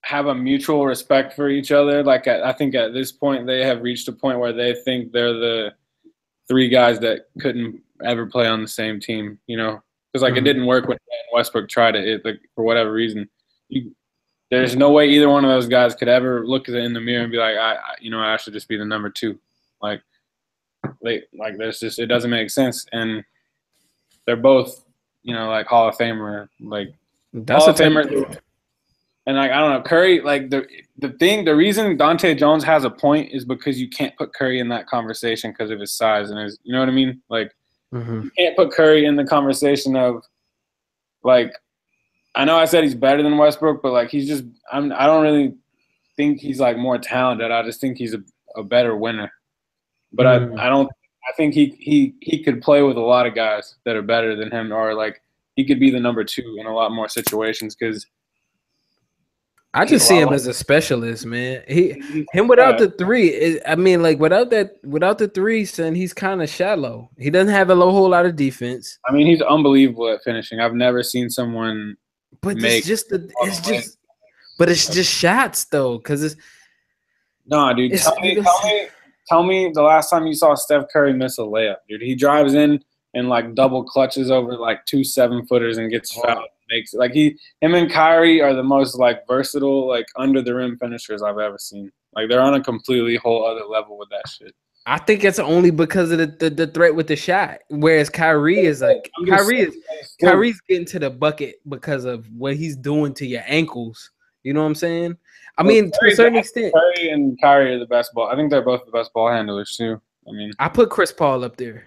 have 0.02 0.26
a 0.26 0.34
mutual 0.34 0.84
respect 0.86 1.34
for 1.34 1.48
each 1.48 1.72
other. 1.72 2.02
Like 2.02 2.26
at, 2.26 2.42
I 2.44 2.52
think 2.52 2.74
at 2.74 2.92
this 2.92 3.12
point 3.12 3.46
they 3.46 3.64
have 3.64 3.82
reached 3.82 4.08
a 4.08 4.12
point 4.12 4.38
where 4.38 4.52
they 4.52 4.74
think 4.74 5.12
they're 5.12 5.32
the 5.32 5.72
three 6.48 6.68
guys 6.68 6.98
that 7.00 7.26
couldn't 7.40 7.80
ever 8.04 8.26
play 8.26 8.46
on 8.48 8.62
the 8.62 8.68
same 8.68 8.98
team. 9.00 9.38
You 9.46 9.56
know, 9.56 9.82
because 10.12 10.22
like 10.22 10.34
Mhm. 10.34 10.38
it 10.38 10.44
didn't 10.44 10.66
work 10.66 10.88
when 10.88 10.98
Westbrook 11.32 11.68
tried 11.68 11.94
it, 11.96 12.06
it 12.06 12.24
like, 12.24 12.40
for 12.54 12.64
whatever 12.64 12.92
reason. 12.92 13.28
You, 13.68 13.94
there's 14.50 14.76
no 14.76 14.90
way 14.90 15.08
either 15.08 15.30
one 15.30 15.44
of 15.46 15.50
those 15.50 15.66
guys 15.66 15.94
could 15.94 16.08
ever 16.08 16.46
look 16.46 16.68
in 16.68 16.92
the 16.92 17.00
mirror 17.00 17.22
and 17.22 17.32
be 17.32 17.38
like, 17.38 17.56
I, 17.56 17.74
I 17.74 17.94
you 18.00 18.10
know, 18.10 18.20
I 18.20 18.36
should 18.36 18.52
just 18.52 18.68
be 18.68 18.76
the 18.76 18.84
number 18.84 19.08
two. 19.08 19.38
Like, 19.80 20.02
they 21.02 21.22
like 21.32 21.56
there's 21.56 21.78
just 21.80 21.98
it 21.98 22.06
doesn't 22.06 22.30
make 22.30 22.50
sense, 22.50 22.84
and 22.92 23.24
they're 24.26 24.36
both 24.36 24.84
you 25.22 25.32
know 25.34 25.48
like 25.48 25.66
Hall 25.66 25.88
of 25.88 25.96
Famer 25.96 26.48
like 26.60 26.92
That's 27.32 27.64
Hall 27.64 27.68
a 27.68 27.72
of 27.72 27.78
Famer. 27.78 28.38
And 29.26 29.36
like 29.36 29.52
I 29.52 29.58
don't 29.60 29.70
know, 29.70 29.82
Curry. 29.82 30.20
Like 30.20 30.50
the 30.50 30.66
the 30.98 31.10
thing, 31.10 31.44
the 31.44 31.54
reason 31.54 31.96
Dahntay 31.96 32.38
Jones 32.38 32.64
has 32.64 32.82
a 32.84 32.90
point 32.90 33.30
is 33.32 33.44
because 33.44 33.80
you 33.80 33.88
can't 33.88 34.16
put 34.16 34.34
Curry 34.34 34.58
in 34.58 34.68
that 34.70 34.86
conversation 34.88 35.52
because 35.52 35.70
of 35.70 35.78
his 35.78 35.92
size 35.92 36.30
and 36.30 36.40
his. 36.40 36.58
You 36.64 36.72
know 36.72 36.80
what 36.80 36.88
I 36.88 36.92
mean? 36.92 37.22
Like 37.28 37.52
Mhm. 37.94 38.24
you 38.24 38.30
can't 38.36 38.56
put 38.56 38.72
Curry 38.72 39.04
in 39.04 39.16
the 39.16 39.24
conversation 39.24 39.94
of 39.96 40.22
like. 41.22 41.52
I 42.34 42.44
know 42.46 42.56
I 42.56 42.64
said 42.64 42.82
he's 42.82 42.94
better 42.94 43.22
than 43.22 43.36
Westbrook, 43.36 43.82
but 43.82 43.92
like 43.92 44.10
he's 44.10 44.26
just. 44.26 44.44
I'm. 44.72 44.90
I 44.92 45.06
don't 45.06 45.22
really 45.22 45.54
think 46.16 46.40
he's 46.40 46.58
like 46.58 46.76
more 46.76 46.98
talented. 46.98 47.50
I 47.52 47.62
just 47.62 47.80
think 47.80 47.98
he's 47.98 48.14
a, 48.14 48.22
a 48.56 48.62
better 48.64 48.96
winner. 48.96 49.30
But 50.12 50.26
Mm. 50.26 50.58
I 50.58 50.66
I 50.66 50.68
don't. 50.68 50.88
I 51.28 51.32
think 51.36 51.54
he 51.54 51.76
he 51.78 52.14
he 52.20 52.42
could 52.42 52.60
play 52.60 52.82
with 52.82 52.96
a 52.96 53.00
lot 53.00 53.26
of 53.26 53.34
guys 53.36 53.76
that 53.84 53.94
are 53.94 54.02
better 54.02 54.34
than 54.34 54.50
him, 54.50 54.72
or 54.72 54.94
like 54.94 55.22
he 55.54 55.64
could 55.64 55.78
be 55.78 55.90
the 55.92 56.00
number 56.00 56.24
two 56.24 56.56
in 56.58 56.66
a 56.66 56.74
lot 56.74 56.90
more 56.90 57.08
situations 57.08 57.76
because. 57.76 58.04
I 59.74 59.86
just 59.86 60.06
see 60.06 60.18
him 60.20 60.28
as 60.34 60.46
a 60.46 60.52
specialist, 60.52 61.24
man. 61.24 61.62
He 61.66 62.26
him 62.32 62.46
without 62.46 62.78
the 62.78 62.90
three. 62.90 63.58
I 63.64 63.74
mean, 63.74 64.02
like 64.02 64.18
without 64.18 64.50
that, 64.50 64.76
without 64.84 65.16
the 65.16 65.28
three, 65.28 65.64
son, 65.64 65.94
he's 65.94 66.12
kind 66.12 66.42
of 66.42 66.50
shallow. 66.50 67.08
He 67.18 67.30
doesn't 67.30 67.52
have 67.54 67.70
a 67.70 67.74
lo- 67.74 67.90
whole 67.90 68.10
lot 68.10 68.26
of 68.26 68.36
defense. 68.36 68.98
I 69.08 69.12
mean, 69.12 69.26
he's 69.26 69.40
unbelievable 69.40 70.08
at 70.10 70.22
finishing. 70.24 70.60
I've 70.60 70.74
never 70.74 71.02
seen 71.02 71.30
someone. 71.30 71.96
But 72.42 72.56
Make- 72.58 72.78
it's 72.78 72.86
just 72.86 73.08
the, 73.08 73.30
it's 73.42 73.60
just, 73.60 73.96
but 74.58 74.68
it's 74.68 74.92
just 74.92 75.10
shots 75.10 75.64
though, 75.64 75.96
because 75.96 76.22
it's 76.22 76.36
No, 77.46 77.72
dude. 77.74 77.92
It's- 77.92 78.04
Tell 78.04 78.20
me, 78.20 78.34
tell 78.42 78.60
me, 78.64 78.86
tell 79.28 79.42
me 79.42 79.70
the 79.72 79.82
last 79.82 80.10
time 80.10 80.26
you 80.26 80.34
saw 80.34 80.54
Steph 80.54 80.84
Curry 80.92 81.14
miss 81.14 81.38
a 81.38 81.42
layup, 81.42 81.76
dude. 81.88 82.02
He 82.02 82.14
drives 82.14 82.52
in 82.54 82.82
and 83.14 83.28
like 83.30 83.54
double 83.54 83.84
clutches 83.84 84.30
over 84.30 84.54
like 84.56 84.84
two 84.84 85.02
seven 85.02 85.46
footers 85.46 85.78
and 85.78 85.90
gets 85.90 86.14
Oh. 86.18 86.22
fouled. 86.26 86.48
Makes 86.70 86.94
it 86.94 86.98
like 86.98 87.12
he, 87.12 87.36
him 87.60 87.74
and 87.74 87.90
Kyrie 87.90 88.40
are 88.40 88.54
the 88.54 88.62
most 88.62 88.98
like 88.98 89.26
versatile, 89.26 89.86
like 89.88 90.06
under 90.16 90.40
the 90.42 90.54
rim 90.54 90.78
finishers 90.78 91.22
I've 91.22 91.38
ever 91.38 91.58
seen. 91.58 91.90
Like 92.14 92.28
they're 92.28 92.40
on 92.40 92.54
a 92.54 92.62
completely 92.62 93.16
whole 93.16 93.44
other 93.44 93.64
level 93.64 93.98
with 93.98 94.08
that 94.10 94.28
shit. 94.28 94.54
I 94.86 94.98
think 94.98 95.22
it's 95.22 95.38
only 95.38 95.70
because 95.70 96.10
of 96.10 96.18
the, 96.18 96.26
the, 96.26 96.50
the 96.50 96.66
threat 96.66 96.94
with 96.94 97.06
the 97.06 97.14
shot. 97.16 97.58
Whereas 97.68 98.10
Kyrie 98.10 98.60
is 98.60 98.80
like 98.80 99.10
Kyrie 99.28 99.60
is 99.60 99.76
Kyrie's 100.20 100.60
getting 100.62 100.86
to 100.86 100.98
the 100.98 101.10
bucket 101.10 101.60
because 101.68 102.04
of 102.04 102.26
what 102.32 102.56
he's 102.56 102.76
doing 102.76 103.14
to 103.14 103.26
your 103.26 103.42
ankles. 103.46 104.10
You 104.42 104.54
know 104.54 104.60
what 104.60 104.66
I'm 104.66 104.74
saying? 104.74 105.16
I 105.58 105.62
Well, 105.62 105.72
mean, 105.72 105.90
to 105.92 106.06
a 106.10 106.14
certain 106.16 106.36
extent, 106.38 106.74
Curry 106.74 107.10
and 107.10 107.40
Kyrie 107.40 107.74
are 107.74 107.78
the 107.78 107.86
best 107.86 108.12
ball. 108.14 108.28
I 108.28 108.34
think 108.34 108.50
they're 108.50 108.62
both 108.62 108.84
the 108.84 108.90
best 108.90 109.12
ball 109.12 109.30
handlers 109.30 109.76
too. 109.76 110.00
I 110.28 110.32
mean, 110.32 110.50
I 110.58 110.68
put 110.68 110.90
Chris 110.90 111.12
Paul 111.12 111.44
up 111.44 111.56
there. 111.56 111.84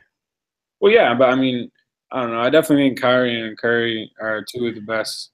well, 0.79 0.91
yeah, 0.91 1.13
but 1.15 1.29
I 1.29 1.35
mean, 1.35 1.69
I 2.11 2.21
don't 2.21 2.31
know. 2.31 2.39
I 2.39 2.49
definitely 2.49 2.89
think 2.89 3.01
Kyrie 3.01 3.41
and 3.41 3.57
Curry 3.57 4.11
are 4.21 4.43
two 4.43 4.67
of 4.67 4.75
the 4.75 4.81
best. 4.81 5.31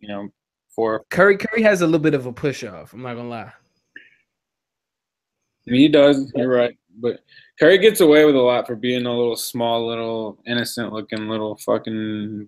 You 0.00 0.08
know, 0.08 0.28
for 0.70 1.04
Curry 1.10 1.36
Curry 1.36 1.62
has 1.62 1.80
a 1.82 1.86
little 1.86 2.00
bit 2.00 2.14
of 2.14 2.26
a 2.26 2.32
push 2.32 2.64
off. 2.64 2.92
I'm 2.92 3.02
not 3.02 3.14
gonna 3.14 3.28
lie. 3.28 3.52
I 5.66 5.70
mean, 5.70 5.80
he 5.80 5.88
does. 5.88 6.32
You're 6.36 6.48
right, 6.48 6.76
but 7.00 7.20
Curry 7.58 7.78
gets 7.78 8.00
away 8.00 8.24
with 8.24 8.36
a 8.36 8.40
lot 8.40 8.66
for 8.66 8.76
being 8.76 9.04
a 9.06 9.12
little 9.16 9.36
small, 9.36 9.86
little 9.86 10.38
innocent 10.46 10.92
looking, 10.92 11.28
little 11.28 11.56
fucking 11.56 12.46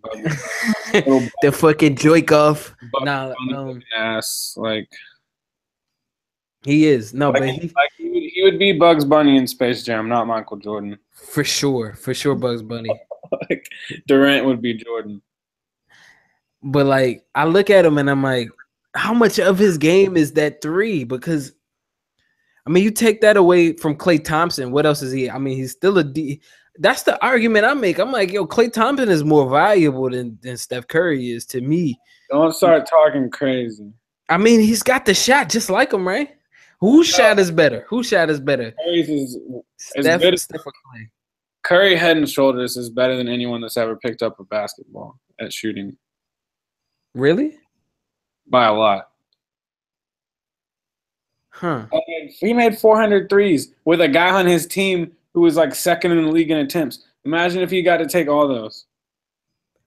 little 0.92 1.20
the 1.42 1.50
fucking 1.52 1.96
Joykov. 1.96 2.74
bug- 2.92 3.04
Nah, 3.04 3.34
bunny 3.50 3.54
um, 3.72 3.82
ass. 3.96 4.54
Like, 4.56 4.88
He 6.64 6.86
is 6.86 7.12
no, 7.14 7.30
like, 7.30 7.40
but 7.40 7.48
he, 7.48 7.56
he 7.56 7.72
like 7.74 7.90
he, 8.38 8.42
would, 8.44 8.58
be 8.58 8.72
Bugs 8.72 9.04
Bunny 9.04 9.36
in 9.36 9.46
Space 9.46 9.82
Jam, 9.82 10.08
not 10.08 10.26
Michael 10.26 10.56
Jordan. 10.56 10.98
for 11.12 11.44
sure, 11.44 11.94
for 11.94 12.14
sure, 12.14 12.34
Bugs 12.34 12.62
Bunny. 12.62 12.90
like 13.50 13.68
Durant 14.06 14.46
would 14.46 14.62
be 14.62 14.74
Jordan. 14.74 15.22
But 16.62 16.86
like, 16.86 17.24
I 17.34 17.44
look 17.44 17.70
at 17.70 17.84
him 17.84 17.98
and 17.98 18.10
I'm 18.10 18.22
like, 18.22 18.48
how 18.94 19.14
much 19.14 19.38
of 19.38 19.58
his 19.58 19.78
game 19.78 20.16
is 20.16 20.32
that 20.32 20.62
three? 20.62 21.04
Because 21.04 21.52
I 22.68 22.70
mean, 22.70 22.84
you 22.84 22.90
take 22.90 23.22
that 23.22 23.38
away 23.38 23.72
from 23.72 23.96
Klay 23.96 24.22
Thompson. 24.22 24.70
What 24.72 24.84
else 24.84 25.00
is 25.00 25.10
he? 25.10 25.30
I 25.30 25.38
mean, 25.38 25.56
he's 25.56 25.72
still 25.72 25.96
a 25.96 26.04
D. 26.04 26.40
That's 26.78 27.02
the 27.02 27.20
argument 27.24 27.64
I 27.64 27.72
make. 27.72 27.98
I'm 27.98 28.12
like, 28.12 28.30
yo, 28.30 28.46
Klay 28.46 28.70
Thompson 28.70 29.08
is 29.08 29.24
more 29.24 29.48
valuable 29.48 30.10
than, 30.10 30.38
than 30.42 30.58
Steph 30.58 30.86
Curry 30.86 31.30
is 31.30 31.46
to 31.46 31.62
me. 31.62 31.98
Don't 32.30 32.54
start 32.54 32.86
talking 32.86 33.30
crazy. 33.30 33.90
I 34.28 34.36
mean, 34.36 34.60
he's 34.60 34.82
got 34.82 35.06
the 35.06 35.14
shot 35.14 35.48
just 35.48 35.70
like 35.70 35.94
him, 35.94 36.06
right? 36.06 36.37
Whose 36.80 37.06
shot 37.08 37.38
is 37.38 37.50
better? 37.50 37.84
Who 37.88 38.02
shot 38.02 38.30
is 38.30 38.38
better? 38.40 38.72
Curry's 38.84 39.08
is 39.08 39.38
Steph, 39.78 40.20
good 40.20 40.34
as- 40.34 40.42
Steph 40.42 40.60
Klay? 40.60 41.08
Curry 41.64 41.96
head 41.96 42.16
and 42.16 42.28
shoulders 42.28 42.76
is 42.76 42.88
better 42.88 43.16
than 43.16 43.28
anyone 43.28 43.60
that's 43.60 43.76
ever 43.76 43.96
picked 43.96 44.22
up 44.22 44.38
a 44.40 44.44
basketball 44.44 45.18
at 45.40 45.52
shooting 45.52 45.96
Really? 47.14 47.56
by 48.46 48.66
a 48.66 48.72
lot. 48.72 49.10
Huh. 51.50 51.86
Mean, 51.92 52.28
He 52.38 52.52
made 52.52 52.78
400 52.78 53.28
threes 53.28 53.74
with 53.84 54.00
a 54.00 54.08
guy 54.08 54.30
on 54.30 54.46
his 54.46 54.66
team 54.66 55.12
who 55.34 55.40
was 55.40 55.56
like 55.56 55.74
second 55.74 56.12
in 56.12 56.24
the 56.24 56.30
league 56.30 56.50
in 56.50 56.58
attempts. 56.58 57.04
Imagine 57.24 57.60
if 57.62 57.70
he 57.70 57.82
got 57.82 57.96
to 57.98 58.06
take 58.06 58.28
all 58.28 58.46
those. 58.46 58.86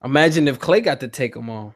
Imagine 0.04 0.48
if 0.48 0.60
Klay 0.60 0.84
got 0.84 1.00
to 1.00 1.08
take 1.08 1.34
them 1.34 1.50
all. 1.50 1.74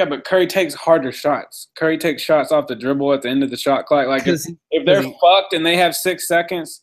Yeah, 0.00 0.06
but 0.06 0.24
Curry 0.24 0.46
takes 0.46 0.72
harder 0.72 1.12
shots. 1.12 1.68
Curry 1.76 1.98
takes 1.98 2.22
shots 2.22 2.52
off 2.52 2.66
the 2.68 2.74
dribble 2.74 3.12
at 3.12 3.20
the 3.20 3.28
end 3.28 3.42
of 3.44 3.50
the 3.50 3.56
shot 3.58 3.84
clock. 3.84 4.06
Like 4.06 4.26
if, 4.26 4.40
if 4.70 4.86
they're 4.86 5.02
he- 5.02 5.14
fucked 5.20 5.52
and 5.52 5.64
they 5.66 5.76
have 5.76 5.94
six 5.94 6.26
seconds, 6.26 6.82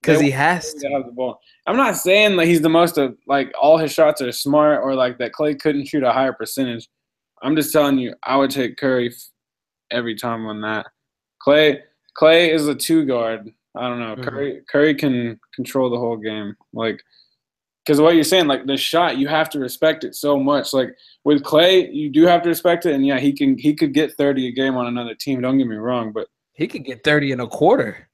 because 0.00 0.18
he 0.18 0.30
has 0.30 0.72
to 0.72 0.88
have 0.88 1.04
the 1.04 1.12
ball. 1.12 1.38
I'm 1.66 1.76
not 1.76 1.98
saying 1.98 2.36
that 2.38 2.46
he's 2.46 2.62
the 2.62 2.70
most 2.70 2.96
of 2.96 3.18
like 3.26 3.52
all 3.60 3.76
his 3.76 3.92
shots 3.92 4.22
are 4.22 4.32
smart 4.32 4.82
or 4.82 4.94
like 4.94 5.18
that 5.18 5.32
Klay 5.32 5.60
couldn't 5.60 5.88
shoot 5.88 6.02
a 6.02 6.10
higher 6.10 6.32
percentage. 6.32 6.88
I'm 7.42 7.54
just 7.54 7.70
telling 7.70 7.98
you, 7.98 8.14
I 8.22 8.36
would 8.36 8.50
take 8.50 8.78
Curry 8.78 9.08
f- 9.08 9.28
every 9.90 10.14
time 10.14 10.46
on 10.46 10.62
that. 10.62 10.86
Klay 11.46 11.80
Klay 12.18 12.48
is 12.50 12.66
a 12.66 12.74
two 12.74 13.04
guard. 13.04 13.50
I 13.76 13.88
don't 13.88 14.00
know. 14.00 14.16
Mhm. 14.16 14.24
Curry 14.24 14.62
Curry 14.72 14.94
can 14.94 15.38
control 15.54 15.90
the 15.90 15.98
whole 15.98 16.16
game. 16.16 16.56
Like 16.72 16.98
because 17.88 18.02
what 18.02 18.14
you're 18.14 18.22
saying, 18.22 18.46
like 18.48 18.66
the 18.66 18.76
shot, 18.76 19.16
you 19.16 19.28
have 19.28 19.48
to 19.48 19.58
respect 19.58 20.04
it 20.04 20.14
so 20.14 20.38
much. 20.38 20.74
Like 20.74 20.94
with 21.24 21.42
Klay, 21.42 21.88
you 21.90 22.10
do 22.10 22.24
have 22.26 22.42
to 22.42 22.50
respect 22.50 22.84
it, 22.84 22.92
and 22.92 23.06
yeah, 23.06 23.18
he 23.18 23.32
can 23.32 23.56
he 23.56 23.72
could 23.74 23.94
get 23.94 24.12
30 24.12 24.48
a 24.48 24.52
game 24.52 24.76
on 24.76 24.86
another 24.86 25.14
team. 25.14 25.40
Don't 25.40 25.56
get 25.56 25.66
me 25.66 25.76
wrong, 25.76 26.12
but 26.12 26.26
He 26.52 26.68
could 26.68 26.84
get 26.84 27.02
30 27.02 27.32
and 27.32 27.40
a 27.40 27.46
quarter. 27.46 28.06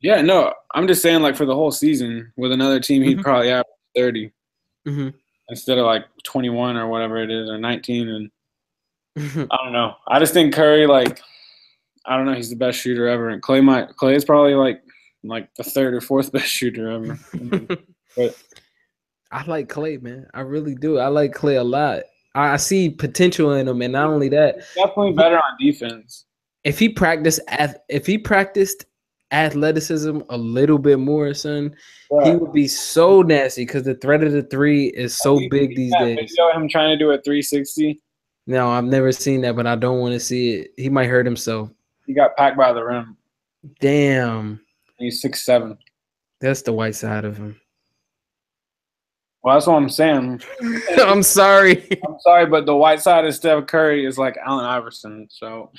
yeah, 0.00 0.20
no, 0.20 0.52
I'm 0.74 0.88
just 0.88 1.00
saying 1.00 1.22
like 1.22 1.36
for 1.36 1.46
the 1.46 1.54
whole 1.54 1.70
season 1.70 2.32
with 2.36 2.50
another 2.50 2.80
team, 2.80 3.02
he'd 3.02 3.18
Mhm. 3.18 3.22
probably 3.22 3.50
average 3.50 3.66
30. 3.94 4.32
hmm 4.84 5.08
instead 5.48 5.78
of 5.78 5.86
like 5.86 6.04
21 6.24 6.76
or 6.76 6.88
whatever 6.88 7.18
it 7.18 7.30
is 7.30 7.48
or 7.48 7.56
19 7.56 8.08
and 8.08 8.30
i 9.52 9.56
don't 9.62 9.72
know 9.72 9.94
i 10.08 10.18
just 10.18 10.34
think 10.34 10.52
curry 10.52 10.88
like 10.88 11.20
i 12.04 12.16
don't 12.16 12.26
know 12.26 12.34
he's 12.34 12.50
the 12.50 12.56
best 12.56 12.80
shooter 12.80 13.06
ever 13.06 13.28
and 13.28 13.40
klay 13.42 13.62
might 13.62 13.90
klay 13.90 14.16
is 14.16 14.24
probably 14.24 14.54
like 14.56 14.82
like 15.28 15.54
the 15.56 15.64
third 15.64 15.94
or 15.94 16.00
fourth 16.00 16.32
best 16.32 16.48
shooter 16.48 16.90
ever 16.90 17.18
but 18.16 18.36
I 19.32 19.44
like 19.46 19.68
Klay, 19.68 20.00
man. 20.00 20.28
I 20.34 20.42
really 20.42 20.76
do. 20.76 20.98
I 20.98 21.08
like 21.08 21.32
Klay 21.32 21.58
a 21.58 21.64
lot. 21.64 22.04
I 22.34 22.52
I 22.52 22.56
see 22.56 22.88
potential 22.90 23.54
in 23.54 23.66
him, 23.66 23.82
and 23.82 23.92
not 23.92 24.08
only 24.08 24.28
that, 24.28 24.58
definitely 24.76 25.12
better 25.14 25.36
on 25.36 25.56
defense 25.60 26.26
if 26.66 26.80
he 26.80 26.88
practiced 26.88 27.40
if 27.88 28.06
he 28.06 28.18
practiced 28.18 28.86
athleticism 29.30 30.18
a 30.30 30.36
little 30.36 30.78
bit 30.78 30.98
more, 30.98 31.32
son, 31.32 31.74
he 32.24 32.32
would 32.34 32.52
be 32.52 32.66
so 32.66 33.22
nasty 33.22 33.64
because 33.64 33.84
the 33.84 33.94
threat 33.94 34.24
of 34.24 34.32
the 34.32 34.42
three 34.42 34.88
is 34.88 35.16
so 35.16 35.38
big 35.48 35.76
these 35.76 35.92
days. 36.00 36.16
video 36.18 36.52
him 36.52 36.68
trying 36.68 36.90
to 36.90 36.96
do 36.96 37.12
a 37.12 37.22
360 37.22 38.00
No, 38.48 38.68
I've 38.68 38.84
never 38.84 39.12
seen 39.12 39.42
that, 39.42 39.54
but 39.54 39.66
I 39.66 39.76
don't 39.76 40.00
want 40.00 40.14
to 40.14 40.20
see 40.20 40.54
it. 40.54 40.72
He 40.76 40.88
might 40.88 41.06
hurt 41.08 41.24
himself. 41.24 41.70
he 42.04 42.12
got 42.12 42.36
packed 42.36 42.56
by 42.56 42.72
the 42.72 42.82
rim 42.82 43.16
Damn, 43.80 44.60
he's 44.98 45.20
six 45.20 45.44
seven. 45.44 45.78
that's 46.40 46.62
the 46.62 46.72
white 46.72 46.94
side 46.94 47.24
of 47.24 47.36
him. 47.36 47.60
Well, 49.42 49.54
that's 49.54 49.66
what 49.68 49.76
I'm 49.76 49.88
saying. 49.88 50.42
I'm 50.98 51.22
sorry. 51.22 51.88
I'm 52.04 52.18
sorry, 52.18 52.46
but 52.46 52.66
the 52.66 52.74
white 52.74 53.00
side 53.00 53.24
of 53.24 53.34
Steph 53.34 53.66
Curry 53.66 54.04
is 54.04 54.18
like 54.18 54.36
Allen 54.44 54.64
Iverson. 54.64 55.28
So 55.30 55.70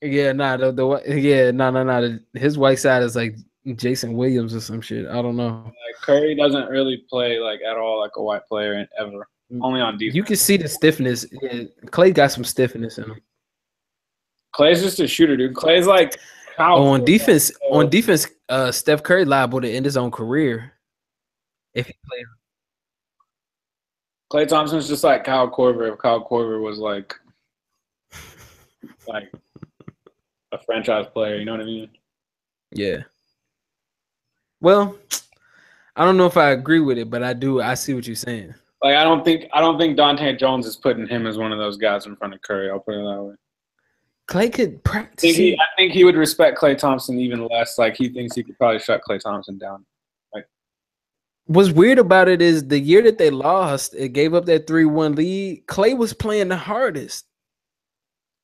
Yeah, 0.00 0.32
nah, 0.32 0.56
the, 0.56 0.72
the 0.72 1.20
yeah, 1.20 1.50
no, 1.50 1.70
no, 1.70 1.82
no. 1.84 2.18
His 2.34 2.56
white 2.56 2.78
side 2.78 3.02
is 3.02 3.14
like 3.14 3.36
Jason 3.76 4.14
Williams 4.14 4.54
or 4.54 4.60
some 4.60 4.80
shit. 4.80 5.06
I 5.06 5.20
don't 5.20 5.36
know. 5.36 5.62
like 5.66 5.74
Curry 6.00 6.34
doesn't 6.34 6.68
really 6.70 7.04
play 7.10 7.38
like 7.38 7.60
at 7.60 7.76
all 7.76 8.00
like 8.00 8.12
a 8.16 8.22
white 8.22 8.46
player 8.46 8.86
ever. 8.98 9.28
Only 9.60 9.80
on 9.80 9.98
defense. 9.98 10.14
You 10.14 10.22
can 10.22 10.36
see 10.36 10.56
the 10.56 10.68
stiffness. 10.68 11.26
Yeah, 11.42 11.64
Klay 11.86 12.14
got 12.14 12.30
some 12.30 12.44
stiffness 12.44 12.98
in 12.98 13.04
him. 13.04 13.20
Klay's 14.54 14.80
just 14.80 15.00
a 15.00 15.08
shooter, 15.08 15.36
dude. 15.36 15.54
Klay's 15.54 15.86
like 15.86 16.18
Oh, 16.60 16.88
on 16.88 17.04
defense, 17.04 17.48
So- 17.48 17.72
on 17.72 17.88
defense, 17.90 18.26
uh, 18.48 18.70
Steph 18.72 19.02
Curry 19.02 19.24
liable 19.24 19.60
to 19.60 19.70
end 19.70 19.84
his 19.84 19.96
own 19.96 20.10
career 20.10 20.72
if 21.74 21.86
he 21.86 21.94
played. 22.08 22.24
Klay 24.32 24.46
Thompson's 24.46 24.86
just 24.88 25.02
like 25.02 25.24
Kyle 25.24 25.50
Korver. 25.50 25.92
If 25.92 25.98
Kyle 25.98 26.24
Korver 26.24 26.62
was 26.62 26.78
like 26.78 27.18
like 29.08 29.32
a 30.52 30.58
franchise 30.58 31.06
player, 31.12 31.36
you 31.36 31.44
know 31.44 31.52
what 31.52 31.62
I 31.62 31.64
mean? 31.64 31.90
Yeah. 32.72 33.02
Well, 34.60 34.96
I 35.96 36.04
don't 36.04 36.16
know 36.16 36.26
if 36.26 36.36
I 36.36 36.50
agree 36.50 36.80
with 36.80 36.98
it, 36.98 37.10
but 37.10 37.22
I 37.22 37.32
do. 37.32 37.60
I 37.60 37.74
see 37.74 37.94
what 37.94 38.06
you're 38.06 38.14
saying. 38.14 38.54
Like 38.82 38.96
I 38.96 39.02
don't 39.04 39.24
think 39.24 39.46
I 39.52 39.60
don't 39.60 39.78
think 39.78 39.98
Dahntay 39.98 40.38
Jones 40.38 40.66
is 40.66 40.76
putting 40.76 41.06
him 41.08 41.26
as 41.26 41.36
one 41.36 41.52
of 41.52 41.58
those 41.58 41.76
guys 41.76 42.06
in 42.06 42.14
front 42.16 42.34
of 42.34 42.42
Curry. 42.42 42.70
I'll 42.70 42.78
put 42.78 42.94
it 42.94 43.02
that 43.02 43.22
way. 43.22 43.34
Klay 44.30 44.52
could 44.52 44.68
I 44.68 44.70
think 44.70 44.84
practice. 44.84 45.36
he, 45.36 45.54
I 45.54 45.66
think 45.76 45.92
he 45.92 46.04
would 46.04 46.14
respect 46.14 46.56
Klay 46.56 46.78
Thompson 46.78 47.18
even 47.18 47.48
less. 47.48 47.78
Like 47.78 47.96
he 47.96 48.08
thinks 48.08 48.36
he 48.36 48.44
could 48.44 48.56
probably 48.56 48.78
shut 48.78 49.02
Klay 49.06 49.20
Thompson 49.20 49.58
down. 49.58 49.84
What's 51.46 51.70
weird 51.72 51.98
about 51.98 52.28
it 52.28 52.40
is 52.40 52.68
the 52.68 52.78
year 52.78 53.02
that 53.02 53.18
they 53.18 53.28
lost, 53.30 53.92
it 53.96 54.10
gave 54.10 54.34
up 54.34 54.44
that 54.46 54.68
three-one 54.68 55.16
lead. 55.16 55.66
Klay 55.66 55.96
was 55.98 56.12
playing 56.12 56.46
the 56.46 56.56
hardest. 56.56 57.26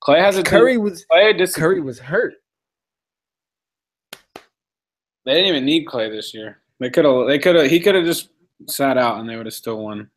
Klay 0.03 0.19
has 0.19 0.37
a 0.37 0.43
Curry 0.43 0.77
was 0.77 1.07
Klay 1.07 1.55
Curry 1.55 1.81
was 1.81 2.01
hurt. 2.01 2.35
They 5.25 5.35
didn't 5.35 5.47
even 5.47 5.65
need 5.65 5.87
Klay 5.87 6.11
this 6.11 6.35
year. 6.35 6.59
They 6.81 6.91
could 6.91 7.05
have. 7.05 7.29
They 7.29 7.39
could 7.39 7.55
have. 7.55 7.71
He 7.71 7.79
could 7.79 7.95
have 7.95 8.05
just 8.05 8.31
sat 8.67 8.99
out 8.99 9.21
and 9.21 9.29
they 9.29 9.37
would 9.37 9.47
have 9.47 9.55
still 9.55 9.79
won. 9.85 10.11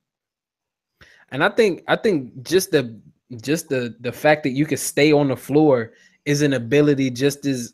And 1.32 1.44
I 1.44 1.50
think 1.50 1.84
I 1.88 1.96
think 1.96 2.41
just 2.41 2.72
the 2.72 3.00
just 3.41 3.69
the 3.69 3.95
the 3.99 4.11
fact 4.11 4.43
that 4.43 4.51
you 4.51 4.65
can 4.65 4.77
stay 4.77 5.11
on 5.11 5.27
the 5.27 5.35
floor 5.35 5.93
is 6.26 6.41
an 6.41 6.53
ability 6.53 7.10
just 7.10 7.45
as 7.45 7.73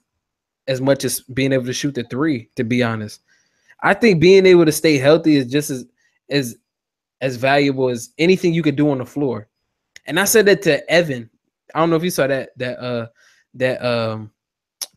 as 0.68 0.82
much 0.82 1.06
as 1.06 1.22
being 1.22 1.54
able 1.54 1.66
to 1.66 1.74
shoot 1.74 1.94
the 1.96 2.04
three, 2.06 2.50
to 2.56 2.64
be 2.64 2.82
honest. 2.82 3.22
I 3.82 3.94
think 3.94 4.20
being 4.20 4.46
able 4.46 4.66
to 4.66 4.72
stay 4.72 4.98
healthy 4.98 5.36
is 5.36 5.48
just 5.48 5.70
as 5.70 5.86
as 6.30 6.58
as 7.22 7.38
valuable 7.38 7.90
as 7.90 8.10
anything 8.18 8.54
you 8.54 8.64
could 8.64 8.76
do 8.76 8.90
on 8.90 8.98
the 8.98 9.06
floor. 9.06 9.48
And 10.06 10.20
I 10.20 10.26
said 10.26 10.46
that 10.48 10.62
to 10.64 10.90
Evan. 10.92 11.30
I 11.74 11.80
don't 11.80 11.90
know 11.90 11.96
if 11.96 12.04
you 12.04 12.10
saw 12.10 12.28
that 12.28 12.50
that 12.58 12.80
uh 12.80 13.08
that 13.56 13.86
um 13.86 14.32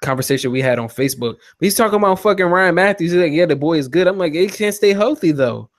conversation 0.03 0.53
we 0.53 0.61
had 0.61 0.79
on 0.79 0.89
Facebook. 0.89 1.37
He's 1.61 1.75
talking 1.75 1.99
about 1.99 2.21
fucking 2.21 2.47
Ryan 2.47 2.75
Mathews. 2.75 3.13
He's 3.13 3.21
like, 3.21 3.33
yeah, 3.33 3.47
the 3.47 3.57
boy 3.57 3.79
is 3.79 3.89
good. 3.89 4.07
I'm 4.07 4.19
like, 4.19 4.33
he 4.33 4.49
can't 4.49 4.75
stay 4.75 4.93
healthy 4.93 5.33
though. 5.33 5.71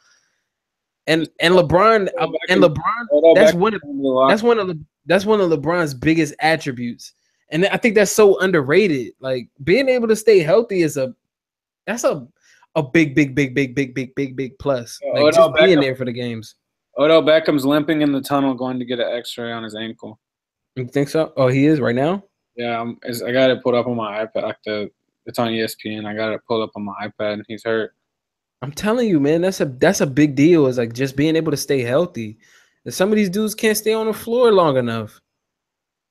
And 1.09 1.27
and 1.41 1.55
LeBron 1.55 2.07
and 2.49 2.61
LeBron 2.61 3.35
that's 3.35 3.53
one 3.53 3.73
of 3.73 3.81
in 3.83 4.01
the 4.01 4.07
locker- 4.07 4.31
that's 4.31 4.43
one 4.43 4.59
of 4.59 4.67
the 4.67 4.79
that's 5.05 5.25
one 5.25 5.41
of 5.41 5.49
LeBron's 5.49 5.93
biggest 5.93 6.33
attributes. 6.39 7.13
And 7.49 7.65
I 7.65 7.77
think 7.77 7.95
that's 7.95 8.11
so 8.11 8.39
underrated. 8.39 9.13
Like 9.19 9.49
being 9.63 9.89
able 9.89 10.07
to 10.07 10.15
stay 10.15 10.39
healthy 10.39 10.83
is 10.83 10.95
a 10.97 11.13
that's 11.87 12.03
a 12.03 12.27
a 12.75 12.83
big, 12.83 13.15
big, 13.15 13.35
big, 13.35 13.55
big, 13.55 13.75
big, 13.75 13.93
big, 13.93 14.13
big, 14.15 14.35
big 14.35 14.57
plus. 14.59 14.99
Like 15.13 15.23
Odell 15.23 15.49
just 15.51 15.65
being 15.65 15.79
there 15.81 15.95
for 15.95 16.05
the 16.05 16.13
games. 16.13 16.55
Odell 16.97 17.21
Beckham's 17.21 17.65
limping 17.65 18.01
in 18.01 18.11
the 18.11 18.21
tunnel, 18.21 18.53
going 18.53 18.79
to 18.79 18.85
get 18.85 18.99
an 18.99 19.11
X-ray 19.11 19.51
on 19.51 19.63
his 19.63 19.75
ankle. 19.75 20.19
You 20.75 20.85
think 20.85 21.09
so? 21.09 21.33
Oh, 21.37 21.47
he 21.47 21.65
is 21.65 21.79
right 21.79 21.95
now. 21.95 22.23
Yeah, 22.55 22.79
I'm, 22.79 22.99
I 23.03 23.31
got 23.31 23.49
it 23.49 23.63
pulled 23.63 23.75
up 23.75 23.87
on 23.87 23.95
my 23.95 24.25
iPad. 24.25 24.43
Like 24.43 24.57
the, 24.65 24.91
it's 25.25 25.39
on 25.39 25.47
ESPN. 25.47 26.05
I 26.05 26.13
got 26.13 26.33
it 26.33 26.41
pulled 26.47 26.63
up 26.63 26.71
on 26.75 26.83
my 26.83 26.93
iPad, 27.01 27.33
and 27.33 27.45
he's 27.47 27.63
hurt. 27.63 27.95
I'm 28.61 28.71
telling 28.71 29.07
you, 29.07 29.19
man, 29.19 29.41
that's 29.41 29.61
a 29.61 29.65
that's 29.65 30.01
a 30.01 30.07
big 30.07 30.35
deal. 30.35 30.67
Is 30.67 30.77
like 30.77 30.93
just 30.93 31.15
being 31.15 31.35
able 31.35 31.51
to 31.51 31.57
stay 31.57 31.81
healthy. 31.81 32.37
And 32.85 32.93
some 32.93 33.09
of 33.09 33.15
these 33.15 33.29
dudes 33.29 33.55
can't 33.55 33.77
stay 33.77 33.93
on 33.93 34.07
the 34.07 34.13
floor 34.13 34.51
long 34.51 34.77
enough. 34.77 35.19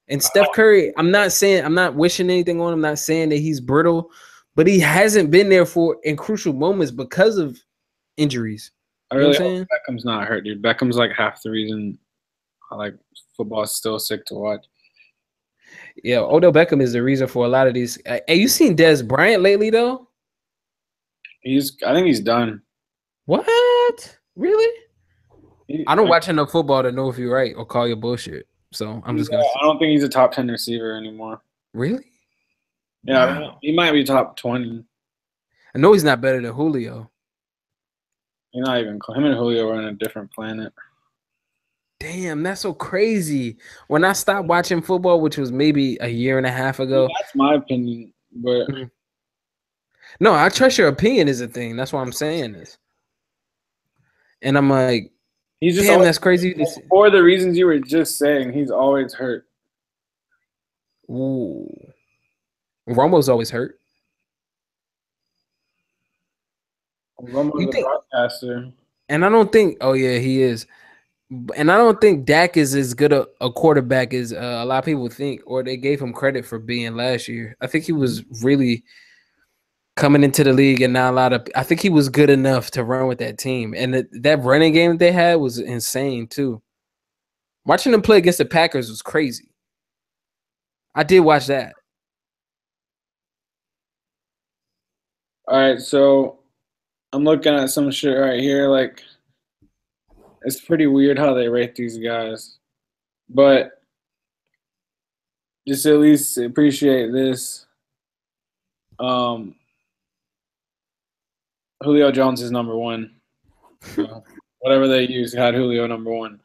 And 0.08 0.22
Steph 0.22 0.48
Curry, 0.54 0.92
I'm 0.96 1.10
not 1.10 1.32
saying 1.32 1.64
I'm 1.64 1.74
not 1.74 1.94
wishing 1.94 2.30
anything 2.30 2.60
on 2.60 2.68
him, 2.72 2.78
I'm 2.78 2.80
not 2.90 2.98
saying 2.98 3.28
that 3.30 3.36
he's 3.36 3.60
brittle, 3.60 4.10
but 4.54 4.66
he 4.66 4.78
hasn't 4.80 5.30
been 5.30 5.50
there 5.50 5.66
for 5.66 5.98
in 6.04 6.16
crucial 6.16 6.54
moments 6.54 6.90
because 6.90 7.36
of 7.36 7.58
injuries. 8.16 8.70
I 9.10 9.16
You 9.16 9.20
know 9.20 9.28
really 9.28 9.58
hope 9.58 9.68
Beckham's 9.68 10.04
not 10.04 10.26
hurt, 10.26 10.44
dude. 10.44 10.62
Beckham's 10.62 10.96
like 10.96 11.12
half 11.12 11.42
the 11.42 11.50
reason 11.50 11.98
I 12.70 12.76
like 12.76 12.94
football 13.36 13.62
is 13.62 13.74
still 13.74 13.98
sick 13.98 14.24
to 14.26 14.34
watch. 14.34 14.64
Yeah, 16.02 16.20
Odell 16.20 16.52
Beckham 16.52 16.80
is 16.80 16.92
the 16.92 17.02
reason 17.02 17.26
for 17.26 17.44
a 17.44 17.48
lot 17.48 17.66
of 17.66 17.74
these. 17.74 17.98
Hey, 18.06 18.22
you 18.28 18.48
seen 18.48 18.76
Dez 18.76 19.06
Bryant 19.06 19.42
lately 19.42 19.68
though? 19.68 20.07
He's, 21.40 21.76
I 21.86 21.92
think 21.94 22.06
he's 22.06 22.20
done. 22.20 22.62
What? 23.26 23.46
Really? 24.36 24.74
He- 25.66 25.84
I 25.86 25.94
don't 25.94 26.08
watch 26.08 26.28
enough 26.28 26.50
football 26.50 26.82
to 26.82 26.92
know 26.92 27.08
if 27.10 27.18
you're 27.18 27.34
right 27.34 27.54
or 27.56 27.66
call 27.66 27.86
your 27.86 27.96
bullshit. 27.96 28.46
So 28.72 29.02
I'm 29.04 29.16
just 29.16 29.30
Yeah, 29.30 29.38
gonna 29.38 29.48
I 29.60 29.62
don't 29.64 29.78
think 29.78 29.90
he's 29.92 30.02
a 30.04 30.08
top 30.08 30.32
ten 30.32 30.48
receiver 30.48 30.94
anymore. 30.96 31.40
really. 31.74 32.04
Yeah, 33.04 33.40
Wow. 33.40 33.58
he 33.62 33.72
might 33.74 33.92
be 33.92 34.04
top 34.04 34.36
twenty. 34.36 34.84
I 35.74 35.78
know 35.78 35.92
he's 35.92 36.04
not 36.04 36.20
better 36.20 36.40
than 36.42 36.52
Julio. 36.52 37.10
He's 38.50 38.62
not 38.64 38.78
even. 38.78 38.98
Him 39.14 39.24
and 39.24 39.34
Julio 39.36 39.68
are 39.68 39.74
on 39.74 39.84
a 39.84 39.92
different 39.92 40.30
planet. 40.32 40.72
Damn, 42.00 42.42
that's 42.42 42.60
so 42.60 42.72
crazy. 42.72 43.56
When 43.88 44.04
I 44.04 44.12
stopped 44.12 44.48
watching 44.48 44.82
football, 44.82 45.20
which 45.20 45.36
was 45.36 45.50
maybe 45.52 45.96
a 46.00 46.08
year 46.08 46.38
and 46.38 46.46
a 46.46 46.50
half 46.52 46.78
ago. 46.80 47.08
That's 47.20 47.34
my 47.34 47.54
opinion, 47.54 48.12
but 48.32 48.68
mm-hmm. 48.68 48.84
No, 50.20 50.34
I 50.34 50.48
trust 50.48 50.78
your 50.78 50.88
opinion 50.88 51.28
is 51.28 51.40
a 51.40 51.46
thing. 51.48 51.76
That's 51.76 51.92
why 51.92 52.00
I'm 52.00 52.12
saying 52.12 52.52
this. 52.52 52.76
And 54.42 54.56
I'm 54.58 54.68
like, 54.68 55.12
he's 55.60 55.74
just 55.74 55.86
damn, 55.86 55.94
always, 55.94 56.08
that's 56.08 56.18
crazy. 56.18 56.56
for 56.88 57.10
the 57.10 57.22
reasons 57.22 57.56
you 57.56 57.66
were 57.66 57.78
just 57.78 58.18
saying. 58.18 58.52
He's 58.52 58.70
always 58.70 59.12
hurt. 59.14 59.46
Ooh. 61.10 61.68
Romo's 62.88 63.28
always 63.28 63.50
hurt. 63.50 63.78
Romo's 67.20 67.60
You 67.60 67.68
a 67.68 67.72
think- 67.72 67.86
broadcaster. 67.86 68.70
And 69.10 69.24
I 69.24 69.28
don't 69.30 69.50
think, 69.50 69.78
oh 69.80 69.94
yeah, 69.94 70.18
he 70.18 70.42
is. 70.42 70.66
And 71.56 71.70
I 71.70 71.76
don't 71.78 72.00
think 72.00 72.26
Dak 72.26 72.56
is 72.56 72.74
as 72.74 72.92
good 72.94 73.12
a, 73.12 73.26
a 73.40 73.50
quarterback 73.50 74.12
as 74.14 74.32
uh, 74.32 74.60
a 74.62 74.64
lot 74.64 74.78
of 74.78 74.84
people 74.84 75.08
think, 75.08 75.40
or 75.46 75.62
they 75.62 75.76
gave 75.76 76.00
him 76.00 76.12
credit 76.12 76.44
for 76.44 76.58
being 76.58 76.94
last 76.94 77.26
year. 77.28 77.56
I 77.60 77.66
think 77.66 77.84
he 77.84 77.92
was 77.92 78.22
really 78.42 78.84
coming 79.98 80.22
into 80.22 80.44
the 80.44 80.52
league, 80.52 80.80
and 80.80 80.94
not 80.94 81.12
a 81.12 81.16
lot 81.16 81.32
of. 81.32 81.46
I 81.54 81.64
think 81.64 81.82
he 81.82 81.90
was 81.90 82.08
good 82.08 82.30
enough 82.30 82.70
to 82.72 82.84
run 82.84 83.08
with 83.08 83.18
that 83.18 83.36
team, 83.36 83.74
and 83.76 83.92
that 83.92 84.06
that 84.22 84.42
running 84.42 84.72
game 84.72 84.92
that 84.92 84.98
they 84.98 85.12
had 85.12 85.34
was 85.34 85.58
insane 85.58 86.28
too. 86.28 86.62
Watching 87.66 87.92
them 87.92 88.00
play 88.00 88.16
against 88.16 88.38
the 88.38 88.44
Packers 88.46 88.88
was 88.88 89.02
crazy. 89.02 89.50
I 90.94 91.02
did 91.02 91.20
watch 91.20 91.46
that. 91.48 91.74
All 95.48 95.58
right, 95.58 95.80
so 95.80 96.38
I'm 97.12 97.24
looking 97.24 97.54
at 97.54 97.70
some 97.70 97.90
shit 97.90 98.16
right 98.18 98.40
here. 98.40 98.68
Like, 98.68 99.02
it's 100.42 100.60
pretty 100.60 100.86
weird 100.86 101.18
how 101.18 101.34
they 101.34 101.48
rate 101.48 101.74
these 101.74 101.98
guys, 101.98 102.58
but 103.28 103.82
just 105.66 105.86
at 105.86 105.98
least 105.98 106.38
appreciate 106.38 107.12
this. 107.12 107.66
Um, 108.98 109.54
Julio 111.82 112.10
Jones 112.10 112.42
is 112.42 112.50
number 112.50 112.76
one. 112.76 113.10
So, 113.82 114.24
whatever 114.60 114.88
they 114.88 115.06
use 115.06 115.32
had 115.32 115.54
Julio 115.54 115.86
number 115.86 116.12
one. 116.12 116.40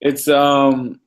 It's 0.00 0.26
um, 0.26 1.00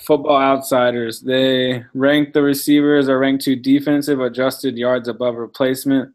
Football 0.00 0.40
Outsiders. 0.40 1.20
They 1.20 1.84
rank 1.94 2.34
the 2.34 2.42
receivers 2.42 3.08
are 3.08 3.18
ranked 3.18 3.44
to 3.44 3.56
defensive 3.56 4.20
adjusted 4.20 4.76
yards 4.76 5.08
above 5.08 5.36
replacement 5.36 6.12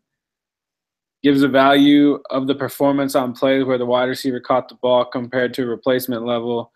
gives 1.26 1.42
a 1.42 1.48
value 1.48 2.20
of 2.30 2.46
the 2.46 2.54
performance 2.54 3.16
on 3.16 3.34
plays 3.34 3.66
where 3.66 3.80
the 3.80 3.86
wide 3.86 4.04
receiver 4.04 4.40
caught 4.40 4.70
the 4.70 4.76
ball 4.76 5.04
compared 5.04 5.56
to 5.56 5.66
replacement 5.66 6.24
level, 6.24 6.72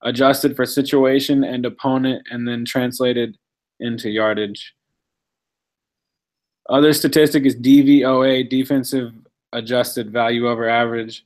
adjusted 0.00 0.56
for 0.56 0.64
situation 0.64 1.44
and 1.44 1.66
opponent, 1.66 2.26
and 2.30 2.48
then 2.48 2.64
translated 2.64 3.36
into 3.78 4.08
yardage. 4.08 4.74
Other 6.70 6.94
statistic 6.94 7.44
is 7.44 7.54
DVOA, 7.54 8.48
defensive 8.48 9.12
adjusted 9.52 10.10
value 10.10 10.48
over 10.48 10.68
average. 10.68 11.24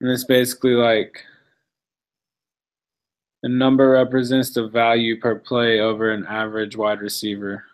And 0.00 0.10
it's 0.10 0.24
basically 0.24 0.74
like 0.74 1.24
the 3.42 3.48
number 3.48 3.90
represents 3.90 4.52
the 4.52 4.68
value 4.68 5.20
per 5.20 5.36
play 5.36 5.80
over 5.80 6.10
an 6.10 6.26
average 6.26 6.76
wide 6.76 7.00
receiver. 7.00 7.64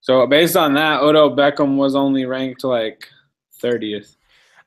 So 0.00 0.26
based 0.26 0.56
on 0.56 0.74
that, 0.74 1.00
Odell 1.00 1.34
Beckham 1.36 1.76
was 1.76 1.94
only 1.94 2.26
ranked 2.26 2.64
like 2.64 3.08
30th. 3.62 4.16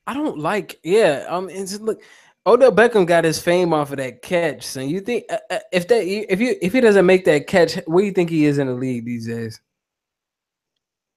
I 0.06 0.14
don't 0.14 0.40
like. 0.40 0.80
Yeah, 0.84 1.26
um, 1.30 1.48
look. 1.48 2.02
Odell 2.50 2.72
Beckham 2.72 3.06
got 3.06 3.24
his 3.24 3.40
fame 3.40 3.74
off 3.74 3.92
of 3.92 3.98
that 3.98 4.24
catch. 4.24 4.66
So 4.66 4.82
you 4.82 5.02
think 5.02 5.26
uh, 5.30 5.38
uh, 5.52 5.60
if 5.72 5.88
that 5.90 6.04
if 6.04 6.40
you 6.40 6.56
if 6.62 6.74
he 6.74 6.82
doesn't 6.82 7.06
make 7.06 7.26
that 7.26 7.46
catch, 7.46 7.76
where 7.86 8.02
do 8.02 8.08
you 8.08 8.12
think 8.12 8.30
he 8.30 8.46
is 8.46 8.58
in 8.58 8.68
the 8.68 8.74
league 8.74 9.06
these 9.06 9.28
days? 9.28 9.62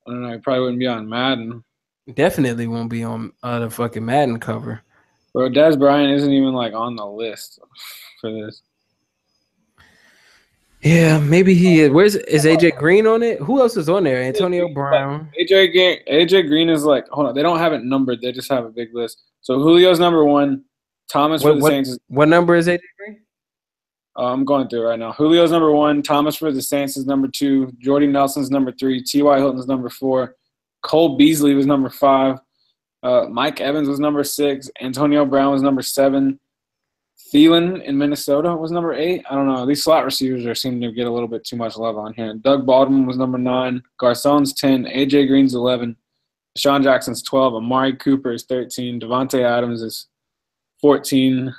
I 0.07 0.11
don't 0.11 0.23
know. 0.23 0.33
He 0.33 0.39
probably 0.39 0.61
wouldn't 0.61 0.79
be 0.79 0.87
on 0.87 1.09
Madden. 1.09 1.65
Definitely 2.15 2.67
won't 2.67 2.91
be 2.91 3.03
on 3.03 3.33
uh, 3.43 3.61
the 3.61 3.71
fucking 3.71 4.05
Madden 4.05 4.41
cover. 4.41 4.83
Bro, 5.33 5.51
Dez 5.51 5.79
Bryant 5.79 6.13
isn't 6.13 6.33
even 6.33 6.53
like 6.53 6.75
on 6.75 6.97
the 6.97 7.07
list 7.07 7.61
for 8.21 8.31
this. 8.31 8.61
Yeah, 10.83 11.19
maybe 11.19 11.55
he 11.55 11.81
is. 11.81 11.91
Where's 11.91 12.17
is 12.17 12.45
AJ 12.45 12.77
Green 12.79 13.07
on 13.07 13.23
it? 13.23 13.39
Who 13.39 13.61
else 13.61 13.77
is 13.77 13.89
on 13.89 14.05
there? 14.05 14.21
Antonio 14.23 14.69
Brown. 14.69 15.31
AJ 15.41 15.73
Green, 15.73 15.99
AJ 16.11 16.49
Green 16.49 16.69
is 16.69 16.85
like 16.85 17.09
hold 17.09 17.29
on. 17.29 17.35
They 17.35 17.43
don't 17.43 17.59
have 17.59 17.73
it 17.73 17.85
numbered. 17.85 18.21
They 18.21 18.33
just 18.33 18.51
have 18.51 18.67
a 18.67 18.71
big 18.71 18.89
list. 18.93 19.23
So 19.41 19.59
Julio's 19.59 20.01
number 20.01 20.25
one. 20.25 20.65
Thomas 21.13 21.43
for 21.43 21.49
What, 21.49 21.55
the 21.57 21.63
what, 21.63 21.71
Saints 21.71 21.91
is 21.91 21.99
what 22.09 22.29
number 22.29 22.55
is 22.55 22.67
AJ 22.67 22.81
Green? 22.99 23.21
Uh, 24.19 24.33
I'm 24.33 24.45
going 24.45 24.69
through 24.69 24.83
it 24.83 24.89
right 24.89 24.99
now. 24.99 25.13
Julio's 25.13 25.51
number 25.51 25.71
one. 25.71 26.03
Thomas 26.03 26.37
for 26.37 26.51
the 26.51 26.63
Saints 26.63 26.97
is 26.97 27.07
number 27.07 27.29
two. 27.29 27.71
Jordy 27.79 28.07
Nelson's 28.07 28.51
number 28.51 28.73
three. 28.73 29.03
T.Y. 29.03 29.39
Hilton's 29.39 29.67
number 29.67 29.91
four. 29.91 30.37
Cole 30.83 31.17
Beasley 31.17 31.55
was 31.55 31.67
number 31.67 31.91
five. 31.91 32.39
Uh, 33.03 33.27
Mike 33.31 33.61
Evans 33.61 33.89
was 33.89 34.01
number 34.01 34.25
six. 34.25 34.71
Antonio 34.81 35.25
Brown 35.25 35.53
was 35.53 35.63
number 35.63 35.83
seven. 35.83 36.39
Thielen 37.33 37.83
in 37.85 37.97
Minnesota 37.97 38.55
was 38.55 38.71
number 38.71 38.93
eight. 38.95 39.25
I 39.31 39.35
don't 39.35 39.47
know. 39.47 39.65
These 39.67 39.85
slot 39.85 40.05
receivers 40.05 40.45
are 40.47 40.55
seeming 40.55 40.81
to 40.83 40.93
get 40.93 41.07
a 41.07 41.11
little 41.11 41.29
bit 41.29 41.45
too 41.45 41.57
much 41.57 41.77
love 41.77 41.97
on 41.97 42.13
here. 42.15 42.35
Doug 42.35 42.67
Baldwin 42.67 43.07
was 43.07 43.17
number 43.17 43.39
nine. 43.39 43.83
Garcon's 43.99 44.53
10. 44.55 44.87
A.J. 44.87 45.27
Green's 45.27 45.55
11. 45.55 45.97
Sean 46.57 46.83
Jackson's 46.83 47.23
12. 47.23 47.55
Amari 47.55 47.97
Cooper 47.97 48.33
is 48.33 48.45
13. 48.45 49.01
Davante 49.01 49.43
Adams 49.43 49.83
is 49.83 50.09
14. 50.83 51.55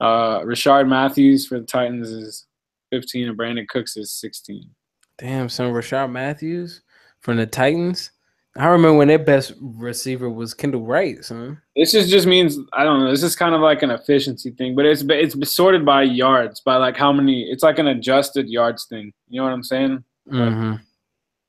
Uh, 0.00 0.40
Rishard 0.40 0.88
Matthews 0.88 1.46
for 1.46 1.60
the 1.60 1.66
Titans 1.66 2.10
is 2.10 2.46
15, 2.90 3.28
and 3.28 3.38
Brandin 3.38 3.68
Cooks 3.68 3.96
is 3.96 4.12
16. 4.12 4.68
Damn, 5.16 5.48
son, 5.48 5.72
Rishard 5.72 6.10
Matthews 6.10 6.82
from 7.20 7.36
the 7.36 7.46
Titans. 7.46 8.10
I 8.56 8.66
remember 8.66 8.98
when 8.98 9.08
their 9.08 9.18
best 9.18 9.54
receiver 9.60 10.28
was 10.28 10.52
Kendall 10.52 10.84
Wright, 10.84 11.24
son. 11.24 11.58
This 11.74 11.92
just 11.92 12.10
just 12.10 12.26
means 12.26 12.58
I 12.74 12.84
don't 12.84 13.00
know. 13.00 13.10
This 13.10 13.22
is 13.22 13.34
kind 13.34 13.54
of 13.54 13.62
like 13.62 13.82
an 13.82 13.90
efficiency 13.90 14.50
thing, 14.50 14.74
but 14.74 14.84
it's 14.84 15.02
it's 15.08 15.52
sorted 15.52 15.86
by 15.86 16.02
yards, 16.02 16.60
by 16.60 16.76
like 16.76 16.96
how 16.96 17.12
many. 17.12 17.44
It's 17.44 17.62
like 17.62 17.78
an 17.78 17.86
adjusted 17.86 18.50
yards 18.50 18.84
thing. 18.84 19.10
You 19.28 19.40
know 19.40 19.44
what 19.44 19.54
I'm 19.54 19.62
saying? 19.62 20.04
Mm-hmm. 20.30 20.74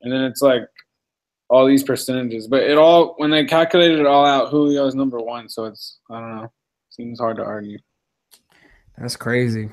And 0.02 0.14
then 0.14 0.22
it's 0.22 0.42
like 0.42 0.64
all 1.50 1.66
these 1.66 1.84
percentages, 1.84 2.48
but 2.48 2.64
it 2.64 2.78
all 2.78 3.16
when 3.18 3.32
they 3.32 3.44
calculated 3.44 4.00
it 4.00 4.06
all 4.06 4.26
out, 4.26 4.50
Julio's 4.50 4.96
number 4.96 5.20
one. 5.20 5.50
So 5.50 5.66
it's 5.66 6.00
I 6.10 6.22
don't 6.22 6.36
know. 6.38 6.52
Seems 6.94 7.20
hard 7.20 7.38
to 7.38 7.44
argue. 7.44 7.80
That's 9.00 9.16
crazy. 9.16 9.72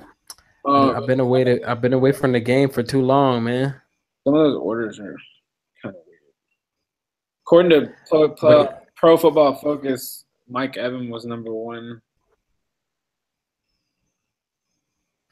Uh, 0.64 0.92
I've 0.92 1.06
been 1.06 1.20
away 1.20 1.44
to 1.44 1.70
I've 1.70 1.82
been 1.82 1.92
away 1.92 2.12
from 2.12 2.32
the 2.32 2.40
game 2.40 2.70
for 2.70 2.82
too 2.82 3.02
long, 3.02 3.44
man. 3.44 3.74
Some 4.24 4.34
of 4.34 4.40
those 4.40 4.56
orders 4.56 4.98
are 4.98 5.16
kind 5.82 5.94
of 5.94 6.00
weird. 6.06 6.20
According 7.44 7.70
to 7.72 7.92
Pro, 8.08 8.28
Pro, 8.30 8.68
Pro 8.96 9.16
Football 9.18 9.54
Focus, 9.56 10.24
Mike 10.48 10.78
Evan 10.78 11.10
was 11.10 11.26
number 11.26 11.52
one. 11.52 12.00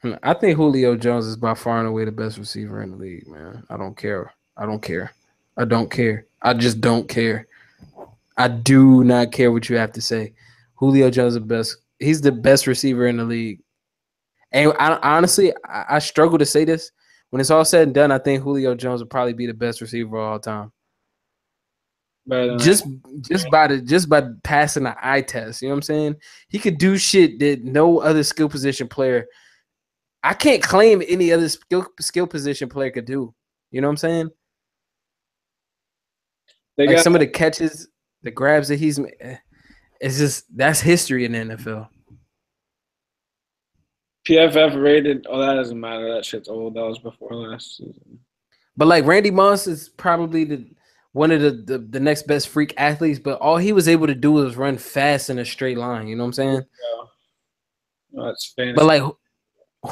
Hmm, 0.03 0.13
I 0.21 0.35
think 0.35 0.57
Julio 0.57 0.95
Jones 0.95 1.25
is 1.25 1.37
by 1.37 1.55
far 1.55 1.79
and 1.79 1.87
away 1.87 2.05
the 2.05 2.11
best 2.11 2.37
receiver 2.37 2.83
in 2.83 2.91
the 2.91 2.97
league, 2.97 3.27
man. 3.27 3.63
I 3.67 3.77
don't 3.77 3.97
care. 3.97 4.31
I 4.55 4.67
don't 4.67 4.81
care. 4.81 5.11
I 5.57 5.65
don't 5.65 5.89
care. 5.89 6.27
I 6.39 6.53
just 6.53 6.81
don't 6.81 7.09
care. 7.09 7.47
I 8.37 8.47
do 8.47 9.03
not 9.03 9.31
care 9.31 9.51
what 9.51 9.69
you 9.69 9.77
have 9.77 9.93
to 9.93 10.01
say. 10.03 10.33
Julio 10.79 11.09
Jones 11.09 11.35
is 11.35 11.41
the 11.41 11.45
best. 11.45 11.77
He's 11.99 12.21
the 12.21 12.31
best 12.31 12.67
receiver 12.67 13.07
in 13.07 13.17
the 13.17 13.25
league. 13.25 13.59
And 14.51 14.73
I, 14.79 14.97
honestly, 15.03 15.53
I, 15.67 15.85
I 15.89 15.99
struggle 15.99 16.37
to 16.37 16.45
say 16.45 16.65
this. 16.65 16.91
When 17.29 17.39
it's 17.39 17.51
all 17.51 17.65
said 17.65 17.83
and 17.83 17.93
done, 17.93 18.11
I 18.11 18.17
think 18.17 18.41
Julio 18.41 18.73
Jones 18.73 19.01
will 19.01 19.07
probably 19.07 19.33
be 19.33 19.45
the 19.45 19.53
best 19.53 19.81
receiver 19.81 20.17
of 20.17 20.23
all 20.23 20.39
time. 20.39 20.71
Better 22.25 22.47
than 22.47 22.59
Just 22.59 22.85
just 23.21 23.49
by 23.51 23.67
the 23.67 23.81
just 23.81 24.09
by 24.09 24.23
passing 24.43 24.83
the 24.83 24.95
eye 25.01 25.21
test. 25.21 25.61
You 25.61 25.67
know 25.67 25.73
what 25.73 25.77
I'm 25.77 25.83
saying? 25.83 26.15
He 26.47 26.57
could 26.57 26.77
do 26.77 26.97
shit 26.97 27.39
that 27.39 27.63
no 27.63 27.99
other 27.99 28.23
skill 28.23 28.49
position 28.49 28.87
player. 28.87 29.27
I 30.23 30.33
can't 30.33 30.63
claim 30.63 31.03
any 31.07 31.31
other 31.31 31.49
skill 31.49 31.85
skill 31.99 32.25
position 32.25 32.69
player 32.69 32.89
could 32.89 33.05
do. 33.05 33.33
You 33.71 33.81
know 33.81 33.87
what 33.87 33.93
I'm 33.93 33.97
saying? 33.97 34.29
they 36.79 36.87
like 36.87 36.95
got 36.95 37.03
some 37.03 37.13
of 37.13 37.19
the 37.19 37.27
catches, 37.27 37.89
the 38.23 38.31
grabs 38.31 38.69
that 38.69 38.79
he's, 38.79 38.97
ma- 38.97 39.09
eh, 39.19 39.35
it's 39.99 40.17
just 40.17 40.45
that's 40.55 40.81
history 40.81 41.25
in 41.25 41.31
the 41.33 41.55
NFL. 41.55 41.87
PFF 44.27 44.81
rated. 44.81 45.25
Oh, 45.29 45.39
that 45.39 45.55
doesn't 45.55 45.79
matter. 45.79 46.13
That 46.13 46.25
shit's 46.25 46.49
old. 46.49 46.75
That 46.75 46.85
was 46.85 46.99
before 46.99 47.33
last 47.33 47.77
season. 47.77 48.19
But 48.77 48.87
like 48.87 49.05
Randy 49.05 49.31
Moss 49.31 49.67
is 49.67 49.89
probably 49.89 50.43
the 50.43 50.65
one 51.13 51.31
of 51.31 51.41
the, 51.41 51.51
the 51.51 51.77
the 51.79 51.99
next 51.99 52.27
best 52.27 52.49
freak 52.49 52.73
athletes. 52.77 53.19
But 53.19 53.39
all 53.41 53.57
he 53.57 53.73
was 53.73 53.87
able 53.87 54.07
to 54.07 54.15
do 54.15 54.31
was 54.31 54.55
run 54.55 54.77
fast 54.77 55.29
in 55.29 55.39
a 55.39 55.45
straight 55.45 55.77
line. 55.77 56.07
You 56.07 56.15
know 56.15 56.23
what 56.23 56.27
I'm 56.27 56.33
saying? 56.33 56.61
No, 58.11 58.25
that's 58.25 58.53
fantasy. 58.55 58.75
But 58.75 58.85
like 58.85 59.03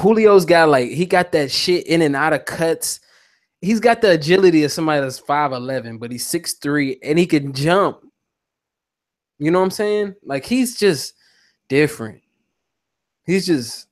Julio's 0.00 0.44
got 0.44 0.68
like 0.68 0.90
he 0.90 1.06
got 1.06 1.32
that 1.32 1.50
shit 1.50 1.86
in 1.86 2.02
and 2.02 2.14
out 2.14 2.32
of 2.32 2.44
cuts. 2.44 3.00
He's 3.60 3.80
got 3.80 4.00
the 4.00 4.12
agility 4.12 4.62
of 4.62 4.70
somebody 4.70 5.00
that's 5.00 5.20
5'11, 5.20 5.98
but 5.98 6.12
he's 6.12 6.24
six 6.24 6.54
three 6.54 7.00
and 7.02 7.18
he 7.18 7.26
can 7.26 7.52
jump. 7.52 7.98
You 9.38 9.50
know 9.50 9.60
what 9.60 9.66
I'm 9.66 9.70
saying? 9.70 10.14
Like 10.24 10.44
he's 10.44 10.78
just 10.78 11.14
different. 11.68 12.22
He's 13.24 13.46
just 13.46 13.86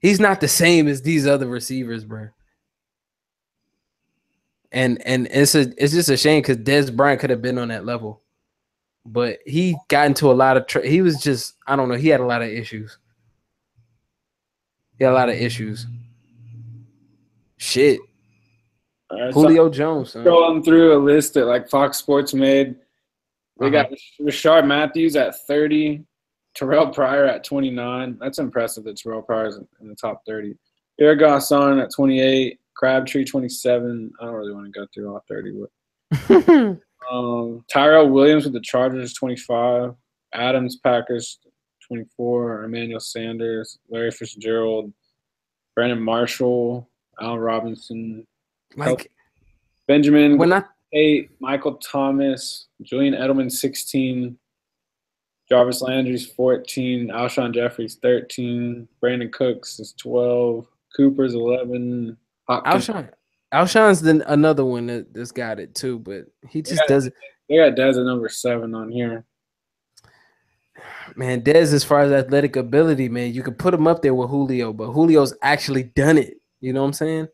he's 0.00 0.20
not 0.20 0.40
the 0.40 0.48
same 0.48 0.88
as 0.88 1.02
these 1.02 1.26
other 1.26 1.46
receivers, 1.46 2.04
bro. 2.04 2.28
And 4.72 5.04
and 5.04 5.26
it's 5.30 5.54
a 5.54 5.72
it's 5.82 5.92
just 5.92 6.08
a 6.08 6.16
shame 6.16 6.42
because 6.42 6.58
Dez 6.58 6.94
Bryant 6.94 7.20
could 7.20 7.30
have 7.30 7.42
been 7.42 7.58
on 7.58 7.68
that 7.68 7.84
level, 7.84 8.22
but 9.04 9.38
he 9.44 9.76
got 9.88 10.06
into 10.06 10.30
a 10.30 10.32
lot 10.32 10.56
of 10.56 10.66
tr- 10.66 10.80
he 10.80 11.02
was 11.02 11.20
just 11.20 11.54
I 11.66 11.74
don't 11.74 11.88
know 11.88 11.96
he 11.96 12.08
had 12.08 12.20
a 12.20 12.26
lot 12.26 12.42
of 12.42 12.48
issues. 12.48 12.98
He 14.96 15.04
had 15.04 15.12
a 15.12 15.14
lot 15.14 15.28
of 15.28 15.34
issues. 15.34 15.86
Shit, 17.56 18.00
right, 19.10 19.34
so 19.34 19.40
Julio 19.40 19.68
Jones. 19.68 20.12
son. 20.12 20.24
scrolling 20.24 20.64
through 20.64 20.96
a 20.96 21.00
list 21.02 21.34
that 21.34 21.46
like 21.46 21.68
Fox 21.68 21.98
Sports 21.98 22.32
made. 22.32 22.76
They 23.60 23.70
got 23.70 23.90
Rishard 24.20 24.66
Matthews 24.66 25.16
at 25.16 25.46
30, 25.46 26.02
Terrelle 26.58 26.94
Pryor 26.94 27.26
at 27.26 27.44
29. 27.44 28.18
That's 28.18 28.38
impressive 28.38 28.84
that 28.84 28.96
Terrelle 28.96 29.24
Pryor's 29.24 29.56
in 29.56 29.68
in 29.82 29.88
the 29.88 29.94
top 29.94 30.22
30. 30.26 30.54
Eric 30.98 31.20
Garcon 31.20 31.78
at 31.78 31.90
28, 31.94 32.58
Crabtree 32.74 33.24
27. 33.24 34.12
I 34.20 34.24
don't 34.24 34.34
really 34.34 34.54
want 34.54 34.66
to 34.66 34.80
go 34.80 34.86
through 34.92 35.12
all 35.12 35.24
30, 35.28 35.60
but 36.30 36.78
um, 37.12 37.64
Tyrell 37.70 38.08
Williams 38.08 38.44
with 38.44 38.54
the 38.54 38.60
Chargers 38.60 39.14
25, 39.14 39.94
Adams 40.32 40.76
Packers 40.76 41.38
24, 41.86 42.64
Emmanuel 42.64 43.00
Sanders, 43.00 43.78
Larry 43.90 44.10
Fitzgerald, 44.10 44.92
Brandon 45.74 46.00
Marshall, 46.00 46.88
Al 47.20 47.38
Robinson, 47.38 48.26
like 48.76 49.10
Benjamin 49.86 50.38
when 50.38 50.52
I 50.52 50.64
eight, 50.92 51.30
Michael 51.40 51.74
Thomas, 51.76 52.66
Julian 52.82 53.14
Edelman 53.14 53.50
sixteen, 53.50 54.38
Jarvis 55.48 55.82
Landry's 55.82 56.26
fourteen, 56.26 57.08
Alshon 57.08 57.54
Jeffries 57.54 57.96
thirteen, 57.96 58.88
Brandin 59.02 59.32
Cooks 59.32 59.80
is 59.80 59.92
twelve, 59.92 60.66
Cooper's 60.96 61.34
eleven, 61.34 62.16
Hopkins. 62.48 62.86
Alshon 62.88 63.10
Alshon's 63.52 64.00
then 64.00 64.22
another 64.26 64.64
one 64.64 64.86
that, 64.86 65.12
that's 65.12 65.32
got 65.32 65.58
it 65.58 65.74
too, 65.74 65.98
but 65.98 66.26
he 66.48 66.62
just 66.62 66.82
Yeah. 66.82 66.94
doesn't. 66.94 67.14
They 67.48 67.56
got 67.56 67.74
Dez 67.74 67.98
at 67.98 68.04
number 68.04 68.28
seven 68.28 68.74
on 68.74 68.90
here. 68.90 69.24
Man, 71.16 71.42
Dez, 71.42 71.74
as 71.74 71.82
far 71.82 72.02
as 72.02 72.12
athletic 72.12 72.54
ability, 72.54 73.08
man, 73.08 73.34
you 73.34 73.42
could 73.42 73.58
put 73.58 73.74
him 73.74 73.88
up 73.88 74.02
there 74.02 74.14
with 74.14 74.30
Julio, 74.30 74.72
but 74.72 74.92
Julio's 74.94 75.34
actually 75.42 75.82
done 75.82 76.16
it. 76.16 76.40
You 76.60 76.72
know 76.72 76.82
what 76.82 76.88
I'm 76.88 76.92
saying? 76.92 77.28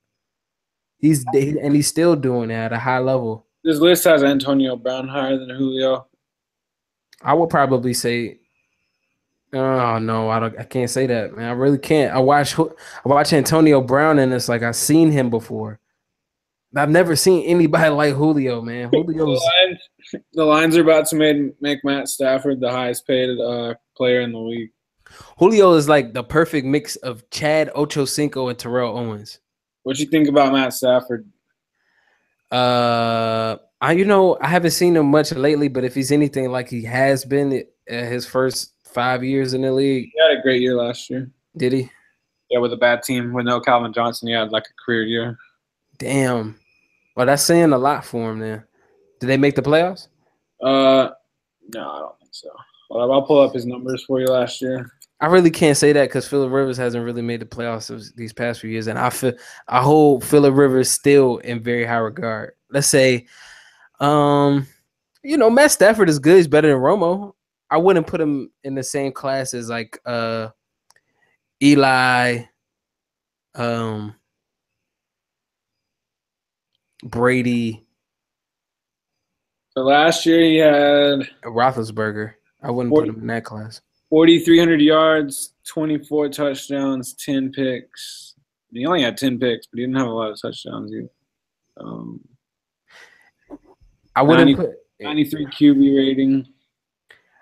He's 0.99 1.25
and 1.35 1.75
he's 1.75 1.87
still 1.87 2.17
doing 2.17 2.51
it 2.51 2.55
at 2.55 2.73
a 2.73 2.79
high 2.79 3.01
level. 3.01 3.46
This 3.67 3.81
list 3.81 4.05
has 4.05 4.23
Antonio 4.23 4.77
Brown 4.77 5.09
higher 5.09 5.37
than 5.37 5.51
Julio. 5.51 6.07
I 7.21 7.35
would 7.35 7.51
probably 7.51 7.95
say, 7.95 8.39
oh 9.53 9.99
no, 9.99 10.31
I 10.31 10.39
don't. 10.39 10.57
I 10.57 10.63
can't 10.63 10.89
say 10.89 11.09
that, 11.09 11.37
man. 11.37 11.49
I 11.49 11.53
really 11.53 11.77
can't. 11.77 12.15
I 12.15 12.21
watch 12.21 12.57
I 12.57 12.65
watch 13.05 13.33
Antonio 13.33 13.81
Brown, 13.81 14.21
and 14.21 14.33
it's 14.33 14.49
like 14.49 14.63
I've 14.63 14.77
seen 14.77 15.11
him 15.11 15.31
before. 15.31 15.81
I've 16.77 16.91
never 16.91 17.17
seen 17.17 17.45
anybody 17.45 17.91
like 17.91 18.15
Julio, 18.15 18.63
man. 18.63 18.91
The 18.93 19.03
Julio's 19.03 19.43
Lions, 19.43 19.81
the 20.33 20.45
Lions 20.45 20.77
are 20.77 20.83
about 20.83 21.07
to 21.07 21.17
make, 21.17 21.61
make 21.61 21.85
Matt 21.85 22.07
Stafford 22.07 22.61
the 22.61 22.71
highest 22.71 23.05
paid 23.05 23.37
uh, 23.41 23.75
player 23.97 24.21
in 24.21 24.31
the 24.31 24.39
league. 24.39 24.71
Julio 25.39 25.73
is 25.73 25.89
like 25.89 26.13
the 26.13 26.23
perfect 26.23 26.69
mix 26.69 26.95
of 26.95 27.29
Chad 27.31 27.73
Ochocinco 27.75 28.49
and 28.49 28.57
Terrell 28.57 28.97
Owens. 28.97 29.41
What 29.83 29.99
you 29.99 30.07
think 30.07 30.29
about 30.29 30.53
Matt 30.53 30.73
Stafford? 30.73 31.29
Uh, 32.51 33.57
I 33.81 33.93
you 33.93 34.05
know 34.05 34.39
I 34.41 34.49
haven't 34.49 34.71
seen 34.71 34.97
him 34.97 35.07
much 35.11 35.33
lately, 35.33 35.69
but 35.69 35.85
if 35.85 35.95
he's 35.95 36.13
anything 36.13 36.51
like 36.51 36.69
he 36.69 36.83
has 36.85 37.25
been 37.25 37.65
his 37.87 38.27
first 38.27 38.73
five 38.85 39.23
years 39.25 39.53
in 39.55 39.63
the 39.63 39.73
league, 39.73 40.11
He 40.15 40.21
had 40.23 40.39
a 40.39 40.43
great 40.43 40.63
year 40.63 40.75
last 40.77 41.11
year. 41.11 41.31
did 41.57 41.73
he? 41.73 41.91
Yeah, 42.51 42.61
with 42.61 42.73
a 42.73 42.77
bad 42.77 43.03
team 43.03 43.33
with 43.33 43.45
no 43.45 43.61
Calvin 43.61 43.93
Johnson, 43.93 44.29
he 44.29 44.35
had 44.35 44.53
like 44.53 44.65
a 44.65 44.85
career 44.85 45.03
year. 45.05 45.39
Damn. 45.99 46.59
Well, 47.17 47.27
that's 47.27 47.43
saying 47.43 47.73
a 47.73 47.79
lot 47.79 48.05
for 48.05 48.31
him. 48.31 48.39
Then, 48.39 48.63
did 49.21 49.27
they 49.27 49.37
make 49.37 49.57
the 49.57 49.63
playoffs? 49.63 50.07
Uh, 50.63 51.11
no, 51.75 51.91
I 51.91 51.99
don't 52.01 52.19
think 52.21 52.31
so. 52.33 52.49
Well, 52.91 53.11
I'll 53.13 53.23
pull 53.23 53.41
up 53.41 53.53
his 53.55 53.67
numbers 53.67 54.05
for 54.07 54.21
you 54.21 54.27
last 54.27 54.63
year. 54.63 54.89
I 55.21 55.27
really 55.27 55.51
can't 55.51 55.77
say 55.77 55.93
that 55.93 56.09
because 56.09 56.29
Philip 56.29 56.53
Rivers 56.53 56.77
hasn't 56.77 57.05
really 57.05 57.23
made 57.23 57.41
the 57.41 57.47
playoffs 57.47 58.15
these 58.15 58.33
past 58.33 58.61
few 58.61 58.71
years, 58.71 58.87
and 58.87 58.99
I 58.99 59.11
feel 59.11 59.33
I 59.67 59.81
hold 59.81 60.25
Philip 60.25 60.55
Rivers 60.55 60.91
still 60.91 61.39
in 61.39 61.63
very 61.63 61.87
high 61.87 61.97
regard. 61.97 62.53
Let's 62.71 62.89
say, 62.89 63.27
um, 63.99 64.67
you 65.23 65.39
know, 65.39 65.49
Matt 65.49 65.73
Stafford 65.73 66.11
is 66.11 66.19
good. 66.19 66.37
He's 66.37 66.49
better 66.49 66.69
than 66.69 66.79
Romo. 66.79 67.33
I 67.71 67.79
wouldn't 67.79 68.07
put 68.07 68.21
him 68.21 68.51
in 68.63 68.75
the 68.75 68.83
same 68.83 69.13
class 69.13 69.55
as 69.55 69.69
like 69.71 69.99
uh 70.05 70.49
Eli, 71.63 72.43
um, 73.55 74.15
Brady, 77.03 77.87
So 79.71 79.83
last 79.83 80.27
year 80.27 80.41
he 80.41 80.57
had 80.57 81.29
Roethlisberger. 81.45 82.35
I 82.63 82.71
wouldn't 82.71 82.95
put 82.95 83.09
him 83.09 83.21
in 83.21 83.27
that 83.29 83.45
class. 83.45 83.81
4,300 84.11 84.81
yards, 84.81 85.55
24 85.67 86.29
touchdowns, 86.29 87.15
10 87.15 87.53
picks. 87.53 88.35
He 88.73 88.87
only 88.87 89.03
had 89.03 89.17
10 89.17 89.39
picks, 89.39 89.67
but 89.67 89.79
he 89.79 89.83
didn't 89.85 89.97
have 89.97 90.07
a 90.07 90.11
lot 90.11 90.31
of 90.31 90.41
touchdowns 90.41 90.93
either. 90.93 91.09
Um, 91.79 92.21
I 94.15 94.23
wouldn't 94.23 94.49
90 94.49 94.55
put. 94.57 94.71
93 95.01 95.47
QB 95.47 95.97
rating. 95.99 96.47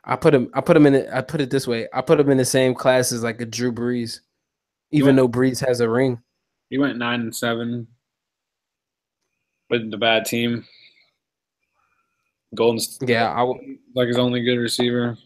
I 0.05 0.16
put 0.16 0.35
him. 0.35 0.51
I 0.55 0.61
put 0.61 0.77
him 0.77 0.86
in. 0.86 0.95
it- 0.95 1.09
I 1.12 1.20
put 1.23 1.41
it 1.41 1.51
this 1.51 1.66
way. 1.69 1.89
I 1.93 2.01
put 2.03 2.19
him 2.20 2.28
in 2.31 2.36
the 2.36 2.45
same 2.45 2.74
class 2.74 3.12
as 3.12 3.23
like 3.23 3.41
a 3.41 3.47
Drew 3.47 3.73
Brees, 3.73 4.20
even 4.91 5.16
though 5.16 5.28
Brees 5.28 5.65
has 5.66 5.81
a 5.81 5.89
ring. 5.89 6.20
He 6.69 6.78
went 6.78 6.99
nine 6.99 7.20
and 7.20 7.35
seven 7.35 7.86
with 9.70 9.91
the 9.91 9.97
bad 9.97 10.24
team. 10.24 10.66
Golden 12.55 12.78
State, 12.81 13.09
Yeah, 13.09 13.32
I, 13.32 13.39
w- 13.41 13.78
like 13.95 14.09
his 14.09 14.19
only 14.19 14.43
good 14.43 14.59
receiver. 14.59 15.16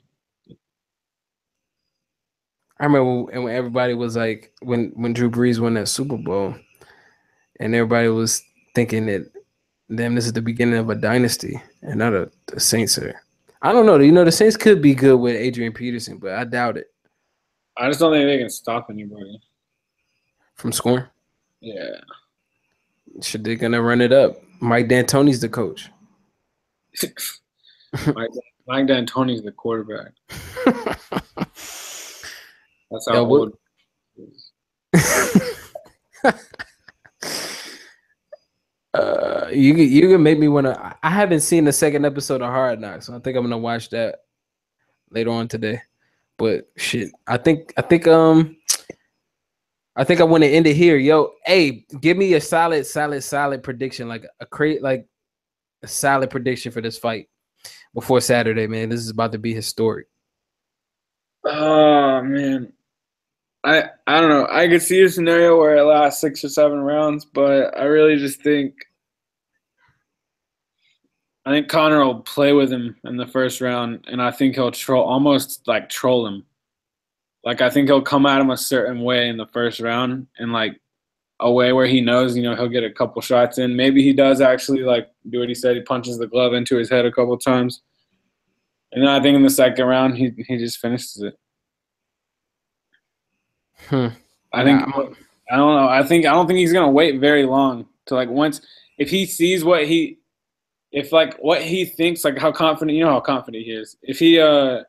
I 2.80 2.84
remember 2.84 3.24
when, 3.24 3.42
when 3.44 3.54
everybody 3.54 3.94
was 3.94 4.16
like 4.16 4.52
when 4.60 4.92
when 4.94 5.12
Drew 5.12 5.30
Brees 5.30 5.58
won 5.58 5.74
that 5.74 5.88
Super 5.88 6.16
Bowl, 6.16 6.54
and 7.60 7.74
everybody 7.74 8.08
was 8.08 8.42
thinking 8.74 9.06
that, 9.06 9.30
damn, 9.94 10.14
this 10.14 10.26
is 10.26 10.32
the 10.32 10.42
beginning 10.42 10.78
of 10.78 10.90
a 10.90 10.94
dynasty, 10.94 11.60
and 11.82 11.98
not 11.98 12.14
a, 12.14 12.30
the 12.46 12.60
Saints 12.60 12.98
are. 12.98 13.20
I 13.62 13.72
don't 13.72 13.86
know. 13.86 13.98
You 13.98 14.12
know, 14.12 14.24
the 14.24 14.30
Saints 14.30 14.56
could 14.56 14.80
be 14.80 14.94
good 14.94 15.16
with 15.16 15.34
Adrian 15.34 15.72
Peterson, 15.72 16.18
but 16.18 16.32
I 16.32 16.44
doubt 16.44 16.76
it 16.76 16.92
I 17.78 17.86
just 17.88 18.00
don't 18.00 18.12
think 18.12 18.26
they 18.26 18.38
can 18.38 18.50
stop 18.50 18.88
anybody. 18.90 19.40
from 20.56 20.72
scoring. 20.72 21.04
Yeah. 21.60 22.00
Should 23.22 23.44
they 23.44 23.54
gonna 23.54 23.80
run 23.80 24.00
it 24.00 24.12
up? 24.12 24.42
Mike 24.60 24.88
D'Antoni's 24.88 25.40
the 25.40 25.48
coach. 25.48 25.88
Mike, 28.14 28.30
Mike 28.66 28.86
D'Antoni's 28.86 29.42
the 29.42 29.52
quarterback. 29.52 30.12
That's 32.90 33.08
how 33.08 33.14
Yeah, 33.14 33.20
what- 33.20 33.40
old. 33.40 33.58
Uh, 38.94 39.48
you 39.52 39.74
can- 39.74 39.88
you 39.88 40.08
can 40.08 40.22
make 40.22 40.38
me 40.38 40.48
wanna. 40.48 40.96
I 41.02 41.10
haven't 41.10 41.40
seen 41.40 41.64
the 41.64 41.72
second 41.72 42.04
episode 42.06 42.40
of 42.40 42.48
Hard 42.48 42.80
Knocks, 42.80 43.06
so 43.06 43.14
I 43.14 43.18
think 43.20 43.36
I'm 43.36 43.44
gonna 43.44 43.58
watch 43.58 43.90
that 43.90 44.20
later 45.10 45.30
on 45.30 45.46
today. 45.46 45.82
But 46.38 46.68
shit, 46.76 47.10
I 47.26 47.36
think 47.36 47.72
I 47.76 47.82
think 47.82 48.06
um, 48.08 48.56
I 49.94 50.04
think 50.04 50.20
I 50.20 50.24
want 50.24 50.42
to 50.42 50.48
end 50.48 50.66
it 50.66 50.74
here. 50.74 50.96
Yo, 50.96 51.32
hey, 51.44 51.84
give 52.00 52.16
me 52.16 52.32
a 52.34 52.40
solid, 52.40 52.86
solid, 52.86 53.22
solid 53.22 53.62
prediction, 53.62 54.08
like 54.08 54.24
a 54.40 54.46
create 54.46 54.82
like 54.82 55.06
a 55.82 55.86
solid 55.88 56.30
prediction 56.30 56.72
for 56.72 56.80
this 56.80 56.96
fight 56.98 57.28
before 57.94 58.20
Saturday, 58.22 58.66
man. 58.66 58.88
This 58.88 59.00
is 59.00 59.10
about 59.10 59.32
to 59.32 59.38
be 59.38 59.52
historic. 59.52 60.06
Oh 61.44 62.22
man, 62.22 62.72
I 63.68 63.90
I 64.06 64.20
don't 64.20 64.30
know. 64.30 64.48
I 64.50 64.66
could 64.66 64.80
see 64.80 65.02
a 65.02 65.10
scenario 65.10 65.58
where 65.58 65.76
it 65.76 65.82
lasts 65.82 66.22
six 66.22 66.42
or 66.42 66.48
seven 66.48 66.80
rounds, 66.80 67.26
but 67.26 67.76
I 67.78 67.84
really 67.84 68.16
just 68.16 68.40
think 68.40 68.74
I 71.44 71.50
think 71.50 71.68
Conor 71.68 72.04
will 72.04 72.20
play 72.20 72.52
with 72.54 72.72
him 72.72 72.96
in 73.04 73.16
the 73.18 73.26
first 73.26 73.60
round, 73.60 74.06
and 74.08 74.22
I 74.22 74.30
think 74.30 74.54
he'll 74.54 74.70
troll 74.70 75.04
almost 75.04 75.66
like 75.66 75.90
troll 75.90 76.26
him. 76.26 76.46
Like 77.44 77.60
I 77.60 77.68
think 77.68 77.88
he'll 77.88 78.00
come 78.00 78.24
at 78.24 78.40
him 78.40 78.50
a 78.50 78.56
certain 78.56 79.02
way 79.02 79.28
in 79.28 79.36
the 79.36 79.46
first 79.46 79.80
round, 79.80 80.28
and 80.38 80.50
like 80.52 80.80
a 81.40 81.52
way 81.52 81.72
where 81.74 81.86
he 81.86 82.00
knows, 82.00 82.36
you 82.36 82.42
know, 82.44 82.56
he'll 82.56 82.68
get 82.68 82.84
a 82.84 82.90
couple 82.90 83.20
shots 83.20 83.58
in. 83.58 83.76
Maybe 83.76 84.02
he 84.02 84.14
does 84.14 84.40
actually 84.40 84.80
like 84.80 85.08
do 85.28 85.40
what 85.40 85.48
he 85.48 85.54
said. 85.54 85.76
He 85.76 85.82
punches 85.82 86.18
the 86.18 86.26
glove 86.26 86.54
into 86.54 86.76
his 86.76 86.88
head 86.88 87.04
a 87.04 87.12
couple 87.12 87.36
times. 87.36 87.82
And 88.92 89.02
then 89.02 89.10
I 89.10 89.20
think 89.20 89.36
in 89.36 89.42
the 89.42 89.50
second 89.50 89.84
round 89.84 90.16
he 90.16 90.32
he 90.48 90.56
just 90.56 90.78
finishes 90.78 91.20
it. 91.22 91.34
Hmm. 93.88 94.08
I 94.52 94.64
think 94.64 94.80
Yeah, 94.80 94.92
I'm- 94.94 95.16
don't 95.50 95.76
know. 95.76 95.88
I 95.88 96.02
think 96.02 96.26
I 96.26 96.32
don't 96.32 96.46
think 96.46 96.58
he's 96.58 96.72
gonna 96.72 96.90
wait 96.90 97.20
very 97.20 97.44
long 97.44 97.86
to 98.06 98.14
like 98.14 98.28
once 98.28 98.60
if 98.98 99.08
he 99.10 99.24
sees 99.26 99.64
what 99.64 99.86
he 99.86 100.18
if 100.92 101.12
like 101.12 101.36
what 101.38 101.62
he 101.62 101.84
thinks 101.84 102.24
like 102.24 102.38
how 102.38 102.50
confident 102.52 102.96
you 102.96 103.04
know 103.04 103.10
how 103.12 103.20
confident 103.20 103.64
he 103.64 103.70
is. 103.72 103.96
If 104.02 104.18
he 104.18 104.40
uh 104.40 104.82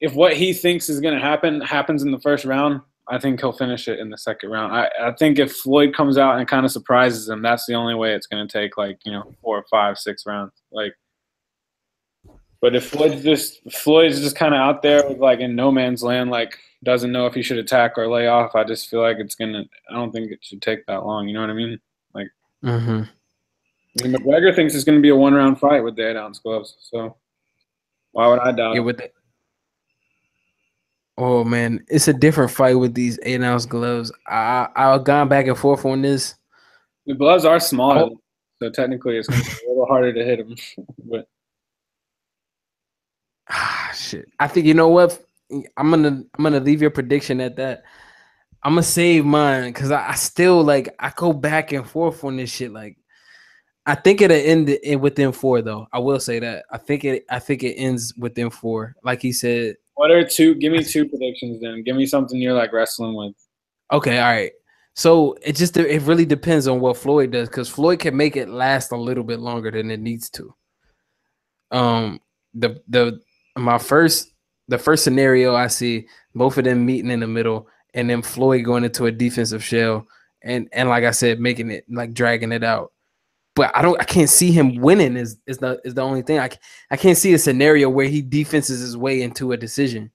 if 0.00 0.14
what 0.14 0.34
he 0.36 0.52
thinks 0.52 0.88
is 0.88 1.00
gonna 1.00 1.20
happen 1.20 1.60
happens 1.60 2.02
in 2.02 2.12
the 2.12 2.20
first 2.20 2.44
round, 2.44 2.80
I 3.08 3.18
think 3.18 3.40
he'll 3.40 3.52
finish 3.52 3.88
it 3.88 3.98
in 4.00 4.10
the 4.10 4.18
second 4.18 4.50
round. 4.50 4.72
I, 4.74 4.88
I 5.00 5.12
think 5.12 5.38
if 5.38 5.52
Floyd 5.52 5.94
comes 5.94 6.16
out 6.18 6.38
and 6.38 6.48
kind 6.48 6.64
of 6.64 6.72
surprises 6.72 7.28
him, 7.28 7.42
that's 7.42 7.66
the 7.66 7.74
only 7.74 7.94
way 7.94 8.14
it's 8.14 8.26
gonna 8.26 8.48
take 8.48 8.76
like, 8.76 8.98
you 9.04 9.12
know, 9.12 9.34
four 9.42 9.58
or 9.58 9.64
five, 9.70 9.98
six 9.98 10.24
rounds. 10.26 10.52
Like 10.70 10.94
but 12.60 12.74
if 12.76 12.86
Floyd's 12.86 13.22
just 13.22 13.60
Floyd's 13.72 14.20
just 14.20 14.36
kind 14.36 14.54
of 14.54 14.60
out 14.60 14.82
there 14.82 15.06
with 15.08 15.18
like 15.18 15.40
in 15.40 15.54
no 15.56 15.70
man's 15.72 16.02
land, 16.02 16.30
like 16.30 16.56
doesn't 16.84 17.12
know 17.12 17.26
if 17.26 17.34
he 17.34 17.42
should 17.42 17.58
attack 17.58 17.96
or 17.96 18.08
lay 18.08 18.26
off, 18.26 18.54
I 18.54 18.64
just 18.64 18.88
feel 18.88 19.00
like 19.00 19.18
it's 19.18 19.34
gonna. 19.34 19.64
I 19.90 19.94
don't 19.94 20.10
think 20.12 20.30
it 20.32 20.40
should 20.42 20.60
take 20.62 20.84
that 20.86 21.04
long. 21.06 21.28
You 21.28 21.34
know 21.34 21.40
what 21.42 21.50
I 21.50 21.54
mean? 21.54 21.80
Mhm. 22.64 23.08
I 24.00 24.06
mean 24.08 24.12
McGregor 24.14 24.54
thinks 24.54 24.74
it's 24.74 24.84
gonna 24.84 25.00
be 25.00 25.08
a 25.08 25.16
one 25.16 25.34
round 25.34 25.58
fight 25.58 25.82
with 25.82 25.96
the 25.96 26.08
eight 26.10 26.16
ounce 26.16 26.38
gloves. 26.38 26.76
So 26.80 27.16
why 28.12 28.28
would 28.28 28.38
I 28.38 28.52
doubt? 28.52 28.74
Yeah, 28.74 28.80
it? 28.80 28.84
with 28.84 29.00
it. 29.00 29.12
Oh 31.18 31.42
man, 31.44 31.84
it's 31.88 32.06
a 32.08 32.12
different 32.12 32.50
fight 32.52 32.74
with 32.74 32.94
these 32.94 33.18
eight 33.24 33.42
ounce 33.42 33.66
gloves. 33.66 34.12
I 34.28 34.68
I- 34.76 34.94
I've 34.94 35.04
gone 35.04 35.28
back 35.28 35.46
and 35.48 35.58
forth 35.58 35.84
on 35.84 36.02
this. 36.02 36.36
The 37.06 37.14
gloves 37.14 37.44
are 37.44 37.58
smaller, 37.58 38.02
Oh. 38.12 38.20
so 38.62 38.70
technically 38.70 39.16
it's 39.18 39.26
gonna 39.28 39.42
be 39.42 39.66
a 39.66 39.68
little 39.68 39.86
harder 39.86 40.12
to 40.12 40.24
hit 40.24 40.38
him. 40.38 40.54
but 41.10 41.28
Ah, 43.48 43.90
shit. 43.94 44.28
I 44.38 44.46
think 44.46 44.66
you 44.66 44.74
know 44.74 44.88
what? 44.88 45.20
I'm 45.76 45.90
gonna 45.90 46.24
I'm 46.36 46.42
gonna 46.42 46.60
leave 46.60 46.80
your 46.80 46.90
prediction 46.90 47.40
at 47.40 47.56
that. 47.56 47.82
I'm 48.62 48.72
gonna 48.72 48.82
save 48.82 49.24
mine 49.24 49.72
because 49.72 49.90
I, 49.90 50.10
I 50.10 50.14
still 50.14 50.62
like 50.62 50.94
I 50.98 51.12
go 51.14 51.32
back 51.32 51.72
and 51.72 51.88
forth 51.88 52.22
on 52.24 52.36
this 52.36 52.50
shit. 52.50 52.72
Like 52.72 52.96
I 53.84 53.94
think 53.94 54.20
it'll 54.20 54.36
end 54.36 54.68
in 54.68 55.00
within 55.00 55.32
four 55.32 55.62
though. 55.62 55.86
I 55.92 55.98
will 55.98 56.20
say 56.20 56.38
that. 56.38 56.64
I 56.70 56.78
think 56.78 57.04
it 57.04 57.24
I 57.28 57.38
think 57.38 57.64
it 57.64 57.74
ends 57.74 58.14
within 58.16 58.50
four. 58.50 58.94
Like 59.02 59.20
he 59.20 59.32
said. 59.32 59.76
what 59.94 60.10
are 60.10 60.24
two? 60.24 60.54
Give 60.54 60.72
me 60.72 60.84
two 60.84 61.08
predictions 61.08 61.60
then. 61.60 61.82
Give 61.82 61.96
me 61.96 62.06
something 62.06 62.40
you're 62.40 62.54
like 62.54 62.72
wrestling 62.72 63.14
with. 63.14 63.34
Okay, 63.92 64.18
all 64.18 64.30
right. 64.30 64.52
So 64.94 65.36
it 65.42 65.56
just 65.56 65.76
it 65.76 66.02
really 66.02 66.26
depends 66.26 66.68
on 66.68 66.80
what 66.80 66.96
Floyd 66.96 67.32
does 67.32 67.48
because 67.48 67.68
Floyd 67.68 67.98
can 68.00 68.16
make 68.16 68.36
it 68.36 68.48
last 68.48 68.92
a 68.92 68.96
little 68.96 69.24
bit 69.24 69.40
longer 69.40 69.70
than 69.70 69.90
it 69.90 70.00
needs 70.00 70.30
to. 70.30 70.54
Um, 71.70 72.20
the 72.54 72.82
the 72.88 73.20
my 73.56 73.78
first 73.78 74.31
the 74.68 74.78
first 74.78 75.04
scenario 75.04 75.54
I 75.54 75.66
see 75.66 76.06
both 76.34 76.58
of 76.58 76.64
them 76.64 76.86
meeting 76.86 77.10
in 77.10 77.20
the 77.20 77.26
middle 77.26 77.68
and 77.94 78.08
then 78.08 78.22
Floyd 78.22 78.64
going 78.64 78.84
into 78.84 79.06
a 79.06 79.12
defensive 79.12 79.62
shell 79.62 80.06
and 80.42 80.68
and 80.72 80.88
like 80.88 81.04
I 81.04 81.10
said, 81.10 81.40
making 81.40 81.70
it 81.70 81.84
like 81.88 82.14
dragging 82.14 82.52
it 82.52 82.64
out. 82.64 82.92
But 83.54 83.76
I 83.76 83.82
don't 83.82 84.00
I 84.00 84.04
can't 84.04 84.30
see 84.30 84.50
him 84.50 84.76
winning 84.76 85.16
is 85.16 85.36
is 85.46 85.58
the 85.58 85.80
is 85.84 85.94
the 85.94 86.02
only 86.02 86.22
thing. 86.22 86.38
I 86.38 86.50
I 86.90 86.96
can't 86.96 87.18
see 87.18 87.34
a 87.34 87.38
scenario 87.38 87.90
where 87.90 88.08
he 88.08 88.22
defenses 88.22 88.80
his 88.80 88.96
way 88.96 89.22
into 89.22 89.52
a 89.52 89.56
decision 89.56 90.10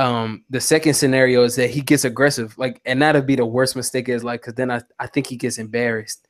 um 0.00 0.44
the 0.48 0.60
second 0.60 0.94
scenario 0.94 1.42
is 1.42 1.56
that 1.56 1.68
he 1.68 1.82
gets 1.82 2.04
aggressive 2.04 2.56
like 2.56 2.80
and 2.86 3.02
that'd 3.02 3.26
be 3.26 3.36
the 3.36 3.44
worst 3.44 3.76
mistake 3.76 4.08
is 4.08 4.24
like 4.24 4.40
because 4.40 4.54
then 4.54 4.70
I, 4.70 4.80
I 4.98 5.06
think 5.06 5.26
he 5.26 5.36
gets 5.36 5.58
embarrassed 5.58 6.26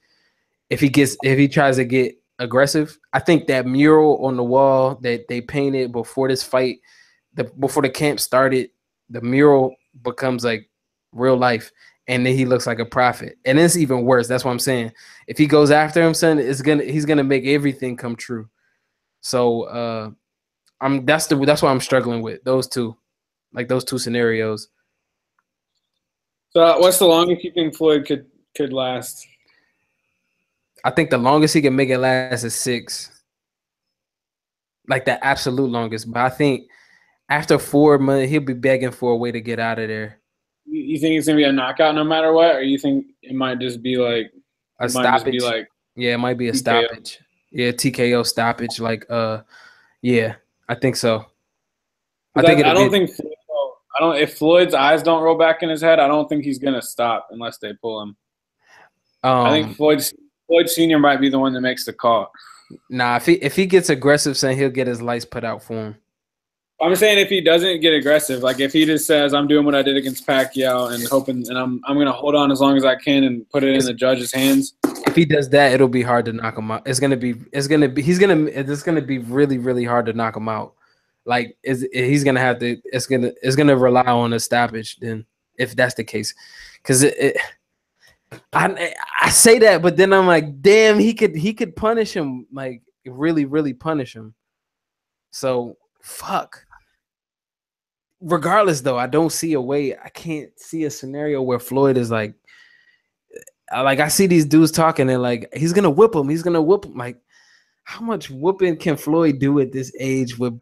if 0.71 0.81
he 0.81 0.89
gets 0.89 1.17
if 1.23 1.39
he 1.39 1.47
tries 1.47 1.77
to 1.77 1.85
get 1.85 2.20
aggressive 2.41 2.99
i 3.13 3.21
think 3.21 3.47
that 3.47 3.67
mural 3.67 4.25
on 4.25 4.37
the 4.37 4.43
wall 4.43 4.97
that 4.97 5.29
they 5.29 5.41
painted 5.41 5.93
before 5.93 6.29
this 6.29 6.43
fight 6.43 6.81
the 7.35 7.45
before 7.45 7.83
the 7.83 7.89
camp 7.89 8.19
started 8.19 8.71
the 9.11 9.21
mural 9.21 9.75
becomes 10.03 10.45
like 10.45 10.69
real 11.13 11.37
life 11.37 11.71
and 12.11 12.27
then 12.27 12.35
he 12.35 12.45
looks 12.45 12.67
like 12.67 12.81
a 12.81 12.85
prophet. 12.85 13.39
And 13.45 13.57
it's 13.57 13.77
even 13.77 14.03
worse. 14.03 14.27
That's 14.27 14.45
what 14.45 14.51
I'm 14.51 14.59
saying. 14.59 14.93
If 15.29 15.39
he 15.39 15.47
goes 15.47 15.71
after 15.71 16.03
him, 16.03 16.13
son, 16.13 16.41
it's 16.41 16.61
gonna 16.61 16.83
he's 16.83 17.05
gonna 17.05 17.23
make 17.23 17.47
everything 17.47 17.97
come 17.97 18.17
true. 18.17 18.49
So 19.21 19.63
uh 19.63 20.11
I'm 20.81 21.05
that's 21.07 21.29
the 21.29 21.37
that's 21.37 21.63
what 21.63 21.69
I'm 21.69 21.81
struggling 21.81 22.21
with. 22.21 22.43
Those 22.43 22.67
two. 22.67 22.97
Like 23.53 23.69
those 23.69 23.85
two 23.85 23.99
scenarios. 23.99 24.69
So 26.51 26.81
what's 26.81 26.99
the 26.99 27.07
longest 27.07 27.45
you 27.45 27.53
think 27.53 27.77
Floyd 27.77 28.07
could 28.07 28.27
could 28.57 28.73
last? 28.73 29.25
I 30.85 30.91
think 30.91 31.11
the 31.11 31.19
longest 31.19 31.55
he 31.55 31.63
can 31.63 31.77
make 31.77 31.89
it 31.91 31.99
last 31.99 32.45
is 32.45 32.55
six. 32.55 33.23
Like 34.89 35.05
the 35.05 35.23
absolute 35.25 35.71
longest. 35.71 36.11
But 36.11 36.21
I 36.21 36.31
think 36.31 36.69
after 37.29 37.59
four 37.59 37.99
months, 37.99 38.31
he'll 38.31 38.41
be 38.41 38.55
begging 38.55 38.91
for 38.91 39.13
a 39.13 39.17
way 39.17 39.31
to 39.33 39.41
get 39.41 39.59
out 39.61 39.79
of 39.79 39.89
there. 39.89 40.19
You, 40.67 40.99
think 40.99 41.17
it's 41.17 41.27
gonna 41.27 41.37
be 41.37 41.45
a 41.45 41.53
knockout 41.53 41.95
no 41.95 42.05
matter 42.05 42.33
what, 42.33 42.57
or 42.57 42.63
you 42.63 42.79
think 42.79 43.07
it 43.23 43.35
might 43.35 43.59
just 43.59 43.83
be 43.83 43.97
like 43.97 44.33
A 44.81 44.85
it 44.85 44.95
might 44.95 45.03
just 45.03 45.23
stoppage. 45.23 45.33
be 45.33 45.41
like 45.41 45.69
yeah, 45.97 46.15
it 46.15 46.19
might 46.19 46.39
be 46.39 46.49
a 46.49 46.53
TKO. 46.53 46.57
stoppage. 46.57 47.19
Yeah, 47.51 47.71
TKO 47.73 48.25
stoppage. 48.27 48.79
Like 48.81 49.05
uh 49.11 49.43
yeah, 50.03 50.37
I 50.69 50.75
think 50.77 50.97
so. 50.97 51.27
I 52.37 52.41
I, 52.41 52.43
think 52.45 52.65
I 52.65 52.71
it'll 52.71 52.75
don't 52.75 52.93
be- 52.93 53.07
think 53.07 53.11
Floyd 53.17 53.33
I 53.97 54.01
don't 54.01 54.17
if 54.17 54.39
Floyd's 54.39 54.75
eyes 54.75 55.03
don't 55.03 55.23
roll 55.23 55.37
back 55.37 55.63
in 55.65 55.69
his 55.69 55.81
head, 55.83 55.99
I 55.99 56.07
don't 56.07 56.29
think 56.29 56.45
he's 56.45 56.59
gonna 56.59 56.83
stop 56.83 57.29
unless 57.33 57.59
they 57.59 57.73
pull 57.75 58.03
him. 58.03 58.17
Um, 59.25 59.47
I 59.47 59.51
think 59.51 59.77
Floyd 59.77 60.03
Floyd 60.51 60.69
Senior 60.69 60.99
might 60.99 61.21
be 61.21 61.29
the 61.29 61.39
one 61.39 61.53
that 61.53 61.61
makes 61.61 61.85
the 61.85 61.93
call. 61.93 62.33
nah, 62.89 63.17
if 63.17 63.27
he 63.27 63.35
if 63.35 63.55
he 63.55 63.67
gets 63.67 63.89
aggressive, 63.89 64.37
son, 64.37 64.57
he'll 64.57 64.69
get 64.69 64.89
his 64.89 65.01
lights 65.01 65.25
put 65.25 65.45
out 65.45 65.63
for 65.63 65.75
him. 65.75 65.97
I'm 66.83 66.97
saying 66.97 67.19
if 67.19 67.29
he 67.29 67.41
doesn't 67.41 67.81
get 67.83 67.93
aggressive, 67.93 68.43
like 68.43 68.59
if 68.59 68.73
he 68.73 68.85
just 68.85 69.07
says 69.07 69.33
I'm 69.33 69.47
doing 69.47 69.65
what 69.65 69.75
I 69.77 69.83
did 69.83 69.97
against 69.97 70.27
Pacquiao 70.27 70.93
and 70.93 71.07
hoping 71.07 71.49
and 71.49 71.57
I'm 71.57 71.81
I'm 71.87 71.97
gonna 71.97 72.11
hold 72.11 72.35
on 72.35 72.51
as 72.51 72.61
long 72.61 72.77
as 72.77 72.85
I 72.85 72.97
can 72.97 73.25
and 73.25 73.49
put 73.51 73.63
it 73.63 73.77
in 73.77 73.85
the 73.85 73.95
judge's 73.95 74.33
hands. 74.33 74.75
If 75.07 75.15
he 75.15 75.25
does 75.25 75.49
that, 75.51 75.73
it'll 75.73 75.89
be 75.89 76.03
hard 76.03 76.25
to 76.25 76.33
knock 76.33 76.59
him 76.59 76.71
out. 76.73 76.83
It's 76.85 76.99
gonna 76.99 77.17
be 77.17 77.37
it's 77.53 77.69
gonna 77.69 77.89
be 77.89 78.03
he's 78.03 78.19
gonna 78.19 78.47
it's 78.47 78.83
gonna 78.83 79.03
be 79.03 79.19
really 79.19 79.59
really 79.59 79.85
hard 79.85 80.07
to 80.07 80.13
knock 80.15 80.37
him 80.37 80.49
out. 80.49 80.75
Like 81.27 81.57
is 81.63 81.87
he's 81.93 82.25
gonna 82.25 82.41
have 82.41 82.59
to 82.59 82.77
it's 82.87 83.07
gonna 83.07 83.31
it's 83.41 83.57
gonna 83.57 83.77
rely 83.77 84.03
on 84.03 84.33
a 84.33 84.41
stoppage 84.41 84.97
then 84.97 85.27
if 85.59 85.77
that's 85.77 85.95
the 85.95 86.05
case, 86.05 86.35
because 86.83 87.03
it, 87.03 87.15
it 87.19 87.37
I 88.53 88.95
I 89.21 89.31
say 89.31 89.59
that, 89.61 89.83
but 89.83 89.97
then 89.97 90.13
I'm 90.13 90.27
like, 90.27 90.61
damn, 90.63 90.99
he 90.99 91.15
could 91.15 91.35
he 91.35 91.53
could 91.55 91.75
punish 91.75 92.13
him 92.15 92.47
like 92.53 92.83
really 93.07 93.45
really 93.45 93.75
punish 93.75 94.15
him. 94.15 94.35
So 95.31 95.77
fuck. 96.03 96.65
Regardless, 98.21 98.83
though, 98.83 98.99
I 98.99 99.07
don't 99.07 99.33
see 99.33 99.55
a 99.55 99.61
way. 99.61 99.97
I 99.97 100.11
can't 100.11 100.51
see 100.61 100.85
a 100.85 100.91
scenario 100.91 101.41
where 101.41 101.59
Floyd 101.59 101.97
is 101.97 102.11
like, 102.11 102.35
like 103.73 103.99
I 103.99 104.09
see 104.09 104.27
these 104.27 104.45
dudes 104.45 104.71
talking 104.73 105.09
and 105.09 105.23
like 105.23 105.49
he's 105.55 105.73
gonna 105.73 105.91
whip 105.91 106.15
him. 106.15 106.29
He's 106.29 106.43
gonna 106.43 106.61
whip 106.61 106.85
him. 106.85 106.97
Like, 106.97 107.19
how 107.85 108.01
much 108.01 108.31
whooping 108.31 108.77
can 108.77 108.97
Floyd 108.97 109.39
do 109.39 109.59
at 109.61 109.73
this 109.73 109.93
age 109.99 110.39
with 110.39 110.61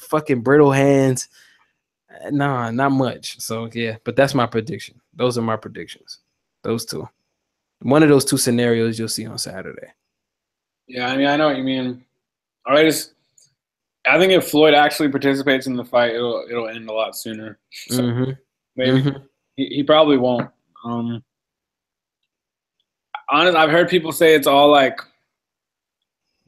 fucking 0.00 0.42
brittle 0.42 0.72
hands? 0.72 1.28
Uh, 2.24 2.30
Nah, 2.30 2.70
not 2.70 2.92
much. 2.92 3.40
So 3.40 3.68
yeah, 3.72 3.96
but 4.04 4.16
that's 4.16 4.34
my 4.34 4.46
prediction. 4.46 5.00
Those 5.14 5.36
are 5.36 5.42
my 5.42 5.56
predictions. 5.56 6.21
Those 6.62 6.84
two. 6.84 7.08
One 7.80 8.02
of 8.02 8.08
those 8.08 8.24
two 8.24 8.36
scenarios 8.38 8.98
you'll 8.98 9.08
see 9.08 9.26
on 9.26 9.38
Saturday. 9.38 9.88
Yeah, 10.86 11.08
I 11.08 11.16
mean 11.16 11.26
I 11.26 11.36
know 11.36 11.48
what 11.48 11.56
you 11.56 11.64
mean. 11.64 12.04
All 12.66 12.74
right, 12.74 12.86
just 12.86 13.14
I 14.06 14.18
think 14.18 14.32
if 14.32 14.48
Floyd 14.48 14.74
actually 14.74 15.08
participates 15.08 15.66
in 15.66 15.76
the 15.76 15.84
fight, 15.84 16.14
it'll 16.14 16.44
it'll 16.48 16.68
end 16.68 16.88
a 16.88 16.92
lot 16.92 17.16
sooner. 17.16 17.58
So 17.70 18.02
Mhm, 18.02 18.38
maybe 18.76 19.02
mhm. 19.02 19.22
he, 19.56 19.66
he 19.66 19.82
probably 19.82 20.16
won't. 20.16 20.50
Um, 20.84 21.22
honest, 23.28 23.56
I've 23.56 23.70
heard 23.70 23.88
people 23.88 24.12
say 24.12 24.34
it's 24.34 24.46
all 24.46 24.70
like 24.70 25.00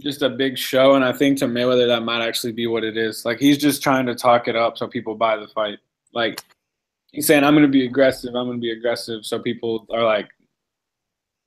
just 0.01 0.23
a 0.23 0.29
big 0.29 0.59
show, 0.59 0.95
and 0.95 1.05
I 1.05 1.13
think 1.13 1.39
to 1.39 1.47
Mayweather 1.47 1.87
that 1.87 2.03
might 2.03 2.27
actually 2.27 2.53
be 2.53 2.67
what 2.67 2.85
it 2.85 2.97
is. 2.97 3.25
Like 3.25 3.39
he's 3.39 3.59
just 3.59 3.83
trying 3.83 4.07
to 4.07 4.15
talk 4.15 4.49
it 4.49 4.57
up 4.57 4.77
so 4.77 4.87
people 4.89 5.15
buy 5.15 5.37
the 5.37 5.49
fight. 5.49 5.79
Like 6.13 6.41
he's 7.15 7.27
saying, 7.27 7.45
"I'm 7.45 7.55
going 7.55 7.67
to 7.67 7.73
be 7.73 7.87
aggressive. 7.87 8.35
I'm 8.35 8.47
going 8.47 8.59
to 8.59 8.61
be 8.61 8.73
aggressive," 8.73 9.25
so 9.25 9.39
people 9.39 9.87
are 9.91 10.05
like, 10.05 10.29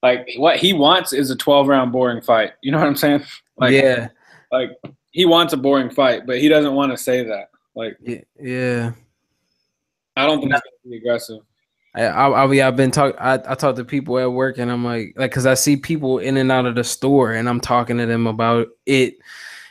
like 0.02 0.30
what 0.38 0.58
he 0.58 0.74
wants 0.74 1.14
is 1.14 1.30
a 1.32 1.36
12 1.36 1.68
round 1.68 1.92
boring 1.92 2.22
fight. 2.22 2.54
You 2.62 2.72
know 2.72 2.80
what 2.80 2.88
I'm 2.88 2.96
saying? 2.96 3.24
Like, 3.60 3.72
yeah, 3.72 4.10
like 4.52 4.70
he 5.10 5.26
wants 5.26 5.52
a 5.52 5.58
boring 5.58 5.90
fight, 5.90 6.28
but 6.28 6.38
he 6.38 6.48
doesn't 6.48 6.76
want 6.76 6.92
to 6.92 6.98
say 6.98 7.24
that. 7.24 7.50
Like 7.74 7.98
yeah. 8.40 8.92
I 10.16 10.26
don't 10.28 10.40
think 10.40 10.52
he's 10.52 10.62
going 10.62 10.74
to 10.84 10.90
be 10.90 10.98
aggressive. 10.98 11.40
I, 11.96 12.04
I, 12.06 12.68
I've 12.68 12.76
been 12.76 12.92
talk. 12.92 13.16
I, 13.20 13.34
I 13.34 13.56
talk 13.56 13.76
to 13.76 13.86
people 13.86 14.20
at 14.20 14.32
work, 14.32 14.58
and 14.58 14.72
I'm 14.72 14.84
like, 14.84 15.14
like, 15.16 15.32
cause 15.32 15.46
I 15.46 15.54
see 15.54 15.78
people 15.78 16.20
in 16.20 16.38
and 16.38 16.52
out 16.52 16.66
of 16.66 16.76
the 16.76 16.84
store, 16.84 17.34
and 17.34 17.50
I'm 17.50 17.60
talking 17.60 17.98
to 17.98 18.06
them 18.06 18.28
about 18.28 18.68
it, 18.86 19.16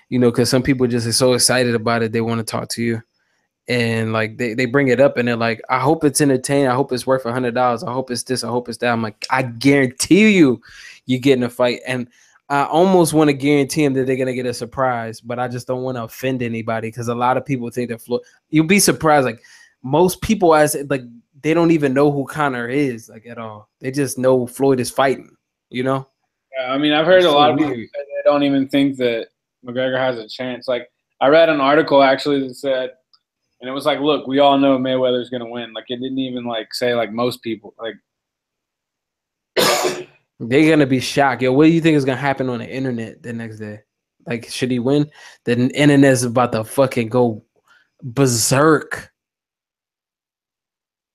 you 0.09 0.19
know, 0.19 0.33
cause 0.33 0.51
some 0.51 0.63
people 0.63 0.87
just 0.87 1.07
are 1.07 1.13
so 1.13 1.35
excited 1.35 1.75
about 1.75 2.03
it, 2.03 2.13
they 2.13 2.21
want 2.21 2.39
to 2.39 2.45
talk 2.45 2.69
to 2.71 2.83
you, 2.83 3.03
and 3.69 4.13
like 4.13 4.37
they, 4.39 4.55
they 4.55 4.67
bring 4.67 4.89
it 4.89 5.01
up, 5.01 5.17
and 5.17 5.27
they're 5.29 5.37
like, 5.37 5.61
I 5.69 5.81
hope 5.81 6.05
it's 6.05 6.21
entertaining. 6.21 6.69
I 6.69 6.75
hope 6.75 6.93
it's 6.93 7.07
worth 7.07 7.25
a 7.27 7.33
hundred 7.33 7.55
dollars. 7.55 7.83
I 7.83 7.93
hope 7.93 8.11
it's 8.11 8.23
this. 8.23 8.45
I 8.45 8.49
hope 8.49 8.69
it's 8.69 8.79
that. 8.79 8.93
I'm 8.93 9.03
like, 9.03 9.27
I 9.31 9.43
guarantee 9.43 10.37
you, 10.37 10.61
you 11.07 11.19
get 11.19 11.39
in 11.39 11.45
a 11.45 11.51
fight, 11.51 11.81
and 11.87 12.09
I 12.49 12.65
almost 12.65 13.13
want 13.13 13.29
to 13.29 13.35
guarantee 13.35 13.85
them 13.85 13.95
that 13.95 14.07
they're 14.07 14.17
gonna 14.17 14.35
get 14.35 14.47
a 14.47 14.55
surprise, 14.55 15.21
but 15.21 15.39
I 15.39 15.49
just 15.49 15.67
don't 15.67 15.83
want 15.83 15.97
to 15.97 16.05
offend 16.05 16.43
anybody 16.43 16.89
because 16.89 17.09
a 17.09 17.15
lot 17.15 17.37
of 17.37 17.45
people 17.45 17.71
think 17.71 17.91
that 17.91 18.01
Floyd. 18.01 18.23
You'll 18.51 18.67
be 18.67 18.79
surprised, 18.79 19.25
like 19.25 19.43
most 19.83 20.21
people 20.21 20.55
as 20.55 20.77
like 20.89 21.03
they 21.43 21.55
don't 21.55 21.71
even 21.71 21.93
know 21.93 22.11
who 22.11 22.25
Conor 22.25 22.69
is 22.69 23.09
like 23.09 23.27
at 23.27 23.39
all. 23.39 23.69
They 23.81 23.91
just 23.91 24.19
know 24.19 24.47
Floyd 24.47 24.81
is 24.81 24.91
fighting. 24.91 25.37
You 25.71 25.83
know? 25.83 26.09
Yeah, 26.57 26.73
I 26.73 26.79
mean, 26.79 26.93
I've 26.93 27.07
heard 27.07 27.17
It's 27.19 27.27
a 27.27 27.31
so 27.31 27.37
lot 27.37 27.51
of 27.51 27.59
people 27.59 27.75
weird. 27.75 27.89
say 27.93 28.01
they 28.01 28.23
don't 28.31 28.45
even 28.45 28.69
think 28.69 28.97
that 28.99 29.29
McGregor 29.65 29.99
has 29.99 30.17
a 30.17 30.29
chance. 30.29 30.69
Like, 30.69 30.89
I 31.21 31.27
read 31.27 31.49
an 31.49 31.61
article 31.61 32.05
actually 32.05 32.47
that 32.47 32.55
said, 32.55 32.91
and 33.61 33.71
it 33.71 33.73
was 33.73 33.87
like, 33.87 34.01
look, 34.01 34.27
we 34.27 34.39
all 34.39 34.59
know 34.59 34.79
Mayweather's 34.79 35.31
gonna 35.31 35.49
win. 35.49 35.73
Like, 35.73 35.87
it 35.89 35.97
didn't 35.97 36.19
even 36.19 36.45
like 36.45 36.75
say 36.75 36.95
like 36.95 37.13
most 37.13 37.43
people. 37.43 37.75
Like, 37.79 37.95
They're 40.39 40.71
gonna 40.71 40.87
be 40.87 41.01
shocked. 41.01 41.43
Yo, 41.43 41.53
what 41.53 41.65
do 41.65 41.71
you 41.71 41.81
think 41.81 41.97
is 41.97 42.05
gonna 42.05 42.19
happen 42.19 42.51
on 42.51 42.59
the 42.59 42.69
internet 42.69 43.23
the 43.23 43.33
next 43.33 43.59
day? 43.59 43.81
Like, 44.27 44.49
should 44.49 44.71
he 44.71 44.79
win? 44.79 45.11
The 45.45 45.53
internet's 45.71 46.25
about 46.25 46.53
to 46.53 46.65
fucking 46.65 47.09
go 47.09 47.45
berserk. 48.03 49.11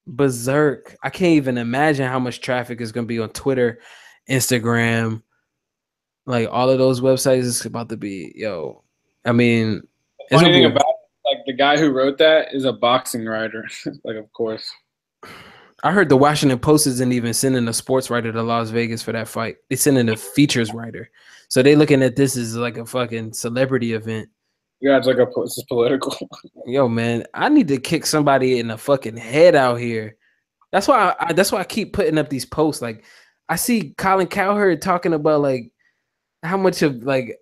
Berserk. 0.07 0.95
I 1.03 1.09
can't 1.09 1.33
even 1.33 1.57
imagine 1.59 2.07
how 2.07 2.19
much 2.19 2.41
traffic 2.41 2.81
is 2.81 2.91
gonna 2.91 3.05
be 3.05 3.19
on 3.19 3.29
Twitter, 3.29 3.79
Instagram, 4.27 5.21
like 6.25 6.47
all 6.49 6.69
of 6.69 6.79
those 6.79 7.01
websites. 7.01 7.45
It's 7.45 7.65
about 7.65 7.89
to 7.89 7.97
be, 7.97 8.31
yo. 8.35 8.83
I 9.23 9.31
mean, 9.33 9.83
funny 10.31 10.51
thing 10.51 10.63
be- 10.63 10.73
about 10.73 10.90
the 11.45 11.53
guy 11.53 11.77
who 11.77 11.91
wrote 11.91 12.17
that 12.19 12.53
is 12.53 12.65
a 12.65 12.73
boxing 12.73 13.25
writer. 13.25 13.67
like, 14.03 14.17
of 14.17 14.31
course. 14.33 14.69
I 15.83 15.91
heard 15.91 16.09
the 16.09 16.17
Washington 16.17 16.59
Post 16.59 16.85
isn't 16.87 17.11
even 17.11 17.33
sending 17.33 17.67
a 17.67 17.73
sports 17.73 18.09
writer 18.09 18.31
to 18.31 18.43
Las 18.43 18.69
Vegas 18.69 19.01
for 19.01 19.11
that 19.13 19.27
fight. 19.27 19.57
They're 19.69 19.77
sending 19.77 20.09
a 20.09 20.15
features 20.15 20.73
writer. 20.73 21.09
So 21.49 21.63
they 21.63 21.75
looking 21.75 22.03
at 22.03 22.15
this 22.15 22.37
as 22.37 22.55
like 22.55 22.77
a 22.77 22.85
fucking 22.85 23.33
celebrity 23.33 23.93
event. 23.93 24.29
Yeah, 24.79 24.97
it's 24.97 25.07
like 25.07 25.17
a 25.17 25.27
this 25.43 25.57
is 25.57 25.65
political. 25.67 26.15
Yo, 26.65 26.87
man, 26.87 27.23
I 27.33 27.49
need 27.49 27.67
to 27.67 27.77
kick 27.77 28.05
somebody 28.05 28.59
in 28.59 28.67
the 28.67 28.77
fucking 28.77 29.17
head 29.17 29.55
out 29.55 29.75
here. 29.75 30.17
That's 30.71 30.87
why 30.87 31.09
I, 31.19 31.27
I 31.27 31.33
that's 31.33 31.51
why 31.51 31.59
I 31.59 31.63
keep 31.63 31.93
putting 31.93 32.17
up 32.17 32.29
these 32.29 32.45
posts. 32.45 32.81
Like 32.81 33.03
I 33.49 33.57
see 33.57 33.93
Colin 33.97 34.27
Cowherd 34.27 34.81
talking 34.81 35.13
about 35.13 35.41
like 35.41 35.71
how 36.41 36.57
much 36.57 36.81
of 36.81 37.03
like 37.03 37.37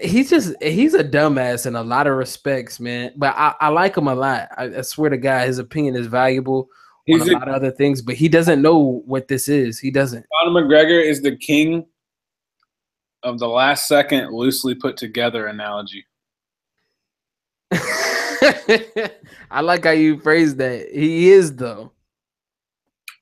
he's 0.00 0.30
just 0.30 0.54
he's 0.62 0.94
a 0.94 1.04
dumbass 1.04 1.66
in 1.66 1.76
a 1.76 1.82
lot 1.82 2.06
of 2.06 2.16
respects, 2.16 2.80
man. 2.80 3.12
But 3.16 3.34
I, 3.36 3.54
I 3.60 3.68
like 3.68 3.96
him 3.96 4.08
a 4.08 4.14
lot. 4.14 4.48
I, 4.56 4.64
I 4.64 4.82
swear 4.82 5.10
to 5.10 5.16
God, 5.16 5.46
his 5.46 5.58
opinion 5.58 5.96
is 5.96 6.06
valuable 6.06 6.68
on 7.10 7.20
a 7.20 7.24
a, 7.24 7.32
lot 7.32 7.48
of 7.48 7.54
other 7.54 7.70
things, 7.70 8.02
but 8.02 8.14
he 8.14 8.28
doesn't 8.28 8.60
know 8.60 9.02
what 9.06 9.28
this 9.28 9.48
is. 9.48 9.78
He 9.78 9.90
doesn't. 9.90 10.26
Conor 10.32 10.62
McGregor 10.62 11.02
is 11.02 11.22
the 11.22 11.36
king 11.36 11.86
of 13.22 13.38
the 13.38 13.48
last 13.48 13.88
second 13.88 14.32
loosely 14.32 14.74
put 14.74 14.96
together 14.96 15.46
analogy. 15.46 16.04
I 19.50 19.60
like 19.62 19.84
how 19.84 19.90
you 19.90 20.18
phrased 20.20 20.58
that. 20.58 20.88
He 20.92 21.30
is 21.30 21.54
though. 21.56 21.92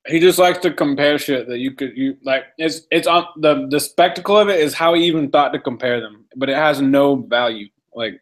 He 0.09 0.21
just 0.21 0.39
likes 0.39 0.59
to 0.61 0.73
compare 0.73 1.19
shit 1.19 1.49
that 1.49 1.59
you 1.59 1.73
could 1.73 1.97
you 1.97 2.17
like. 2.23 2.45
It's 2.59 2.83
it's 2.91 3.07
on 3.07 3.27
the 3.39 3.67
the 3.71 3.81
spectacle 3.81 4.39
of 4.39 4.49
it 4.49 4.61
is 4.61 4.73
how 4.75 4.95
he 4.95 5.05
even 5.05 5.31
thought 5.31 5.53
to 5.53 5.59
compare 5.59 6.01
them, 6.01 6.27
but 6.37 6.49
it 6.49 6.57
has 6.57 6.81
no 6.81 7.17
value. 7.17 7.69
Like 7.95 8.21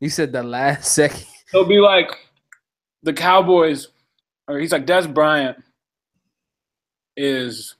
You 0.00 0.08
said 0.10 0.32
the 0.32 0.42
last 0.42 0.92
second. 0.94 1.24
he'll 1.52 1.64
be 1.64 1.78
like 1.78 2.10
the 3.02 3.12
Cowboys, 3.12 3.88
or 4.48 4.58
he's 4.58 4.72
like 4.72 4.86
Dez 4.86 5.12
Bryant 5.12 5.56
is 7.16 7.74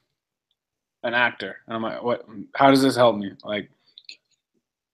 an 1.03 1.15
actor, 1.15 1.57
and 1.67 1.75
I'm 1.77 1.83
like, 1.83 2.03
what? 2.03 2.27
How 2.55 2.71
does 2.71 2.83
this 2.83 2.97
help 2.97 3.17
me? 3.17 3.33
Like 3.45 3.71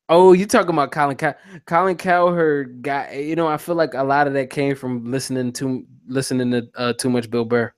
Oh, 0.09 0.33
you 0.33 0.47
talking 0.47 0.71
about 0.71 0.91
Colin 0.91 1.17
Cow- 1.17 1.35
Colin 1.67 1.97
Cowherd 1.97 2.83
got 2.83 3.15
you 3.15 3.37
know, 3.37 3.47
I 3.47 3.59
feel 3.59 3.75
like 3.75 3.95
a 3.95 4.03
lot 4.03 4.27
of 4.27 4.33
that 4.35 4.51
came 4.51 4.75
from 4.75 5.11
listening 5.11 5.53
to 5.55 5.87
listening 6.07 6.51
to 6.53 6.69
uh, 6.77 6.93
too 6.95 7.11
much 7.11 7.31
Bill 7.31 7.45
Burr. 7.45 7.73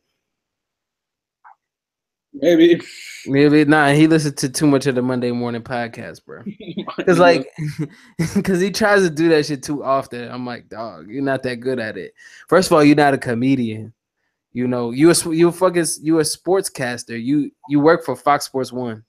Maybe. 2.33 2.81
Maybe 3.27 3.65
not. 3.65 3.95
He 3.95 4.07
listened 4.07 4.37
to 4.39 4.49
too 4.49 4.67
much 4.67 4.87
of 4.87 4.95
the 4.95 5.03
Monday 5.03 5.33
morning 5.33 5.63
podcast, 5.63 6.25
bro. 6.25 6.45
Cause 7.05 7.19
like, 7.19 7.49
cause 8.45 8.61
he 8.61 8.71
tries 8.71 9.03
to 9.03 9.11
do 9.11 9.29
that 9.31 9.47
shit 9.47 9.63
too 9.63 9.83
often. 9.83 10.31
I'm 10.31 10.47
like, 10.47 10.69
dog, 10.69 11.09
you're 11.11 11.23
not 11.23 11.43
that 11.43 11.57
good 11.57 11.81
at 11.81 11.97
it. 11.97 12.15
First 12.49 12.69
of 12.71 12.75
all, 12.75 12.85
you're 12.85 12.97
not 12.97 13.15
a 13.15 13.19
comedian. 13.19 13.93
You 14.53 14.69
know, 14.69 14.91
you 14.91 15.11
a 15.11 15.15
you 15.35 15.49
a 15.49 15.53
fucking 15.53 15.87
you 16.03 16.19
a 16.19 16.23
sportscaster. 16.23 17.21
You 17.23 17.51
you 17.69 17.81
work 17.81 18.05
for 18.05 18.17
Fox 18.17 18.47
Sports 18.47 18.73
One. 18.73 19.05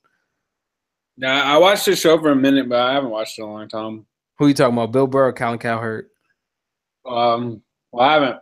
Nah, 1.22 1.44
I 1.44 1.58
watched 1.60 1.86
the 1.86 1.96
show 1.96 2.18
for 2.20 2.32
a 2.32 2.36
minute, 2.36 2.68
but 2.68 2.80
I 2.80 2.94
haven't 2.94 3.12
watched 3.12 3.38
it 3.38 3.44
in 3.44 3.48
a 3.48 3.52
long 3.54 3.70
time. 3.70 4.08
Who 4.40 4.46
are 4.46 4.48
you 4.48 4.56
talking 4.56 4.74
about, 4.74 4.92
Bill 4.92 5.06
Burr 5.06 5.28
or 5.28 5.34
Colin 5.34 5.60
Cowherd? 5.60 6.08
Um, 7.06 7.62
well, 7.92 8.10
I 8.10 8.14
haven't, 8.14 8.38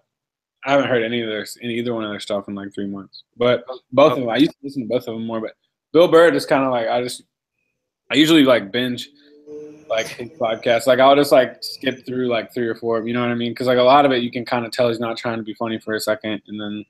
I 0.65 0.71
haven't 0.71 0.87
heard 0.87 1.03
any 1.03 1.21
of 1.21 1.27
their, 1.27 1.45
any 1.61 1.73
either 1.73 1.93
one 1.93 2.05
of 2.05 2.09
their 2.09 2.21
stuff 2.21 2.47
in 2.47 2.55
like 2.55 2.73
three 2.73 2.87
months. 2.87 3.23
But 3.35 3.65
both 3.91 4.13
of 4.13 4.19
them, 4.19 4.29
I 4.29 4.37
used 4.37 4.51
to 4.51 4.57
listen 4.63 4.83
to 4.83 4.87
both 4.87 5.09
of 5.09 5.15
them 5.15 5.27
more. 5.27 5.41
But 5.41 5.55
Bill 5.91 6.07
Burr 6.07 6.31
just 6.31 6.47
kind 6.47 6.63
of 6.63 6.71
like 6.71 6.87
I 6.87 7.03
just, 7.03 7.23
I 8.09 8.15
usually 8.15 8.45
like 8.45 8.71
binge, 8.71 9.09
like 9.89 10.07
his 10.07 10.29
podcast. 10.29 10.87
Like 10.87 10.99
I'll 10.99 11.17
just 11.17 11.33
like 11.33 11.57
skip 11.61 12.05
through 12.05 12.29
like 12.29 12.53
three 12.53 12.67
or 12.67 12.75
four. 12.75 13.05
You 13.05 13.13
know 13.13 13.19
what 13.19 13.29
I 13.29 13.35
mean? 13.35 13.51
Because 13.51 13.67
like 13.67 13.77
a 13.77 13.83
lot 13.83 14.05
of 14.05 14.13
it, 14.13 14.23
you 14.23 14.31
can 14.31 14.45
kind 14.45 14.65
of 14.65 14.71
tell 14.71 14.87
he's 14.87 15.01
not 15.01 15.17
trying 15.17 15.37
to 15.37 15.43
be 15.43 15.53
funny 15.53 15.79
for 15.79 15.95
a 15.95 15.99
second, 15.99 16.41
and 16.47 16.57
then 16.57 16.85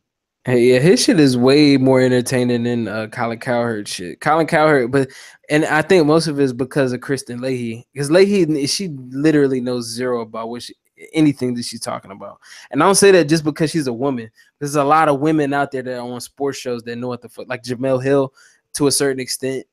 Hey, 0.46 0.72
yeah, 0.72 0.80
his 0.80 1.04
shit 1.04 1.20
is 1.20 1.38
way 1.38 1.76
more 1.76 2.00
entertaining 2.00 2.64
than 2.64 2.88
uh, 2.88 3.08
Colin 3.08 3.40
Cowherd 3.40 3.90
shit. 3.90 4.22
Colin 4.22 4.48
Cowherd, 4.48 4.90
but 4.92 5.10
and 5.50 5.66
I 5.66 5.82
think 5.82 6.06
most 6.06 6.28
of 6.28 6.40
it 6.40 6.44
is 6.44 6.54
because 6.54 6.94
of 6.94 7.02
Kristine 7.02 7.42
Leahy. 7.42 7.86
Because 7.92 8.10
Leahy, 8.10 8.66
she 8.66 8.88
literally 8.88 9.60
knows 9.60 9.88
zero 9.94 10.22
about 10.22 10.50
what 10.50 10.64
she, 10.64 10.76
anything 11.14 11.56
that 11.56 11.66
she's 11.66 11.82
talking 11.82 12.12
about. 12.12 12.40
And 12.72 12.82
I 12.82 12.86
don't 12.86 12.96
say 12.96 13.12
that 13.12 13.28
just 13.28 13.44
because 13.44 13.72
she's 13.72 13.88
a 13.88 13.94
woman. 13.94 14.32
There's 14.60 14.76
a 14.76 14.84
lot 14.84 15.10
of 15.10 15.20
women 15.20 15.54
out 15.54 15.72
there 15.72 15.84
that 15.84 15.98
are 15.98 16.10
on 16.10 16.22
sports 16.22 16.58
shows 16.58 16.84
that 16.84 16.96
know 16.96 17.10
what 17.10 17.22
the 17.22 17.30
fuck, 17.30 17.50
like 17.50 17.64
Jemele 17.64 18.02
Hill, 18.02 18.34
to 18.76 18.88
a 18.88 18.92
certain 18.92 19.20
extent, 19.20 19.66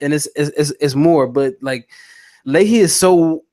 and 0.00 0.14
it's 0.14 0.28
it's 0.36 0.50
it's, 0.56 0.72
it's 0.80 0.94
more. 0.94 1.26
But 1.26 1.54
like 1.60 1.90
Leahy 2.44 2.78
is 2.78 2.94
so 2.94 3.44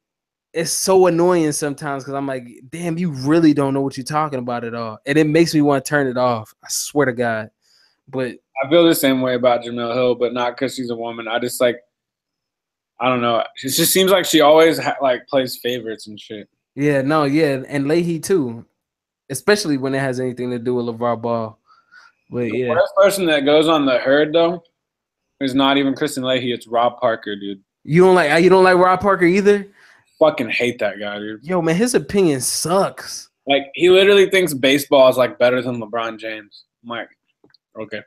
it's 0.53 0.71
so 0.71 1.07
annoying 1.07 1.51
sometimes 1.51 2.03
because 2.03 2.15
I'm 2.15 2.25
like, 2.27 2.47
damn, 2.69 2.97
you 2.97 3.11
really 3.11 3.53
don't 3.53 3.73
know 3.73 3.81
what 3.81 3.97
you're 3.97 4.03
talking 4.03 4.39
about 4.39 4.63
at 4.63 4.73
all. 4.73 4.97
And 5.05 5.17
it 5.17 5.27
makes 5.27 5.53
me 5.53 5.61
want 5.61 5.85
to 5.85 5.89
turn 5.89 6.07
it 6.07 6.17
off. 6.17 6.53
I 6.63 6.67
swear 6.69 7.05
to 7.05 7.13
God. 7.13 7.49
But 8.07 8.35
I 8.63 8.69
feel 8.69 8.85
the 8.87 8.95
same 8.95 9.21
way 9.21 9.35
about 9.35 9.61
Jemele 9.61 9.93
Hill, 9.93 10.15
but 10.15 10.33
not 10.33 10.55
because 10.55 10.75
she's 10.75 10.89
a 10.89 10.95
woman. 10.95 11.27
I 11.27 11.37
just 11.39 11.61
like, 11.61 11.79
I 12.99 13.07
don't 13.07 13.21
know. 13.21 13.39
It 13.63 13.69
just 13.69 13.93
seems 13.93 14.11
like 14.11 14.25
she 14.25 14.41
always 14.41 14.79
ha- 14.79 14.97
like 15.01 15.27
plays 15.27 15.57
favorites 15.61 16.07
and 16.07 16.19
shit. 16.19 16.49
yeah, 16.75 17.01
no, 17.01 17.23
yeah, 17.25 17.61
and 17.67 17.87
Leahy 17.87 18.19
too, 18.19 18.65
especially 19.29 19.77
when 19.77 19.93
it 19.95 19.99
has 19.99 20.19
anything 20.19 20.49
to 20.51 20.59
do 20.59 20.75
with 20.75 20.85
LeVar 20.87 21.21
Ball. 21.21 21.57
But 22.31 22.49
The 22.49 22.57
yeah, 22.57 22.69
worst 22.69 22.93
person 22.97 23.25
that 23.27 23.45
goes 23.45 23.67
on 23.67 23.85
the 23.85 23.97
herd 23.99 24.33
though 24.33 24.63
is 25.39 25.55
not 25.55 25.77
even 25.77 25.93
Kristine 25.93 26.23
Leahy. 26.25 26.51
It's 26.51 26.67
Rob 26.67 26.99
Parker, 26.99 27.35
dude. 27.35 27.61
you 27.85 28.03
don't 28.03 28.15
like 28.15 28.43
you 28.43 28.49
don't 28.49 28.63
like 28.65 28.77
Rob 28.77 28.99
Parker 28.99 29.25
either. 29.25 29.67
Fucking 30.19 30.49
hate 30.49 30.79
that 30.79 30.99
guy, 30.99 31.17
dude. 31.17 31.43
Yo, 31.43 31.61
man, 31.61 31.75
his 31.75 31.95
opinion 31.95 32.41
sucks. 32.41 33.29
Like 33.47 33.71
he 33.73 33.89
literally 33.89 34.29
thinks 34.29 34.53
baseball 34.53 35.09
is 35.09 35.17
like 35.17 35.39
better 35.39 35.61
than 35.61 35.81
LeBron 35.81 36.19
James. 36.19 36.65
I'm 36.83 36.89
like, 36.89 37.09
okay. 37.79 38.01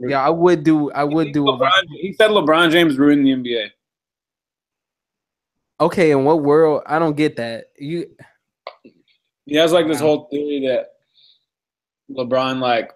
Yeah, 0.00 0.24
I 0.24 0.30
would 0.30 0.64
do. 0.64 0.90
I 0.92 1.04
would 1.04 1.32
do. 1.32 1.46
A, 1.48 1.52
LeBron, 1.52 1.82
he 2.00 2.14
said 2.14 2.30
LeBron 2.30 2.70
James 2.70 2.98
ruined 2.98 3.26
the 3.26 3.32
NBA. 3.32 3.70
okay, 5.80 6.10
in 6.10 6.24
what 6.24 6.42
world? 6.42 6.82
I 6.86 6.98
don't 6.98 7.16
get 7.16 7.36
that. 7.36 7.66
You 7.78 8.06
He 9.44 9.56
has 9.56 9.72
like 9.72 9.86
this 9.86 10.00
whole 10.00 10.28
theory 10.30 10.66
that 10.66 10.92
LeBron 12.10 12.60
like 12.60 12.92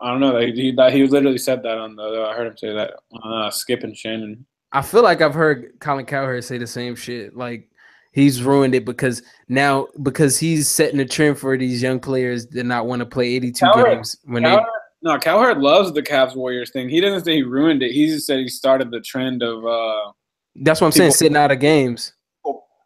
I 0.00 0.10
don't 0.10 0.20
know 0.20 0.38
that 0.38 0.48
he 0.48 0.72
that 0.72 0.92
he 0.92 1.06
literally 1.06 1.38
said 1.38 1.62
that 1.62 1.78
on 1.78 1.96
the 1.96 2.26
I 2.28 2.34
heard 2.34 2.48
him 2.48 2.56
say 2.56 2.74
that 2.74 2.94
on 3.12 3.44
uh, 3.44 3.50
Skip 3.50 3.84
and 3.84 3.96
Shannon. 3.96 4.44
I 4.76 4.82
feel 4.82 5.02
like 5.02 5.22
I've 5.22 5.32
heard 5.32 5.72
Colin 5.80 6.04
Cowherd 6.04 6.44
say 6.44 6.58
the 6.58 6.66
same 6.66 6.94
shit. 6.96 7.34
Like 7.34 7.70
he's 8.12 8.42
ruined 8.42 8.74
it 8.74 8.84
because 8.84 9.22
now 9.48 9.86
because 10.02 10.38
he's 10.38 10.68
setting 10.68 11.00
a 11.00 11.06
trend 11.06 11.38
for 11.38 11.56
these 11.56 11.80
young 11.80 11.98
players 11.98 12.46
that 12.48 12.64
not 12.64 12.86
want 12.86 13.00
to 13.00 13.06
play 13.06 13.26
82 13.36 13.64
Cowherd- 13.64 13.86
games 13.86 14.16
when 14.24 14.42
Cowherd, 14.42 14.64
no, 15.00 15.18
Cowherd 15.18 15.58
loves 15.58 15.94
the 15.94 16.02
Cavs 16.02 16.36
Warriors 16.36 16.70
thing. 16.72 16.90
He 16.90 17.00
doesn't 17.00 17.24
say 17.24 17.36
he 17.36 17.42
ruined 17.42 17.82
it. 17.82 17.92
He 17.92 18.06
just 18.06 18.26
said 18.26 18.38
he 18.38 18.48
started 18.48 18.90
the 18.90 19.00
trend 19.00 19.42
of 19.42 19.64
uh. 19.64 20.12
That's 20.56 20.82
what 20.82 20.88
I'm 20.88 20.92
saying. 20.92 21.12
Sitting 21.12 21.38
out 21.38 21.50
of 21.50 21.58
games. 21.58 22.12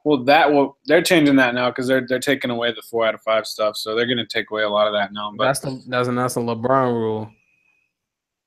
well 0.05 0.23
that 0.25 0.53
well 0.53 0.79
they're 0.87 1.03
changing 1.03 1.35
that 1.37 1.55
now 1.57 1.71
because 1.71 1.89
they're 1.89 2.07
they're 2.07 2.21
taking 2.21 2.53
away 2.53 2.71
the 2.71 2.83
four 2.89 3.05
out 3.05 3.15
of 3.17 3.23
five 3.23 3.49
stuff. 3.49 3.77
So 3.77 3.97
they're 3.97 4.07
gonna 4.07 4.27
take 4.27 4.53
away 4.53 4.63
a 4.63 4.69
lot 4.69 4.87
of 4.87 4.93
that 4.93 5.13
now. 5.13 5.33
But 5.37 5.47
That's 5.47 5.59
the 5.59 5.83
that's 5.89 6.09
a, 6.09 6.13
that's 6.13 6.37
a 6.37 6.41
LeBron 6.41 6.95
rule. 6.95 7.29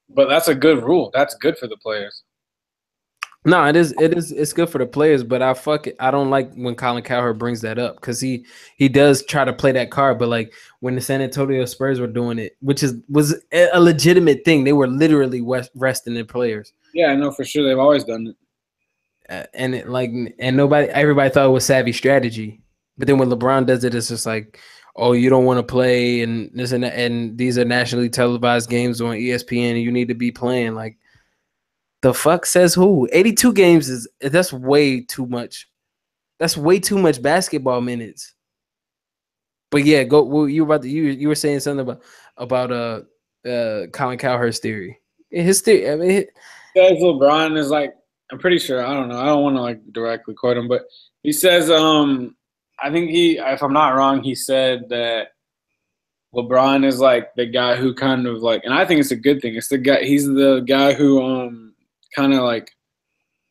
but 0.08 0.30
that's 0.30 0.48
a 0.48 0.56
good 0.56 0.82
rule. 0.82 1.12
That's 1.14 1.36
good 1.36 1.58
for 1.58 1.68
the 1.68 1.76
players. 1.76 2.23
No, 3.46 3.66
it 3.66 3.76
is 3.76 3.94
it 4.00 4.18
is 4.18 4.32
it's 4.32 4.54
good 4.54 4.70
for 4.70 4.78
the 4.78 4.86
players, 4.86 5.24
but 5.24 5.42
I 5.42 5.54
fuck 5.54 5.88
it. 5.88 5.96
I 6.00 6.12
don't 6.12 6.30
like 6.30 6.54
when 6.56 6.76
Colin 6.76 7.04
Cowherd 7.04 7.38
brings 7.40 7.62
that 7.62 7.78
up 7.78 7.96
because 7.96 8.22
he 8.22 8.46
he 8.78 8.88
does 8.90 9.26
try 9.26 9.44
to 9.44 9.52
play 9.54 9.72
that 9.74 9.92
card. 9.92 10.18
But 10.20 10.30
like 10.30 10.54
when 10.80 10.96
the 10.96 11.02
San 11.02 11.22
Antonio 11.22 11.66
Spurs 11.66 12.00
were 12.00 12.08
doing 12.08 12.40
it, 12.40 12.56
which 12.62 12.84
is 12.84 12.96
was 13.10 13.36
a 13.52 13.82
legitimate 13.82 14.46
thing, 14.46 14.64
they 14.64 14.74
were 14.74 14.88
literally 14.88 15.42
west, 15.42 15.72
resting 15.76 16.14
their 16.14 16.26
players. 16.26 16.72
Yeah, 16.94 17.08
I 17.08 17.16
know 17.16 17.32
for 17.32 17.44
sure. 17.44 17.68
They've 17.68 17.78
always 17.80 18.06
done 18.06 18.28
it. 18.28 18.36
uh, 19.30 19.46
and 19.54 19.76
it 19.76 19.90
like 19.90 20.12
and 20.40 20.58
nobody 20.58 20.88
everybody 20.90 21.30
thought 21.30 21.48
it 21.48 21.52
was 21.52 21.66
savvy 21.66 21.94
strategy 21.94 22.62
but 22.98 23.08
then 23.08 23.18
when 23.18 23.30
lebron 23.30 23.66
does 23.66 23.84
it 23.84 23.96
it's 23.96 24.10
just 24.10 24.26
like 24.26 24.60
oh 24.98 25.14
you 25.14 25.30
don't 25.30 25.46
want 25.46 25.58
to 25.58 25.64
play 25.64 26.22
and 26.22 26.52
this 26.54 26.72
and 26.74 26.84
that, 26.84 26.94
and 26.98 27.38
these 27.38 27.58
are 27.58 27.66
nationally 27.66 28.10
televised 28.10 28.70
games 28.70 29.02
on 29.02 29.16
espn 29.16 29.72
and 29.72 29.82
you 29.82 29.92
need 29.92 30.08
to 30.10 30.14
be 30.14 30.32
playing 30.32 30.76
like 30.76 30.98
the 32.04 32.14
fuck 32.14 32.46
says 32.46 32.74
who? 32.76 33.08
82 33.14 33.54
games 33.54 33.90
is 33.90 34.08
that's 34.20 34.52
way 34.52 35.00
too 35.00 35.26
much. 35.26 35.70
That's 36.38 36.58
way 36.58 36.78
too 36.78 36.98
much 36.98 37.22
basketball 37.22 37.80
minutes. 37.80 38.34
But 39.72 39.86
yeah 39.86 40.04
go 40.04 40.22
well, 40.24 40.50
you 40.50 40.66
were 40.66 40.76
about 40.76 40.84
to, 40.84 40.90
you 40.90 41.04
you 41.04 41.30
were 41.30 41.36
saying 41.36 41.62
something 41.62 41.80
about 41.80 42.02
about 42.36 42.72
uh 42.72 43.02
uh 43.50 43.88
colin 43.94 44.18
cowherd's 44.18 44.60
theory. 44.60 45.00
His 45.32 45.62
theory 45.62 45.90
i 45.90 45.96
mean 45.96 46.26
says 46.76 46.98
LeBron 47.02 47.58
is 47.58 47.70
like 47.70 47.96
I'm 48.32 48.38
pretty 48.38 48.60
sure 48.60 48.86
I 48.86 48.94
don't 48.94 49.08
know 49.08 49.20
I 49.20 49.26
don't 49.26 49.42
want 49.42 49.56
to 49.56 49.62
like 49.62 49.82
directly 49.94 50.34
quote 50.34 50.58
him, 50.58 50.68
but 50.68 50.82
he 51.24 51.32
says 51.32 51.72
um 51.72 52.36
I 52.84 52.92
think 52.92 53.12
he 53.12 53.38
if 53.40 53.64
I'm 53.64 53.74
not 53.74 53.96
wrong 53.96 54.22
he 54.22 54.36
said 54.36 54.90
that 54.90 55.30
LeBron 56.36 56.84
is 56.86 57.00
like 57.00 57.34
the 57.36 57.46
guy 57.46 57.78
who 57.78 57.94
kind 57.94 58.28
of 58.28 58.42
like 58.42 58.66
and 58.66 58.74
I 58.74 58.84
think 58.84 59.00
it's 59.00 59.12
a 59.12 59.16
good 59.16 59.42
thing. 59.42 59.56
It's 59.56 59.70
the 59.70 59.78
guy 59.78 60.04
he's 60.04 60.26
the 60.26 60.66
guy 60.68 60.92
who 60.94 61.24
um 61.24 61.63
kind 62.16 62.34
of 62.34 62.42
like 62.42 62.72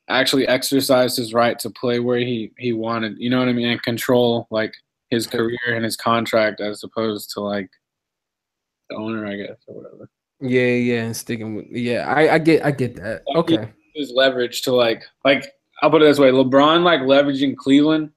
actually 0.09 0.47
exercised 0.47 1.17
his 1.17 1.33
right 1.33 1.59
to 1.61 1.71
play 1.71 2.01
where 2.01 2.19
he 2.19 2.53
he 2.59 2.73
wanted, 2.73 3.17
you 3.19 3.31
know 3.31 3.39
what 3.39 3.49
I 3.49 3.53
mean, 3.53 3.69
and 3.69 3.83
control 3.83 4.47
like 4.51 4.75
his 5.11 5.27
career 5.27 5.59
and 5.67 5.85
his 5.85 5.97
contract 5.97 6.61
as 6.61 6.83
opposed 6.83 7.31
to 7.31 7.41
like 7.41 7.71
the 8.89 8.97
owner, 8.97 9.27
I 9.27 9.37
guess, 9.37 9.59
or 9.67 9.83
whatever. 9.83 10.11
Yeah, 10.41 10.75
yeah, 10.75 11.03
and 11.03 11.17
sticking 11.17 11.55
with 11.55 11.67
yeah, 11.71 12.13
I, 12.13 12.35
I 12.35 12.39
get 12.39 12.65
I 12.65 12.71
get 12.73 12.97
that. 12.97 13.23
Okay. 13.37 13.69
his 13.95 14.13
leverage 14.15 14.63
to 14.63 14.73
like 14.73 15.05
like 15.25 15.53
I'll 15.83 15.91
put 15.91 16.03
it 16.03 16.07
this 16.07 16.19
way: 16.19 16.31
LeBron 16.31 16.83
like 16.83 17.01
leveraging 17.01 17.57
Cleveland 17.57 18.11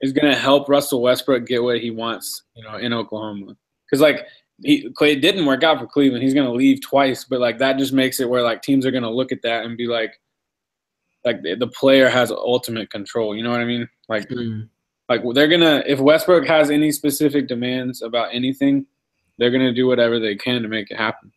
is 0.00 0.12
gonna 0.12 0.34
help 0.34 0.68
Russell 0.68 1.02
Westbrook 1.02 1.46
get 1.46 1.62
what 1.62 1.80
he 1.80 1.90
wants, 1.90 2.44
you 2.54 2.64
know, 2.64 2.76
in 2.76 2.92
Oklahoma. 2.92 3.56
Because 3.86 4.00
like 4.00 4.26
he 4.62 4.90
Clay 4.90 5.16
didn't 5.16 5.46
work 5.46 5.62
out 5.62 5.78
for 5.78 5.86
Cleveland, 5.86 6.22
he's 6.22 6.34
gonna 6.34 6.52
leave 6.52 6.80
twice, 6.80 7.24
but 7.24 7.40
like 7.40 7.58
that 7.58 7.78
just 7.78 7.92
makes 7.92 8.20
it 8.20 8.28
where 8.28 8.42
like 8.42 8.62
teams 8.62 8.86
are 8.86 8.90
gonna 8.90 9.10
look 9.10 9.32
at 9.32 9.42
that 9.42 9.64
and 9.64 9.76
be 9.76 9.86
like, 9.86 10.20
like 11.24 11.42
the, 11.42 11.66
player 11.68 12.08
has 12.08 12.30
ultimate 12.30 12.90
control. 12.90 13.34
You 13.36 13.42
know 13.42 13.50
what 13.50 13.60
I 13.60 13.64
mean? 13.64 13.88
Like 14.08 14.28
Mm. 14.28 14.68
like 15.08 15.22
they're 15.34 15.48
gonna 15.48 15.82
if 15.86 16.00
Westbrook 16.00 16.46
has 16.46 16.70
any 16.70 16.92
specific 16.92 17.48
demands 17.48 18.02
about 18.02 18.30
anything, 18.32 18.86
they're 19.38 19.50
gonna 19.50 19.72
do 19.72 19.86
whatever 19.86 20.18
they 20.18 20.36
can 20.36 20.62
to 20.62 20.68
make 20.68 20.90
it 20.90 20.96
happen. 20.96 21.32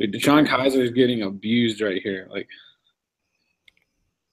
Dude, 0.00 0.12
DeShone 0.12 0.46
Kizer 0.46 0.82
is 0.82 0.90
getting 0.90 1.22
abused 1.22 1.80
right 1.80 2.02
here. 2.02 2.26
Like 2.30 2.48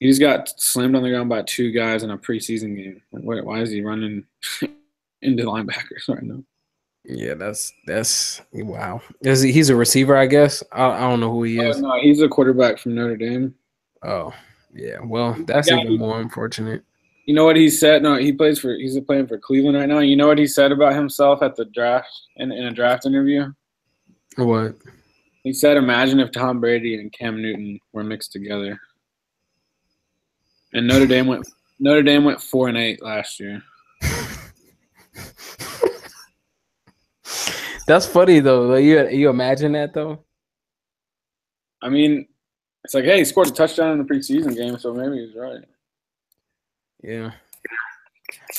he 0.00 0.08
just 0.08 0.20
got 0.20 0.48
slammed 0.60 0.96
on 0.96 1.04
the 1.04 1.10
ground 1.10 1.28
by 1.28 1.42
two 1.42 1.70
guys 1.70 2.02
in 2.02 2.10
a 2.10 2.18
preseason 2.18 2.76
game. 2.76 3.00
Like, 3.12 3.44
why 3.44 3.60
is 3.60 3.70
he 3.70 3.82
running 3.82 4.24
into 5.22 5.44
linebackers 5.44 6.08
right 6.08 6.24
now? 6.24 6.42
Yeah, 7.04 7.34
that's 7.34 7.72
that's 7.86 8.40
wow. 8.52 9.02
Is 9.22 9.42
he, 9.42 9.50
he's 9.52 9.70
a 9.70 9.76
receiver, 9.76 10.16
I 10.16 10.26
guess. 10.26 10.62
I, 10.72 10.84
I 10.84 11.00
don't 11.00 11.18
know 11.20 11.32
who 11.32 11.42
he 11.42 11.58
Oh, 11.60 11.70
is. 11.70 11.80
no, 11.80 11.98
he's 12.00 12.22
a 12.22 12.28
quarterback 12.28 12.78
from 12.78 12.94
Notre 12.94 13.16
Dame. 13.16 13.54
Oh, 14.04 14.32
yeah. 14.72 14.98
Well, 15.04 15.36
that's 15.46 15.68
Yeah, 15.68 15.78
even 15.78 15.92
he- 15.92 15.98
more 15.98 16.20
unfortunate. 16.20 16.84
You 17.26 17.34
know 17.34 17.44
what 17.44 17.54
he 17.56 17.70
said? 17.70 18.02
No, 18.02 18.16
he 18.16 18.32
plays 18.32 18.58
for. 18.58 18.74
He's 18.74 18.98
playing 19.00 19.28
for 19.28 19.38
Cleveland 19.38 19.76
right 19.76 19.88
now. 19.88 20.00
You 20.00 20.16
know 20.16 20.26
what 20.26 20.38
he 20.38 20.46
said 20.46 20.72
about 20.72 20.94
himself 20.94 21.40
at 21.42 21.54
the 21.54 21.66
draft 21.66 22.08
in, 22.36 22.50
in 22.50 22.64
a 22.66 22.72
draft 22.72 23.06
interview? 23.06 23.52
What? 24.36 24.74
He 25.44 25.52
said, 25.52 25.76
"Imagine 25.76 26.18
if 26.18 26.32
Tom 26.32 26.58
Brady 26.60 26.96
and 27.00 27.12
Cam 27.12 27.40
Newton 27.40 27.78
were 27.92 28.02
mixed 28.02 28.32
together." 28.32 28.80
And 30.72 30.86
Notre 30.88 31.06
Dame 31.06 31.26
went 31.28 31.46
Notre 31.78 32.02
Dame 32.02 32.24
went 32.24 32.40
four 32.40 32.68
and 32.68 32.76
eight 32.78 33.02
last 33.02 33.38
year. 33.38 33.62
That's 37.86 38.06
funny 38.06 38.40
though. 38.40 38.62
Like, 38.62 38.84
you 38.84 39.08
you 39.08 39.28
imagine 39.28 39.72
that 39.72 39.94
though? 39.94 40.24
I 41.82 41.88
mean, 41.88 42.26
it's 42.84 42.94
like, 42.94 43.04
hey, 43.04 43.18
he 43.18 43.24
scored 43.24 43.48
a 43.48 43.50
touchdown 43.50 43.92
in 43.92 43.98
the 43.98 44.04
preseason 44.04 44.56
game, 44.56 44.78
so 44.78 44.92
maybe 44.94 45.24
he's 45.24 45.36
right. 45.36 45.64
Yeah. 47.02 47.32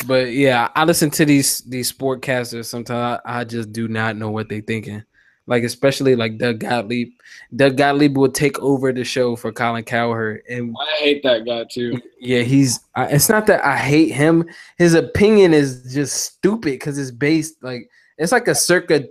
But 0.06 0.32
yeah, 0.34 0.70
I 0.76 0.86
listen 0.86 1.10
to 1.12 1.26
these 1.26 1.60
these 1.62 1.92
sportcasters. 1.92 2.66
Sometimes 2.66 3.22
I, 3.26 3.40
I 3.42 3.44
just 3.44 3.72
do 3.72 3.88
not 3.88 4.18
know 4.18 4.30
what 4.30 4.50
they're 4.50 4.62
thinking. 4.62 5.04
Like 5.46 5.64
especially 5.64 6.16
like 6.16 6.38
Doug 6.38 6.60
Gottlieb. 6.60 7.10
Doug 7.56 7.76
Gottlieb 7.76 8.18
will 8.18 8.32
take 8.32 8.58
over 8.60 8.94
the 8.94 9.04
show 9.04 9.36
for 9.36 9.52
Colin 9.52 9.84
Cowherd, 9.84 10.42
and 10.50 10.76
I 10.80 10.96
hate 11.00 11.24
that 11.24 11.46
guy 11.46 11.66
too. 11.70 12.02
yeah, 12.20 12.42
he's. 12.42 12.80
I, 12.96 13.08
it's 13.08 13.30
not 13.30 13.46
that 13.48 13.64
I 13.64 13.78
hate 13.78 14.14
him. 14.14 14.46
His 14.78 14.94
opinion 14.94 15.54
is 15.54 15.94
just 15.94 16.24
stupid 16.24 16.72
because 16.72 16.98
it's 16.98 17.12
based 17.12 17.62
like 17.62 17.90
it's 18.18 18.32
like 18.32 18.48
a 18.48 18.56
circa 18.56 19.06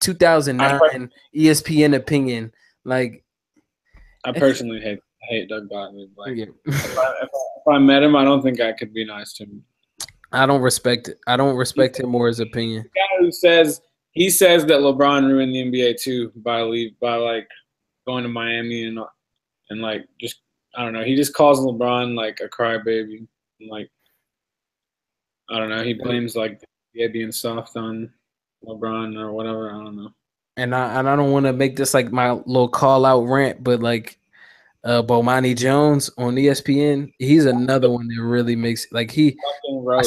2009 0.00 1.10
ESPN 1.34 1.94
opinion. 1.94 2.52
Like 2.84 3.24
I 4.24 4.30
eh. 4.30 4.38
personally 4.38 4.80
hate 4.80 5.00
hate 5.28 5.48
Doug 5.48 5.68
Gottlieb. 5.68 6.10
Like, 6.16 6.36
yeah. 6.36 6.46
if, 6.66 6.98
I, 6.98 7.10
if, 7.22 7.28
I, 7.34 7.42
if 7.56 7.68
I 7.68 7.78
met 7.78 8.02
him, 8.02 8.16
I 8.16 8.24
don't 8.24 8.42
think 8.42 8.60
I 8.60 8.72
could 8.72 8.94
be 8.94 9.04
nice 9.04 9.32
to 9.34 9.44
him. 9.44 9.64
I 10.32 10.46
don't 10.46 10.60
respect 10.60 11.08
it. 11.08 11.18
I 11.26 11.36
don't 11.36 11.56
respect 11.56 11.98
him 11.98 12.14
or 12.14 12.28
his 12.28 12.40
opinion. 12.40 12.82
The 12.82 13.00
guy 13.00 13.24
who 13.24 13.32
says 13.32 13.80
he 14.12 14.30
says 14.30 14.64
that 14.66 14.80
LeBron 14.80 15.26
ruined 15.26 15.54
the 15.54 15.64
NBA 15.64 16.00
too 16.00 16.32
by 16.36 16.62
leave 16.62 16.98
by 17.00 17.16
like 17.16 17.48
going 18.06 18.22
to 18.24 18.28
Miami 18.28 18.86
and 18.86 18.98
and 19.70 19.80
like 19.80 20.06
just 20.20 20.40
I 20.74 20.82
don't 20.82 20.92
know. 20.92 21.04
He 21.04 21.16
just 21.16 21.34
calls 21.34 21.60
LeBron 21.60 22.14
like 22.14 22.40
a 22.40 22.48
crybaby. 22.48 23.26
Like 23.68 23.90
I 25.48 25.58
don't 25.58 25.70
know. 25.70 25.84
He 25.84 25.94
blames 25.94 26.34
like 26.34 26.60
yeah 26.92 27.08
being 27.08 27.32
soft 27.32 27.76
on 27.76 28.12
LeBron 28.66 29.16
or 29.18 29.32
whatever. 29.32 29.70
I 29.70 29.74
don't 29.84 29.96
know. 29.96 30.10
and 30.56 30.74
I 30.74 30.98
and 30.98 31.08
I 31.08 31.16
don't 31.16 31.32
want 31.32 31.46
to 31.46 31.52
make 31.52 31.76
this 31.76 31.94
like 31.94 32.10
my 32.12 32.32
little 32.32 32.68
call 32.68 33.04
out 33.04 33.22
rant, 33.24 33.62
but 33.62 33.80
like 33.80 34.18
uh 34.84 35.02
Bomani 35.02 35.56
Jones 35.56 36.10
on 36.18 36.36
ESPN, 36.36 37.12
he's 37.18 37.46
another 37.46 37.90
one 37.90 38.08
that 38.08 38.22
really 38.22 38.56
makes 38.56 38.86
like 38.92 39.10
he 39.10 39.36
I, 39.90 40.02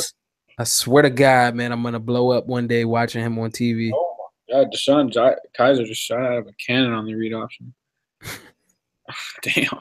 I 0.59 0.63
swear 0.63 1.03
to 1.03 1.09
God, 1.09 1.55
man, 1.55 1.71
I'm 1.71 1.83
gonna 1.83 1.99
blow 1.99 2.31
up 2.31 2.47
one 2.47 2.67
day 2.67 2.85
watching 2.85 3.23
him 3.23 3.37
on 3.39 3.51
TV. 3.51 3.91
Oh 3.93 4.17
my 4.51 4.63
god, 4.63 4.73
DeShone 4.73 5.11
J- 5.11 5.35
Kizer 5.57 5.85
just 5.85 6.01
shot 6.01 6.19
out 6.19 6.37
of 6.39 6.47
a 6.47 6.53
cannon 6.53 6.93
on 6.93 7.05
the 7.05 7.15
read 7.15 7.33
option. 7.33 7.73
Damn. 9.41 9.79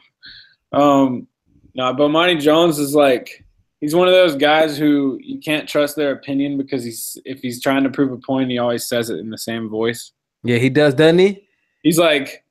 Um, 0.72 1.26
no, 1.74 1.92
Monty 2.08 2.36
Jones 2.36 2.78
is 2.78 2.94
like 2.94 3.44
he's 3.80 3.94
one 3.94 4.08
of 4.08 4.14
those 4.14 4.36
guys 4.36 4.76
who 4.76 5.18
you 5.20 5.40
can't 5.40 5.68
trust 5.68 5.96
their 5.96 6.12
opinion 6.12 6.56
because 6.56 6.84
he's 6.84 7.18
if 7.24 7.40
he's 7.40 7.62
trying 7.62 7.84
to 7.84 7.90
prove 7.90 8.12
a 8.12 8.18
point, 8.18 8.50
he 8.50 8.58
always 8.58 8.86
says 8.86 9.10
it 9.10 9.18
in 9.18 9.30
the 9.30 9.38
same 9.38 9.68
voice. 9.68 10.12
Yeah, 10.42 10.58
he 10.58 10.70
does, 10.70 10.94
doesn't 10.94 11.18
he? 11.18 11.46
He's 11.82 11.98
like, 11.98 12.44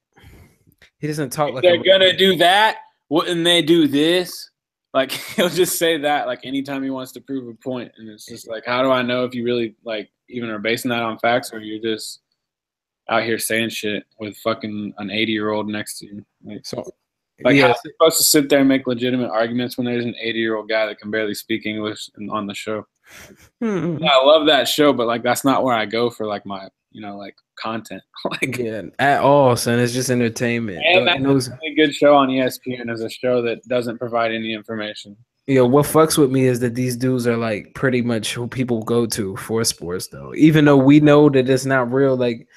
He 1.00 1.08
doesn't 1.08 1.32
talk 1.32 1.54
like 1.54 1.64
they're 1.64 1.84
gonna 1.84 2.16
do 2.16 2.36
that, 2.38 2.78
wouldn't 3.10 3.44
they 3.44 3.62
do 3.62 3.88
this? 3.88 4.50
Like 4.94 5.12
he'll 5.36 5.50
just 5.50 5.78
say 5.78 5.98
that 5.98 6.28
like 6.28 6.42
anytime 6.44 6.84
he 6.84 6.90
wants 6.90 7.12
to 7.14 7.22
prove 7.22 7.48
a 7.48 7.54
point, 7.56 7.92
and 7.98 8.10
it's 8.10 8.26
just 8.26 8.50
like, 8.50 8.66
how 8.66 8.82
do 8.82 8.92
I 8.92 9.02
know 9.02 9.26
if 9.26 9.34
you 9.34 9.44
really 9.44 9.76
like 9.84 10.10
even 10.30 10.50
are 10.50 10.60
basing 10.60 10.90
that 10.90 11.04
on 11.04 11.20
facts 11.20 11.54
or 11.54 11.60
you're 11.60 11.82
just 11.82 12.22
out 13.10 13.24
here 13.24 13.40
saying 13.40 13.70
shit 13.70 14.04
with 14.20 14.36
fucking 14.38 14.94
an 14.98 15.10
80 15.10 15.32
year 15.32 15.52
old 15.52 15.68
next 15.68 16.00
to 16.00 16.08
you? 16.08 16.26
Like, 16.44 16.66
So 16.66 16.84
like 17.44 17.56
yeah, 17.56 17.68
how 17.68 17.70
are 17.70 17.76
supposed 17.76 18.18
to 18.18 18.24
sit 18.24 18.50
there 18.50 18.60
and 18.60 18.68
make 18.70 18.88
legitimate 18.88 19.30
arguments 19.30 19.78
when 19.78 19.86
there's 19.86 20.06
an 20.06 20.16
80 20.20 20.40
year 20.40 20.56
old 20.56 20.70
guy 20.70 20.86
that 20.86 21.00
can 21.00 21.12
barely 21.12 21.34
speak 21.34 21.66
English 21.66 22.10
on 22.32 22.48
the 22.48 22.54
show? 22.54 22.86
Hmm. 23.62 23.98
Yeah, 24.00 24.10
I 24.12 24.26
love 24.26 24.48
that 24.48 24.68
show, 24.68 24.94
but 24.94 25.08
like 25.08 25.24
that's 25.24 25.46
not 25.46 25.64
where 25.64 25.76
I 25.76 25.86
go 25.86 26.10
for 26.10 26.26
like 26.26 26.46
my 26.46 26.68
you 26.92 27.02
know 27.02 27.18
like 27.18 27.36
content. 27.60 28.02
like 28.30 28.58
yeah, 28.58 28.84
at 29.00 29.22
all, 29.22 29.56
son. 29.56 29.80
It's 29.80 29.94
just 29.94 30.10
entertainment. 30.10 30.84
And 30.86 31.08
that's 31.08 31.24
those- 31.24 31.48
a 31.50 31.76
good 31.76 31.94
show 31.94 32.16
on 32.16 32.30
ESPN 32.30 32.92
is 32.92 33.02
a 33.02 33.10
show 33.10 33.42
that 33.44 33.66
doesn't 33.68 33.98
provide 33.98 34.32
any 34.32 34.54
information. 34.54 35.16
Yeah, 35.48 35.62
what 35.62 35.86
fucks 35.86 36.18
with 36.18 36.30
me 36.30 36.46
is 36.46 36.60
that 36.60 36.76
these 36.76 36.98
dudes 36.98 37.26
are 37.26 37.38
like 37.38 37.74
pretty 37.74 38.02
much 38.02 38.34
who 38.34 38.48
people 38.50 38.84
go 38.84 39.06
to 39.06 39.38
for 39.38 39.64
sports, 39.64 40.10
though. 40.10 40.34
Even 40.36 40.66
though 40.66 40.76
we 40.76 41.00
know 41.00 41.30
that 41.30 41.50
it's 41.50 41.66
not 41.66 41.90
real, 41.90 42.18
like 42.18 42.48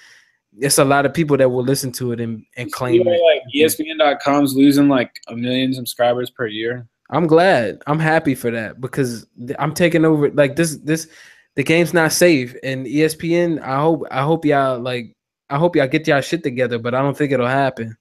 it's 0.58 0.78
a 0.78 0.84
lot 0.84 1.06
of 1.06 1.14
people 1.14 1.36
that 1.36 1.48
will 1.48 1.62
listen 1.62 1.92
to 1.92 2.12
it 2.12 2.20
and, 2.20 2.44
and 2.56 2.66
You 2.68 2.72
claim 2.72 3.02
know, 3.04 3.12
it. 3.12 3.20
like 3.22 3.42
ESPN.com's 3.54 4.54
losing 4.54 4.88
like 4.88 5.14
a 5.28 5.36
million 5.36 5.72
subscribers 5.72 6.30
per 6.30 6.46
year. 6.46 6.86
I'm 7.10 7.26
glad. 7.26 7.82
I'm 7.86 7.98
happy 7.98 8.34
for 8.34 8.50
that 8.50 8.80
because 8.80 9.26
I'm 9.58 9.74
taking 9.74 10.04
over. 10.04 10.30
Like 10.30 10.56
this, 10.56 10.76
this, 10.78 11.08
the 11.56 11.62
game's 11.64 11.92
not 11.94 12.12
safe, 12.12 12.54
and 12.62 12.86
ESPN. 12.86 13.60
I 13.62 13.80
hope, 13.80 14.04
I 14.10 14.22
hope 14.22 14.44
y'all 14.44 14.78
like, 14.78 15.16
I 15.48 15.56
hope 15.58 15.74
y'all 15.76 15.88
get 15.88 16.06
y'all 16.06 16.20
shit 16.20 16.42
together, 16.44 16.78
but 16.78 16.94
I 16.94 17.02
don't 17.02 17.16
think 17.16 17.32
it'll 17.32 17.46
happen. 17.48 17.96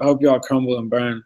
I 0.00 0.04
hope 0.04 0.20
y'all 0.22 0.40
crumble 0.40 0.78
and 0.78 0.90
burn. 0.90 1.22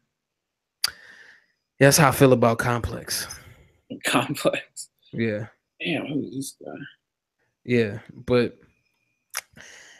That's 1.81 1.97
how 1.97 2.09
I 2.09 2.13
feel 2.13 2.33
about 2.33 2.59
Complex. 2.59 3.27
Complex. 4.05 4.89
Yeah, 5.13 5.47
Damn, 5.81 6.07
who 6.07 6.25
is 6.29 6.35
this 6.35 6.57
guy? 6.65 6.73
yeah, 7.65 7.99
but 8.27 8.57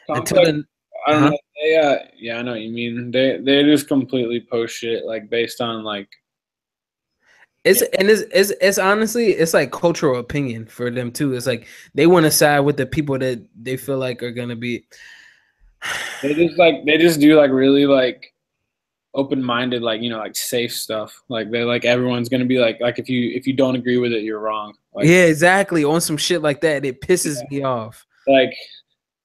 until 0.09 0.43
then, 0.43 0.65
I 1.07 1.11
don't 1.11 1.23
Uh-huh. 1.23 1.29
know. 1.31 1.37
They, 1.61 1.77
uh, 1.77 1.97
yeah, 2.17 2.37
I 2.39 2.41
know 2.41 2.51
what 2.51 2.61
you 2.61 2.71
mean. 2.71 3.11
They 3.11 3.37
they 3.37 3.63
just 3.63 3.87
completely 3.87 4.41
post 4.41 4.75
shit 4.77 5.05
like 5.05 5.29
based 5.29 5.61
on 5.61 5.83
like 5.83 6.09
It's 7.63 7.81
and 7.81 8.09
it's, 8.09 8.23
it's 8.33 8.51
it's 8.61 8.77
honestly 8.77 9.27
it's 9.31 9.53
like 9.53 9.71
cultural 9.71 10.19
opinion 10.19 10.65
for 10.67 10.91
them 10.91 11.11
too. 11.11 11.33
It's 11.33 11.47
like 11.47 11.67
they 11.95 12.05
want 12.07 12.25
to 12.25 12.31
side 12.31 12.59
with 12.59 12.77
the 12.77 12.85
people 12.85 13.17
that 13.19 13.41
they 13.59 13.77
feel 13.77 13.97
like 13.97 14.21
are 14.21 14.31
gonna 14.31 14.55
be. 14.55 14.85
they 16.21 16.33
just 16.33 16.57
like 16.57 16.85
they 16.85 16.97
just 16.97 17.19
do 17.19 17.35
like 17.37 17.51
really 17.51 17.85
like 17.85 18.33
open 19.13 19.41
minded 19.41 19.81
like 19.81 20.01
you 20.01 20.09
know 20.09 20.17
like 20.17 20.35
safe 20.35 20.73
stuff. 20.73 21.23
Like 21.29 21.49
they 21.49 21.63
like 21.63 21.85
everyone's 21.85 22.29
gonna 22.29 22.45
be 22.45 22.59
like 22.59 22.79
like 22.81 22.99
if 22.99 23.09
you 23.09 23.31
if 23.33 23.47
you 23.47 23.53
don't 23.53 23.75
agree 23.75 23.97
with 23.97 24.11
it 24.11 24.23
you're 24.23 24.39
wrong. 24.39 24.73
Like 24.93 25.07
yeah, 25.07 25.23
exactly. 25.25 25.83
On 25.83 26.01
some 26.01 26.17
shit 26.17 26.41
like 26.41 26.61
that, 26.61 26.85
it 26.85 27.01
pisses 27.01 27.37
me 27.49 27.63
off. 27.63 28.05
like 28.27 28.53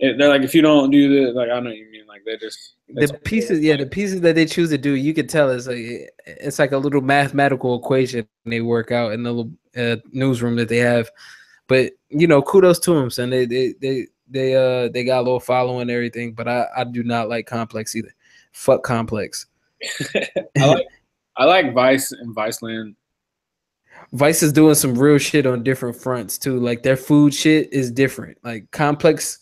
it, 0.00 0.18
they're 0.18 0.28
like 0.28 0.42
if 0.42 0.54
you 0.54 0.62
don't 0.62 0.90
do 0.90 1.08
this 1.08 1.34
like 1.34 1.50
I 1.50 1.60
know 1.60 1.70
what 1.70 1.76
you 1.76 1.90
mean 1.90 2.06
like 2.06 2.24
they 2.24 2.36
just 2.36 2.74
The 2.88 3.20
pieces, 3.24 3.60
yeah, 3.60 3.76
the 3.76 3.86
pieces 3.86 4.20
that 4.22 4.34
they 4.34 4.46
choose 4.46 4.70
to 4.70 4.78
do, 4.78 4.94
you 4.94 5.14
can 5.14 5.26
tell 5.26 5.50
it's 5.50 5.66
like 5.66 6.10
it's 6.26 6.58
like 6.58 6.72
a 6.72 6.78
little 6.78 7.00
mathematical 7.00 7.78
equation 7.78 8.26
they 8.44 8.60
work 8.60 8.90
out 8.90 9.12
in 9.12 9.22
the 9.22 9.32
little 9.32 9.52
uh, 9.76 9.96
newsroom 10.12 10.56
that 10.56 10.68
they 10.68 10.78
have. 10.78 11.10
But 11.68 11.92
you 12.08 12.26
know, 12.26 12.42
kudos 12.42 12.78
to 12.80 12.94
them, 12.94 13.10
son. 13.10 13.30
They 13.30 13.46
they 13.46 13.74
they 13.80 14.06
they 14.28 14.54
uh 14.54 14.88
they 14.88 15.04
got 15.04 15.20
a 15.20 15.22
little 15.22 15.40
following 15.40 15.82
and 15.82 15.90
everything. 15.90 16.32
But 16.32 16.48
I 16.48 16.66
I 16.76 16.84
do 16.84 17.02
not 17.02 17.28
like 17.28 17.46
Complex 17.46 17.94
either. 17.94 18.14
Fuck 18.52 18.82
Complex. 18.82 19.46
I 20.14 20.66
like 20.66 20.86
I 21.36 21.44
like 21.44 21.74
Vice 21.74 22.10
and 22.12 22.34
Viceland. 22.34 22.94
Vice 24.12 24.42
is 24.42 24.52
doing 24.52 24.74
some 24.74 24.98
real 24.98 25.18
shit 25.18 25.46
on 25.46 25.62
different 25.62 25.94
fronts 25.94 26.38
too. 26.38 26.58
Like 26.58 26.82
their 26.82 26.96
food 26.96 27.32
shit 27.32 27.72
is 27.72 27.92
different. 27.92 28.38
Like 28.42 28.70
Complex 28.72 29.38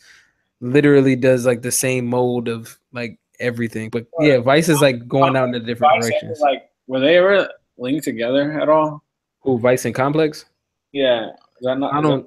literally 0.60 1.16
does 1.16 1.46
like 1.46 1.62
the 1.62 1.72
same 1.72 2.06
mold 2.06 2.48
of 2.48 2.78
like 2.92 3.18
everything. 3.40 3.90
But 3.90 4.06
yeah, 4.20 4.38
Vice 4.38 4.68
is 4.68 4.80
like 4.80 5.06
going 5.06 5.36
out 5.36 5.48
in 5.48 5.54
a 5.54 5.60
different 5.60 5.94
Vice 5.94 6.08
directions. 6.08 6.40
like 6.40 6.70
were 6.86 7.00
they 7.00 7.16
ever 7.16 7.48
linked 7.76 8.04
together 8.04 8.58
at 8.60 8.68
all? 8.68 9.04
Who 9.42 9.58
Vice 9.58 9.84
and 9.84 9.94
Complex? 9.94 10.44
Yeah, 10.92 11.30
not? 11.60 11.94
I 11.94 12.00
don't 12.00 12.26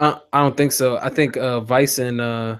I, 0.00 0.20
I 0.32 0.42
don't 0.42 0.56
think 0.56 0.72
so. 0.72 0.98
I 0.98 1.08
think 1.08 1.36
uh 1.36 1.60
Vice 1.60 1.98
and 1.98 2.20
uh 2.20 2.58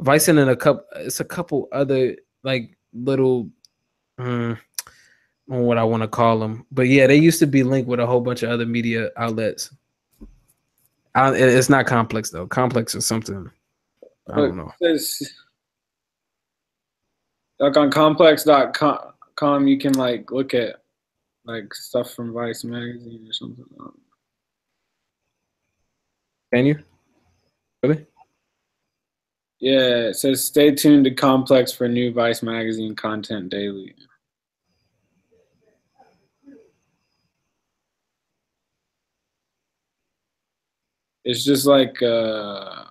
Vice 0.00 0.28
and 0.28 0.38
a 0.38 0.56
couple 0.56 0.84
it's 0.96 1.20
a 1.20 1.24
couple 1.24 1.68
other 1.72 2.16
like 2.42 2.76
little 2.92 3.48
um, 4.18 4.58
what 5.46 5.78
I 5.78 5.84
want 5.84 6.02
to 6.02 6.08
call 6.08 6.38
them. 6.38 6.66
But 6.70 6.88
yeah, 6.88 7.06
they 7.06 7.16
used 7.16 7.38
to 7.40 7.46
be 7.46 7.62
linked 7.62 7.88
with 7.88 8.00
a 8.00 8.06
whole 8.06 8.20
bunch 8.20 8.42
of 8.42 8.50
other 8.50 8.66
media 8.66 9.10
outlets. 9.16 9.72
I, 11.14 11.32
it's 11.34 11.68
not 11.68 11.86
complex 11.86 12.30
though. 12.30 12.46
Complex 12.46 12.94
is 12.94 13.06
something 13.06 13.50
I 14.32 14.36
don't 14.36 14.56
know. 14.56 14.72
There's 14.80 15.22
like 17.58 17.76
on 17.76 17.90
complex.com 17.90 19.68
you 19.68 19.78
can 19.78 19.92
like 19.92 20.30
look 20.30 20.54
at 20.54 20.76
like 21.44 21.74
stuff 21.74 22.12
from 22.12 22.32
Vice 22.32 22.64
magazine 22.64 23.26
or 23.28 23.32
something. 23.32 23.64
Can 26.52 26.66
you? 26.66 26.78
Really? 27.82 28.06
Yeah, 29.60 30.08
it 30.08 30.16
says 30.16 30.44
stay 30.44 30.74
tuned 30.74 31.04
to 31.04 31.10
Complex 31.10 31.72
for 31.72 31.88
new 31.88 32.12
Vice 32.12 32.42
magazine 32.42 32.94
content 32.96 33.50
daily. 33.50 33.94
It's 41.24 41.44
just 41.44 41.66
like 41.66 42.02
uh 42.02 42.84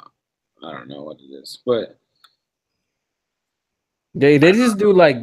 I 0.64 0.72
don't 0.72 0.88
know 0.88 1.04
what 1.04 1.18
it 1.20 1.34
is, 1.34 1.60
but 1.66 1.98
They 4.16 4.38
they 4.38 4.52
just 4.52 4.78
do 4.78 4.94
like 4.94 5.18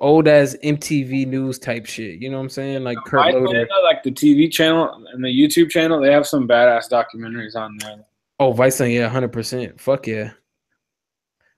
old 0.00 0.28
as 0.28 0.54
MTV 0.62 1.26
news 1.26 1.58
type 1.58 1.86
shit. 1.86 2.20
You 2.20 2.28
know 2.30 2.36
what 2.36 2.44
I'm 2.44 2.48
saying? 2.50 2.84
Like 2.84 2.98
Kurt 3.06 3.32
Loder. 3.34 3.46
Land, 3.46 3.68
like 3.82 4.02
the 4.02 4.10
TV 4.12 4.50
channel 4.52 5.06
and 5.12 5.24
the 5.24 5.28
YouTube 5.28 5.70
channel, 5.70 6.00
they 6.00 6.12
have 6.12 6.26
some 6.26 6.46
badass 6.46 6.90
documentaries 6.90 7.56
on 7.56 7.78
there. 7.78 8.04
Oh, 8.38 8.52
Viceland, 8.52 8.94
yeah, 8.94 9.08
hundred 9.08 9.32
percent. 9.32 9.80
Fuck 9.80 10.06
yeah. 10.06 10.32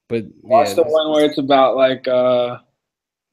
But 0.08 0.24
Watch 0.42 0.68
yeah, 0.68 0.74
the 0.74 0.82
one 0.84 1.10
where 1.10 1.24
it's 1.24 1.38
about 1.38 1.76
like 1.76 2.06
uh 2.06 2.58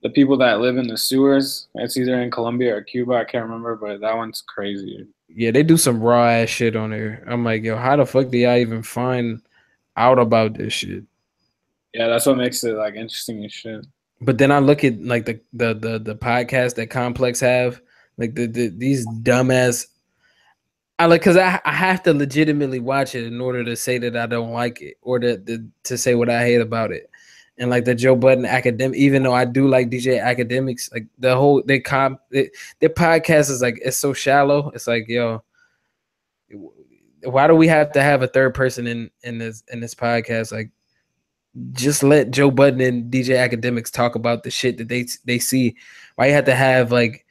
the 0.01 0.09
people 0.09 0.37
that 0.37 0.59
live 0.59 0.77
in 0.77 0.87
the 0.87 0.97
sewers. 0.97 1.67
It's 1.75 1.97
either 1.97 2.21
in 2.21 2.31
Colombia 2.31 2.75
or 2.77 2.81
Cuba. 2.81 3.13
I 3.13 3.25
can't 3.25 3.43
remember, 3.45 3.75
but 3.75 4.01
that 4.01 4.15
one's 4.15 4.41
crazy. 4.47 5.05
yeah, 5.27 5.51
they 5.51 5.61
do 5.61 5.77
some 5.77 6.01
raw 6.01 6.29
ass 6.29 6.49
shit 6.49 6.75
on 6.75 6.89
there. 6.91 7.23
I'm 7.27 7.43
like, 7.43 7.63
yo, 7.63 7.75
how 7.75 7.95
the 7.95 8.05
fuck 8.05 8.29
do 8.29 8.37
y'all 8.39 8.57
even 8.57 8.81
find 8.81 9.41
out 9.99 10.17
about 10.17 10.55
this 10.55 10.73
shit? 10.73 11.03
Yeah, 11.93 12.07
that's 12.07 12.25
what 12.25 12.37
makes 12.37 12.63
it 12.63 12.75
like 12.75 12.95
interesting 12.95 13.43
and 13.43 13.51
shit. 13.51 13.85
But 14.21 14.37
then 14.37 14.51
I 14.51 14.59
look 14.59 14.83
at 14.83 15.01
like 15.03 15.25
the 15.25 15.39
the 15.53 15.73
the 15.73 15.99
the 15.99 16.15
podcast 16.15 16.75
that 16.75 16.87
Complex 16.87 17.39
have, 17.41 17.81
like 18.17 18.35
the, 18.35 18.47
the 18.47 18.69
these 18.69 19.05
dumbass. 19.21 19.87
I 20.97 21.05
like 21.05 21.21
because 21.21 21.37
I 21.37 21.61
I 21.65 21.73
have 21.73 22.03
to 22.03 22.13
legitimately 22.13 22.79
watch 22.79 23.15
it 23.15 23.25
in 23.25 23.39
order 23.39 23.63
to 23.63 23.75
say 23.75 23.97
that 23.99 24.17
I 24.17 24.25
don't 24.25 24.51
like 24.51 24.81
it 24.81 24.97
or 25.01 25.19
to 25.19 25.37
to, 25.37 25.65
to 25.83 25.97
say 25.97 26.15
what 26.15 26.29
I 26.29 26.43
hate 26.43 26.61
about 26.61 26.91
it. 26.91 27.09
And 27.57 27.69
like 27.69 27.83
the 27.85 27.95
Joe 27.95 28.15
Budden 28.15 28.45
academic, 28.45 28.97
even 28.97 29.23
though 29.23 29.33
I 29.33 29.43
do 29.43 29.67
like 29.67 29.89
DJ 29.89 30.21
Akademiks, 30.21 30.93
like 30.93 31.07
the 31.17 31.35
whole 31.35 31.61
they 31.65 31.79
comp 31.79 32.21
it, 32.31 32.51
their 32.79 32.89
podcast 32.89 33.49
is 33.49 33.61
like 33.61 33.79
it's 33.83 33.97
so 33.97 34.13
shallow. 34.13 34.71
It's 34.73 34.87
like 34.87 35.07
yo, 35.07 35.43
why 37.23 37.47
do 37.47 37.55
we 37.55 37.67
have 37.67 37.91
to 37.93 38.01
have 38.01 38.21
a 38.21 38.27
third 38.27 38.53
person 38.53 38.87
in 38.87 39.09
in 39.23 39.37
this 39.37 39.63
in 39.71 39.79
this 39.79 39.95
podcast? 39.95 40.51
Like 40.51 40.71
just 41.73 42.03
let 42.03 42.31
Joe 42.31 42.51
Budden 42.51 42.81
and 42.81 43.11
DJ 43.11 43.35
Akademiks 43.37 43.91
talk 43.91 44.15
about 44.15 44.43
the 44.43 44.51
shit 44.51 44.77
that 44.77 44.87
they 44.87 45.05
they 45.25 45.39
see. 45.39 45.75
Why 46.15 46.27
you 46.27 46.33
have 46.33 46.45
to 46.45 46.55
have 46.55 46.91
like 46.91 47.25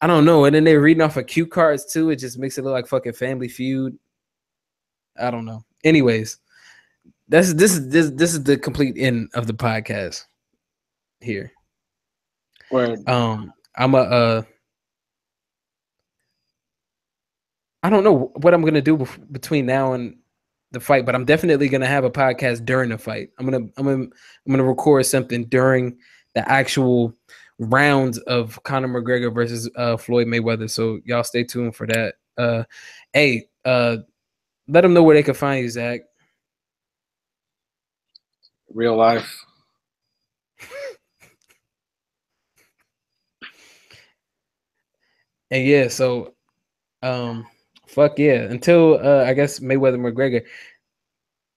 I 0.00 0.06
don't 0.06 0.24
know, 0.24 0.44
and 0.44 0.54
then 0.54 0.64
they're 0.64 0.80
reading 0.80 1.02
off 1.02 1.16
of 1.16 1.26
cue 1.26 1.46
cards 1.46 1.84
too. 1.84 2.10
It 2.10 2.16
just 2.16 2.38
makes 2.38 2.58
it 2.58 2.64
look 2.64 2.72
like 2.72 2.86
fucking 2.86 3.14
Family 3.14 3.48
Feud. 3.48 3.98
I 5.18 5.30
don't 5.30 5.44
know. 5.44 5.64
Anyways, 5.82 6.38
that's 7.28 7.54
this 7.54 7.72
is 7.72 7.88
this 7.88 8.10
this 8.10 8.34
is 8.34 8.44
the 8.44 8.56
complete 8.56 8.96
end 8.98 9.30
of 9.34 9.46
the 9.46 9.54
podcast 9.54 10.24
here. 11.20 11.52
Where 12.70 12.96
Um, 13.06 13.52
I'm 13.76 13.94
a 13.94 13.98
uh, 13.98 14.42
I 17.84 17.90
don't 17.90 18.02
know 18.02 18.32
what 18.36 18.54
I'm 18.54 18.62
gonna 18.62 18.80
do 18.82 18.96
bef- 18.96 19.32
between 19.32 19.66
now 19.66 19.92
and 19.92 20.16
the 20.72 20.80
fight, 20.80 21.04
but 21.06 21.14
I'm 21.14 21.26
definitely 21.26 21.68
gonna 21.68 21.86
have 21.86 22.04
a 22.04 22.10
podcast 22.10 22.64
during 22.64 22.88
the 22.90 22.98
fight. 22.98 23.28
I'm 23.38 23.44
gonna 23.44 23.66
I'm 23.76 23.84
gonna 23.84 24.04
I'm 24.04 24.50
gonna 24.50 24.64
record 24.64 25.06
something 25.06 25.44
during 25.44 25.98
the 26.34 26.50
actual 26.50 27.14
rounds 27.58 28.18
of 28.20 28.60
Conor 28.64 28.88
McGregor 28.88 29.32
versus 29.32 29.70
uh, 29.76 29.98
Floyd 29.98 30.26
Mayweather. 30.26 30.68
So 30.70 31.00
y'all 31.04 31.24
stay 31.24 31.44
tuned 31.44 31.76
for 31.76 31.86
that. 31.88 32.14
Uh, 32.38 32.64
hey, 33.12 33.48
uh, 33.66 33.98
let 34.66 34.80
them 34.80 34.94
know 34.94 35.02
where 35.02 35.14
they 35.14 35.22
can 35.22 35.34
find 35.34 35.62
you, 35.62 35.68
Zach. 35.70 36.00
real 38.70 38.96
life. 38.96 39.44
And 45.50 45.64
yeah, 45.66 45.88
so 45.88 46.34
um 47.02 47.46
fuck 47.94 48.18
yeah. 48.18 48.42
Until 48.42 48.98
uh 49.02 49.24
I 49.24 49.34
guess 49.34 49.60
Mayweather 49.60 49.98
McGregor, 49.98 50.44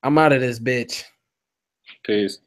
I'm 0.03 0.17
out 0.17 0.33
of 0.33 0.41
this 0.41 0.59
bitch. 0.59 1.03
Peace. 2.03 2.39